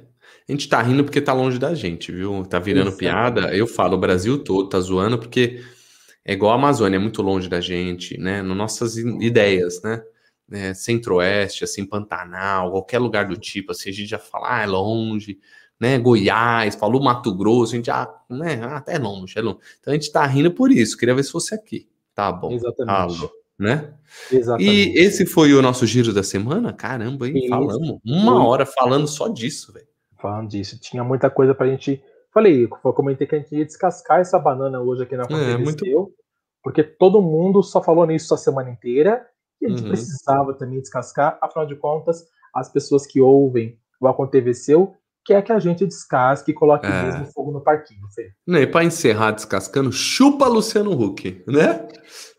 A 0.47 0.51
gente 0.51 0.69
tá 0.69 0.81
rindo 0.81 1.03
porque 1.03 1.21
tá 1.21 1.33
longe 1.33 1.59
da 1.59 1.73
gente, 1.73 2.11
viu? 2.11 2.45
Tá 2.45 2.59
virando 2.59 2.91
piada. 2.93 3.55
Eu 3.55 3.67
falo, 3.67 3.95
o 3.95 3.99
Brasil 3.99 4.43
todo 4.43 4.69
tá 4.69 4.79
zoando 4.79 5.17
porque 5.17 5.61
é 6.23 6.33
igual 6.33 6.51
a 6.51 6.55
Amazônia, 6.55 6.97
é 6.97 6.99
muito 6.99 7.21
longe 7.21 7.47
da 7.47 7.61
gente, 7.61 8.17
né? 8.17 8.41
Nas 8.41 8.57
nossas 8.57 8.97
ideias, 8.97 9.81
né? 9.83 10.01
É, 10.51 10.73
Centro-Oeste, 10.73 11.63
assim, 11.63 11.85
Pantanal, 11.85 12.71
qualquer 12.71 12.99
lugar 12.99 13.27
do 13.27 13.35
tipo, 13.35 13.71
assim, 13.71 13.89
a 13.89 13.93
gente 13.93 14.09
já 14.09 14.19
fala, 14.19 14.57
ah, 14.57 14.61
é 14.61 14.65
longe, 14.67 15.39
né? 15.79 15.97
Goiás, 15.97 16.75
falou 16.75 17.03
Mato 17.03 17.35
Grosso, 17.35 17.73
a 17.73 17.75
gente 17.75 17.87
já, 17.87 18.07
né? 18.29 18.59
Ah, 18.61 18.77
até 18.77 18.97
longe, 18.97 19.37
é 19.37 19.41
longe. 19.41 19.59
Então 19.79 19.91
a 19.91 19.95
gente 19.95 20.11
tá 20.11 20.25
rindo 20.25 20.51
por 20.51 20.71
isso, 20.71 20.97
queria 20.97 21.15
ver 21.15 21.23
se 21.23 21.31
fosse 21.31 21.53
aqui. 21.53 21.87
Tá 22.15 22.31
bom. 22.31 22.51
Exatamente. 22.53 22.95
Alô, 22.95 23.29
né? 23.59 23.93
Exatamente. 24.31 24.71
E 24.71 24.97
esse 24.97 25.25
foi 25.25 25.53
o 25.53 25.61
nosso 25.61 25.85
giro 25.85 26.13
da 26.13 26.23
semana? 26.23 26.71
Caramba, 26.71 27.27
hein? 27.27 27.37
Isso. 27.37 27.49
Falamos 27.49 27.99
uma 28.05 28.47
hora 28.47 28.65
falando 28.65 29.05
só 29.05 29.27
disso, 29.27 29.73
velho. 29.73 29.85
Falando 30.17 30.49
disso. 30.49 30.79
Tinha 30.79 31.03
muita 31.03 31.29
coisa 31.29 31.53
pra 31.53 31.67
gente. 31.67 32.01
Falei, 32.33 32.63
eu 32.63 32.93
comentei 32.93 33.27
que 33.27 33.35
a 33.35 33.39
gente 33.39 33.53
ia 33.55 33.65
descascar 33.65 34.21
essa 34.21 34.39
banana 34.39 34.81
hoje 34.81 35.03
aqui 35.03 35.15
na 35.15 35.25
é, 35.29 35.57
muito... 35.57 36.13
porque 36.63 36.83
todo 36.83 37.21
mundo 37.21 37.61
só 37.61 37.83
falou 37.83 38.05
nisso 38.05 38.33
a 38.33 38.37
semana 38.37 38.69
inteira 38.69 39.25
e 39.61 39.65
a 39.65 39.69
gente 39.69 39.83
uhum. 39.83 39.89
precisava 39.89 40.53
também 40.53 40.79
descascar. 40.79 41.37
Afinal 41.41 41.65
de 41.65 41.75
contas, 41.75 42.25
as 42.53 42.69
pessoas 42.69 43.05
que 43.05 43.19
ouvem 43.21 43.77
o 43.99 44.07
Aconteceu 44.07 44.95
quer 45.25 45.41
que 45.41 45.51
a 45.51 45.59
gente 45.59 45.85
descasque 45.85 46.51
e 46.51 46.53
coloque 46.53 46.85
é. 46.85 47.03
mesmo 47.03 47.25
fogo 47.33 47.51
no 47.51 47.61
parquinho, 47.61 48.07
Fê. 48.13 48.31
E 48.47 48.67
para 48.67 48.85
encerrar 48.85 49.31
descascando, 49.31 49.91
chupa 49.91 50.47
Luciano 50.47 50.91
Huck, 50.91 51.43
né? 51.47 51.87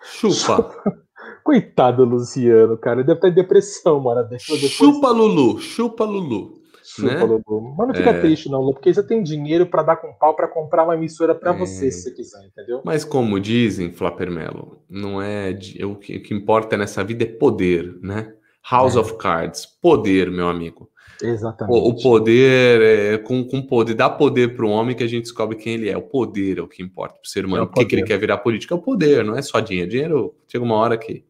Chupa. 0.02 0.70
Coitado 1.42 2.04
Luciano, 2.04 2.76
cara. 2.78 3.02
Deve 3.02 3.18
estar 3.18 3.28
em 3.28 3.34
depressão, 3.34 4.00
mano. 4.00 4.22
Depois... 4.22 4.60
Chupa 4.62 5.10
Lulu, 5.10 5.60
chupa 5.60 6.04
Lulu. 6.04 6.62
Chupa, 6.82 7.14
né? 7.14 7.24
Lulu. 7.24 7.74
Mas 7.76 7.88
não 7.88 7.94
fica 7.94 8.10
é... 8.10 8.20
triste, 8.20 8.48
não, 8.48 8.60
Lulu, 8.60 8.74
porque 8.74 8.94
você 8.94 9.02
tem 9.02 9.22
dinheiro 9.22 9.66
para 9.66 9.82
dar 9.82 9.96
com 9.96 10.12
pau 10.12 10.34
para 10.34 10.48
comprar 10.48 10.84
uma 10.84 10.94
emissora 10.94 11.34
para 11.34 11.52
é... 11.52 11.58
você, 11.58 11.90
se 11.90 12.02
você 12.02 12.10
quiser, 12.12 12.44
entendeu? 12.46 12.80
Mas 12.84 13.04
como 13.04 13.40
dizem, 13.40 13.92
Flapper 13.92 14.30
Mello, 14.30 14.82
não 14.88 15.20
é. 15.20 15.52
De... 15.52 15.84
O, 15.84 15.96
que, 15.96 16.16
o 16.16 16.22
que 16.22 16.34
importa 16.34 16.76
nessa 16.76 17.02
vida 17.02 17.24
é 17.24 17.26
poder, 17.26 17.98
né? 18.02 18.32
House 18.68 18.96
é. 18.96 18.98
of 18.98 19.16
Cards, 19.16 19.66
poder, 19.80 20.30
meu 20.30 20.48
amigo. 20.48 20.88
Exatamente. 21.22 21.78
O, 21.78 21.88
o 21.88 22.02
poder, 22.02 22.80
é, 22.80 23.18
com, 23.18 23.44
com 23.44 23.62
poder, 23.62 23.94
dá 23.94 24.08
poder 24.10 24.54
para 24.54 24.66
o 24.66 24.70
homem 24.70 24.94
que 24.94 25.02
a 25.02 25.06
gente 25.06 25.22
descobre 25.22 25.56
quem 25.56 25.74
ele 25.74 25.88
é. 25.88 25.96
O 25.96 26.02
poder 26.02 26.58
é 26.58 26.62
o 26.62 26.68
que 26.68 26.82
importa 26.82 27.14
para 27.14 27.26
o 27.26 27.28
ser 27.28 27.44
humano. 27.44 27.64
É 27.64 27.66
o 27.66 27.68
que, 27.68 27.84
que 27.84 27.94
ele 27.94 28.04
quer 28.04 28.18
virar 28.18 28.38
político? 28.38 28.74
É 28.74 28.76
o 28.76 28.80
poder, 28.80 29.24
não 29.24 29.36
é 29.36 29.42
só 29.42 29.60
dinheiro. 29.60 29.90
Dinheiro 29.90 30.34
chega 30.48 30.64
uma 30.64 30.76
hora 30.76 30.96
que 30.96 31.24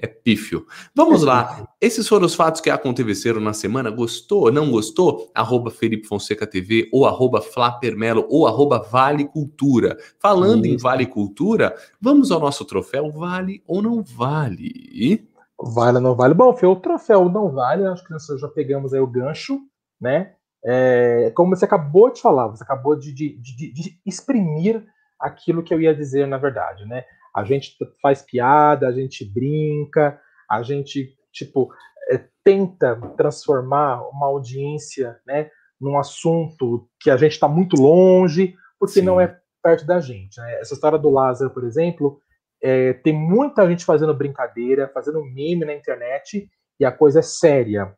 é 0.00 0.06
pífio. 0.06 0.66
Vamos 0.94 1.22
é 1.22 1.26
lá. 1.26 1.68
Esses 1.80 2.08
foram 2.08 2.24
os 2.24 2.34
fatos 2.34 2.60
que 2.60 2.70
aconteceram 2.70 3.40
na 3.40 3.52
semana. 3.52 3.90
Gostou? 3.90 4.50
Não 4.50 4.70
gostou? 4.70 5.30
Arroba 5.34 5.70
Felipe 5.70 6.06
Fonseca 6.06 6.46
TV, 6.46 6.88
ou 6.90 7.06
arroba 7.06 7.42
Flapermelo, 7.42 8.26
ou 8.28 8.46
arroba 8.46 8.78
Vale 8.78 9.26
Cultura. 9.26 9.98
Falando 10.18 10.64
em 10.64 10.76
Vale 10.76 11.06
Cultura, 11.06 11.74
vamos 12.00 12.30
ao 12.30 12.40
nosso 12.40 12.64
troféu 12.64 13.10
Vale 13.10 13.62
ou 13.66 13.82
Não 13.82 14.02
Vale? 14.02 15.28
Vale 15.62 15.98
ou 15.98 16.02
não 16.02 16.14
vale? 16.14 16.34
Bom, 16.34 16.54
foi 16.56 16.68
o 16.68 16.76
troféu 16.76 17.28
não 17.28 17.50
vale, 17.50 17.86
acho 17.86 18.04
que 18.04 18.10
nós 18.10 18.24
já 18.38 18.48
pegamos 18.48 18.94
aí 18.94 19.00
o 19.00 19.06
gancho, 19.06 19.60
né? 20.00 20.34
É, 20.64 21.30
como 21.34 21.54
você 21.54 21.64
acabou 21.64 22.12
de 22.12 22.20
falar, 22.20 22.48
você 22.48 22.62
acabou 22.62 22.96
de, 22.96 23.12
de, 23.14 23.38
de, 23.40 23.72
de, 23.72 24.00
exprimir 24.06 24.84
aquilo 25.18 25.62
que 25.62 25.72
eu 25.72 25.80
ia 25.80 25.94
dizer, 25.94 26.26
na 26.26 26.38
verdade, 26.38 26.84
né? 26.86 27.04
A 27.34 27.44
gente 27.44 27.76
faz 28.02 28.22
piada, 28.22 28.88
a 28.88 28.92
gente 28.92 29.24
brinca, 29.24 30.18
a 30.50 30.62
gente, 30.62 31.14
tipo, 31.32 31.70
é, 32.10 32.24
tenta 32.42 32.96
transformar 33.16 34.02
uma 34.08 34.26
audiência, 34.26 35.18
né, 35.26 35.50
num 35.80 35.98
assunto 35.98 36.88
que 37.00 37.10
a 37.10 37.16
gente 37.16 37.32
está 37.32 37.48
muito 37.48 37.80
longe, 37.80 38.54
porque 38.78 39.00
Sim. 39.00 39.06
não 39.06 39.20
é 39.20 39.38
perto 39.62 39.86
da 39.86 40.00
gente. 40.00 40.38
Né? 40.38 40.60
Essa 40.60 40.74
história 40.74 40.98
do 40.98 41.10
Lázaro, 41.10 41.50
por 41.50 41.64
exemplo, 41.64 42.20
é, 42.62 42.92
tem 42.92 43.12
muita 43.12 43.68
gente 43.68 43.84
fazendo 43.84 44.14
brincadeira, 44.14 44.90
fazendo 44.92 45.24
meme 45.24 45.64
na 45.64 45.74
internet, 45.74 46.48
e 46.78 46.84
a 46.84 46.92
coisa 46.92 47.20
é 47.20 47.22
séria. 47.22 47.94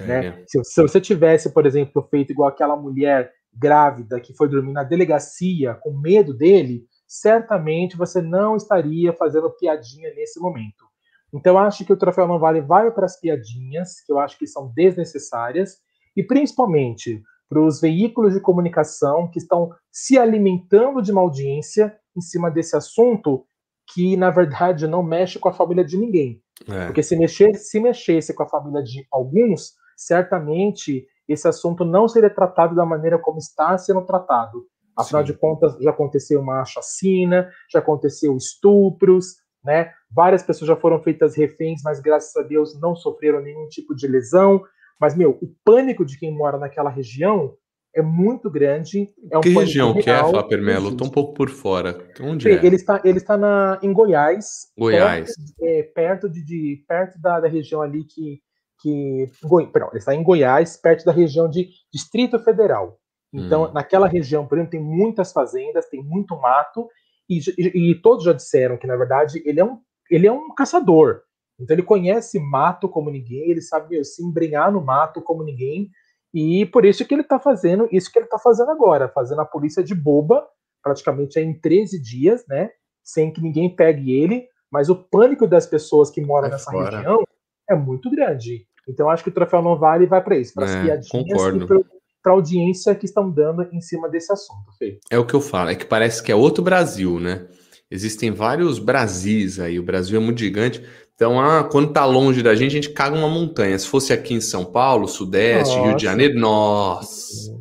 Né? 0.00 0.42
Se, 0.46 0.62
se, 0.64 0.82
você 0.82 1.00
tivesse, 1.00 1.52
por 1.52 1.64
exemplo, 1.64 2.06
feito 2.10 2.32
igual 2.32 2.48
aquela 2.48 2.76
mulher 2.76 3.32
grávida 3.52 4.20
que 4.20 4.34
foi 4.34 4.48
dormir 4.48 4.72
na 4.72 4.82
delegacia 4.82 5.74
com 5.74 5.98
medo 5.98 6.34
dele, 6.34 6.84
certamente 7.06 7.96
você 7.96 8.20
não 8.20 8.56
estaria 8.56 9.12
fazendo 9.12 9.50
piadinha 9.50 10.12
nesse 10.14 10.40
momento. 10.40 10.84
Então, 11.32 11.58
acho 11.58 11.84
que 11.84 11.92
o 11.92 11.96
troféu 11.96 12.26
não 12.26 12.38
vale 12.38 12.60
vai 12.60 12.90
para 12.90 13.06
as 13.06 13.18
piadinhas, 13.18 14.00
que 14.04 14.12
eu 14.12 14.18
acho 14.18 14.38
que 14.38 14.46
são 14.46 14.72
desnecessárias, 14.74 15.78
e 16.16 16.22
principalmente 16.22 17.22
para 17.48 17.60
os 17.60 17.80
veículos 17.80 18.34
de 18.34 18.40
comunicação 18.40 19.30
que 19.30 19.38
estão 19.38 19.70
se 19.92 20.18
alimentando 20.18 21.00
de 21.00 21.12
uma 21.12 21.20
audiência 21.20 21.96
em 22.16 22.20
cima 22.20 22.50
desse 22.50 22.76
assunto 22.76 23.46
que 23.92 24.16
na 24.16 24.30
verdade 24.30 24.86
não 24.86 25.02
mexe 25.02 25.38
com 25.38 25.48
a 25.48 25.52
família 25.52 25.84
de 25.84 25.96
ninguém. 25.96 26.42
É. 26.68 26.86
Porque 26.86 27.02
se, 27.02 27.16
mexer, 27.16 27.54
se 27.54 27.78
mexesse 27.80 28.34
com 28.34 28.42
a 28.42 28.48
família 28.48 28.82
de 28.82 29.06
alguns, 29.12 29.74
certamente 29.96 31.06
esse 31.28 31.46
assunto 31.46 31.84
não 31.84 32.08
seria 32.08 32.30
tratado 32.30 32.74
da 32.74 32.84
maneira 32.84 33.18
como 33.18 33.38
está 33.38 33.76
sendo 33.76 34.04
tratado. 34.04 34.64
Afinal 34.96 35.26
Sim. 35.26 35.32
de 35.32 35.38
contas, 35.38 35.76
já 35.78 35.90
aconteceu 35.90 36.40
uma 36.40 36.64
chacina, 36.64 37.50
já 37.70 37.80
aconteceu 37.80 38.34
estupros, 38.36 39.36
né? 39.62 39.92
Várias 40.10 40.42
pessoas 40.42 40.68
já 40.68 40.76
foram 40.76 41.02
feitas 41.02 41.36
reféns, 41.36 41.82
mas 41.84 42.00
graças 42.00 42.34
a 42.36 42.46
Deus 42.46 42.80
não 42.80 42.94
sofreram 42.96 43.42
nenhum 43.42 43.68
tipo 43.68 43.94
de 43.94 44.06
lesão. 44.06 44.62
Mas, 44.98 45.14
meu, 45.14 45.38
o 45.42 45.48
pânico 45.64 46.04
de 46.04 46.18
quem 46.18 46.34
mora 46.34 46.56
naquela 46.56 46.88
região 46.88 47.54
é 47.96 48.02
muito 48.02 48.50
grande. 48.50 49.10
É 49.32 49.38
um 49.38 49.40
que 49.40 49.48
região 49.48 49.94
que 49.94 50.10
é, 50.10 50.18
Flapper 50.18 50.60
Melo? 50.60 50.90
Estou 50.90 51.06
um 51.06 51.10
pouco 51.10 51.32
por 51.32 51.48
fora. 51.48 51.98
Onde 52.20 52.50
é? 52.50 52.64
Ele 52.64 52.76
está, 52.76 53.00
ele 53.02 53.16
está 53.16 53.38
na, 53.38 53.80
em 53.82 53.90
Goiás. 53.90 54.70
Goiás. 54.78 55.34
Perto, 55.34 55.54
é, 55.62 55.82
perto, 55.82 56.28
de, 56.28 56.44
de, 56.44 56.84
perto 56.86 57.18
da, 57.18 57.40
da 57.40 57.48
região 57.48 57.80
ali 57.80 58.04
que. 58.04 58.40
que 58.80 59.30
Goi, 59.42 59.66
perdão, 59.68 59.88
ele 59.88 59.98
está 59.98 60.14
em 60.14 60.22
Goiás, 60.22 60.76
perto 60.76 61.06
da 61.06 61.12
região 61.12 61.48
de 61.48 61.70
Distrito 61.90 62.38
Federal. 62.38 63.00
Então, 63.32 63.64
hum. 63.64 63.72
naquela 63.72 64.06
região, 64.06 64.46
por 64.46 64.58
exemplo, 64.58 64.72
tem 64.72 64.82
muitas 64.82 65.32
fazendas, 65.32 65.88
tem 65.88 66.02
muito 66.02 66.36
mato, 66.36 66.88
e, 67.28 67.40
e, 67.58 67.90
e, 67.90 67.94
todos 68.00 68.24
já 68.24 68.32
disseram 68.32 68.76
que, 68.76 68.86
na 68.86 68.94
verdade, 68.94 69.42
ele 69.44 69.58
é 69.58 69.64
um, 69.64 69.78
ele 70.10 70.26
é 70.26 70.32
um 70.32 70.54
caçador. 70.54 71.22
Então, 71.58 71.74
ele 71.74 71.82
conhece 71.82 72.38
mato 72.38 72.88
como 72.88 73.10
ninguém, 73.10 73.50
ele 73.50 73.62
sabe 73.62 73.88
meu, 73.90 74.04
se 74.04 74.22
embrenhar 74.22 74.70
no 74.70 74.82
mato 74.82 75.22
como 75.22 75.42
ninguém. 75.42 75.90
E 76.36 76.66
por 76.66 76.84
isso 76.84 77.02
que 77.06 77.14
ele 77.14 77.22
está 77.22 77.40
fazendo 77.40 77.88
isso 77.90 78.12
que 78.12 78.18
ele 78.18 78.26
está 78.26 78.38
fazendo 78.38 78.70
agora, 78.70 79.08
fazendo 79.08 79.40
a 79.40 79.46
polícia 79.46 79.82
de 79.82 79.94
boba, 79.94 80.46
praticamente 80.82 81.40
em 81.40 81.58
13 81.58 81.98
dias, 81.98 82.44
né? 82.46 82.68
Sem 83.02 83.32
que 83.32 83.40
ninguém 83.40 83.74
pegue 83.74 84.12
ele. 84.12 84.46
Mas 84.70 84.90
o 84.90 84.96
pânico 84.96 85.46
das 85.46 85.66
pessoas 85.66 86.10
que 86.10 86.20
moram 86.20 86.48
é 86.48 86.50
nessa 86.50 86.70
fora. 86.70 86.98
região 86.98 87.24
é 87.70 87.74
muito 87.74 88.10
grande. 88.10 88.66
Então 88.86 89.08
acho 89.08 89.24
que 89.24 89.30
o 89.30 89.32
troféu 89.32 89.62
não 89.62 89.78
vale 89.78 90.04
e 90.04 90.06
vai 90.06 90.22
para 90.22 90.36
isso, 90.36 90.52
para 90.52 90.66
as 90.66 90.72
é, 90.72 90.84
piadinhas 90.84 91.08
concordo. 91.08 91.64
e 91.64 91.84
para 92.22 92.32
a 92.32 92.34
audiência 92.34 92.94
que 92.94 93.06
estão 93.06 93.30
dando 93.30 93.66
em 93.72 93.80
cima 93.80 94.06
desse 94.06 94.30
assunto, 94.30 94.76
Fê. 94.78 95.00
É 95.10 95.18
o 95.18 95.24
que 95.24 95.32
eu 95.32 95.40
falo, 95.40 95.70
é 95.70 95.74
que 95.74 95.86
parece 95.86 96.22
que 96.22 96.30
é 96.30 96.34
outro 96.34 96.62
Brasil, 96.62 97.18
né? 97.18 97.46
Existem 97.90 98.30
vários 98.30 98.78
Brasis 98.78 99.58
aí, 99.58 99.78
o 99.78 99.82
Brasil 99.82 100.20
é 100.20 100.22
muito 100.22 100.40
gigante. 100.40 100.84
Então, 101.16 101.40
ah, 101.40 101.64
quando 101.64 101.94
tá 101.94 102.04
longe 102.04 102.42
da 102.42 102.54
gente, 102.54 102.72
a 102.72 102.74
gente 102.74 102.90
caga 102.90 103.16
uma 103.16 103.28
montanha. 103.28 103.76
Se 103.78 103.88
fosse 103.88 104.12
aqui 104.12 104.34
em 104.34 104.40
São 104.40 104.66
Paulo, 104.66 105.08
Sudeste, 105.08 105.74
nossa. 105.74 105.88
Rio 105.88 105.96
de 105.96 106.02
Janeiro, 106.02 106.38
nossa. 106.38 107.58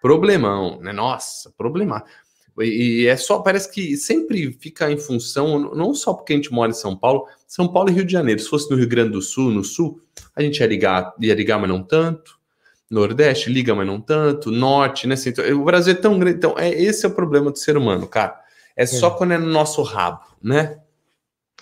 Problemão, 0.00 0.80
né? 0.80 0.92
Nossa, 0.92 1.52
problema. 1.58 2.04
E, 2.60 3.02
e 3.02 3.06
é 3.08 3.16
só, 3.16 3.40
parece 3.40 3.68
que 3.72 3.96
sempre 3.96 4.56
fica 4.60 4.88
em 4.92 4.96
função, 4.96 5.74
não 5.74 5.92
só 5.92 6.14
porque 6.14 6.34
a 6.34 6.36
gente 6.36 6.52
mora 6.52 6.70
em 6.70 6.74
São 6.74 6.96
Paulo, 6.96 7.26
São 7.48 7.66
Paulo 7.66 7.90
e 7.90 7.92
Rio 7.92 8.04
de 8.04 8.12
Janeiro. 8.12 8.40
Se 8.40 8.48
fosse 8.48 8.70
no 8.70 8.76
Rio 8.76 8.88
Grande 8.88 9.10
do 9.10 9.20
Sul, 9.20 9.50
no 9.50 9.64
Sul, 9.64 10.00
a 10.36 10.40
gente 10.40 10.60
ia 10.60 10.66
ligar, 10.66 11.12
ia 11.20 11.34
ligar, 11.34 11.58
mas 11.58 11.68
não 11.68 11.82
tanto. 11.82 12.38
Nordeste 12.88 13.50
liga, 13.50 13.74
mas 13.74 13.88
não 13.88 14.00
tanto. 14.00 14.52
Norte, 14.52 15.08
né? 15.08 15.16
O 15.52 15.64
Brasil 15.64 15.94
é 15.94 15.96
tão 15.96 16.16
grande. 16.16 16.36
Então, 16.36 16.54
é, 16.56 16.70
esse 16.70 17.04
é 17.04 17.08
o 17.08 17.14
problema 17.14 17.50
do 17.50 17.58
ser 17.58 17.76
humano, 17.76 18.06
cara. 18.06 18.38
É 18.76 18.86
só 18.86 19.08
é. 19.08 19.10
quando 19.18 19.32
é 19.32 19.38
no 19.38 19.46
nosso 19.46 19.82
rabo, 19.82 20.20
né? 20.40 20.78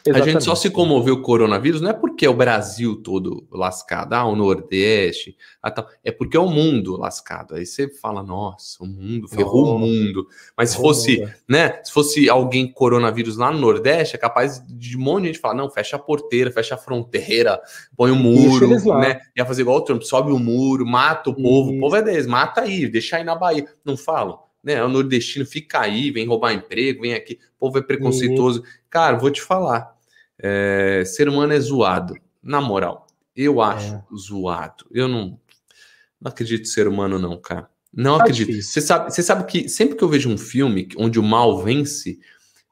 Exatamente. 0.04 0.28
A 0.28 0.32
gente 0.32 0.44
só 0.44 0.54
se 0.54 0.68
comoveu 0.68 1.16
com 1.16 1.22
o 1.22 1.24
coronavírus 1.24 1.80
não 1.80 1.90
é 1.90 1.92
porque 1.92 2.26
é 2.26 2.28
o 2.28 2.34
Brasil 2.34 2.96
todo 2.96 3.46
lascado, 3.50 4.14
ah, 4.14 4.24
o 4.24 4.34
Nordeste, 4.34 5.36
ah, 5.62 5.70
tal. 5.70 5.88
é 6.04 6.10
porque 6.10 6.36
é 6.36 6.40
o 6.40 6.48
mundo 6.48 6.96
lascado. 6.96 7.54
Aí 7.54 7.64
você 7.64 7.88
fala, 7.88 8.22
nossa, 8.22 8.82
o 8.82 8.86
mundo, 8.86 9.28
ferrou 9.28 9.66
oh, 9.66 9.76
o 9.76 9.78
mundo. 9.78 10.26
Mas 10.56 10.70
se 10.70 10.76
fosse, 10.76 11.22
né, 11.48 11.80
se 11.84 11.92
fosse 11.92 12.28
alguém 12.28 12.70
coronavírus 12.70 13.36
lá 13.36 13.52
no 13.52 13.60
Nordeste, 13.60 14.16
é 14.16 14.18
capaz 14.18 14.62
de 14.66 14.96
um 14.96 15.00
monte 15.00 15.22
de 15.22 15.26
gente 15.28 15.38
falar, 15.38 15.54
não, 15.54 15.70
fecha 15.70 15.96
a 15.96 15.98
porteira, 15.98 16.50
fecha 16.50 16.74
a 16.74 16.78
fronteira, 16.78 17.60
põe 17.96 18.10
o 18.10 18.14
um 18.14 18.18
muro, 18.18 18.68
né? 18.98 19.20
Ia 19.36 19.46
fazer 19.46 19.62
igual 19.62 19.78
o 19.78 19.82
Trump, 19.82 20.02
sobe 20.02 20.32
o 20.32 20.38
muro, 20.38 20.84
mata 20.84 21.30
o 21.30 21.34
povo, 21.34 21.70
Isso. 21.70 21.78
o 21.78 21.80
povo 21.80 21.96
é 21.96 22.02
deles, 22.02 22.26
mata 22.26 22.62
aí, 22.62 22.88
deixa 22.88 23.16
aí 23.16 23.24
na 23.24 23.34
Bahia. 23.34 23.66
Não 23.84 23.96
falam? 23.96 24.51
Né? 24.62 24.82
O 24.84 24.88
nordestino 24.88 25.44
fica 25.44 25.80
aí, 25.80 26.10
vem 26.10 26.26
roubar 26.26 26.52
emprego, 26.52 27.02
vem 27.02 27.14
aqui, 27.14 27.38
o 27.56 27.58
povo 27.58 27.78
é 27.78 27.82
preconceituoso. 27.82 28.62
Cara, 28.88 29.18
vou 29.18 29.30
te 29.30 29.42
falar, 29.42 29.96
é, 30.38 31.02
ser 31.04 31.28
humano 31.28 31.52
é 31.52 31.60
zoado, 31.60 32.14
na 32.42 32.60
moral. 32.60 33.06
Eu 33.34 33.60
acho 33.60 33.94
é. 33.94 34.04
zoado. 34.16 34.84
Eu 34.90 35.08
não, 35.08 35.38
não 36.20 36.28
acredito 36.30 36.62
em 36.62 36.66
ser 36.66 36.86
humano, 36.86 37.18
não, 37.18 37.40
cara. 37.40 37.68
Não 37.92 38.16
tá 38.16 38.24
acredito. 38.24 38.62
Você 38.62 38.80
sabe, 38.80 39.12
você 39.12 39.22
sabe 39.22 39.44
que 39.44 39.68
sempre 39.68 39.96
que 39.96 40.04
eu 40.04 40.08
vejo 40.08 40.30
um 40.30 40.38
filme 40.38 40.88
onde 40.96 41.18
o 41.18 41.22
mal 41.22 41.62
vence, 41.62 42.18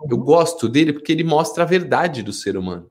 uhum. 0.00 0.08
eu 0.10 0.18
gosto 0.18 0.68
dele 0.68 0.92
porque 0.92 1.12
ele 1.12 1.24
mostra 1.24 1.62
a 1.62 1.66
verdade 1.66 2.22
do 2.22 2.32
ser 2.32 2.56
humano. 2.56 2.90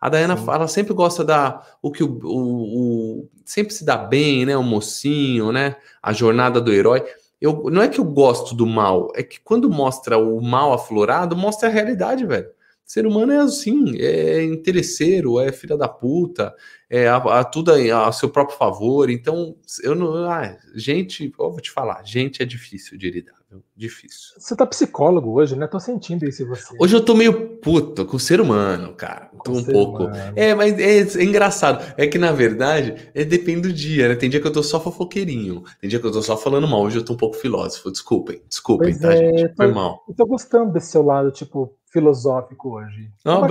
A 0.00 0.08
Dayana 0.08 0.34
ela 0.34 0.68
sempre 0.68 0.94
gosta 0.94 1.24
da 1.24 1.60
o 1.82 1.90
que 1.90 2.04
o, 2.04 2.20
o, 2.22 3.20
o, 3.22 3.30
sempre 3.44 3.74
se 3.74 3.84
dá 3.84 3.96
bem, 3.96 4.46
né? 4.46 4.56
O 4.56 4.62
mocinho, 4.62 5.50
né? 5.50 5.76
A 6.00 6.12
jornada 6.12 6.60
do 6.60 6.72
herói. 6.72 7.04
Eu, 7.40 7.64
não 7.70 7.82
é 7.82 7.88
que 7.88 8.00
eu 8.00 8.04
gosto 8.04 8.54
do 8.54 8.66
mal, 8.66 9.12
é 9.14 9.22
que 9.22 9.40
quando 9.40 9.70
mostra 9.70 10.18
o 10.18 10.40
mal 10.42 10.72
aflorado, 10.72 11.36
mostra 11.36 11.68
a 11.68 11.72
realidade, 11.72 12.26
velho. 12.26 12.50
Ser 12.88 13.06
humano 13.06 13.34
é 13.34 13.36
assim, 13.36 13.98
é 13.98 14.42
interesseiro, 14.42 15.38
é 15.38 15.52
filha 15.52 15.76
da 15.76 15.86
puta, 15.86 16.54
é 16.88 17.06
a, 17.06 17.16
a 17.16 17.44
tudo 17.44 17.70
a, 17.70 18.08
a, 18.08 18.12
seu 18.12 18.30
próprio 18.30 18.56
favor. 18.56 19.10
Então, 19.10 19.54
eu 19.82 19.94
não. 19.94 20.24
Ah, 20.24 20.56
gente, 20.74 21.30
vou 21.36 21.60
te 21.60 21.70
falar, 21.70 22.02
gente 22.02 22.42
é 22.42 22.46
difícil 22.46 22.96
de 22.96 23.10
lidar. 23.10 23.36
Difícil. 23.76 24.34
Você 24.38 24.56
tá 24.56 24.64
psicólogo 24.64 25.32
hoje, 25.32 25.54
né? 25.54 25.66
Tô 25.66 25.78
sentindo 25.78 26.26
isso 26.26 26.42
em 26.42 26.46
você. 26.46 26.74
Hoje 26.80 26.96
eu 26.96 27.04
tô 27.04 27.14
meio 27.14 27.58
puto 27.58 28.06
com 28.06 28.16
o 28.16 28.20
ser 28.20 28.40
humano, 28.40 28.94
cara. 28.94 29.30
Tô 29.44 29.52
um 29.52 29.64
pouco. 29.64 30.04
Humano. 30.04 30.32
É, 30.34 30.54
mas 30.54 30.78
é, 30.78 31.00
é, 31.00 31.24
engraçado. 31.24 31.94
É 31.98 32.06
que, 32.06 32.16
na 32.16 32.32
verdade, 32.32 33.10
é, 33.14 33.22
depende 33.22 33.68
do 33.68 33.72
dia, 33.72 34.08
né? 34.08 34.16
Tem 34.16 34.30
dia 34.30 34.40
que 34.40 34.46
eu 34.46 34.52
tô 34.52 34.62
só 34.62 34.80
fofoqueirinho. 34.80 35.62
Tem 35.80 35.88
dia 35.88 36.00
que 36.00 36.06
eu 36.06 36.12
tô 36.12 36.22
só 36.22 36.38
falando 36.38 36.66
mal. 36.66 36.82
Hoje 36.82 36.98
eu 36.98 37.04
tô 37.04 37.12
um 37.12 37.18
pouco 37.18 37.36
filósofo. 37.36 37.90
Desculpem, 37.90 38.42
desculpem, 38.48 38.90
pois 38.90 39.00
tá, 39.00 39.12
é, 39.12 39.16
gente? 39.16 39.56
Foi 39.56 39.68
tô, 39.68 39.74
mal. 39.74 40.04
Eu 40.08 40.14
tô 40.14 40.26
gostando 40.26 40.72
desse 40.72 40.90
seu 40.90 41.02
lado, 41.02 41.30
tipo, 41.30 41.74
filosófico 41.90 42.76
hoje. 42.76 43.10
Não, 43.24 43.42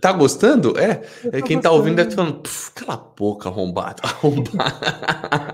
tá 0.00 0.12
gostando? 0.12 0.78
É. 0.78 1.02
é 1.32 1.42
quem 1.42 1.60
tá 1.60 1.70
ouvindo 1.70 1.96
deve 1.96 2.10
estar 2.10 2.22
falando, 2.24 2.42
cala 2.74 2.94
a 2.94 2.96
boca, 2.96 3.48
arrombado. 3.48 4.02
Arrombado. 4.04 4.74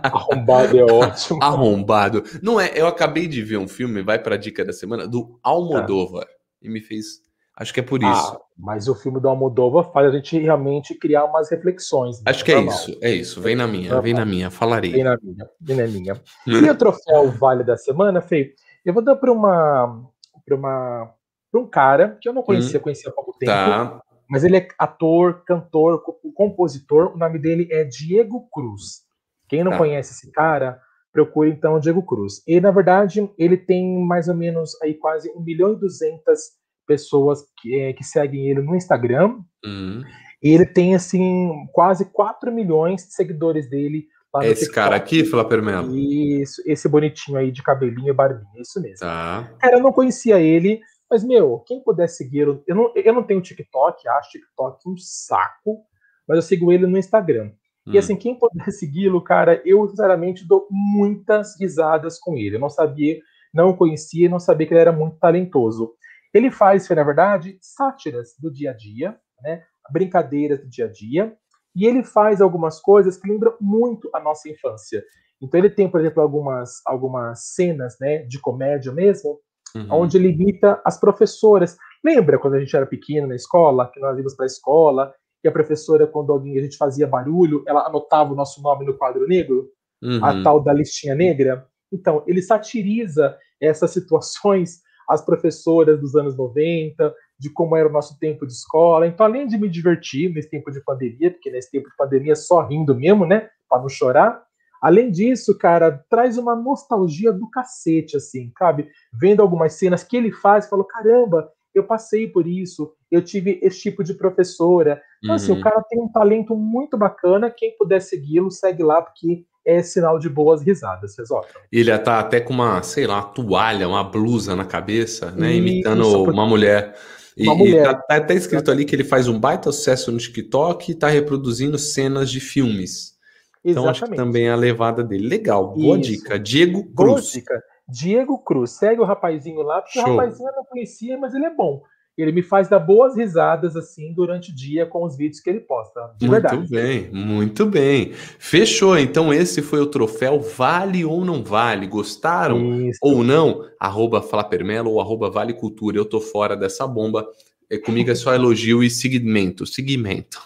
arrombado 0.03 0.79
é 0.79 0.85
ótimo. 0.85 1.43
Arrombado. 1.43 2.25
Não 2.43 2.61
é, 2.61 2.73
eu 2.75 2.87
acabei 2.87 3.27
de 3.27 3.43
ver 3.43 3.59
um 3.59 3.69
filme, 3.69 4.03
vai 4.03 4.19
pra 4.19 4.37
dica 4.37 4.65
da 4.65 4.73
semana, 4.73 5.07
do 5.07 5.39
Almodóvar. 5.43 6.27
Ah. 6.29 6.35
E 6.63 6.69
me 6.69 6.81
fez. 6.81 7.21
Acho 7.57 7.75
que 7.75 7.81
é 7.81 7.83
por 7.83 8.03
isso. 8.03 8.09
Ah, 8.09 8.39
mas 8.57 8.89
o 8.89 8.95
filme 8.95 9.21
do 9.21 9.29
Almodóvar 9.29 9.91
faz 9.93 10.09
a 10.09 10.17
gente 10.17 10.39
realmente 10.39 10.95
criar 10.95 11.25
umas 11.25 11.51
reflexões. 11.51 12.19
Né? 12.19 12.25
Acho 12.27 12.45
que 12.45 12.53
é 12.53 12.61
isso, 12.61 12.99
é 13.03 13.11
isso. 13.11 13.41
Vem 13.41 13.55
na 13.55 13.67
minha, 13.67 14.01
vem 14.01 14.15
na 14.15 14.25
minha, 14.25 14.51
falarei. 14.51 14.93
Vem 14.93 15.05
na 15.05 15.17
minha, 15.23 15.49
vem 15.61 15.77
na 15.77 15.87
minha. 15.87 16.21
e 16.47 16.71
o 16.71 16.75
troféu 16.75 17.31
Vale 17.31 17.65
da 17.65 17.77
Semana, 17.77 18.21
Fê? 18.21 18.55
Eu 18.85 18.95
vou 18.95 19.03
dar 19.03 19.17
para 19.17 19.31
uma, 19.31 20.07
pra 20.47 20.57
uma 20.57 21.13
para 21.51 21.61
um 21.61 21.67
cara 21.67 22.19
que 22.21 22.29
eu 22.29 22.33
não 22.33 22.43
conhecia, 22.43 22.79
hum, 22.79 22.83
conhecia 22.83 23.11
há 23.11 23.13
pouco 23.13 23.37
tempo. 23.39 23.53
Tá. 23.53 24.03
Mas 24.29 24.45
ele 24.45 24.57
é 24.57 24.69
ator, 24.79 25.45
cantor, 25.45 26.03
compositor. 26.35 27.13
O 27.15 27.19
nome 27.19 27.39
dele 27.39 27.69
é 27.71 27.83
Diego 27.83 28.49
Cruz. 28.53 29.03
Quem 29.49 29.65
não 29.65 29.73
tá. 29.73 29.79
conhece 29.79 30.13
esse 30.13 30.31
cara, 30.31 30.81
procure 31.13 31.51
então 31.51 31.75
o 31.75 31.81
Diego 31.81 32.03
Cruz. 32.03 32.43
E 32.47 32.61
na 32.61 32.71
verdade 32.71 33.29
ele 33.37 33.57
tem 33.57 34.05
mais 34.07 34.29
ou 34.29 34.35
menos 34.35 34.81
aí 34.83 34.95
quase 34.95 35.31
1 35.35 35.41
milhão 35.43 35.73
e 35.73 35.77
200 35.77 36.39
pessoas 36.87 37.41
que, 37.61 37.79
é, 37.79 37.93
que 37.93 38.05
seguem 38.05 38.49
ele 38.49 38.63
no 38.63 38.77
Instagram. 38.77 39.41
Hum. 39.65 40.03
E 40.43 40.51
ele 40.51 40.65
tem 40.65 40.95
assim 40.95 41.67
quase 41.73 42.05
4 42.07 42.53
milhões 42.53 43.07
de 43.07 43.13
seguidores 43.13 43.69
dele 43.69 44.07
lá 44.33 44.47
Esse 44.47 44.71
cara 44.71 44.97
aqui, 44.97 45.25
Flapper 45.25 45.63
Melo? 45.63 45.97
Isso, 45.97 46.63
esse 46.65 46.89
bonitinho 46.89 47.37
aí 47.37 47.51
de 47.51 47.63
cabelinho 47.63 48.09
e 48.09 48.13
barbinha, 48.13 48.63
isso 48.63 48.81
mesmo. 48.81 49.01
Tá. 49.01 49.53
Cara, 49.59 49.77
eu 49.77 49.83
não 49.83 49.93
conhecia 49.93 50.39
ele, 50.39 50.81
mas, 51.11 51.25
meu, 51.25 51.59
quem 51.67 51.83
puder 51.83 52.09
seguir, 52.09 52.47
eu 52.67 52.77
não, 52.77 52.93
eu 52.95 53.13
não 53.13 53.23
tenho 53.23 53.41
TikTok, 53.41 54.09
acho 54.09 54.31
TikTok 54.31 54.89
um 54.89 54.97
saco, 54.97 55.85
mas 56.27 56.37
eu 56.37 56.43
sigo 56.43 56.71
ele 56.71 56.87
no 56.87 56.97
Instagram. 56.97 57.53
Hum. 57.87 57.93
E 57.93 57.99
assim, 57.99 58.15
quem 58.15 58.39
puder 58.39 58.71
segui-lo, 58.71 59.23
cara, 59.23 59.61
eu 59.65 59.89
sinceramente 59.89 60.47
dou 60.47 60.69
muitas 60.71 61.59
risadas 61.59 62.19
com 62.19 62.37
ele. 62.37 62.57
Eu 62.57 62.61
não 62.61 62.71
sabia, 62.71 63.19
não 63.53 63.77
conhecia, 63.77 64.29
não 64.29 64.39
sabia 64.39 64.67
que 64.67 64.73
ele 64.73 64.81
era 64.81 64.93
muito 64.93 65.19
talentoso. 65.19 65.93
Ele 66.33 66.51
faz, 66.51 66.89
na 66.89 67.03
verdade, 67.03 67.59
sátiras 67.61 68.35
do 68.39 68.53
dia 68.53 68.71
a 68.71 68.75
dia, 68.75 69.19
né? 69.43 69.65
Brincadeiras 69.91 70.61
do 70.61 70.69
dia 70.69 70.85
a 70.85 70.89
dia. 70.89 71.37
E 71.75 71.87
ele 71.87 72.05
faz 72.05 72.41
algumas 72.41 72.81
coisas 72.81 73.17
que 73.17 73.29
lembram 73.29 73.57
muito 73.61 74.09
a 74.15 74.21
nossa 74.21 74.49
infância. 74.49 75.03
Então 75.43 75.59
ele 75.59 75.71
tem, 75.71 75.91
por 75.91 76.01
exemplo, 76.01 76.23
algumas, 76.23 76.81
algumas 76.87 77.55
cenas 77.55 77.97
né, 77.99 78.19
de 78.25 78.39
comédia 78.39 78.93
mesmo, 78.93 79.41
uhum. 79.75 79.87
onde 79.91 80.17
ele 80.17 80.29
imita 80.29 80.81
as 80.85 80.99
professoras. 80.99 81.77
Lembra 82.05 82.39
quando 82.39 82.55
a 82.55 82.61
gente 82.61 82.75
era 82.75 82.87
pequeno 82.87 83.27
na 83.27 83.35
escola, 83.35 83.91
que 83.93 84.01
nós 84.01 84.17
íamos 84.17 84.35
para 84.35 84.45
a 84.45 84.47
escola, 84.47 85.15
e 85.43 85.49
a 85.49 85.53
professora, 85.53 86.07
quando 86.07 86.33
alguém 86.33 86.59
a 86.59 86.63
gente 86.63 86.77
fazia 86.77 87.07
barulho, 87.07 87.65
ela 87.67 87.87
anotava 87.87 88.33
o 88.33 88.37
nosso 88.37 88.63
nome 88.63 88.85
no 88.85 88.97
quadro 88.97 89.27
negro? 89.27 89.69
Uhum. 90.03 90.25
A 90.25 90.43
tal 90.43 90.63
da 90.63 90.73
listinha 90.73 91.15
negra? 91.15 91.67
Então, 91.93 92.23
ele 92.27 92.43
satiriza 92.43 93.37
essas 93.61 93.91
situações, 93.93 94.81
as 95.09 95.25
professoras 95.25 95.99
dos 96.01 96.15
anos 96.15 96.37
90, 96.37 97.15
de 97.39 97.51
como 97.51 97.75
era 97.75 97.89
o 97.89 97.93
nosso 97.93 98.19
tempo 98.19 98.47
de 98.47 98.53
escola. 98.53 99.07
Então, 99.07 99.25
além 99.25 99.47
de 99.47 99.59
me 99.59 99.69
divertir 99.69 100.33
nesse 100.33 100.51
tempo 100.51 100.71
de 100.71 100.81
pandemia, 100.85 101.31
porque 101.31 101.51
nesse 101.51 101.71
tempo 101.71 101.89
de 101.89 101.97
pandemia 101.97 102.37
só 102.37 102.61
rindo 102.61 102.95
mesmo, 102.95 103.27
né? 103.27 103.49
Para 103.69 103.81
não 103.81 103.89
chorar, 103.89 104.43
Além 104.81 105.11
disso, 105.11 105.57
cara, 105.59 106.05
traz 106.09 106.39
uma 106.39 106.57
nostalgia 106.57 107.33
do 107.33 107.49
cacete, 107.51 108.17
assim, 108.17 108.51
sabe? 108.59 108.89
Vendo 109.13 109.41
algumas 109.43 109.75
cenas 109.75 110.03
que 110.03 110.17
ele 110.17 110.33
faz, 110.33 110.69
falou: 110.69 110.85
caramba, 110.85 111.51
eu 111.75 111.85
passei 111.85 112.27
por 112.27 112.47
isso, 112.47 112.93
eu 113.11 113.23
tive 113.23 113.59
esse 113.63 113.81
tipo 113.81 114.03
de 114.03 114.15
professora. 114.15 115.01
Então, 115.19 115.31
uhum. 115.31 115.37
assim, 115.37 115.53
o 115.53 115.57
uhum. 115.57 115.61
cara 115.61 115.83
tem 115.89 116.01
um 116.01 116.09
talento 116.09 116.57
muito 116.57 116.97
bacana. 116.97 117.53
Quem 117.55 117.77
puder 117.77 118.01
segui-lo, 118.01 118.51
segue 118.51 118.83
lá, 118.83 119.03
porque 119.03 119.45
é 119.65 119.83
sinal 119.83 120.19
de 120.19 120.29
boas 120.29 120.63
risadas, 120.63 121.15
vocês 121.15 121.31
olham. 121.31 121.47
Ele 121.71 121.97
tá 121.99 122.19
até 122.19 122.41
com 122.41 122.55
uma, 122.55 122.83
sei 122.83 123.07
lá, 123.07 123.17
uma 123.17 123.23
toalha, 123.25 123.89
uma 123.89 124.03
blusa 124.03 124.57
na 124.57 124.65
cabeça, 124.65 125.31
né? 125.33 125.55
Imitando 125.55 126.03
isso, 126.03 126.25
uma 126.25 126.47
mulher. 126.47 126.97
E, 127.37 127.45
uma 127.45 127.55
mulher. 127.55 127.83
E 127.83 127.85
tá, 127.85 127.95
tá 127.95 128.17
até 128.17 128.35
escrito 128.35 128.71
ali 128.71 128.85
que 128.85 128.97
ele 128.97 129.05
faz 129.05 129.29
um 129.29 129.39
baita 129.39 129.71
sucesso 129.71 130.11
no 130.11 130.19
TikTok 130.19 130.91
e 130.91 130.95
tá 130.95 131.09
reproduzindo 131.09 131.79
cenas 131.79 132.31
de 132.31 132.41
filmes. 132.41 133.20
Então 133.65 133.85
Exatamente. 133.85 134.03
acho 134.03 134.11
que 134.11 134.17
também 134.17 134.47
é 134.49 134.51
a 134.51 134.57
levada 134.57 135.05
dele. 135.05 135.29
Legal, 135.29 135.75
boa 135.75 135.99
Isso. 135.99 136.11
dica. 136.11 136.39
Diego 136.39 136.85
Cruz. 136.95 136.95
Boa 136.95 137.21
dica. 137.21 137.63
Diego 137.89 138.39
Cruz. 138.39 138.71
Segue 138.71 139.01
o 139.01 139.05
rapazinho 139.05 139.63
lá, 139.63 139.83
porque 139.83 140.01
Show. 140.01 140.09
o 140.09 140.17
rapazinho 140.17 140.49
eu 140.49 140.57
não 140.57 140.65
conhecia, 140.65 141.19
mas 141.19 141.35
ele 141.35 141.45
é 141.47 141.55
bom. 141.55 141.83
Ele 142.17 142.33
me 142.33 142.43
faz 142.43 142.69
dar 142.69 142.79
boas 142.79 143.17
risadas 143.17 143.77
assim 143.77 144.13
durante 144.13 144.51
o 144.51 144.55
dia 144.55 144.85
com 144.85 145.05
os 145.05 145.17
vídeos 145.17 145.41
que 145.41 145.49
ele 145.49 145.61
posta. 145.61 146.13
De 146.19 146.29
muito 146.29 146.43
verdade. 146.43 146.71
bem, 146.71 147.11
muito 147.13 147.65
bem. 147.65 148.13
Fechou. 148.39 148.99
Então 148.99 149.33
esse 149.33 149.63
foi 149.63 149.81
o 149.81 149.87
troféu 149.87 150.39
Vale 150.39 151.05
ou 151.05 151.25
não 151.25 151.43
vale? 151.43 151.87
Gostaram 151.87 152.89
Isso. 152.89 152.99
ou 153.01 153.25
não? 153.25 153.65
Arroba 153.79 154.21
Flapermelo 154.21 154.91
ou 154.91 155.01
arroba 155.01 155.31
Vale 155.31 155.55
Cultura. 155.55 155.97
Eu 155.97 156.05
tô 156.05 156.21
fora 156.21 156.57
dessa 156.57 156.87
bomba. 156.87 157.27
É, 157.71 157.79
comigo 157.79 158.11
é 158.11 158.15
só 158.17 158.35
elogio 158.35 158.83
e 158.83 158.91
segmento. 158.91 159.65
Segmento. 159.65 160.41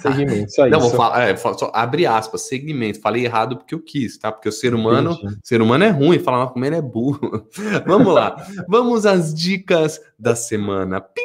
Segmento, 0.00 0.50
só 0.50 0.66
isso. 0.66 0.70
Não, 0.70 0.80
vou 0.80 0.90
falar, 0.90 1.28
é, 1.28 1.36
só, 1.36 1.70
abre 1.74 2.06
aspas, 2.06 2.42
segmento. 2.42 3.00
Falei 3.00 3.26
errado 3.26 3.58
porque 3.58 3.74
eu 3.74 3.80
quis, 3.80 4.16
tá? 4.16 4.32
Porque 4.32 4.48
o 4.48 4.52
ser 4.52 4.74
humano, 4.74 5.14
ser 5.42 5.60
humano 5.60 5.84
é 5.84 5.90
ruim, 5.90 6.18
falar 6.18 6.38
uma 6.38 6.50
comendo 6.50 6.76
é 6.76 6.82
burro. 6.82 7.46
Vamos 7.86 8.14
lá. 8.14 8.36
Vamos 8.66 9.04
às 9.04 9.34
dicas 9.34 10.00
da 10.18 10.34
semana. 10.34 11.02
Pim! 11.02 11.22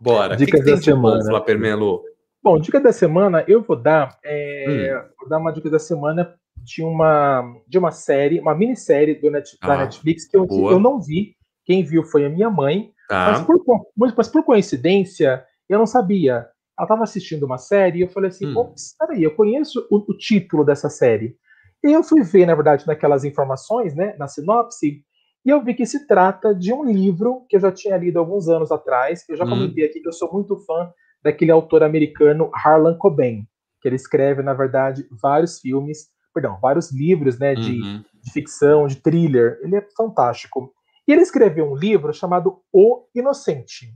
Bora. 0.00 0.34
Dicas 0.34 0.60
que 0.60 0.66
que 0.66 0.72
da 0.72 0.80
semana. 0.80 1.30
Bom, 1.30 1.40
Permelo? 1.42 2.02
Bom, 2.42 2.58
dica 2.58 2.80
da 2.80 2.90
semana, 2.90 3.44
eu 3.46 3.60
vou 3.60 3.76
dar, 3.76 4.18
é, 4.24 4.64
hum. 4.66 5.10
vou 5.20 5.28
dar 5.28 5.36
uma 5.36 5.52
dica 5.52 5.68
da 5.68 5.78
semana 5.78 6.34
de 6.56 6.82
uma, 6.82 7.54
de 7.68 7.78
uma 7.78 7.90
série, 7.90 8.40
uma 8.40 8.54
minissérie 8.54 9.14
do 9.14 9.30
Net, 9.30 9.58
ah, 9.60 9.68
da 9.68 9.76
Netflix 9.78 10.26
que 10.26 10.36
eu, 10.36 10.46
eu 10.50 10.80
não 10.80 10.98
vi. 10.98 11.36
Quem 11.66 11.84
viu 11.84 12.02
foi 12.02 12.24
a 12.24 12.30
minha 12.30 12.48
mãe. 12.48 12.92
Tá. 13.10 13.32
Mas, 13.32 13.42
por, 13.42 14.14
mas 14.16 14.28
por 14.28 14.44
coincidência, 14.44 15.44
eu 15.68 15.80
não 15.80 15.86
sabia. 15.86 16.46
Ela 16.78 16.84
estava 16.84 17.02
assistindo 17.02 17.42
uma 17.42 17.58
série 17.58 17.98
e 17.98 18.02
eu 18.02 18.08
falei 18.08 18.30
assim: 18.30 18.46
hum. 18.46 18.56
ops, 18.56 18.94
peraí, 18.96 19.24
eu 19.24 19.34
conheço 19.34 19.84
o, 19.90 19.96
o, 20.12 20.16
título 20.16 20.64
dessa 20.64 20.88
série. 20.88 21.34
E 21.82 21.90
eu 21.90 22.04
fui 22.04 22.22
ver, 22.22 22.46
na 22.46 22.54
verdade, 22.54 22.86
naquelas 22.86 23.24
informações, 23.24 23.96
né, 23.96 24.14
na 24.16 24.28
sinopse, 24.28 25.02
e 25.44 25.50
eu 25.50 25.60
vi 25.60 25.74
que 25.74 25.84
se 25.84 26.06
trata 26.06 26.54
de 26.54 26.72
um 26.72 26.84
livro 26.84 27.44
que 27.48 27.56
eu 27.56 27.60
já 27.60 27.72
tinha 27.72 27.96
lido 27.96 28.20
alguns 28.20 28.48
anos 28.48 28.70
atrás. 28.70 29.24
Eu 29.28 29.36
já 29.36 29.44
hum. 29.44 29.50
comentei 29.50 29.84
aqui 29.84 29.98
que 29.98 30.08
eu 30.08 30.12
sou 30.12 30.32
muito 30.32 30.56
fã 30.58 30.88
daquele 31.20 31.50
autor 31.50 31.82
americano 31.82 32.48
Harlan 32.54 32.96
Coben, 32.96 33.44
que 33.82 33.88
ele 33.88 33.96
escreve, 33.96 34.40
na 34.40 34.54
verdade, 34.54 35.04
vários 35.20 35.58
filmes, 35.58 36.06
perdão, 36.32 36.60
vários 36.62 36.92
livros, 36.92 37.40
né, 37.40 37.56
de, 37.56 37.72
uhum. 37.72 38.04
de 38.22 38.32
ficção, 38.32 38.86
de 38.86 39.02
thriller. 39.02 39.58
Ele 39.64 39.74
é 39.74 39.86
fantástico. 39.96 40.72
E 41.06 41.12
ele 41.12 41.22
escreveu 41.22 41.70
um 41.70 41.76
livro 41.76 42.12
chamado 42.12 42.60
O 42.72 43.04
Inocente. 43.14 43.94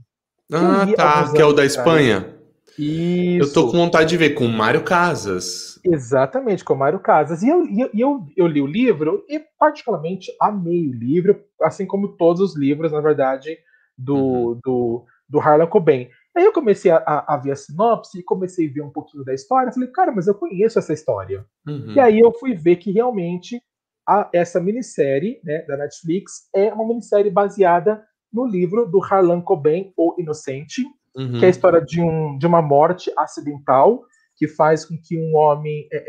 Ah, 0.51 0.85
tá, 0.95 1.31
que 1.31 1.41
é 1.41 1.45
o 1.45 1.53
da 1.53 1.65
Espanha. 1.65 2.35
Isso. 2.77 3.47
Eu 3.49 3.53
tô 3.53 3.71
com 3.71 3.77
vontade 3.77 4.09
de 4.09 4.17
ver 4.17 4.31
com 4.31 4.47
Mário 4.47 4.83
Casas. 4.83 5.79
Exatamente, 5.83 6.63
com 6.63 6.75
Mário 6.75 6.99
Casas. 6.99 7.41
E 7.41 7.49
eu, 7.49 7.65
eu, 7.65 7.89
eu, 7.93 8.25
eu, 8.35 8.47
li 8.47 8.61
o 8.61 8.67
livro 8.67 9.23
e 9.29 9.39
particularmente 9.57 10.31
amei 10.41 10.87
o 10.87 10.93
livro, 10.93 11.41
assim 11.61 11.85
como 11.85 12.17
todos 12.17 12.41
os 12.41 12.57
livros, 12.57 12.91
na 12.91 12.99
verdade, 12.99 13.57
do, 13.97 14.15
uhum. 14.15 14.59
do, 14.63 15.05
do 15.29 15.39
Harlan 15.39 15.67
Coben. 15.67 16.09
Aí 16.35 16.43
eu 16.43 16.51
comecei 16.51 16.91
a, 16.91 17.25
a, 17.25 17.37
ver 17.37 17.51
a 17.51 17.55
sinopse 17.55 18.19
e 18.19 18.23
comecei 18.23 18.67
a 18.67 18.73
ver 18.73 18.81
um 18.81 18.89
pouquinho 18.89 19.23
da 19.23 19.33
história. 19.33 19.71
Falei, 19.71 19.89
cara, 19.89 20.11
mas 20.11 20.27
eu 20.27 20.35
conheço 20.35 20.77
essa 20.77 20.91
história. 20.91 21.45
Uhum. 21.65 21.93
E 21.93 21.99
aí 21.99 22.19
eu 22.19 22.33
fui 22.33 22.53
ver 22.53 22.75
que 22.75 22.91
realmente 22.91 23.61
a, 24.07 24.29
essa 24.33 24.59
minissérie 24.59 25.39
né, 25.43 25.63
da 25.63 25.77
Netflix 25.77 26.49
é 26.53 26.71
uma 26.73 26.87
minissérie 26.87 27.31
baseada 27.31 28.03
no 28.31 28.45
livro 28.45 28.85
do 28.85 29.01
Harlan 29.03 29.41
Coben, 29.41 29.93
O 29.97 30.15
Inocente, 30.19 30.83
uhum. 31.15 31.39
que 31.39 31.45
é 31.45 31.47
a 31.47 31.51
história 31.51 31.81
de, 31.81 32.01
um, 32.01 32.37
de 32.37 32.45
uma 32.45 32.61
morte 32.61 33.11
acidental 33.17 34.03
que 34.35 34.47
faz 34.47 34.83
com 34.83 34.97
que 35.01 35.17
um 35.17 35.35
homem 35.35 35.87
é, 35.91 36.03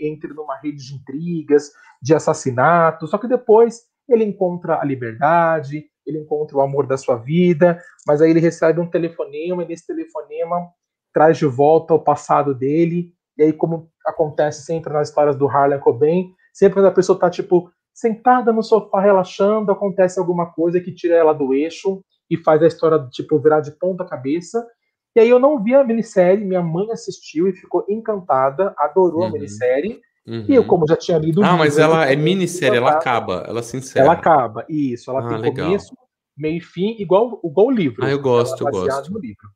é, 0.00 0.06
entre 0.06 0.32
numa 0.32 0.56
rede 0.60 0.78
de 0.78 0.94
intrigas, 0.94 1.72
de 2.00 2.14
assassinato, 2.14 3.06
só 3.08 3.18
que 3.18 3.26
depois 3.26 3.82
ele 4.08 4.24
encontra 4.24 4.80
a 4.80 4.84
liberdade, 4.84 5.84
ele 6.06 6.18
encontra 6.18 6.56
o 6.56 6.60
amor 6.60 6.86
da 6.86 6.96
sua 6.96 7.16
vida, 7.16 7.82
mas 8.06 8.22
aí 8.22 8.30
ele 8.30 8.40
recebe 8.40 8.80
um 8.80 8.88
telefonema, 8.88 9.62
e 9.62 9.66
nesse 9.66 9.86
telefonema 9.86 10.68
traz 11.12 11.36
de 11.36 11.46
volta 11.46 11.92
o 11.92 11.98
passado 11.98 12.54
dele, 12.54 13.12
e 13.36 13.42
aí 13.42 13.52
como 13.52 13.90
acontece 14.06 14.62
sempre 14.62 14.92
nas 14.92 15.08
histórias 15.08 15.36
do 15.36 15.48
Harlan 15.48 15.80
Coben, 15.80 16.32
sempre 16.58 16.74
quando 16.74 16.86
a 16.86 16.92
pessoa 16.92 17.14
está 17.14 17.30
tipo 17.30 17.70
sentada 17.94 18.52
no 18.52 18.64
sofá 18.64 19.00
relaxando, 19.00 19.70
acontece 19.70 20.18
alguma 20.18 20.46
coisa 20.46 20.80
que 20.80 20.92
tira 20.92 21.14
ela 21.14 21.32
do 21.32 21.54
eixo 21.54 22.02
e 22.28 22.36
faz 22.36 22.60
a 22.62 22.66
história 22.66 22.98
tipo 23.12 23.38
virar 23.38 23.60
de 23.60 23.70
ponta 23.78 24.04
cabeça. 24.04 24.66
E 25.14 25.20
aí 25.20 25.28
eu 25.28 25.38
não 25.38 25.62
vi 25.62 25.74
a 25.74 25.84
minissérie, 25.84 26.44
minha 26.44 26.62
mãe 26.62 26.90
assistiu 26.90 27.48
e 27.48 27.52
ficou 27.52 27.84
encantada, 27.88 28.74
adorou 28.76 29.20
uhum. 29.20 29.28
a 29.28 29.32
minissérie. 29.32 30.00
Uhum. 30.26 30.44
E 30.48 30.54
eu, 30.54 30.64
como 30.64 30.86
já 30.86 30.96
tinha 30.96 31.16
lido. 31.16 31.42
Ah, 31.42 31.46
livro, 31.46 31.58
mas 31.58 31.78
ela 31.78 32.06
é 32.06 32.16
minissérie, 32.16 32.76
ela 32.76 32.90
acaba, 32.90 33.44
ela 33.46 33.62
se 33.62 33.76
encerra. 33.76 34.04
Ela 34.04 34.12
acaba, 34.14 34.66
isso. 34.68 35.10
Ela 35.10 35.24
ah, 35.24 35.28
tem 35.28 35.38
legal. 35.38 35.66
começo, 35.66 35.94
meio 36.36 36.58
e 36.58 36.60
fim, 36.60 36.96
igual, 36.98 37.40
igual 37.42 37.68
o 37.68 37.70
livro. 37.70 38.04
Ah, 38.04 38.10
eu 38.10 38.20
gosto, 38.20 38.66
eu 38.66 38.70
gosto. 38.70 39.12
No 39.12 39.18
livro. 39.18 39.48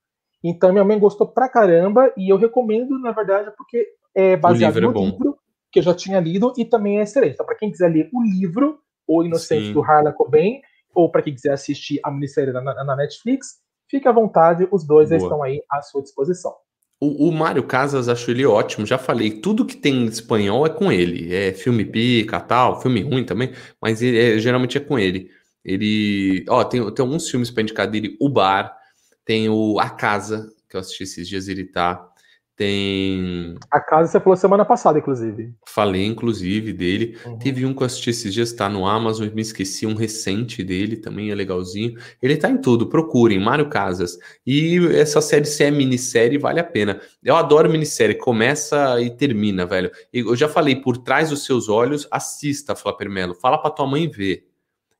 Então 0.42 0.72
minha 0.72 0.84
mãe 0.84 0.98
gostou 0.98 1.26
pra 1.26 1.48
caramba 1.48 2.12
e 2.16 2.32
eu 2.32 2.36
recomendo, 2.36 2.98
na 2.98 3.12
verdade, 3.12 3.52
porque 3.56 3.86
é 4.14 4.36
baseado 4.36 4.74
livro 4.74 4.90
é 4.90 4.92
no 4.92 5.00
é 5.00 5.10
livro 5.10 5.41
que 5.72 5.78
eu 5.78 5.82
já 5.82 5.94
tinha 5.94 6.20
lido 6.20 6.52
e 6.56 6.64
também 6.64 6.98
é 6.98 7.02
excelente. 7.02 7.34
Então, 7.34 7.46
para 7.46 7.56
quem 7.56 7.70
quiser 7.70 7.88
ler 7.88 8.08
o 8.12 8.22
livro, 8.22 8.78
O 9.06 9.24
Inocente 9.24 9.66
Sim. 9.66 9.72
do 9.72 9.80
Harlan 9.80 10.12
Coben, 10.12 10.60
ou 10.94 11.10
para 11.10 11.22
quem 11.22 11.34
quiser 11.34 11.52
assistir 11.52 11.98
a 12.04 12.10
minissérie 12.10 12.52
na, 12.52 12.60
na, 12.62 12.96
Netflix, 12.96 13.56
fique 13.90 14.06
à 14.06 14.12
vontade, 14.12 14.68
os 14.70 14.86
dois 14.86 15.10
estão 15.10 15.42
aí 15.42 15.62
à 15.70 15.80
sua 15.80 16.02
disposição. 16.02 16.54
O, 17.00 17.28
o 17.28 17.32
Mário 17.32 17.64
Casas, 17.64 18.08
acho 18.08 18.30
ele 18.30 18.46
ótimo, 18.46 18.86
já 18.86 18.98
falei, 18.98 19.40
tudo 19.40 19.66
que 19.66 19.76
tem 19.76 20.04
em 20.04 20.06
espanhol 20.06 20.64
é 20.66 20.70
com 20.70 20.92
ele. 20.92 21.34
É 21.34 21.52
filme 21.52 21.84
pica, 21.84 22.38
tal, 22.38 22.80
filme 22.80 23.00
ruim 23.00 23.24
também, 23.24 23.52
mas 23.80 24.02
ele, 24.02 24.18
é, 24.18 24.38
geralmente 24.38 24.76
é 24.76 24.80
com 24.80 24.98
ele. 24.98 25.30
Ele. 25.64 26.44
Ó, 26.48 26.62
tem, 26.64 26.80
tem 26.94 27.04
alguns 27.04 27.28
filmes 27.28 27.50
para 27.50 27.62
indicar 27.62 27.88
dele: 27.88 28.16
O 28.20 28.28
Bar, 28.28 28.76
tem 29.24 29.48
o 29.48 29.78
A 29.80 29.90
Casa, 29.90 30.48
que 30.68 30.76
eu 30.76 30.80
assisti 30.80 31.02
esses 31.04 31.28
dias, 31.28 31.48
ele 31.48 31.64
tá. 31.64 32.11
Tem. 32.62 33.56
A 33.72 33.80
casa 33.80 34.12
você 34.12 34.20
falou 34.20 34.36
semana 34.36 34.64
passada, 34.64 34.96
inclusive. 34.96 35.52
Falei, 35.66 36.06
inclusive, 36.06 36.72
dele. 36.72 37.18
Uhum. 37.26 37.36
Teve 37.36 37.66
um 37.66 37.74
que 37.74 37.82
eu 37.82 37.86
assisti 37.86 38.10
esses 38.10 38.32
dias, 38.32 38.52
tá 38.52 38.68
no 38.68 38.86
Amazon, 38.86 39.28
me 39.34 39.42
esqueci, 39.42 39.84
um 39.84 39.94
recente 39.94 40.62
dele, 40.62 40.96
também 40.96 41.32
é 41.32 41.34
legalzinho. 41.34 41.98
Ele 42.22 42.36
tá 42.36 42.48
em 42.48 42.56
tudo, 42.56 42.86
procurem, 42.86 43.40
Mário 43.40 43.68
Casas. 43.68 44.16
E 44.46 44.78
essa 44.94 45.20
série, 45.20 45.44
se 45.44 45.64
é 45.64 45.72
minissérie, 45.72 46.38
vale 46.38 46.60
a 46.60 46.64
pena. 46.64 47.00
Eu 47.20 47.34
adoro 47.34 47.68
minissérie, 47.68 48.14
começa 48.14 49.00
e 49.00 49.10
termina, 49.10 49.66
velho. 49.66 49.90
Eu 50.12 50.36
já 50.36 50.48
falei, 50.48 50.76
por 50.76 50.98
trás 50.98 51.30
dos 51.30 51.44
seus 51.44 51.68
olhos, 51.68 52.06
assista, 52.12 52.76
Flapper 52.76 53.10
Melo. 53.10 53.34
Fala 53.34 53.58
pra 53.58 53.72
tua 53.72 53.88
mãe 53.88 54.08
ver 54.08 54.51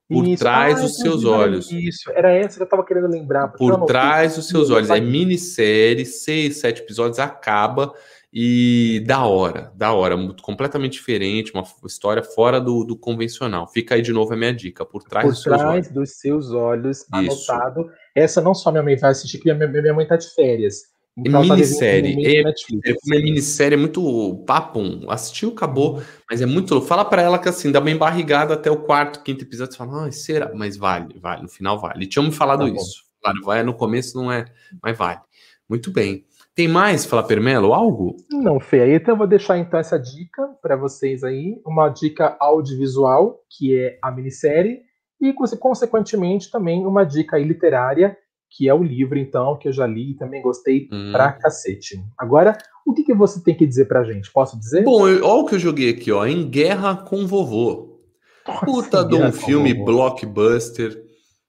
por 0.09 0.27
isso. 0.27 0.43
trás 0.43 0.79
ah, 0.79 0.83
dos 0.83 0.97
seus 0.97 1.25
olhos. 1.25 1.71
Isso, 1.71 2.11
era 2.11 2.31
essa 2.33 2.57
que 2.57 2.63
eu 2.63 2.69
tava 2.69 2.85
querendo 2.85 3.09
lembrar. 3.09 3.49
Por 3.49 3.85
trás 3.87 4.37
dos 4.37 4.49
seus 4.49 4.71
olhos. 4.71 4.91
É 4.91 5.01
minissérie, 5.01 6.05
seis, 6.05 6.59
sete 6.59 6.83
episódios, 6.83 7.19
acaba 7.19 7.93
e 8.35 9.05
da 9.07 9.27
hora, 9.27 9.71
da 9.75 9.93
hora, 9.93 10.17
completamente 10.41 10.95
diferente, 10.95 11.53
uma 11.53 11.65
história 11.85 12.23
fora 12.23 12.59
do, 12.59 12.83
do 12.83 12.97
convencional. 12.97 13.69
Fica 13.69 13.95
aí 13.95 14.01
de 14.01 14.11
novo 14.11 14.33
a 14.33 14.37
minha 14.37 14.55
dica, 14.55 14.87
por 14.87 15.03
trás, 15.03 15.27
por 15.27 15.33
dos, 15.33 15.43
trás 15.43 15.61
seus 15.61 15.71
olhos. 15.71 15.89
dos 15.89 16.11
seus 16.13 16.51
olhos, 16.53 17.07
anotado. 17.13 17.91
Essa 18.15 18.41
não 18.41 18.55
só 18.55 18.71
minha 18.71 18.83
mãe 18.83 18.97
vai 18.97 19.11
assistir, 19.11 19.37
porque 19.37 19.53
minha, 19.53 19.69
minha 19.69 19.93
mãe 19.93 20.07
tá 20.07 20.17
de 20.17 20.33
férias. 20.35 20.92
Então, 21.17 21.43
minissérie. 21.43 22.27
É, 22.27 22.41
é, 22.41 22.95
uma 23.05 23.17
minissérie, 23.17 23.75
é 23.75 23.79
muito 23.79 24.43
papo. 24.47 24.81
Assistiu, 25.09 25.51
acabou. 25.51 26.03
Mas 26.31 26.41
é 26.41 26.47
muito. 26.47 26.81
Fala 26.81 27.05
para 27.05 27.21
ela 27.21 27.39
que 27.39 27.49
assim, 27.49 27.71
dá 27.71 27.81
uma 27.81 27.91
embarrigada 27.91 28.55
até 28.55 28.71
o 28.71 28.79
quarto, 28.79 29.23
quinto 29.23 29.45
episódio. 29.45 29.73
Você 29.73 29.79
fala, 29.79 30.07
ah, 30.07 30.13
será? 30.13 30.51
Mas 30.55 30.77
vale, 30.77 31.19
vale. 31.19 31.43
No 31.43 31.49
final 31.49 31.79
vale. 31.79 32.07
Tinha 32.07 32.23
me 32.23 32.33
falado 32.33 32.67
tá 32.67 32.69
isso. 32.69 33.03
Claro, 33.23 33.39
vai 33.45 33.63
no 33.63 33.75
começo, 33.75 34.17
não 34.17 34.33
é, 34.33 34.47
mas 34.83 34.97
vale. 34.97 35.21
Muito 35.69 35.93
bem. 35.93 36.25
Tem 36.55 36.69
mais, 36.69 37.07
Fala 37.07 37.23
Permelo, 37.23 37.73
algo? 37.73 38.17
Não, 38.31 38.61
Fê. 38.61 38.81
Aí 38.81 38.95
então 38.95 39.15
eu 39.15 39.19
vou 39.19 39.27
deixar 39.27 39.57
então 39.57 39.81
essa 39.81 39.99
dica 39.99 40.47
para 40.61 40.77
vocês 40.77 41.25
aí. 41.25 41.59
Uma 41.65 41.89
dica 41.89 42.37
audiovisual, 42.39 43.41
que 43.49 43.79
é 43.79 43.99
a 44.03 44.11
minissérie. 44.11 44.83
E, 45.19 45.33
consequentemente, 45.33 46.51
também 46.51 46.85
uma 46.85 47.05
dica 47.05 47.39
literária, 47.39 48.19
que 48.57 48.69
é 48.69 48.75
o 48.75 48.83
livro, 48.83 49.19
então, 49.19 49.57
que 49.57 49.69
eu 49.69 49.73
já 49.73 49.87
li 49.87 50.13
e 50.13 50.17
também 50.17 50.43
gostei 50.43 50.89
hum. 50.93 51.11
pra 51.11 51.33
cacete. 51.33 51.99
Agora, 52.19 52.57
o 52.87 52.93
que, 52.93 53.03
que 53.03 53.15
você 53.15 53.43
tem 53.43 53.55
que 53.55 53.67
dizer 53.67 53.87
pra 53.87 54.05
gente? 54.05 54.31
Posso 54.31 54.59
dizer? 54.59 54.85
Bom, 54.85 55.03
olha 55.03 55.25
o 55.25 55.47
que 55.47 55.55
eu 55.55 55.59
joguei 55.59 55.91
aqui, 55.91 56.13
ó. 56.13 56.27
Em 56.27 56.49
Guerra 56.49 56.97
com 56.97 57.27
Vovô. 57.27 58.01
Nossa, 58.47 58.67
Puta 58.67 59.05
de 59.05 59.15
um 59.15 59.33
filme 59.33 59.73
blockbuster 59.73 61.03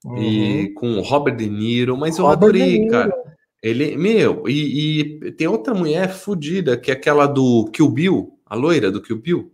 uhum. 0.04 0.16
e 0.16 0.72
com 0.74 1.00
Robert 1.00 1.36
De 1.36 1.48
Niro, 1.48 1.96
mas 1.96 2.18
eu 2.18 2.24
Robert 2.24 2.48
adorei, 2.48 2.86
cara. 2.86 3.12
Ele, 3.62 3.96
meu, 3.96 4.44
e, 4.46 5.22
e, 5.26 5.32
tem 5.32 5.48
outra 5.48 5.74
mulher 5.74 6.12
fodida, 6.12 6.76
que 6.76 6.90
é 6.90 6.94
aquela 6.94 7.26
do 7.26 7.70
Kill 7.72 7.90
Bill, 7.90 8.38
a 8.46 8.54
loira 8.54 8.90
do 8.90 9.02
Kill 9.02 9.20
Bill. 9.20 9.50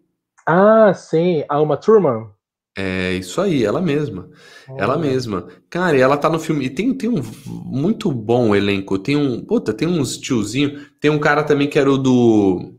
Ah, 0.47 0.93
sim, 0.93 1.45
a 1.49 1.61
Uma 1.61 1.77
Thurman. 1.77 2.29
É 2.77 3.13
isso 3.15 3.41
aí, 3.41 3.65
ela 3.65 3.81
mesma. 3.81 4.31
Ela 4.79 4.97
mesma. 4.97 5.49
Cara, 5.69 5.97
e 5.97 6.01
ela 6.01 6.17
tá 6.17 6.29
no 6.29 6.39
filme. 6.39 6.67
E 6.67 6.71
tem, 6.71 6.95
tem 6.95 7.11
um 7.11 7.21
muito 7.47 8.13
bom 8.13 8.55
elenco. 8.55 8.99
Tem 8.99 9.17
um. 9.17 9.45
Puta, 9.45 9.73
tem 9.73 9.89
uns 9.89 10.17
tiozinho. 10.17 10.87
Tem 11.01 11.11
um 11.11 11.19
cara 11.19 11.43
também 11.43 11.69
que 11.69 11.79
era 11.79 11.91
o 11.91 11.99
do. 11.99 12.75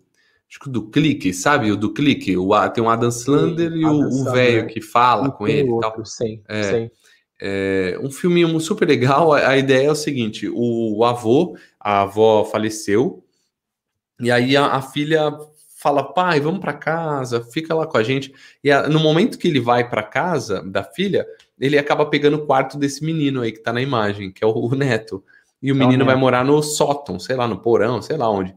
Acho 0.50 0.60
que 0.60 0.70
do 0.70 0.90
Clique, 0.90 1.34
sabe? 1.34 1.72
O 1.72 1.78
do 1.78 1.94
Clique. 1.94 2.36
O, 2.38 2.70
tem 2.70 2.84
um 2.84 2.90
Adam 2.90 3.10
Slander 3.10 3.72
e 3.74 3.86
o 3.86 4.24
velho 4.32 4.68
que 4.68 4.82
fala 4.82 5.30
com 5.32 5.48
ele 5.48 5.70
e 5.70 5.80
tal. 5.80 6.06
Sim, 6.06 6.42
é, 6.48 6.64
sim. 6.64 6.90
É, 7.40 8.00
um 8.02 8.12
filminho 8.12 8.60
super 8.60 8.88
legal. 8.88 9.34
A, 9.34 9.50
a 9.50 9.58
ideia 9.58 9.88
é 9.88 9.92
o 9.92 9.96
seguinte: 9.96 10.48
o, 10.48 10.98
o, 10.98 11.04
avô, 11.04 11.58
a 11.80 12.02
avó 12.02 12.46
faleceu. 12.46 13.26
E 14.20 14.32
aí 14.32 14.56
a, 14.56 14.68
a 14.68 14.82
filha 14.82 15.32
fala, 15.82 16.04
pai, 16.04 16.40
vamos 16.40 16.60
para 16.60 16.74
casa, 16.74 17.42
fica 17.42 17.74
lá 17.74 17.88
com 17.88 17.98
a 17.98 18.04
gente. 18.04 18.32
E 18.64 18.72
a, 18.72 18.88
no 18.88 19.00
momento 19.00 19.40
que 19.40 19.48
ele 19.48 19.60
vai 19.60 19.90
para 19.90 20.04
casa 20.04 20.62
da 20.62 20.84
filha, 20.84 21.26
ele 21.60 21.76
acaba 21.76 22.06
pegando 22.06 22.38
o 22.38 22.46
quarto 22.46 22.78
desse 22.78 23.04
menino 23.04 23.42
aí 23.42 23.52
que 23.52 23.64
tá 23.64 23.74
na 23.74 23.82
imagem, 23.82 24.32
que 24.32 24.44
é 24.44 24.48
o, 24.48 24.52
o 24.52 24.76
neto. 24.76 25.24
E 25.60 25.72
o 25.72 25.76
menino 25.76 26.06
vai 26.06 26.16
morar 26.16 26.46
no 26.46 26.62
sótão, 26.62 27.20
sei 27.20 27.36
lá, 27.36 27.48
no 27.48 27.58
porão, 27.58 28.00
sei 28.00 28.16
lá 28.16 28.30
onde. 28.30 28.56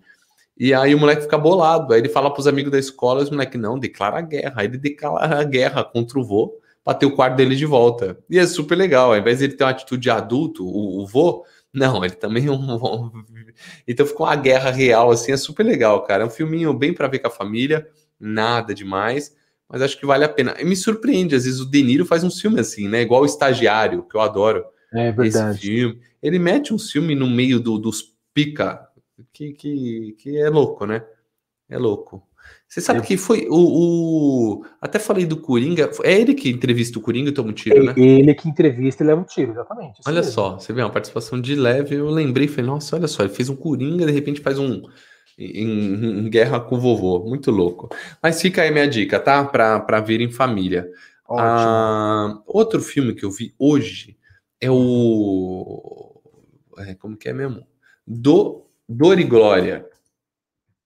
E 0.58 0.74
aí 0.74 0.94
o 0.94 0.98
moleque 0.98 1.22
fica 1.22 1.38
bolado. 1.38 1.94
Aí 1.94 2.00
ele 2.00 2.10
fala 2.10 2.30
pros 2.30 2.46
amigos 2.46 2.70
da 2.70 2.78
escola, 2.78 3.22
os 3.22 3.30
moleques, 3.30 3.60
não, 3.60 3.78
declara 3.78 4.18
a 4.18 4.22
guerra. 4.22 4.54
Aí 4.56 4.66
ele 4.66 4.76
declara 4.76 5.40
a 5.40 5.44
guerra 5.44 5.82
contra 5.82 6.18
o 6.18 6.24
vô 6.24 6.58
pra 6.84 6.92
ter 6.92 7.06
o 7.06 7.14
quarto 7.14 7.36
dele 7.36 7.56
de 7.56 7.64
volta. 7.64 8.18
E 8.28 8.38
é 8.38 8.46
super 8.46 8.76
legal. 8.76 9.12
Ao 9.12 9.18
invés 9.18 9.38
de 9.38 9.44
ele 9.44 9.54
ter 9.54 9.64
uma 9.64 9.70
atitude 9.70 10.02
de 10.02 10.10
adulto, 10.10 10.66
o, 10.66 11.02
o 11.02 11.06
vô, 11.06 11.44
não, 11.74 12.04
ele 12.04 12.14
também 12.14 12.46
é 12.46 12.50
um. 12.50 13.24
Então 13.86 14.06
ficou 14.06 14.26
uma 14.26 14.36
guerra 14.36 14.70
real, 14.70 15.10
assim, 15.10 15.32
é 15.32 15.36
super 15.36 15.64
legal, 15.64 16.02
cara. 16.04 16.22
É 16.22 16.26
um 16.26 16.30
filminho 16.30 16.72
bem 16.72 16.92
para 16.92 17.08
ver 17.08 17.18
com 17.20 17.28
a 17.28 17.30
família, 17.30 17.88
nada 18.18 18.74
demais, 18.74 19.36
mas 19.68 19.82
acho 19.82 19.98
que 19.98 20.06
vale 20.06 20.24
a 20.24 20.28
pena. 20.28 20.56
E 20.58 20.64
me 20.64 20.74
surpreende, 20.74 21.34
às 21.34 21.44
vezes 21.44 21.60
o 21.60 21.70
De 21.70 21.82
Niro 21.82 22.04
faz 22.04 22.24
um 22.24 22.30
filme 22.30 22.60
assim, 22.60 22.88
né? 22.88 23.02
Igual 23.02 23.22
o 23.22 23.26
Estagiário, 23.26 24.02
que 24.04 24.16
eu 24.16 24.20
adoro. 24.20 24.64
É 24.92 25.10
verdade. 25.12 25.56
Esse 25.56 25.66
filme. 25.66 26.00
Ele 26.22 26.38
mete 26.38 26.72
um 26.72 26.78
filme 26.78 27.14
no 27.14 27.28
meio 27.28 27.60
do, 27.60 27.78
dos 27.78 28.14
pica, 28.32 28.88
que, 29.32 29.52
que, 29.52 30.16
que 30.18 30.36
é 30.36 30.48
louco, 30.48 30.86
né? 30.86 31.04
É 31.68 31.78
louco. 31.78 32.26
Você 32.74 32.80
sabe 32.80 33.02
que 33.02 33.16
foi 33.16 33.46
o, 33.48 33.54
o, 33.54 34.66
Até 34.80 34.98
falei 34.98 35.24
do 35.24 35.36
Coringa. 35.36 35.88
É 36.02 36.12
ele 36.12 36.34
que 36.34 36.50
entrevista 36.50 36.98
o 36.98 37.00
Coringa 37.00 37.30
e 37.30 37.32
toma 37.32 37.50
um 37.50 37.52
tiro, 37.52 37.76
é, 37.76 37.82
né? 37.84 37.94
Ele 37.96 38.34
que 38.34 38.48
entrevista 38.48 39.04
e 39.04 39.06
leva 39.06 39.20
um 39.20 39.24
tiro, 39.24 39.52
exatamente. 39.52 40.00
Olha 40.04 40.16
mesmo. 40.16 40.32
só, 40.32 40.58
você 40.58 40.72
vê 40.72 40.82
uma 40.82 40.90
participação 40.90 41.40
de 41.40 41.54
leve. 41.54 41.94
Eu 41.94 42.10
lembrei, 42.10 42.48
falei, 42.48 42.66
nossa, 42.66 42.96
olha 42.96 43.06
só, 43.06 43.22
ele 43.22 43.32
fez 43.32 43.48
um 43.48 43.54
Coringa, 43.54 44.04
de 44.04 44.10
repente 44.10 44.40
faz 44.40 44.58
um. 44.58 44.82
Em, 45.38 46.24
em 46.24 46.28
guerra 46.28 46.58
com 46.58 46.74
o 46.74 46.80
vovô. 46.80 47.20
Muito 47.20 47.52
louco. 47.52 47.90
Mas 48.20 48.42
fica 48.42 48.62
aí 48.62 48.72
minha 48.72 48.88
dica, 48.88 49.20
tá? 49.20 49.44
Pra, 49.44 49.78
pra 49.78 50.00
ver 50.00 50.20
em 50.20 50.32
família. 50.32 50.90
Ah, 51.30 52.40
outro 52.44 52.80
filme 52.80 53.14
que 53.14 53.24
eu 53.24 53.30
vi 53.30 53.54
hoje 53.56 54.16
é 54.60 54.68
o. 54.68 56.20
É, 56.78 56.94
como 56.96 57.16
que 57.16 57.28
é 57.28 57.32
mesmo? 57.32 57.64
Do 58.04 58.66
Dor 58.88 59.20
e 59.20 59.22
Glória. 59.22 59.86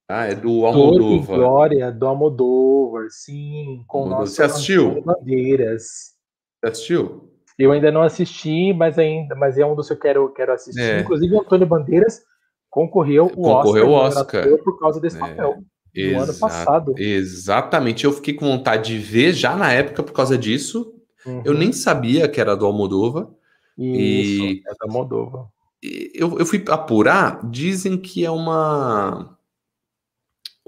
Ah, 0.09 0.25
é 0.25 0.35
do 0.35 0.65
Almodóvar. 0.65 1.37
Glória, 1.37 1.93
do 1.93 2.07
Almodóvar, 2.07 3.09
sim. 3.11 3.85
Com 3.87 3.99
Almodóvar. 3.99 4.27
Você 4.27 4.43
assistiu? 4.43 5.03
Bandeiras. 5.03 6.15
Você 6.61 6.71
assistiu? 6.71 7.31
Eu 7.59 7.73
ainda 7.73 7.93
não 7.93 8.03
assisti, 8.03 8.73
mas 8.73 8.99
ainda, 8.99 9.35
mas 9.35 9.59
é 9.59 9.67
um 9.67 9.75
dos 9.75 9.89
que 9.89 9.93
eu 9.93 9.99
quero, 9.99 10.33
quero 10.33 10.53
assistir. 10.53 10.81
É. 10.81 11.01
Inclusive, 11.01 11.35
o 11.35 11.41
Antônio 11.41 11.67
Bandeiras 11.67 12.23
concorreu 12.71 13.27
o 13.27 13.43
concorreu 13.43 13.91
Oscar, 13.91 14.47
Oscar. 14.47 14.65
por 14.65 14.79
causa 14.79 14.99
desse 14.99 15.17
é. 15.17 15.21
papel. 15.21 15.59
No 15.95 16.21
ano 16.21 16.35
passado. 16.35 16.95
Exatamente. 16.97 18.05
Eu 18.05 18.13
fiquei 18.13 18.33
com 18.33 18.47
vontade 18.47 18.93
de 18.95 18.99
ver 18.99 19.33
já 19.33 19.57
na 19.57 19.73
época 19.73 20.03
por 20.03 20.13
causa 20.13 20.39
disso. 20.39 20.95
Uhum. 21.27 21.43
Eu 21.45 21.53
nem 21.53 21.73
sabia 21.73 22.29
que 22.29 22.41
era 22.41 22.57
do 22.57 22.65
Almodova. 22.65 23.35
Isso, 23.77 24.45
e... 24.45 24.63
é 24.67 24.71
da 24.71 24.87
Almodova. 24.87 25.49
Eu, 25.83 26.39
eu 26.39 26.47
fui 26.47 26.65
apurar, 26.69 27.41
dizem 27.49 27.97
que 27.97 28.25
é 28.25 28.31
uma 28.31 29.38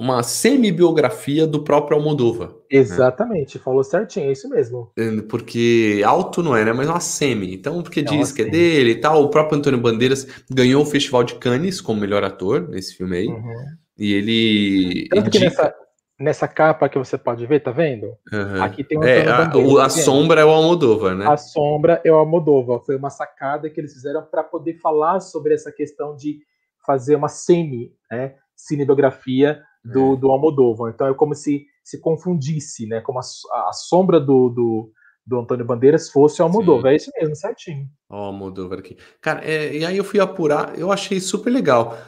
uma 0.00 0.22
semi-biografia 0.22 1.46
do 1.46 1.62
próprio 1.62 1.98
Almodova. 1.98 2.46
Né? 2.46 2.52
Exatamente, 2.70 3.58
né? 3.58 3.62
falou 3.62 3.84
certinho, 3.84 4.30
é 4.30 4.32
isso 4.32 4.48
mesmo. 4.48 4.90
É, 4.96 5.20
porque 5.28 6.02
alto 6.06 6.42
não 6.42 6.56
é, 6.56 6.64
né? 6.64 6.72
Mas 6.72 6.88
uma 6.88 7.00
semi. 7.00 7.52
Então, 7.52 7.82
porque 7.82 8.00
é 8.00 8.02
diz 8.02 8.32
que 8.32 8.40
é 8.40 8.44
dele 8.46 8.92
e 8.92 8.94
tal. 8.94 9.22
O 9.22 9.28
próprio 9.28 9.58
Antônio 9.58 9.78
Bandeiras 9.78 10.26
ganhou 10.50 10.82
o 10.82 10.86
Festival 10.86 11.22
de 11.22 11.34
Cannes 11.34 11.82
como 11.82 12.00
melhor 12.00 12.24
ator 12.24 12.66
nesse 12.66 12.96
filme 12.96 13.18
aí. 13.18 13.26
Uhum. 13.26 13.64
E 13.98 14.14
ele. 14.14 15.08
Tanto 15.10 15.26
indica... 15.26 15.38
que 15.38 15.44
nessa, 15.44 15.74
nessa 16.18 16.48
capa 16.48 16.88
que 16.88 16.96
você 16.96 17.18
pode 17.18 17.44
ver, 17.44 17.60
tá 17.60 17.70
vendo? 17.70 18.06
Uhum. 18.32 18.62
Aqui 18.62 18.82
tem 18.82 18.96
um 18.96 19.04
é, 19.04 19.28
a, 19.28 19.54
o, 19.54 19.78
a 19.80 19.90
sombra 19.90 20.40
é 20.40 20.44
o 20.46 20.48
Almodóvar, 20.48 21.14
né? 21.14 21.26
A 21.28 21.36
sombra 21.36 22.00
é 22.02 22.10
o 22.10 22.14
Almodóvar. 22.14 22.80
Foi 22.86 22.96
uma 22.96 23.10
sacada 23.10 23.68
que 23.68 23.78
eles 23.78 23.92
fizeram 23.92 24.22
para 24.22 24.42
poder 24.42 24.78
falar 24.78 25.20
sobre 25.20 25.52
essa 25.52 25.70
questão 25.70 26.16
de 26.16 26.38
fazer 26.86 27.16
uma 27.16 27.28
semi, 27.28 27.92
né? 28.10 28.36
Cinebiografia 28.56 29.62
do, 29.84 30.14
é. 30.14 30.16
do 30.16 30.30
Almodóvar. 30.30 30.92
Então 30.92 31.06
é 31.08 31.14
como 31.14 31.34
se 31.34 31.66
se 31.90 31.98
confundisse, 31.98 32.86
né? 32.86 33.00
Como 33.00 33.18
a, 33.18 33.22
a 33.68 33.72
sombra 33.72 34.20
do, 34.20 34.48
do, 34.48 34.92
do, 35.26 35.40
Antônio 35.40 35.64
Bandeiras 35.64 36.08
fosse 36.08 36.40
o 36.40 36.44
Almodóvar. 36.44 36.90
Sim. 36.90 36.92
É 36.92 36.96
isso 36.96 37.10
mesmo, 37.18 37.36
certinho. 37.36 37.88
O 38.08 38.14
Almodóvar 38.14 38.78
aqui. 38.78 38.96
Cara, 39.20 39.44
é, 39.44 39.76
e 39.76 39.84
aí 39.84 39.96
eu 39.96 40.04
fui 40.04 40.20
apurar, 40.20 40.78
eu 40.78 40.92
achei 40.92 41.18
super 41.20 41.50
legal. 41.50 41.98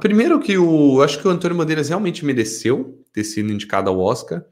Primeiro 0.00 0.40
que 0.40 0.56
o. 0.56 1.02
Acho 1.02 1.20
que 1.20 1.28
o 1.28 1.30
Antônio 1.30 1.56
Bandeiras 1.56 1.88
realmente 1.88 2.24
mereceu 2.24 3.04
ter 3.12 3.24
sido 3.24 3.52
indicado 3.52 3.90
ao 3.90 4.00
Oscar. 4.00 4.42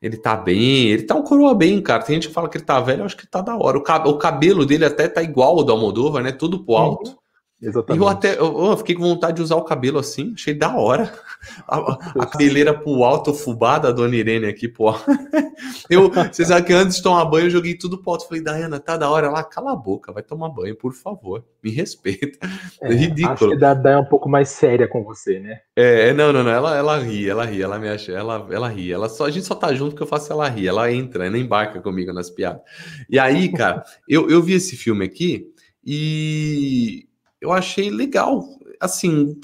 Ele 0.00 0.16
tá 0.16 0.36
bem, 0.36 0.88
ele 0.88 1.04
tá 1.04 1.14
um 1.14 1.22
coroa 1.22 1.54
bem, 1.54 1.80
cara. 1.80 2.02
Tem 2.02 2.16
gente 2.16 2.28
que 2.28 2.34
fala 2.34 2.48
que 2.48 2.58
ele 2.58 2.64
tá 2.64 2.80
velho, 2.80 3.02
eu 3.02 3.04
acho 3.06 3.16
que 3.16 3.26
tá 3.26 3.40
da 3.40 3.56
hora. 3.56 3.78
O, 3.78 4.18
cabelo 4.18 4.66
dele 4.66 4.84
até 4.84 5.08
tá 5.08 5.22
igual 5.22 5.58
ao 5.58 5.64
do 5.64 5.72
Almodóvar, 5.72 6.22
né? 6.22 6.32
Tudo 6.32 6.64
pro 6.64 6.74
alto. 6.74 7.10
Uhum. 7.10 7.16
Exatamente. 7.62 8.02
Eu 8.02 8.08
até 8.08 8.38
eu, 8.38 8.70
eu, 8.70 8.76
fiquei 8.76 8.96
com 8.96 9.02
vontade 9.02 9.36
de 9.36 9.42
usar 9.42 9.54
o 9.54 9.62
cabelo 9.62 10.00
assim, 10.00 10.32
achei 10.34 10.52
da 10.52 10.76
hora. 10.76 11.12
A, 11.68 11.98
a 12.20 12.26
cabeleira 12.26 12.74
pro 12.74 13.04
alto, 13.04 13.32
fubada 13.32 13.88
da 13.88 13.92
dona 13.92 14.16
Irene 14.16 14.46
aqui 14.46 14.68
alto. 14.80 15.04
Eu, 15.88 16.10
vocês 16.10 16.48
sabem 16.48 16.64
que 16.64 16.72
antes 16.72 16.96
de 16.96 17.02
tomar 17.02 17.24
banho, 17.24 17.46
eu 17.46 17.50
joguei 17.50 17.74
tudo 17.74 17.98
pro 17.98 18.12
alto. 18.12 18.26
Falei, 18.26 18.42
Dayana, 18.42 18.80
tá 18.80 18.96
da 18.96 19.10
hora 19.10 19.28
lá, 19.28 19.44
cala 19.44 19.72
a 19.72 19.76
boca, 19.76 20.12
vai 20.12 20.22
tomar 20.22 20.48
banho, 20.48 20.74
por 20.76 20.92
favor, 20.92 21.44
me 21.62 21.70
respeita. 21.70 22.38
É, 22.80 22.90
é 22.90 22.94
ridículo. 22.94 23.32
Acho 23.32 23.48
que 23.50 23.56
dá, 23.56 23.74
dá 23.74 24.00
um 24.00 24.04
pouco 24.04 24.28
mais 24.28 24.48
séria 24.48 24.88
com 24.88 25.04
você, 25.04 25.38
né? 25.38 25.60
É, 25.76 26.12
não, 26.12 26.32
não, 26.32 26.42
não, 26.42 26.50
ela, 26.50 26.76
ela 26.76 26.98
ri, 26.98 27.28
ela 27.28 27.44
ri, 27.44 27.62
ela 27.62 27.78
me 27.78 27.88
acha, 27.88 28.12
ela, 28.12 28.46
ela 28.50 28.68
ri. 28.68 28.92
Ela 28.92 29.08
só, 29.08 29.26
a 29.26 29.30
gente 29.30 29.46
só 29.46 29.54
tá 29.54 29.74
junto 29.74 29.90
porque 29.90 30.02
eu 30.02 30.06
faço 30.06 30.32
ela 30.32 30.48
rir, 30.48 30.68
ela 30.68 30.90
entra, 30.90 31.26
ela 31.26 31.38
embarca 31.38 31.80
comigo 31.80 32.12
nas 32.12 32.30
piadas. 32.30 32.62
E 33.10 33.18
aí, 33.18 33.50
cara, 33.52 33.82
eu, 34.08 34.30
eu 34.30 34.42
vi 34.42 34.54
esse 34.54 34.76
filme 34.76 35.04
aqui 35.04 35.52
e 35.84 37.06
eu 37.42 37.52
achei 37.52 37.90
legal. 37.90 38.48
Assim, 38.80 39.38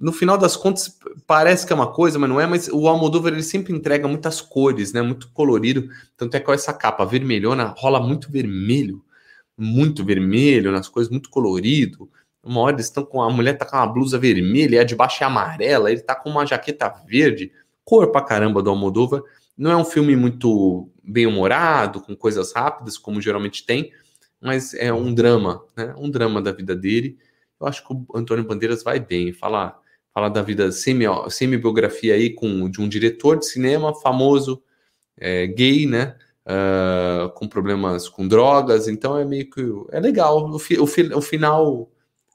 no 0.00 0.12
final 0.12 0.38
das 0.38 0.56
contas, 0.56 0.98
parece 1.26 1.66
que 1.66 1.72
é 1.72 1.76
uma 1.76 1.92
coisa, 1.92 2.18
mas 2.18 2.28
não 2.28 2.40
é. 2.40 2.46
Mas 2.46 2.68
o 2.68 2.88
Almodóvar 2.88 3.32
ele 3.32 3.42
sempre 3.42 3.72
entrega 3.72 4.08
muitas 4.08 4.40
cores, 4.40 4.92
né? 4.92 5.02
Muito 5.02 5.30
colorido. 5.30 5.88
Tanto 6.16 6.34
é 6.36 6.40
que 6.40 6.50
essa 6.50 6.72
capa 6.72 7.04
vermelhona 7.04 7.74
rola 7.76 8.00
muito 8.00 8.32
vermelho, 8.32 9.04
muito 9.56 10.04
vermelho 10.04 10.72
nas 10.72 10.88
coisas, 10.88 11.10
muito 11.10 11.28
colorido. 11.28 12.10
Uma 12.42 12.62
hora 12.62 12.76
eles 12.76 12.86
estão 12.86 13.04
com 13.04 13.22
a 13.22 13.30
mulher 13.30 13.56
tá 13.56 13.64
com 13.64 13.76
uma 13.76 13.86
blusa 13.86 14.18
vermelha, 14.18 14.80
a 14.80 14.84
de 14.84 14.96
baixo 14.96 15.22
é 15.22 15.26
amarela, 15.26 15.92
ele 15.92 16.00
tá 16.00 16.14
com 16.14 16.30
uma 16.30 16.44
jaqueta 16.44 16.88
verde, 17.06 17.52
cor 17.84 18.10
pra 18.10 18.22
caramba 18.22 18.60
do 18.60 18.70
Almodóvar. 18.70 19.22
Não 19.56 19.70
é 19.70 19.76
um 19.76 19.84
filme 19.84 20.16
muito 20.16 20.90
bem 21.04 21.26
humorado, 21.26 22.00
com 22.00 22.16
coisas 22.16 22.52
rápidas, 22.52 22.98
como 22.98 23.20
geralmente 23.20 23.64
tem, 23.64 23.92
mas 24.42 24.74
é 24.74 24.92
um 24.92 25.14
drama, 25.14 25.64
né? 25.76 25.94
Um 25.96 26.10
drama 26.10 26.42
da 26.42 26.52
vida 26.52 26.74
dele. 26.74 27.16
Eu 27.60 27.66
acho 27.66 27.86
que 27.86 27.94
o 27.94 28.06
Antônio 28.14 28.44
Bandeiras 28.44 28.82
vai 28.82 28.98
bem. 28.98 29.32
Falar 29.32 29.80
fala 30.12 30.28
da 30.28 30.42
vida 30.42 30.70
semi, 30.70 31.06
semi-biografia 31.30 32.14
aí 32.14 32.30
com, 32.30 32.68
de 32.68 32.80
um 32.80 32.88
diretor 32.88 33.38
de 33.38 33.46
cinema 33.46 33.94
famoso, 33.94 34.62
é, 35.16 35.46
gay, 35.46 35.86
né? 35.86 36.16
Uh, 36.44 37.30
com 37.34 37.46
problemas 37.46 38.08
com 38.08 38.26
drogas, 38.26 38.88
então 38.88 39.16
é 39.16 39.24
meio 39.24 39.48
que 39.48 39.62
é 39.92 40.00
legal. 40.00 40.50
O, 40.50 40.58
fi, 40.58 40.76
o, 40.76 40.88
fi, 40.88 41.02
o 41.14 41.22
final 41.22 41.88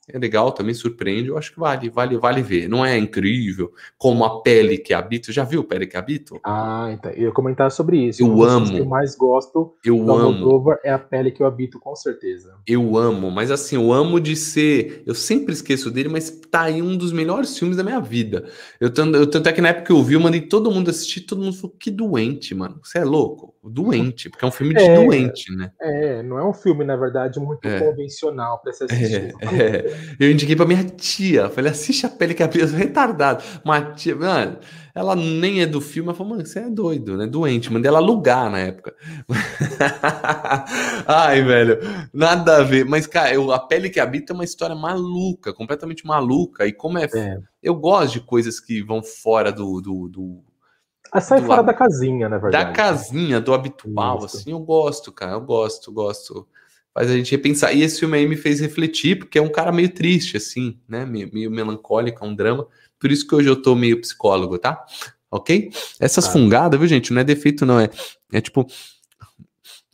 é 0.10 0.18
legal, 0.18 0.52
também 0.52 0.74
surpreende. 0.74 1.28
Eu 1.28 1.38
acho 1.38 1.52
que 1.54 1.60
vale, 1.60 1.90
vale, 1.90 2.18
vale 2.18 2.42
ver. 2.42 2.70
Não 2.70 2.86
é 2.86 2.98
incrível 2.98 3.74
como 3.98 4.24
a 4.24 4.42
pele 4.42 4.78
que 4.78 4.94
habito. 4.94 5.32
Já 5.32 5.44
viu 5.44 5.64
Pele 5.64 5.86
que 5.86 5.98
habito? 5.98 6.40
Ah, 6.44 6.90
então. 6.94 7.12
Eu 7.12 7.26
ia 7.26 7.32
comentar 7.32 7.70
sobre 7.72 8.08
isso. 8.08 8.24
Eu 8.24 8.44
amo. 8.44 8.72
que 8.72 8.80
eu 8.80 8.86
mais 8.86 9.16
gosto 9.16 9.76
eu 9.84 9.98
do 9.98 10.12
amo. 10.12 10.76
é 10.84 10.92
a 10.92 11.00
pele 11.00 11.32
que 11.32 11.42
eu 11.44 11.48
habito, 11.48 11.80
com 11.80 11.96
certeza. 11.96 12.56
Eu 12.66 12.98
amo, 12.98 13.30
mas 13.30 13.52
assim, 13.52 13.76
eu 13.76 13.92
amo 13.92 14.20
de 14.20 14.36
ser. 14.36 15.04
Eu 15.06 15.14
sempre 15.14 15.54
esqueço 15.54 15.92
dele, 15.92 16.08
mas 16.08 16.30
tá 16.30 16.62
aí 16.64 16.82
um 16.82 16.96
dos 16.96 17.12
melhores 17.12 17.58
filmes 17.58 17.76
da 17.76 17.84
minha 17.84 18.00
vida. 18.00 18.50
Eu 18.80 18.94
tanto, 18.94 19.18
eu, 19.18 19.28
tanto 19.28 19.50
é 19.50 19.54
que 19.54 19.62
na 19.62 19.70
época 19.70 19.88
que 19.88 19.92
eu 19.92 20.04
vi, 20.04 20.14
eu 20.14 20.22
mandei 20.22 20.42
todo 20.42 20.72
mundo 20.72 20.90
assistir, 20.90 21.22
todo 21.22 21.42
mundo 21.42 21.56
falou: 21.56 21.76
que 21.78 21.92
doente, 21.92 22.56
mano. 22.56 22.80
Você 22.82 23.00
é 23.00 23.04
louco? 23.04 23.54
Doente, 23.70 24.30
porque 24.30 24.44
é 24.44 24.48
um 24.48 24.52
filme 24.52 24.74
de 24.74 24.84
é, 24.84 24.96
doente, 24.96 25.56
né? 25.56 25.72
É, 25.82 26.24
não 26.24 26.38
é 26.38 26.48
um 26.48 26.54
filme, 26.54 26.84
na 26.84 26.96
verdade, 26.96 27.40
muito 27.40 27.68
é. 27.68 27.80
convencional 27.80 28.60
para 28.62 28.74
ser 28.74 28.86
assistido. 28.86 29.38
É, 29.42 29.66
é. 29.78 30.16
Eu 30.20 30.32
indiquei 30.32 30.56
pra 30.56 30.66
minha 30.66 30.84
tia, 30.84 31.50
falei, 31.50 31.72
assiste 31.72 32.06
a 32.06 32.10
pele 32.10 32.34
que 32.34 32.44
a 32.44 32.48
retardado. 32.48 33.44
Uma 33.64 33.82
tia, 33.94 34.16
mano, 34.16 34.58
ela 34.98 35.16
nem 35.16 35.62
é 35.62 35.68
do 35.68 35.80
filme, 35.80 36.10
ela 36.10 36.18
falou, 36.18 36.34
mano, 36.34 36.46
você 36.46 36.58
é 36.58 36.70
doido, 36.70 37.16
né? 37.16 37.28
Doente. 37.28 37.72
Mandei 37.72 37.88
ela 37.88 38.00
alugar 38.00 38.50
na 38.50 38.58
época. 38.58 38.96
Ai, 41.06 41.44
velho, 41.44 41.78
nada 42.12 42.58
a 42.58 42.64
ver. 42.64 42.84
Mas, 42.84 43.06
cara, 43.06 43.32
eu, 43.32 43.52
a 43.52 43.60
pele 43.60 43.92
que 43.92 44.00
habita 44.00 44.34
é 44.34 44.36
uma 44.36 44.44
história 44.44 44.76
maluca, 44.76 45.54
completamente 45.54 46.04
maluca. 46.04 46.66
E 46.66 46.74
como 46.74 46.98
é. 46.98 47.08
é. 47.14 47.38
Eu 47.62 47.76
gosto 47.76 48.14
de 48.14 48.22
coisas 48.22 48.60
que 48.60 48.82
vão 48.82 49.04
fora 49.04 49.52
do, 49.52 49.80
do, 49.82 50.10
do 50.10 50.44
ah, 51.12 51.22
sai 51.22 51.42
fora 51.42 51.64
da 51.64 51.74
casinha, 51.74 52.28
na 52.28 52.38
verdade. 52.38 52.66
Da 52.66 52.72
casinha, 52.72 53.40
do 53.40 53.54
habitual, 53.54 54.26
Isso. 54.26 54.38
assim, 54.38 54.52
eu 54.52 54.60
gosto, 54.60 55.12
cara, 55.12 55.34
eu 55.34 55.42
gosto, 55.42 55.92
gosto. 55.92 56.48
Faz 56.94 57.10
a 57.10 57.14
gente 57.16 57.32
repensar. 57.32 57.74
E 57.74 57.84
esse 57.84 58.00
filme 58.00 58.18
aí 58.18 58.28
me 58.28 58.36
fez 58.36 58.60
refletir, 58.60 59.20
porque 59.20 59.38
é 59.38 59.42
um 59.42 59.52
cara 59.52 59.72
meio 59.72 59.90
triste, 59.90 60.38
assim, 60.38 60.80
né? 60.88 61.06
Meio, 61.06 61.30
meio 61.32 61.52
melancólico, 61.52 62.26
é 62.26 62.28
um 62.28 62.36
drama. 62.36 62.68
Por 63.00 63.12
isso 63.12 63.28
que 63.28 63.36
hoje 63.36 63.48
eu 63.48 63.62
tô 63.62 63.76
meio 63.76 64.02
psicólogo, 64.02 64.58
tá? 64.58 64.84
Ok? 65.30 65.72
Essas 66.00 66.28
ah. 66.28 66.32
fungadas, 66.32 66.80
viu, 66.80 66.88
gente? 66.88 67.14
Não 67.14 67.22
é 67.22 67.24
defeito, 67.24 67.66
não. 67.66 67.80
É, 67.80 67.90
é 68.34 68.42
tipo. 68.42 68.66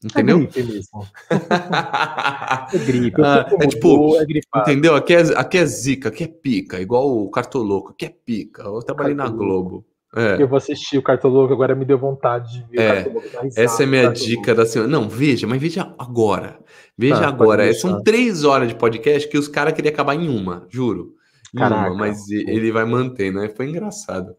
Entendeu? 0.04 0.38
É 0.38 0.40
gripe 0.46 0.64
mesmo. 0.64 1.08
é 2.74 2.78
gripe. 2.78 3.22
Ah, 3.22 3.50
é 3.60 3.68
tipo, 3.68 4.18
é 4.18 4.60
entendeu? 4.62 4.96
Aqui 4.96 5.14
é, 5.14 5.22
aqui 5.38 5.58
é 5.58 5.66
zica, 5.66 6.10
aqui 6.10 6.26
é 6.26 6.28
pica, 6.28 6.80
igual 6.82 7.10
o 7.10 7.30
Cartoloco, 7.30 7.92
aqui 7.92 8.06
é 8.06 8.10
pica. 8.10 8.64
Eu 8.64 8.82
trabalhei 8.82 9.16
na 9.16 9.30
Globo. 9.30 9.86
É. 10.16 10.42
Eu 10.42 10.48
vou 10.48 10.58
assistir 10.58 10.98
o 10.98 11.02
Cartoloco, 11.02 11.52
agora 11.52 11.74
me 11.74 11.86
deu 11.86 11.98
vontade 11.98 12.60
de 12.60 12.64
ver 12.70 12.82
é. 12.82 12.92
o 12.92 12.96
Cartoloco. 12.96 13.28
Essa 13.56 13.84
é 13.84 13.86
a 13.86 13.90
minha 13.90 14.10
dica 14.12 14.54
da 14.54 14.66
semana. 14.66 14.92
Não, 14.92 15.10
veja, 15.10 15.48
mas 15.48 15.60
veja 15.60 15.94
agora. 15.98 16.60
Veja 16.98 17.22
tá, 17.22 17.28
agora. 17.28 17.74
São 17.74 18.04
três 18.04 18.44
horas 18.44 18.68
de 18.68 18.76
podcast 18.76 19.28
que 19.28 19.38
os 19.38 19.48
caras 19.48 19.74
queriam 19.74 19.92
acabar 19.92 20.16
em 20.16 20.30
uma, 20.30 20.68
juro. 20.70 21.16
Caraca, 21.56 21.92
uma, 21.92 21.98
mas 21.98 22.30
ele 22.30 22.72
vai 22.72 22.86
manter, 22.86 23.32
né? 23.32 23.48
Foi 23.50 23.70
engraçado. 23.70 24.36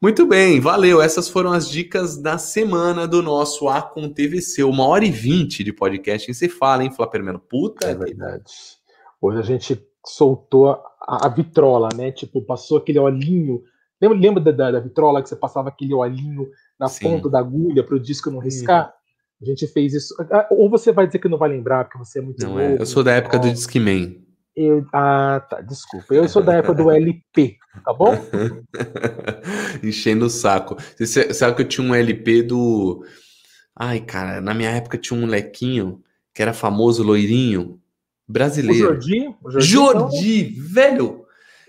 Muito 0.00 0.26
bem, 0.26 0.60
valeu. 0.60 1.00
Essas 1.00 1.28
foram 1.28 1.52
as 1.52 1.68
dicas 1.68 2.16
da 2.16 2.36
semana 2.36 3.06
do 3.06 3.22
nosso 3.22 3.68
A 3.68 3.80
com 3.80 4.08
TVC. 4.08 4.64
Uma 4.64 4.86
hora 4.86 5.04
e 5.04 5.10
vinte 5.10 5.62
de 5.62 5.72
podcast. 5.72 6.28
E 6.28 6.34
você 6.34 6.48
fala, 6.48 6.82
hein, 6.82 6.92
Flapermelo? 6.92 7.38
Puta. 7.38 7.86
É 7.86 7.94
verdade. 7.94 8.52
Hoje 9.20 9.38
a 9.38 9.42
gente 9.42 9.84
soltou 10.04 10.70
a, 10.70 11.26
a 11.26 11.28
vitrola, 11.28 11.88
né? 11.96 12.10
Tipo, 12.10 12.42
passou 12.42 12.78
aquele 12.78 12.98
olhinho 12.98 13.62
Lembra, 14.00 14.18
lembra 14.18 14.42
da, 14.42 14.52
da, 14.52 14.70
da, 14.72 14.80
vitrola 14.80 15.22
que 15.22 15.28
você 15.28 15.36
passava 15.36 15.68
aquele 15.68 15.92
olhinho 15.92 16.48
na 16.78 16.86
Sim. 16.88 17.04
ponta 17.04 17.28
da 17.28 17.40
agulha 17.40 17.82
para 17.82 17.96
o 17.96 18.00
disco 18.00 18.30
não 18.30 18.38
riscar? 18.38 18.94
A 19.40 19.44
gente 19.44 19.66
fez 19.68 19.94
isso. 19.94 20.14
Ah, 20.30 20.46
ou 20.50 20.68
você 20.68 20.92
vai 20.92 21.06
dizer 21.06 21.18
que 21.18 21.28
não 21.28 21.38
vai 21.38 21.48
lembrar, 21.48 21.84
porque 21.84 21.98
você 21.98 22.18
é 22.18 22.22
muito 22.22 22.44
Não, 22.44 22.58
é, 22.58 22.68
novo, 22.68 22.78
é. 22.78 22.82
eu 22.82 22.86
sou 22.86 23.04
da 23.04 23.12
época 23.12 23.38
do 23.38 23.50
Discman. 23.50 24.20
Eu, 24.54 24.84
ah, 24.92 25.40
tá, 25.48 25.60
desculpa. 25.60 26.12
Eu 26.12 26.28
sou 26.28 26.42
da 26.42 26.54
época 26.54 26.74
do 26.74 26.90
LP, 26.90 27.56
tá 27.84 27.92
bom? 27.92 28.14
Enchendo 29.84 30.26
o 30.26 30.30
saco. 30.30 30.76
Você 30.98 31.32
sabe 31.32 31.54
que 31.54 31.62
eu 31.62 31.68
tinha 31.68 31.86
um 31.86 31.94
LP 31.94 32.42
do. 32.42 33.04
Ai, 33.76 34.00
cara, 34.00 34.40
na 34.40 34.52
minha 34.52 34.70
época 34.70 34.98
tinha 34.98 35.16
um 35.16 35.20
molequinho 35.20 36.02
que 36.34 36.42
era 36.42 36.52
famoso, 36.52 37.04
loirinho, 37.04 37.80
brasileiro. 38.26 38.86
O 38.86 38.88
Jordi? 38.88 39.28
O 39.42 39.50
Jordi, 39.50 39.70
Jordi 39.70 40.44
velho! 40.60 41.17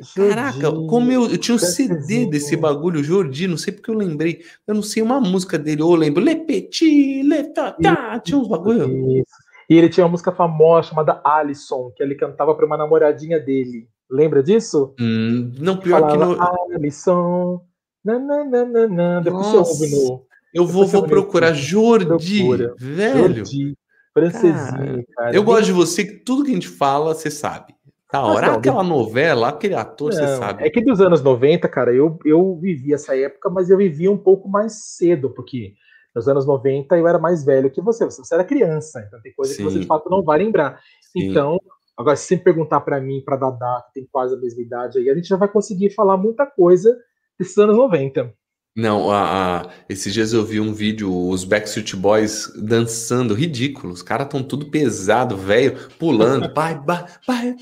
Jordi, 0.01 0.35
Caraca, 0.35 0.71
como 0.87 1.11
eu, 1.11 1.29
eu 1.29 1.37
tinha 1.37 1.55
um 1.55 1.59
CD 1.59 2.25
desse 2.25 2.55
bagulho, 2.55 3.03
Jordi, 3.03 3.47
não 3.47 3.57
sei 3.57 3.73
porque 3.73 3.89
eu 3.89 3.95
lembrei. 3.95 4.41
Eu 4.67 4.75
não 4.75 4.81
sei 4.81 5.03
uma 5.03 5.19
música 5.19 5.57
dele, 5.57 5.81
eu 5.81 5.93
lembro. 5.95 6.23
Le 6.23 6.35
Petit, 6.35 7.23
Le 7.23 7.43
Tata, 7.53 8.19
tinha 8.23 8.37
uns 8.37 8.47
bagulho. 8.47 9.17
Isso. 9.17 9.49
E 9.69 9.77
ele 9.77 9.89
tinha 9.89 10.05
uma 10.05 10.11
música 10.11 10.31
famosa 10.31 10.89
chamada 10.89 11.21
Alison, 11.23 11.91
que 11.95 12.01
ele 12.01 12.15
cantava 12.15 12.55
para 12.55 12.65
uma 12.65 12.77
namoradinha 12.77 13.39
dele. 13.39 13.87
Lembra 14.09 14.41
disso? 14.41 14.95
Hum, 14.99 15.51
não, 15.59 15.77
pior 15.77 16.09
que 16.09 16.17
não. 16.17 16.37
Alison. 16.73 17.61
Nananana. 18.03 19.21
Depois 19.21 19.53
Nossa. 19.53 19.73
você 19.73 19.83
ouve 19.83 19.95
no. 19.95 20.29
Eu 20.53 20.65
vou, 20.65 20.87
vou 20.87 21.03
procurar 21.03 21.53
Jordi, 21.53 22.43
velho. 22.79 23.35
Jordi, 23.35 23.77
francesinho, 24.11 24.55
cara. 24.55 25.05
cara. 25.15 25.35
Eu 25.35 25.43
gosto 25.43 25.65
de 25.65 25.71
você, 25.71 26.03
que 26.03 26.13
tudo 26.23 26.43
que 26.43 26.49
a 26.49 26.53
gente 26.55 26.67
fala, 26.67 27.13
você 27.13 27.29
sabe. 27.29 27.75
Da 28.11 28.23
hora, 28.23 28.47
não, 28.47 28.55
aquela 28.55 28.83
novela, 28.83 29.49
aquele 29.49 29.75
ator, 29.75 30.11
não, 30.11 30.17
você 30.17 30.27
sabe. 30.37 30.65
É 30.65 30.69
que 30.69 30.81
dos 30.81 30.99
anos 30.99 31.21
90, 31.21 31.67
cara, 31.69 31.93
eu, 31.93 32.17
eu 32.25 32.57
vivi 32.59 32.91
essa 32.91 33.15
época, 33.15 33.51
mas 33.51 33.69
eu 33.69 33.77
vivia 33.77 34.11
um 34.11 34.17
pouco 34.17 34.49
mais 34.49 34.95
cedo, 34.95 35.29
porque 35.29 35.73
nos 36.15 36.27
anos 36.27 36.43
90 36.45 36.97
eu 36.97 37.07
era 37.07 37.19
mais 37.19 37.45
velho 37.45 37.69
que 37.69 37.81
você, 37.81 38.05
você 38.05 38.33
era 38.33 38.43
criança, 38.43 39.03
então 39.07 39.21
tem 39.21 39.31
coisa 39.33 39.53
Sim. 39.53 39.57
que 39.57 39.63
você 39.63 39.79
de 39.79 39.85
fato 39.85 40.09
não 40.09 40.23
vai 40.23 40.39
lembrar. 40.39 40.81
Sim. 41.13 41.29
Então, 41.29 41.59
agora 41.95 42.15
se 42.15 42.25
você 42.25 42.37
perguntar 42.37 42.81
para 42.81 42.99
mim, 42.99 43.21
para 43.23 43.37
Dadá, 43.37 43.83
que 43.87 43.99
tem 43.99 44.09
quase 44.11 44.33
a 44.33 44.39
mesma 44.39 44.61
idade 44.61 44.97
aí, 44.97 45.07
a 45.07 45.13
gente 45.13 45.27
já 45.27 45.37
vai 45.37 45.47
conseguir 45.47 45.91
falar 45.91 46.17
muita 46.17 46.47
coisa 46.47 46.97
desses 47.37 47.57
anos 47.59 47.77
90. 47.77 48.33
Não, 48.79 49.11
a, 49.11 49.59
a, 49.59 49.69
esses 49.89 50.13
dias 50.13 50.31
eu 50.31 50.45
vi 50.45 50.57
um 50.57 50.73
vídeo, 50.73 51.13
os 51.13 51.43
Backstreet 51.43 51.95
Boys 51.97 52.49
dançando, 52.55 53.33
ridículo. 53.33 53.91
Os 53.91 54.01
caras 54.01 54.27
estão 54.27 54.41
tudo 54.41 54.67
pesado, 54.67 55.35
velho, 55.35 55.77
pulando, 55.99 56.49
pai, 56.55 56.81
pai, 56.85 57.05
pai, 57.27 57.55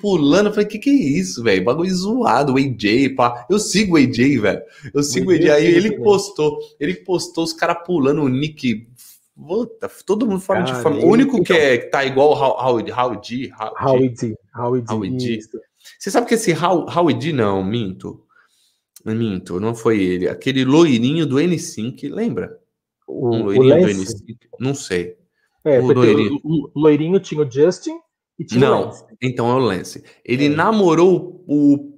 pulando. 0.00 0.46
Eu 0.46 0.52
falei, 0.52 0.68
que 0.68 0.78
que 0.78 0.90
é 0.90 0.92
isso, 0.92 1.42
velho? 1.42 1.64
Bagulho 1.64 1.92
zoado, 1.92 2.54
o 2.54 2.56
AJ, 2.58 3.16
pá. 3.16 3.44
Eu 3.50 3.58
sigo 3.58 3.96
o 3.96 3.98
AJ, 3.98 4.40
velho. 4.40 4.62
Eu 4.94 5.02
sigo 5.02 5.32
o 5.32 5.34
AJ. 5.34 5.50
Aí 5.50 5.66
ele 5.66 5.98
postou, 5.98 6.60
ele 6.78 6.94
postou 6.94 7.42
os 7.42 7.52
caras 7.52 7.78
pulando 7.84 8.22
o 8.22 8.28
Nick. 8.28 8.86
Puta, 9.34 9.90
todo 10.06 10.26
mundo 10.26 10.40
fala 10.40 10.60
de 10.60 10.74
forma. 10.76 11.00
O 11.00 11.08
único 11.08 11.42
que, 11.42 11.52
é, 11.52 11.78
que 11.78 11.86
tá 11.86 12.04
igual 12.04 12.30
o 12.30 12.82
D. 12.82 12.92
Howie 14.88 15.10
D. 15.10 15.40
Você 15.98 16.10
sabe 16.10 16.26
que 16.28 16.34
esse 16.34 16.54
Howie 16.54 17.14
D, 17.14 17.32
não, 17.32 17.64
minto. 17.64 18.25
Minto, 19.14 19.60
não 19.60 19.74
foi 19.74 20.02
ele. 20.02 20.28
Aquele 20.28 20.64
loirinho 20.64 21.26
do 21.26 21.36
N5, 21.36 22.10
lembra? 22.10 22.58
O, 23.06 23.34
um 23.34 23.44
loirinho 23.44 23.80
do 23.80 24.02
N5? 24.02 24.36
Não 24.58 24.74
sei. 24.74 25.16
É, 25.64 25.80
o 25.80 25.92
loirinho. 25.92 26.40
o 26.44 26.70
loirinho 26.74 27.20
tinha 27.20 27.42
o 27.42 27.50
Justin 27.50 27.98
e 28.38 28.44
tinha 28.44 28.68
não, 28.68 28.82
o 28.82 28.84
Lance. 28.86 29.04
Então 29.20 29.50
é 29.50 29.54
o 29.54 29.58
Lance. 29.58 30.04
Ele 30.24 30.46
é. 30.46 30.48
namorou 30.48 31.44
o 31.46 31.96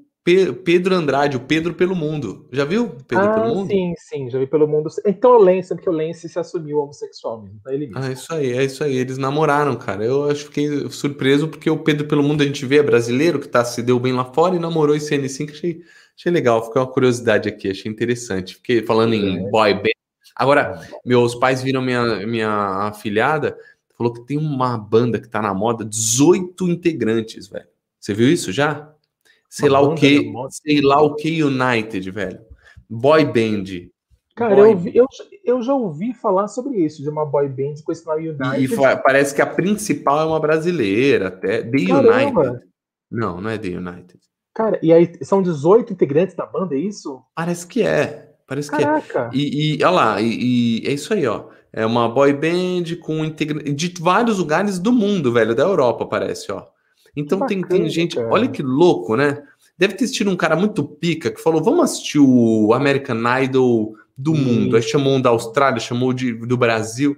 Pedro 0.64 0.94
Andrade, 0.94 1.36
o 1.36 1.40
Pedro 1.40 1.72
pelo 1.72 1.96
Mundo. 1.96 2.46
Já 2.52 2.64
viu 2.64 2.90
Pedro 3.06 3.24
ah, 3.24 3.32
pelo 3.32 3.54
Mundo? 3.54 3.68
Sim, 3.68 3.94
sim, 3.96 4.30
já 4.30 4.38
vi 4.38 4.46
pelo 4.46 4.68
mundo. 4.68 4.90
Então 5.06 5.30
o 5.32 5.38
Lance, 5.38 5.74
porque 5.74 5.88
o 5.88 5.92
Lance 5.92 6.28
se 6.28 6.38
assumiu 6.38 6.78
homossexual 6.78 7.42
mesmo, 7.42 7.58
tá 7.64 7.72
ele. 7.72 7.90
Ah, 7.94 8.10
isso 8.10 8.32
aí, 8.34 8.52
é 8.52 8.64
isso 8.64 8.84
aí. 8.84 8.96
Eles 8.96 9.16
namoraram, 9.16 9.74
cara. 9.76 10.04
Eu 10.04 10.30
acho 10.30 10.50
que 10.50 10.68
fiquei 10.68 10.90
surpreso 10.90 11.48
porque 11.48 11.70
o 11.70 11.78
Pedro 11.78 12.06
pelo 12.06 12.22
Mundo 12.22 12.42
a 12.42 12.46
gente 12.46 12.66
vê 12.66 12.78
é 12.78 12.82
brasileiro 12.82 13.40
que 13.40 13.48
tá, 13.48 13.64
se 13.64 13.82
deu 13.82 13.98
bem 13.98 14.12
lá 14.12 14.24
fora 14.24 14.54
e 14.54 14.58
namorou 14.58 14.94
esse 14.94 15.16
N5, 15.16 15.50
achei 15.50 15.80
Achei 16.18 16.32
legal, 16.32 16.64
ficou 16.64 16.82
uma 16.82 16.90
curiosidade 16.90 17.48
aqui, 17.48 17.70
achei 17.70 17.88
interessante. 17.88 18.56
Fiquei 18.56 18.82
falando 18.82 19.14
em 19.14 19.46
é. 19.46 19.50
boy 19.50 19.72
band. 19.74 19.90
Agora, 20.34 20.80
meus 21.06 21.36
pais 21.36 21.62
viram 21.62 21.80
minha, 21.80 22.26
minha 22.26 22.88
afilhada, 22.88 23.56
falou 23.96 24.12
que 24.12 24.26
tem 24.26 24.36
uma 24.36 24.76
banda 24.76 25.20
que 25.20 25.28
tá 25.28 25.40
na 25.40 25.54
moda, 25.54 25.84
18 25.84 26.68
integrantes, 26.68 27.46
velho. 27.46 27.68
Você 28.00 28.14
viu 28.14 28.28
isso 28.28 28.50
já? 28.50 28.92
Sei 29.48 29.68
uma 29.68 29.78
lá 29.78 29.88
o 29.88 29.94
que, 29.94 30.32
sei 30.50 30.80
lá 30.80 31.00
o 31.00 31.14
que 31.14 31.42
United, 31.42 32.10
velho. 32.10 32.40
Boy 32.90 33.24
band. 33.24 33.88
Cara, 34.34 34.56
boy 34.56 34.72
eu, 34.92 34.92
eu, 34.94 35.06
eu, 35.44 35.62
já 35.62 35.74
ouvi 35.74 36.12
falar 36.12 36.48
sobre 36.48 36.84
isso, 36.84 37.00
de 37.00 37.08
uma 37.08 37.24
boy 37.24 37.48
band 37.48 37.74
com 37.84 37.92
esse 37.92 38.04
nome 38.04 38.30
United. 38.30 38.64
E 38.64 38.76
parece 39.02 39.32
que 39.32 39.42
a 39.42 39.46
principal 39.46 40.20
é 40.20 40.24
uma 40.24 40.40
brasileira, 40.40 41.28
até. 41.28 41.62
The 41.62 41.86
Caramba. 41.86 42.40
United. 42.40 42.66
Não, 43.08 43.40
não 43.40 43.50
é 43.50 43.56
The 43.56 43.68
United. 43.68 44.18
Cara, 44.58 44.76
e 44.82 44.92
aí 44.92 45.12
são 45.22 45.40
18 45.40 45.92
integrantes 45.92 46.34
da 46.34 46.44
banda, 46.44 46.74
é 46.74 46.80
isso? 46.80 47.22
Parece 47.32 47.64
que 47.64 47.80
é. 47.80 48.32
Parece 48.44 48.68
Caraca. 48.68 49.28
que 49.30 49.36
é. 49.36 49.40
E, 49.40 49.76
e 49.76 49.84
olha 49.84 49.90
lá, 49.90 50.20
e, 50.20 50.82
e, 50.82 50.88
é 50.88 50.92
isso 50.92 51.14
aí, 51.14 51.24
ó. 51.28 51.44
É 51.72 51.86
uma 51.86 52.08
boy 52.08 52.32
band 52.32 52.96
com 53.00 53.24
integrantes 53.24 53.72
de 53.76 54.02
vários 54.02 54.38
lugares 54.38 54.80
do 54.80 54.90
mundo, 54.90 55.32
velho, 55.32 55.54
da 55.54 55.62
Europa, 55.62 56.06
parece, 56.06 56.50
ó. 56.50 56.66
Então 57.14 57.46
tem, 57.46 57.62
tem 57.62 57.88
gente. 57.88 58.16
Cara. 58.16 58.28
Olha 58.32 58.48
que 58.48 58.60
louco, 58.60 59.14
né? 59.14 59.44
Deve 59.78 59.94
ter 59.94 60.06
assistido 60.06 60.28
um 60.28 60.36
cara 60.36 60.56
muito 60.56 60.82
pica 60.82 61.30
que 61.30 61.40
falou: 61.40 61.62
vamos 61.62 61.84
assistir 61.84 62.18
o 62.18 62.72
American 62.74 63.20
Idol 63.40 63.94
do 64.16 64.32
hum. 64.32 64.38
mundo. 64.38 64.74
Aí 64.74 64.82
chamou 64.82 65.14
um 65.14 65.20
da 65.20 65.30
Austrália, 65.30 65.78
chamou 65.78 66.12
de, 66.12 66.32
do 66.32 66.56
Brasil. 66.56 67.16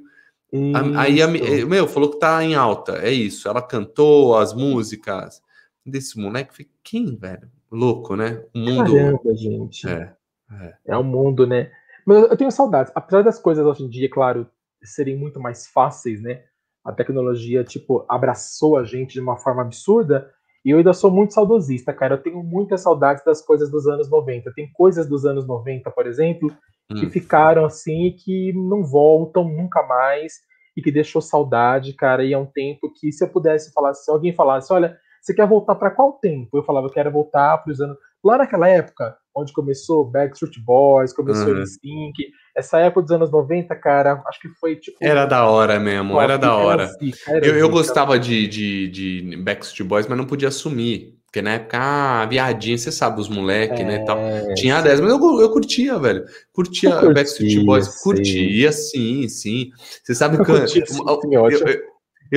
Isso. 0.53 0.99
Aí, 0.99 1.23
a, 1.23 1.27
meu, 1.27 1.89
falou 1.89 2.11
que 2.11 2.19
tá 2.19 2.45
em 2.45 2.55
alta. 2.55 2.99
É 2.99 3.11
isso. 3.11 3.49
Ela 3.49 3.63
cantou 3.63 4.37
as 4.37 4.53
músicas 4.53 5.41
desse 5.87 6.19
moleque. 6.19 6.69
Quem, 6.83 7.17
velho? 7.17 7.49
Louco, 7.71 8.17
né? 8.17 8.45
O 8.55 8.59
mundo. 8.59 8.93
Caramba, 8.93 9.35
gente. 9.35 9.89
É, 9.89 10.13
é. 10.53 10.75
é 10.87 10.97
o 10.97 11.05
mundo, 11.05 11.47
né? 11.47 11.71
Mas 12.05 12.19
eu 12.19 12.37
tenho 12.37 12.51
saudades. 12.51 12.93
Apesar 12.95 13.23
das 13.23 13.39
coisas 13.39 13.65
hoje 13.65 13.85
em 13.85 13.89
dia, 13.89 14.11
claro, 14.11 14.47
serem 14.83 15.17
muito 15.17 15.39
mais 15.39 15.67
fáceis, 15.69 16.21
né? 16.21 16.43
A 16.85 16.93
tecnologia, 16.93 17.63
tipo, 17.63 18.05
abraçou 18.09 18.77
a 18.77 18.85
gente 18.85 19.13
de 19.13 19.21
uma 19.21 19.37
forma 19.37 19.63
absurda. 19.63 20.31
E 20.65 20.71
eu 20.71 20.79
ainda 20.79 20.93
sou 20.93 21.11
muito 21.11 21.33
saudosista, 21.33 21.93
cara. 21.93 22.15
Eu 22.15 22.23
tenho 22.23 22.43
muitas 22.43 22.81
saudades 22.81 23.25
das 23.25 23.41
coisas 23.41 23.71
dos 23.71 23.87
anos 23.87 24.11
90. 24.11 24.53
Tem 24.53 24.71
coisas 24.73 25.09
dos 25.09 25.25
anos 25.25 25.47
90, 25.47 25.91
por 25.91 26.07
exemplo, 26.07 26.51
que 26.89 27.07
hum. 27.07 27.11
ficaram 27.11 27.65
assim 27.65 28.07
e 28.07 28.13
que 28.13 28.53
não 28.53 28.83
voltam 28.83 29.45
nunca 29.45 29.83
mais 29.87 30.35
e 30.77 30.83
que 30.83 30.91
deixou 30.91 31.21
saudade, 31.21 31.93
cara. 31.93 32.25
E 32.25 32.33
é 32.33 32.39
um 32.39 32.47
tempo 32.47 32.93
que, 32.93 33.13
se 33.13 33.23
eu 33.23 33.29
pudesse 33.29 33.73
falar, 33.73 33.95
se 33.95 34.11
alguém 34.11 34.35
falasse, 34.35 34.73
olha, 34.73 34.99
você 35.21 35.35
quer 35.35 35.47
voltar 35.47 35.75
para 35.75 35.91
qual 35.91 36.15
tempo? 36.15 36.57
Eu 36.57 36.63
falava, 36.63 36.87
eu 36.87 36.93
quero 36.93 37.11
voltar 37.11 37.59
para 37.59 37.73
os 37.73 37.81
anos. 37.81 37.97
Lá 38.23 38.39
naquela 38.39 38.69
época, 38.69 39.17
onde 39.35 39.53
começou 39.53 40.05
Backstreet 40.05 40.59
Boys, 40.63 41.13
começou 41.13 41.49
uhum. 41.49 41.61
NSYNC, 41.61 42.33
essa 42.55 42.79
época 42.79 43.03
dos 43.03 43.11
anos 43.11 43.31
90, 43.31 43.75
cara, 43.77 44.23
acho 44.27 44.41
que 44.41 44.49
foi 44.61 44.77
tipo. 44.77 44.97
Era 45.01 45.25
da 45.25 45.47
hora 45.47 45.79
mesmo, 45.81 46.21
era 46.21 46.37
da 46.37 46.55
hora. 46.55 46.83
Era 46.83 46.93
assim, 46.93 47.13
era 47.27 47.47
eu, 47.47 47.57
eu 47.57 47.69
gostava 47.71 48.19
de, 48.19 48.47
de, 48.47 48.89
de 48.89 49.37
Backstreet 49.39 49.89
Boys, 49.89 50.07
mas 50.07 50.19
não 50.19 50.27
podia 50.27 50.49
assumir. 50.49 51.19
Porque 51.25 51.41
na 51.41 51.53
época, 51.53 51.79
ah, 51.81 52.27
viadinho, 52.27 52.77
você 52.77 52.91
sabe, 52.91 53.21
os 53.21 53.29
moleques, 53.29 53.81
é, 53.81 53.85
né? 53.85 54.05
Tal. 54.05 54.19
Tinha 54.57 54.81
10, 54.81 55.01
mas 55.01 55.11
eu, 55.13 55.41
eu 55.41 55.51
curtia, 55.53 55.97
velho. 55.97 56.25
Curtia, 56.53 56.91
curtia 56.91 57.15
Backstreet 57.15 57.65
Boys, 57.65 57.87
sim. 57.87 58.03
curtia, 58.03 58.73
sim, 58.73 59.29
sim. 59.29 59.71
Você 60.03 60.15
sabe 60.15 60.45
que. 60.45 60.51
Eu, 60.51 60.57
eu, 60.57 61.51
eu, 61.51 61.81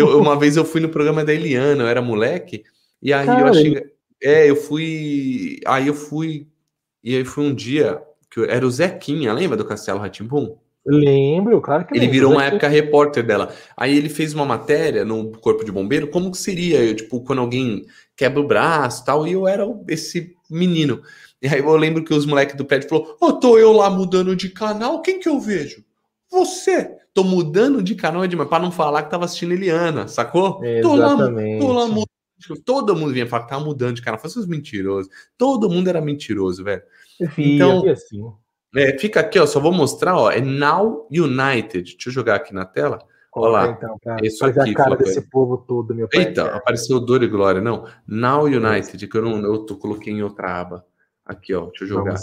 uma 0.01 0.37
vez 0.37 0.57
eu 0.57 0.65
fui 0.65 0.81
no 0.81 0.89
programa 0.89 1.23
da 1.23 1.33
Eliana, 1.33 1.83
eu 1.83 1.87
era 1.87 2.01
moleque, 2.01 2.63
e 3.01 3.13
aí 3.13 3.25
Cara, 3.25 3.41
eu 3.41 3.47
achei. 3.47 3.83
É, 4.21 4.49
eu 4.49 4.55
fui. 4.55 5.59
Aí 5.65 5.87
eu 5.87 5.93
fui. 5.93 6.47
E 7.03 7.15
aí 7.15 7.25
foi 7.25 7.43
um 7.43 7.53
dia 7.53 8.01
que 8.31 8.39
eu... 8.39 8.45
era 8.45 8.65
o 8.65 8.71
Zequinha, 8.71 9.33
lembra 9.33 9.57
do 9.57 9.65
Castelo 9.65 9.99
Ratimbum? 9.99 10.55
Lembro, 10.85 11.61
claro 11.61 11.85
que 11.85 11.93
Ele 11.93 12.01
lembro, 12.01 12.13
virou 12.13 12.31
uma 12.33 12.45
época 12.45 12.67
repórter 12.67 13.25
dela. 13.25 13.53
Aí 13.75 13.95
ele 13.95 14.09
fez 14.09 14.33
uma 14.33 14.45
matéria 14.45 15.05
no 15.05 15.31
Corpo 15.31 15.63
de 15.63 15.71
Bombeiro, 15.71 16.09
como 16.09 16.31
que 16.31 16.37
seria, 16.37 16.83
eu, 16.83 16.95
tipo, 16.95 17.21
quando 17.21 17.39
alguém 17.39 17.85
quebra 18.17 18.41
o 18.41 18.47
braço 18.47 19.01
e 19.01 19.05
tal, 19.05 19.27
e 19.27 19.31
eu 19.31 19.47
era 19.47 19.65
esse 19.87 20.35
menino. 20.49 21.01
E 21.41 21.47
aí 21.47 21.59
eu 21.59 21.75
lembro 21.75 22.03
que 22.03 22.13
os 22.13 22.25
moleques 22.25 22.55
do 22.55 22.65
prédio 22.65 22.95
Ô, 22.95 23.15
oh, 23.19 23.33
tô 23.33 23.57
eu 23.57 23.71
lá 23.71 23.89
mudando 23.89 24.35
de 24.35 24.49
canal, 24.49 25.01
quem 25.01 25.19
que 25.19 25.29
eu 25.29 25.39
vejo? 25.39 25.83
Você! 26.29 27.02
Tô 27.13 27.23
mudando 27.23 27.83
de 27.83 27.93
canal, 27.93 28.23
é 28.23 28.27
para 28.27 28.63
não 28.63 28.71
falar 28.71 29.03
que 29.03 29.11
tava 29.11 29.25
assistindo 29.25 29.53
Eliana, 29.53 30.07
sacou? 30.07 30.63
Exatamente. 30.63 31.59
Tô 31.59 31.71
lá, 31.71 31.87
tô 31.87 31.99
lá 31.99 32.05
Todo 32.65 32.95
mundo 32.95 33.13
vinha 33.13 33.27
falar 33.27 33.43
que 33.43 33.49
tava 33.49 33.63
mudando 33.63 33.95
de 33.95 34.01
canal. 34.01 34.19
Falei, 34.19 34.35
os 34.35 34.47
mentirosos. 34.47 35.11
Todo 35.37 35.69
mundo 35.69 35.87
era 35.87 36.01
mentiroso, 36.01 36.63
velho. 36.63 36.81
Enfim, 37.21 37.55
então, 37.55 37.87
assim. 37.87 38.21
É, 38.75 38.97
fica 38.97 39.19
aqui, 39.19 39.39
ó. 39.39 39.45
Só 39.45 39.59
vou 39.59 39.71
mostrar, 39.71 40.17
ó. 40.17 40.31
É 40.31 40.41
Now 40.41 41.07
United. 41.11 41.91
Deixa 41.93 42.09
eu 42.09 42.13
jogar 42.13 42.35
aqui 42.35 42.53
na 42.53 42.65
tela. 42.65 42.99
Olha 43.35 43.51
lá. 43.51 43.67
Então, 43.67 43.97
cara, 44.03 44.25
Isso 44.25 44.45
aqui, 44.45 44.71
a 44.71 44.73
cara 44.73 44.95
desse 44.95 45.21
povo 45.29 45.57
todo, 45.57 45.93
meu 45.95 46.07
pai. 46.07 46.21
Eita, 46.21 46.55
apareceu 46.55 46.99
Dor 46.99 47.23
e 47.23 47.27
Glória. 47.27 47.61
Não. 47.61 47.87
Now 48.07 48.43
United, 48.43 49.07
que 49.07 49.17
eu 49.17 49.21
não 49.21 49.39
eu 49.43 49.59
tô, 49.59 49.77
coloquei 49.77 50.13
em 50.13 50.23
outra 50.23 50.59
aba. 50.59 50.85
Aqui, 51.25 51.53
ó. 51.53 51.67
Deixa 51.67 51.83
eu 51.83 51.87
jogar. 51.87 52.17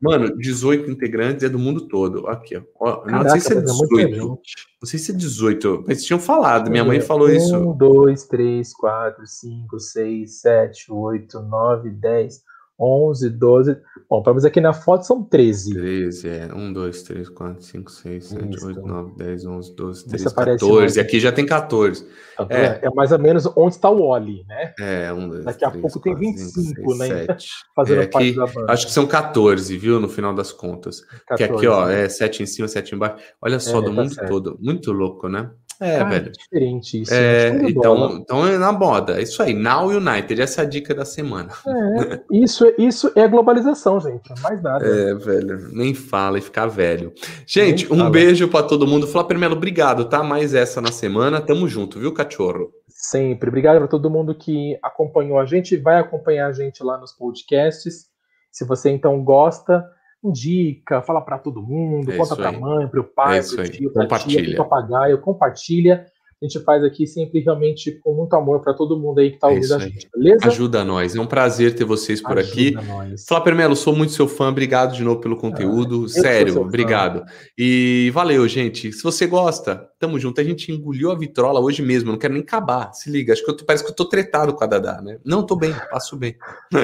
Mano, 0.00 0.34
18 0.38 0.90
integrantes 0.90 1.44
é 1.44 1.48
do 1.48 1.58
mundo 1.58 1.82
todo. 1.86 2.26
Aqui, 2.26 2.60
ó. 2.76 2.96
Caraca, 3.02 3.24
não 3.24 3.30
sei 3.30 3.40
se 3.40 3.52
é 3.52 3.60
18. 3.60 4.18
Não 4.18 4.38
sei 4.84 4.98
se 4.98 5.12
é 5.12 5.14
18, 5.14 5.84
mas 5.86 6.04
tinham 6.04 6.18
falado. 6.18 6.70
Minha 6.70 6.84
mãe 6.84 7.00
falou 7.00 7.28
um, 7.28 7.32
isso. 7.32 7.54
1, 7.54 7.76
2, 7.76 8.24
3, 8.24 8.72
4, 8.72 9.26
5, 9.26 9.78
6, 9.78 10.40
7, 10.40 10.92
8, 10.92 11.40
9, 11.40 11.90
10, 11.90 12.42
11, 12.80 13.28
12. 13.30 13.76
Bom, 14.08 14.22
pelo 14.22 14.34
menos 14.34 14.44
aqui 14.44 14.60
na 14.60 14.72
foto 14.72 15.06
são 15.06 15.22
13. 15.22 15.74
13, 15.74 16.28
é. 16.28 16.48
1, 16.52 16.72
2, 16.72 17.02
3, 17.02 17.28
4, 17.28 17.62
5, 17.62 17.90
6, 17.90 18.24
7, 18.24 18.56
Isso. 18.56 18.66
8, 18.66 18.80
9, 18.80 19.12
10, 19.16 19.46
11, 19.46 19.76
12, 19.76 20.08
13, 20.08 20.34
14. 20.34 20.72
Mais. 20.72 20.98
Aqui 20.98 21.20
já 21.20 21.30
tem 21.30 21.44
14. 21.44 22.04
Tá 22.36 22.46
é. 22.48 22.80
é 22.82 22.90
mais 22.90 23.12
ou 23.12 23.18
menos 23.18 23.46
onde 23.54 23.74
está 23.74 23.90
o 23.90 24.00
Oli, 24.00 24.44
né? 24.48 24.72
É, 24.80 25.12
1, 25.12 25.28
2, 25.28 25.44
Daqui 25.44 25.64
a 25.64 25.70
3, 25.70 25.82
pouco 25.82 26.00
4, 26.00 26.20
tem 26.20 26.32
25, 26.32 26.74
5, 26.74 26.96
6, 26.96 26.98
né? 26.98 27.26
7. 27.26 27.48
Fazendo 27.76 28.00
é, 28.00 28.04
aqui, 28.04 28.12
parte 28.12 28.32
da 28.34 28.46
banda. 28.46 28.72
Acho 28.72 28.86
que 28.86 28.92
são 28.92 29.06
14, 29.06 29.76
viu? 29.76 30.00
No 30.00 30.08
final 30.08 30.34
das 30.34 30.50
contas. 30.50 31.02
14, 31.28 31.36
que 31.36 31.44
aqui, 31.44 31.66
ó, 31.66 31.86
né? 31.86 32.04
é 32.04 32.08
7 32.08 32.42
em 32.42 32.46
cima, 32.46 32.66
7 32.66 32.94
embaixo. 32.94 33.22
Olha 33.40 33.60
só, 33.60 33.78
é, 33.78 33.82
do 33.82 33.86
tá 33.88 33.92
mundo 33.92 34.14
certo. 34.14 34.28
todo. 34.28 34.58
Muito 34.60 34.90
louco, 34.90 35.28
né? 35.28 35.50
É, 35.80 35.96
Cara, 35.98 36.10
velho. 36.10 36.32
diferente 36.32 37.00
isso. 37.00 37.14
É, 37.14 37.48
então, 37.68 38.16
então 38.18 38.46
é 38.46 38.58
na 38.58 38.70
moda. 38.70 39.18
É 39.18 39.22
isso 39.22 39.42
aí. 39.42 39.54
Now 39.54 39.88
United. 39.88 40.40
Essa 40.42 40.60
é 40.60 40.64
a 40.64 40.68
dica 40.68 40.94
da 40.94 41.06
semana. 41.06 41.50
É, 41.66 42.20
isso, 42.30 42.70
isso 42.76 43.10
é 43.16 43.26
globalização, 43.26 43.98
gente. 43.98 44.30
Mais 44.42 44.62
nada. 44.62 44.84
É, 44.86 45.14
velho. 45.14 45.70
Nem 45.72 45.94
fala 45.94 46.38
e 46.38 46.42
ficar 46.42 46.66
velho. 46.66 47.12
Gente, 47.46 47.84
Nem 47.84 47.94
um 47.94 47.98
fala. 47.98 48.10
beijo 48.10 48.46
para 48.48 48.66
todo 48.66 48.86
mundo. 48.86 49.06
Flá 49.06 49.26
Melo, 49.30 49.56
obrigado, 49.56 50.04
tá? 50.04 50.22
Mais 50.22 50.54
essa 50.54 50.82
na 50.82 50.92
semana. 50.92 51.40
Tamo 51.40 51.66
junto, 51.66 51.98
viu, 51.98 52.12
cachorro? 52.12 52.70
Sempre. 52.88 53.48
Obrigado 53.48 53.78
para 53.78 53.88
todo 53.88 54.10
mundo 54.10 54.34
que 54.34 54.78
acompanhou 54.82 55.38
a 55.38 55.46
gente. 55.46 55.78
Vai 55.78 55.98
acompanhar 55.98 56.48
a 56.48 56.52
gente 56.52 56.84
lá 56.84 56.98
nos 56.98 57.12
podcasts. 57.12 58.10
Se 58.52 58.66
você 58.66 58.90
então 58.90 59.24
gosta 59.24 59.82
indica, 60.22 61.02
fala 61.02 61.20
para 61.20 61.38
todo 61.38 61.62
mundo, 61.62 62.12
é 62.12 62.16
conta 62.16 62.36
para 62.36 62.50
a 62.50 62.52
mãe, 62.52 62.86
para 62.86 63.00
o 63.00 63.04
pai, 63.04 63.38
é 63.38 63.42
para 63.42 63.62
o 63.62 63.68
tio, 63.68 63.92
para 63.92 64.18
tia, 64.18 64.54
para 64.56 64.64
papagaio, 64.64 65.20
compartilha. 65.20 66.06
A 66.42 66.46
gente 66.46 66.58
faz 66.64 66.82
aqui 66.82 67.06
sempre 67.06 67.40
realmente 67.40 67.92
com 68.00 68.14
muito 68.14 68.34
amor 68.34 68.62
para 68.62 68.72
todo 68.72 68.98
mundo 68.98 69.20
aí 69.20 69.28
que 69.28 69.36
está 69.36 69.48
é 69.48 69.54
ouvindo 69.54 69.74
é 69.74 69.76
a 69.76 69.78
gente, 69.78 70.08
beleza? 70.14 70.46
Ajuda 70.46 70.84
nós, 70.84 71.14
é 71.14 71.20
um 71.20 71.26
prazer 71.26 71.74
ter 71.74 71.84
vocês 71.84 72.22
por 72.22 72.38
Ajuda 72.38 72.50
aqui. 72.50 72.70
Nós. 72.70 73.26
Flávio 73.26 73.54
Melo, 73.54 73.76
sou 73.76 73.94
muito 73.94 74.14
seu 74.14 74.26
fã, 74.26 74.48
obrigado 74.48 74.94
de 74.94 75.04
novo 75.04 75.20
pelo 75.20 75.36
conteúdo, 75.36 76.06
ah, 76.06 76.08
sério, 76.08 76.62
obrigado. 76.62 77.24
E 77.58 78.10
valeu, 78.14 78.48
gente. 78.48 78.90
Se 78.90 79.02
você 79.02 79.26
gosta, 79.26 79.86
tamo 80.00 80.18
junto. 80.18 80.40
A 80.40 80.44
gente 80.44 80.72
engoliu 80.72 81.12
a 81.12 81.14
vitrola 81.14 81.60
hoje 81.60 81.82
mesmo, 81.82 82.10
não 82.10 82.18
quero 82.18 82.32
nem 82.32 82.42
acabar. 82.42 82.92
Se 82.94 83.10
liga, 83.10 83.34
acho 83.34 83.44
que 83.44 83.50
eu 83.50 83.56
tô, 83.56 83.64
parece 83.64 83.84
que 83.84 83.90
eu 83.90 83.94
tô 83.94 84.06
tretado 84.06 84.54
com 84.54 84.64
a 84.64 84.66
Dadá, 84.66 85.00
né? 85.02 85.18
Não, 85.24 85.44
tô 85.44 85.54
bem, 85.54 85.74
passo 85.90 86.16
bem. 86.16 86.34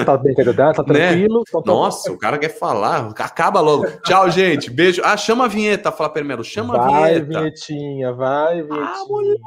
Tá 0.05 0.15
bem 0.15 0.35
com 0.35 0.41
a 0.41 0.45
Dadá, 0.45 0.73
tá 0.73 0.83
né? 0.93 1.09
tranquilo. 1.09 1.43
Né? 1.53 1.61
Nossa, 1.65 2.11
o 2.11 2.17
cara 2.17 2.37
quer 2.37 2.57
falar, 2.57 3.11
acaba 3.17 3.59
logo. 3.59 3.87
Tchau, 4.03 4.29
gente, 4.31 4.69
beijo. 4.69 5.01
Ah, 5.03 5.17
chama 5.17 5.45
a 5.45 5.47
vinheta, 5.47 5.91
Flávio 5.91 6.23
Melo, 6.23 6.43
chama 6.43 6.77
vai, 6.77 6.85
a 6.85 7.19
vinheta. 7.19 7.33
Vai, 7.33 7.41
vinhetinha, 7.41 8.13
vai, 8.13 8.61
vinhetinha. 8.61 8.85
Ah, 8.85 9.05
mulher. 9.09 9.37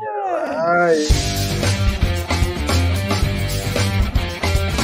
Vai. 0.56 1.39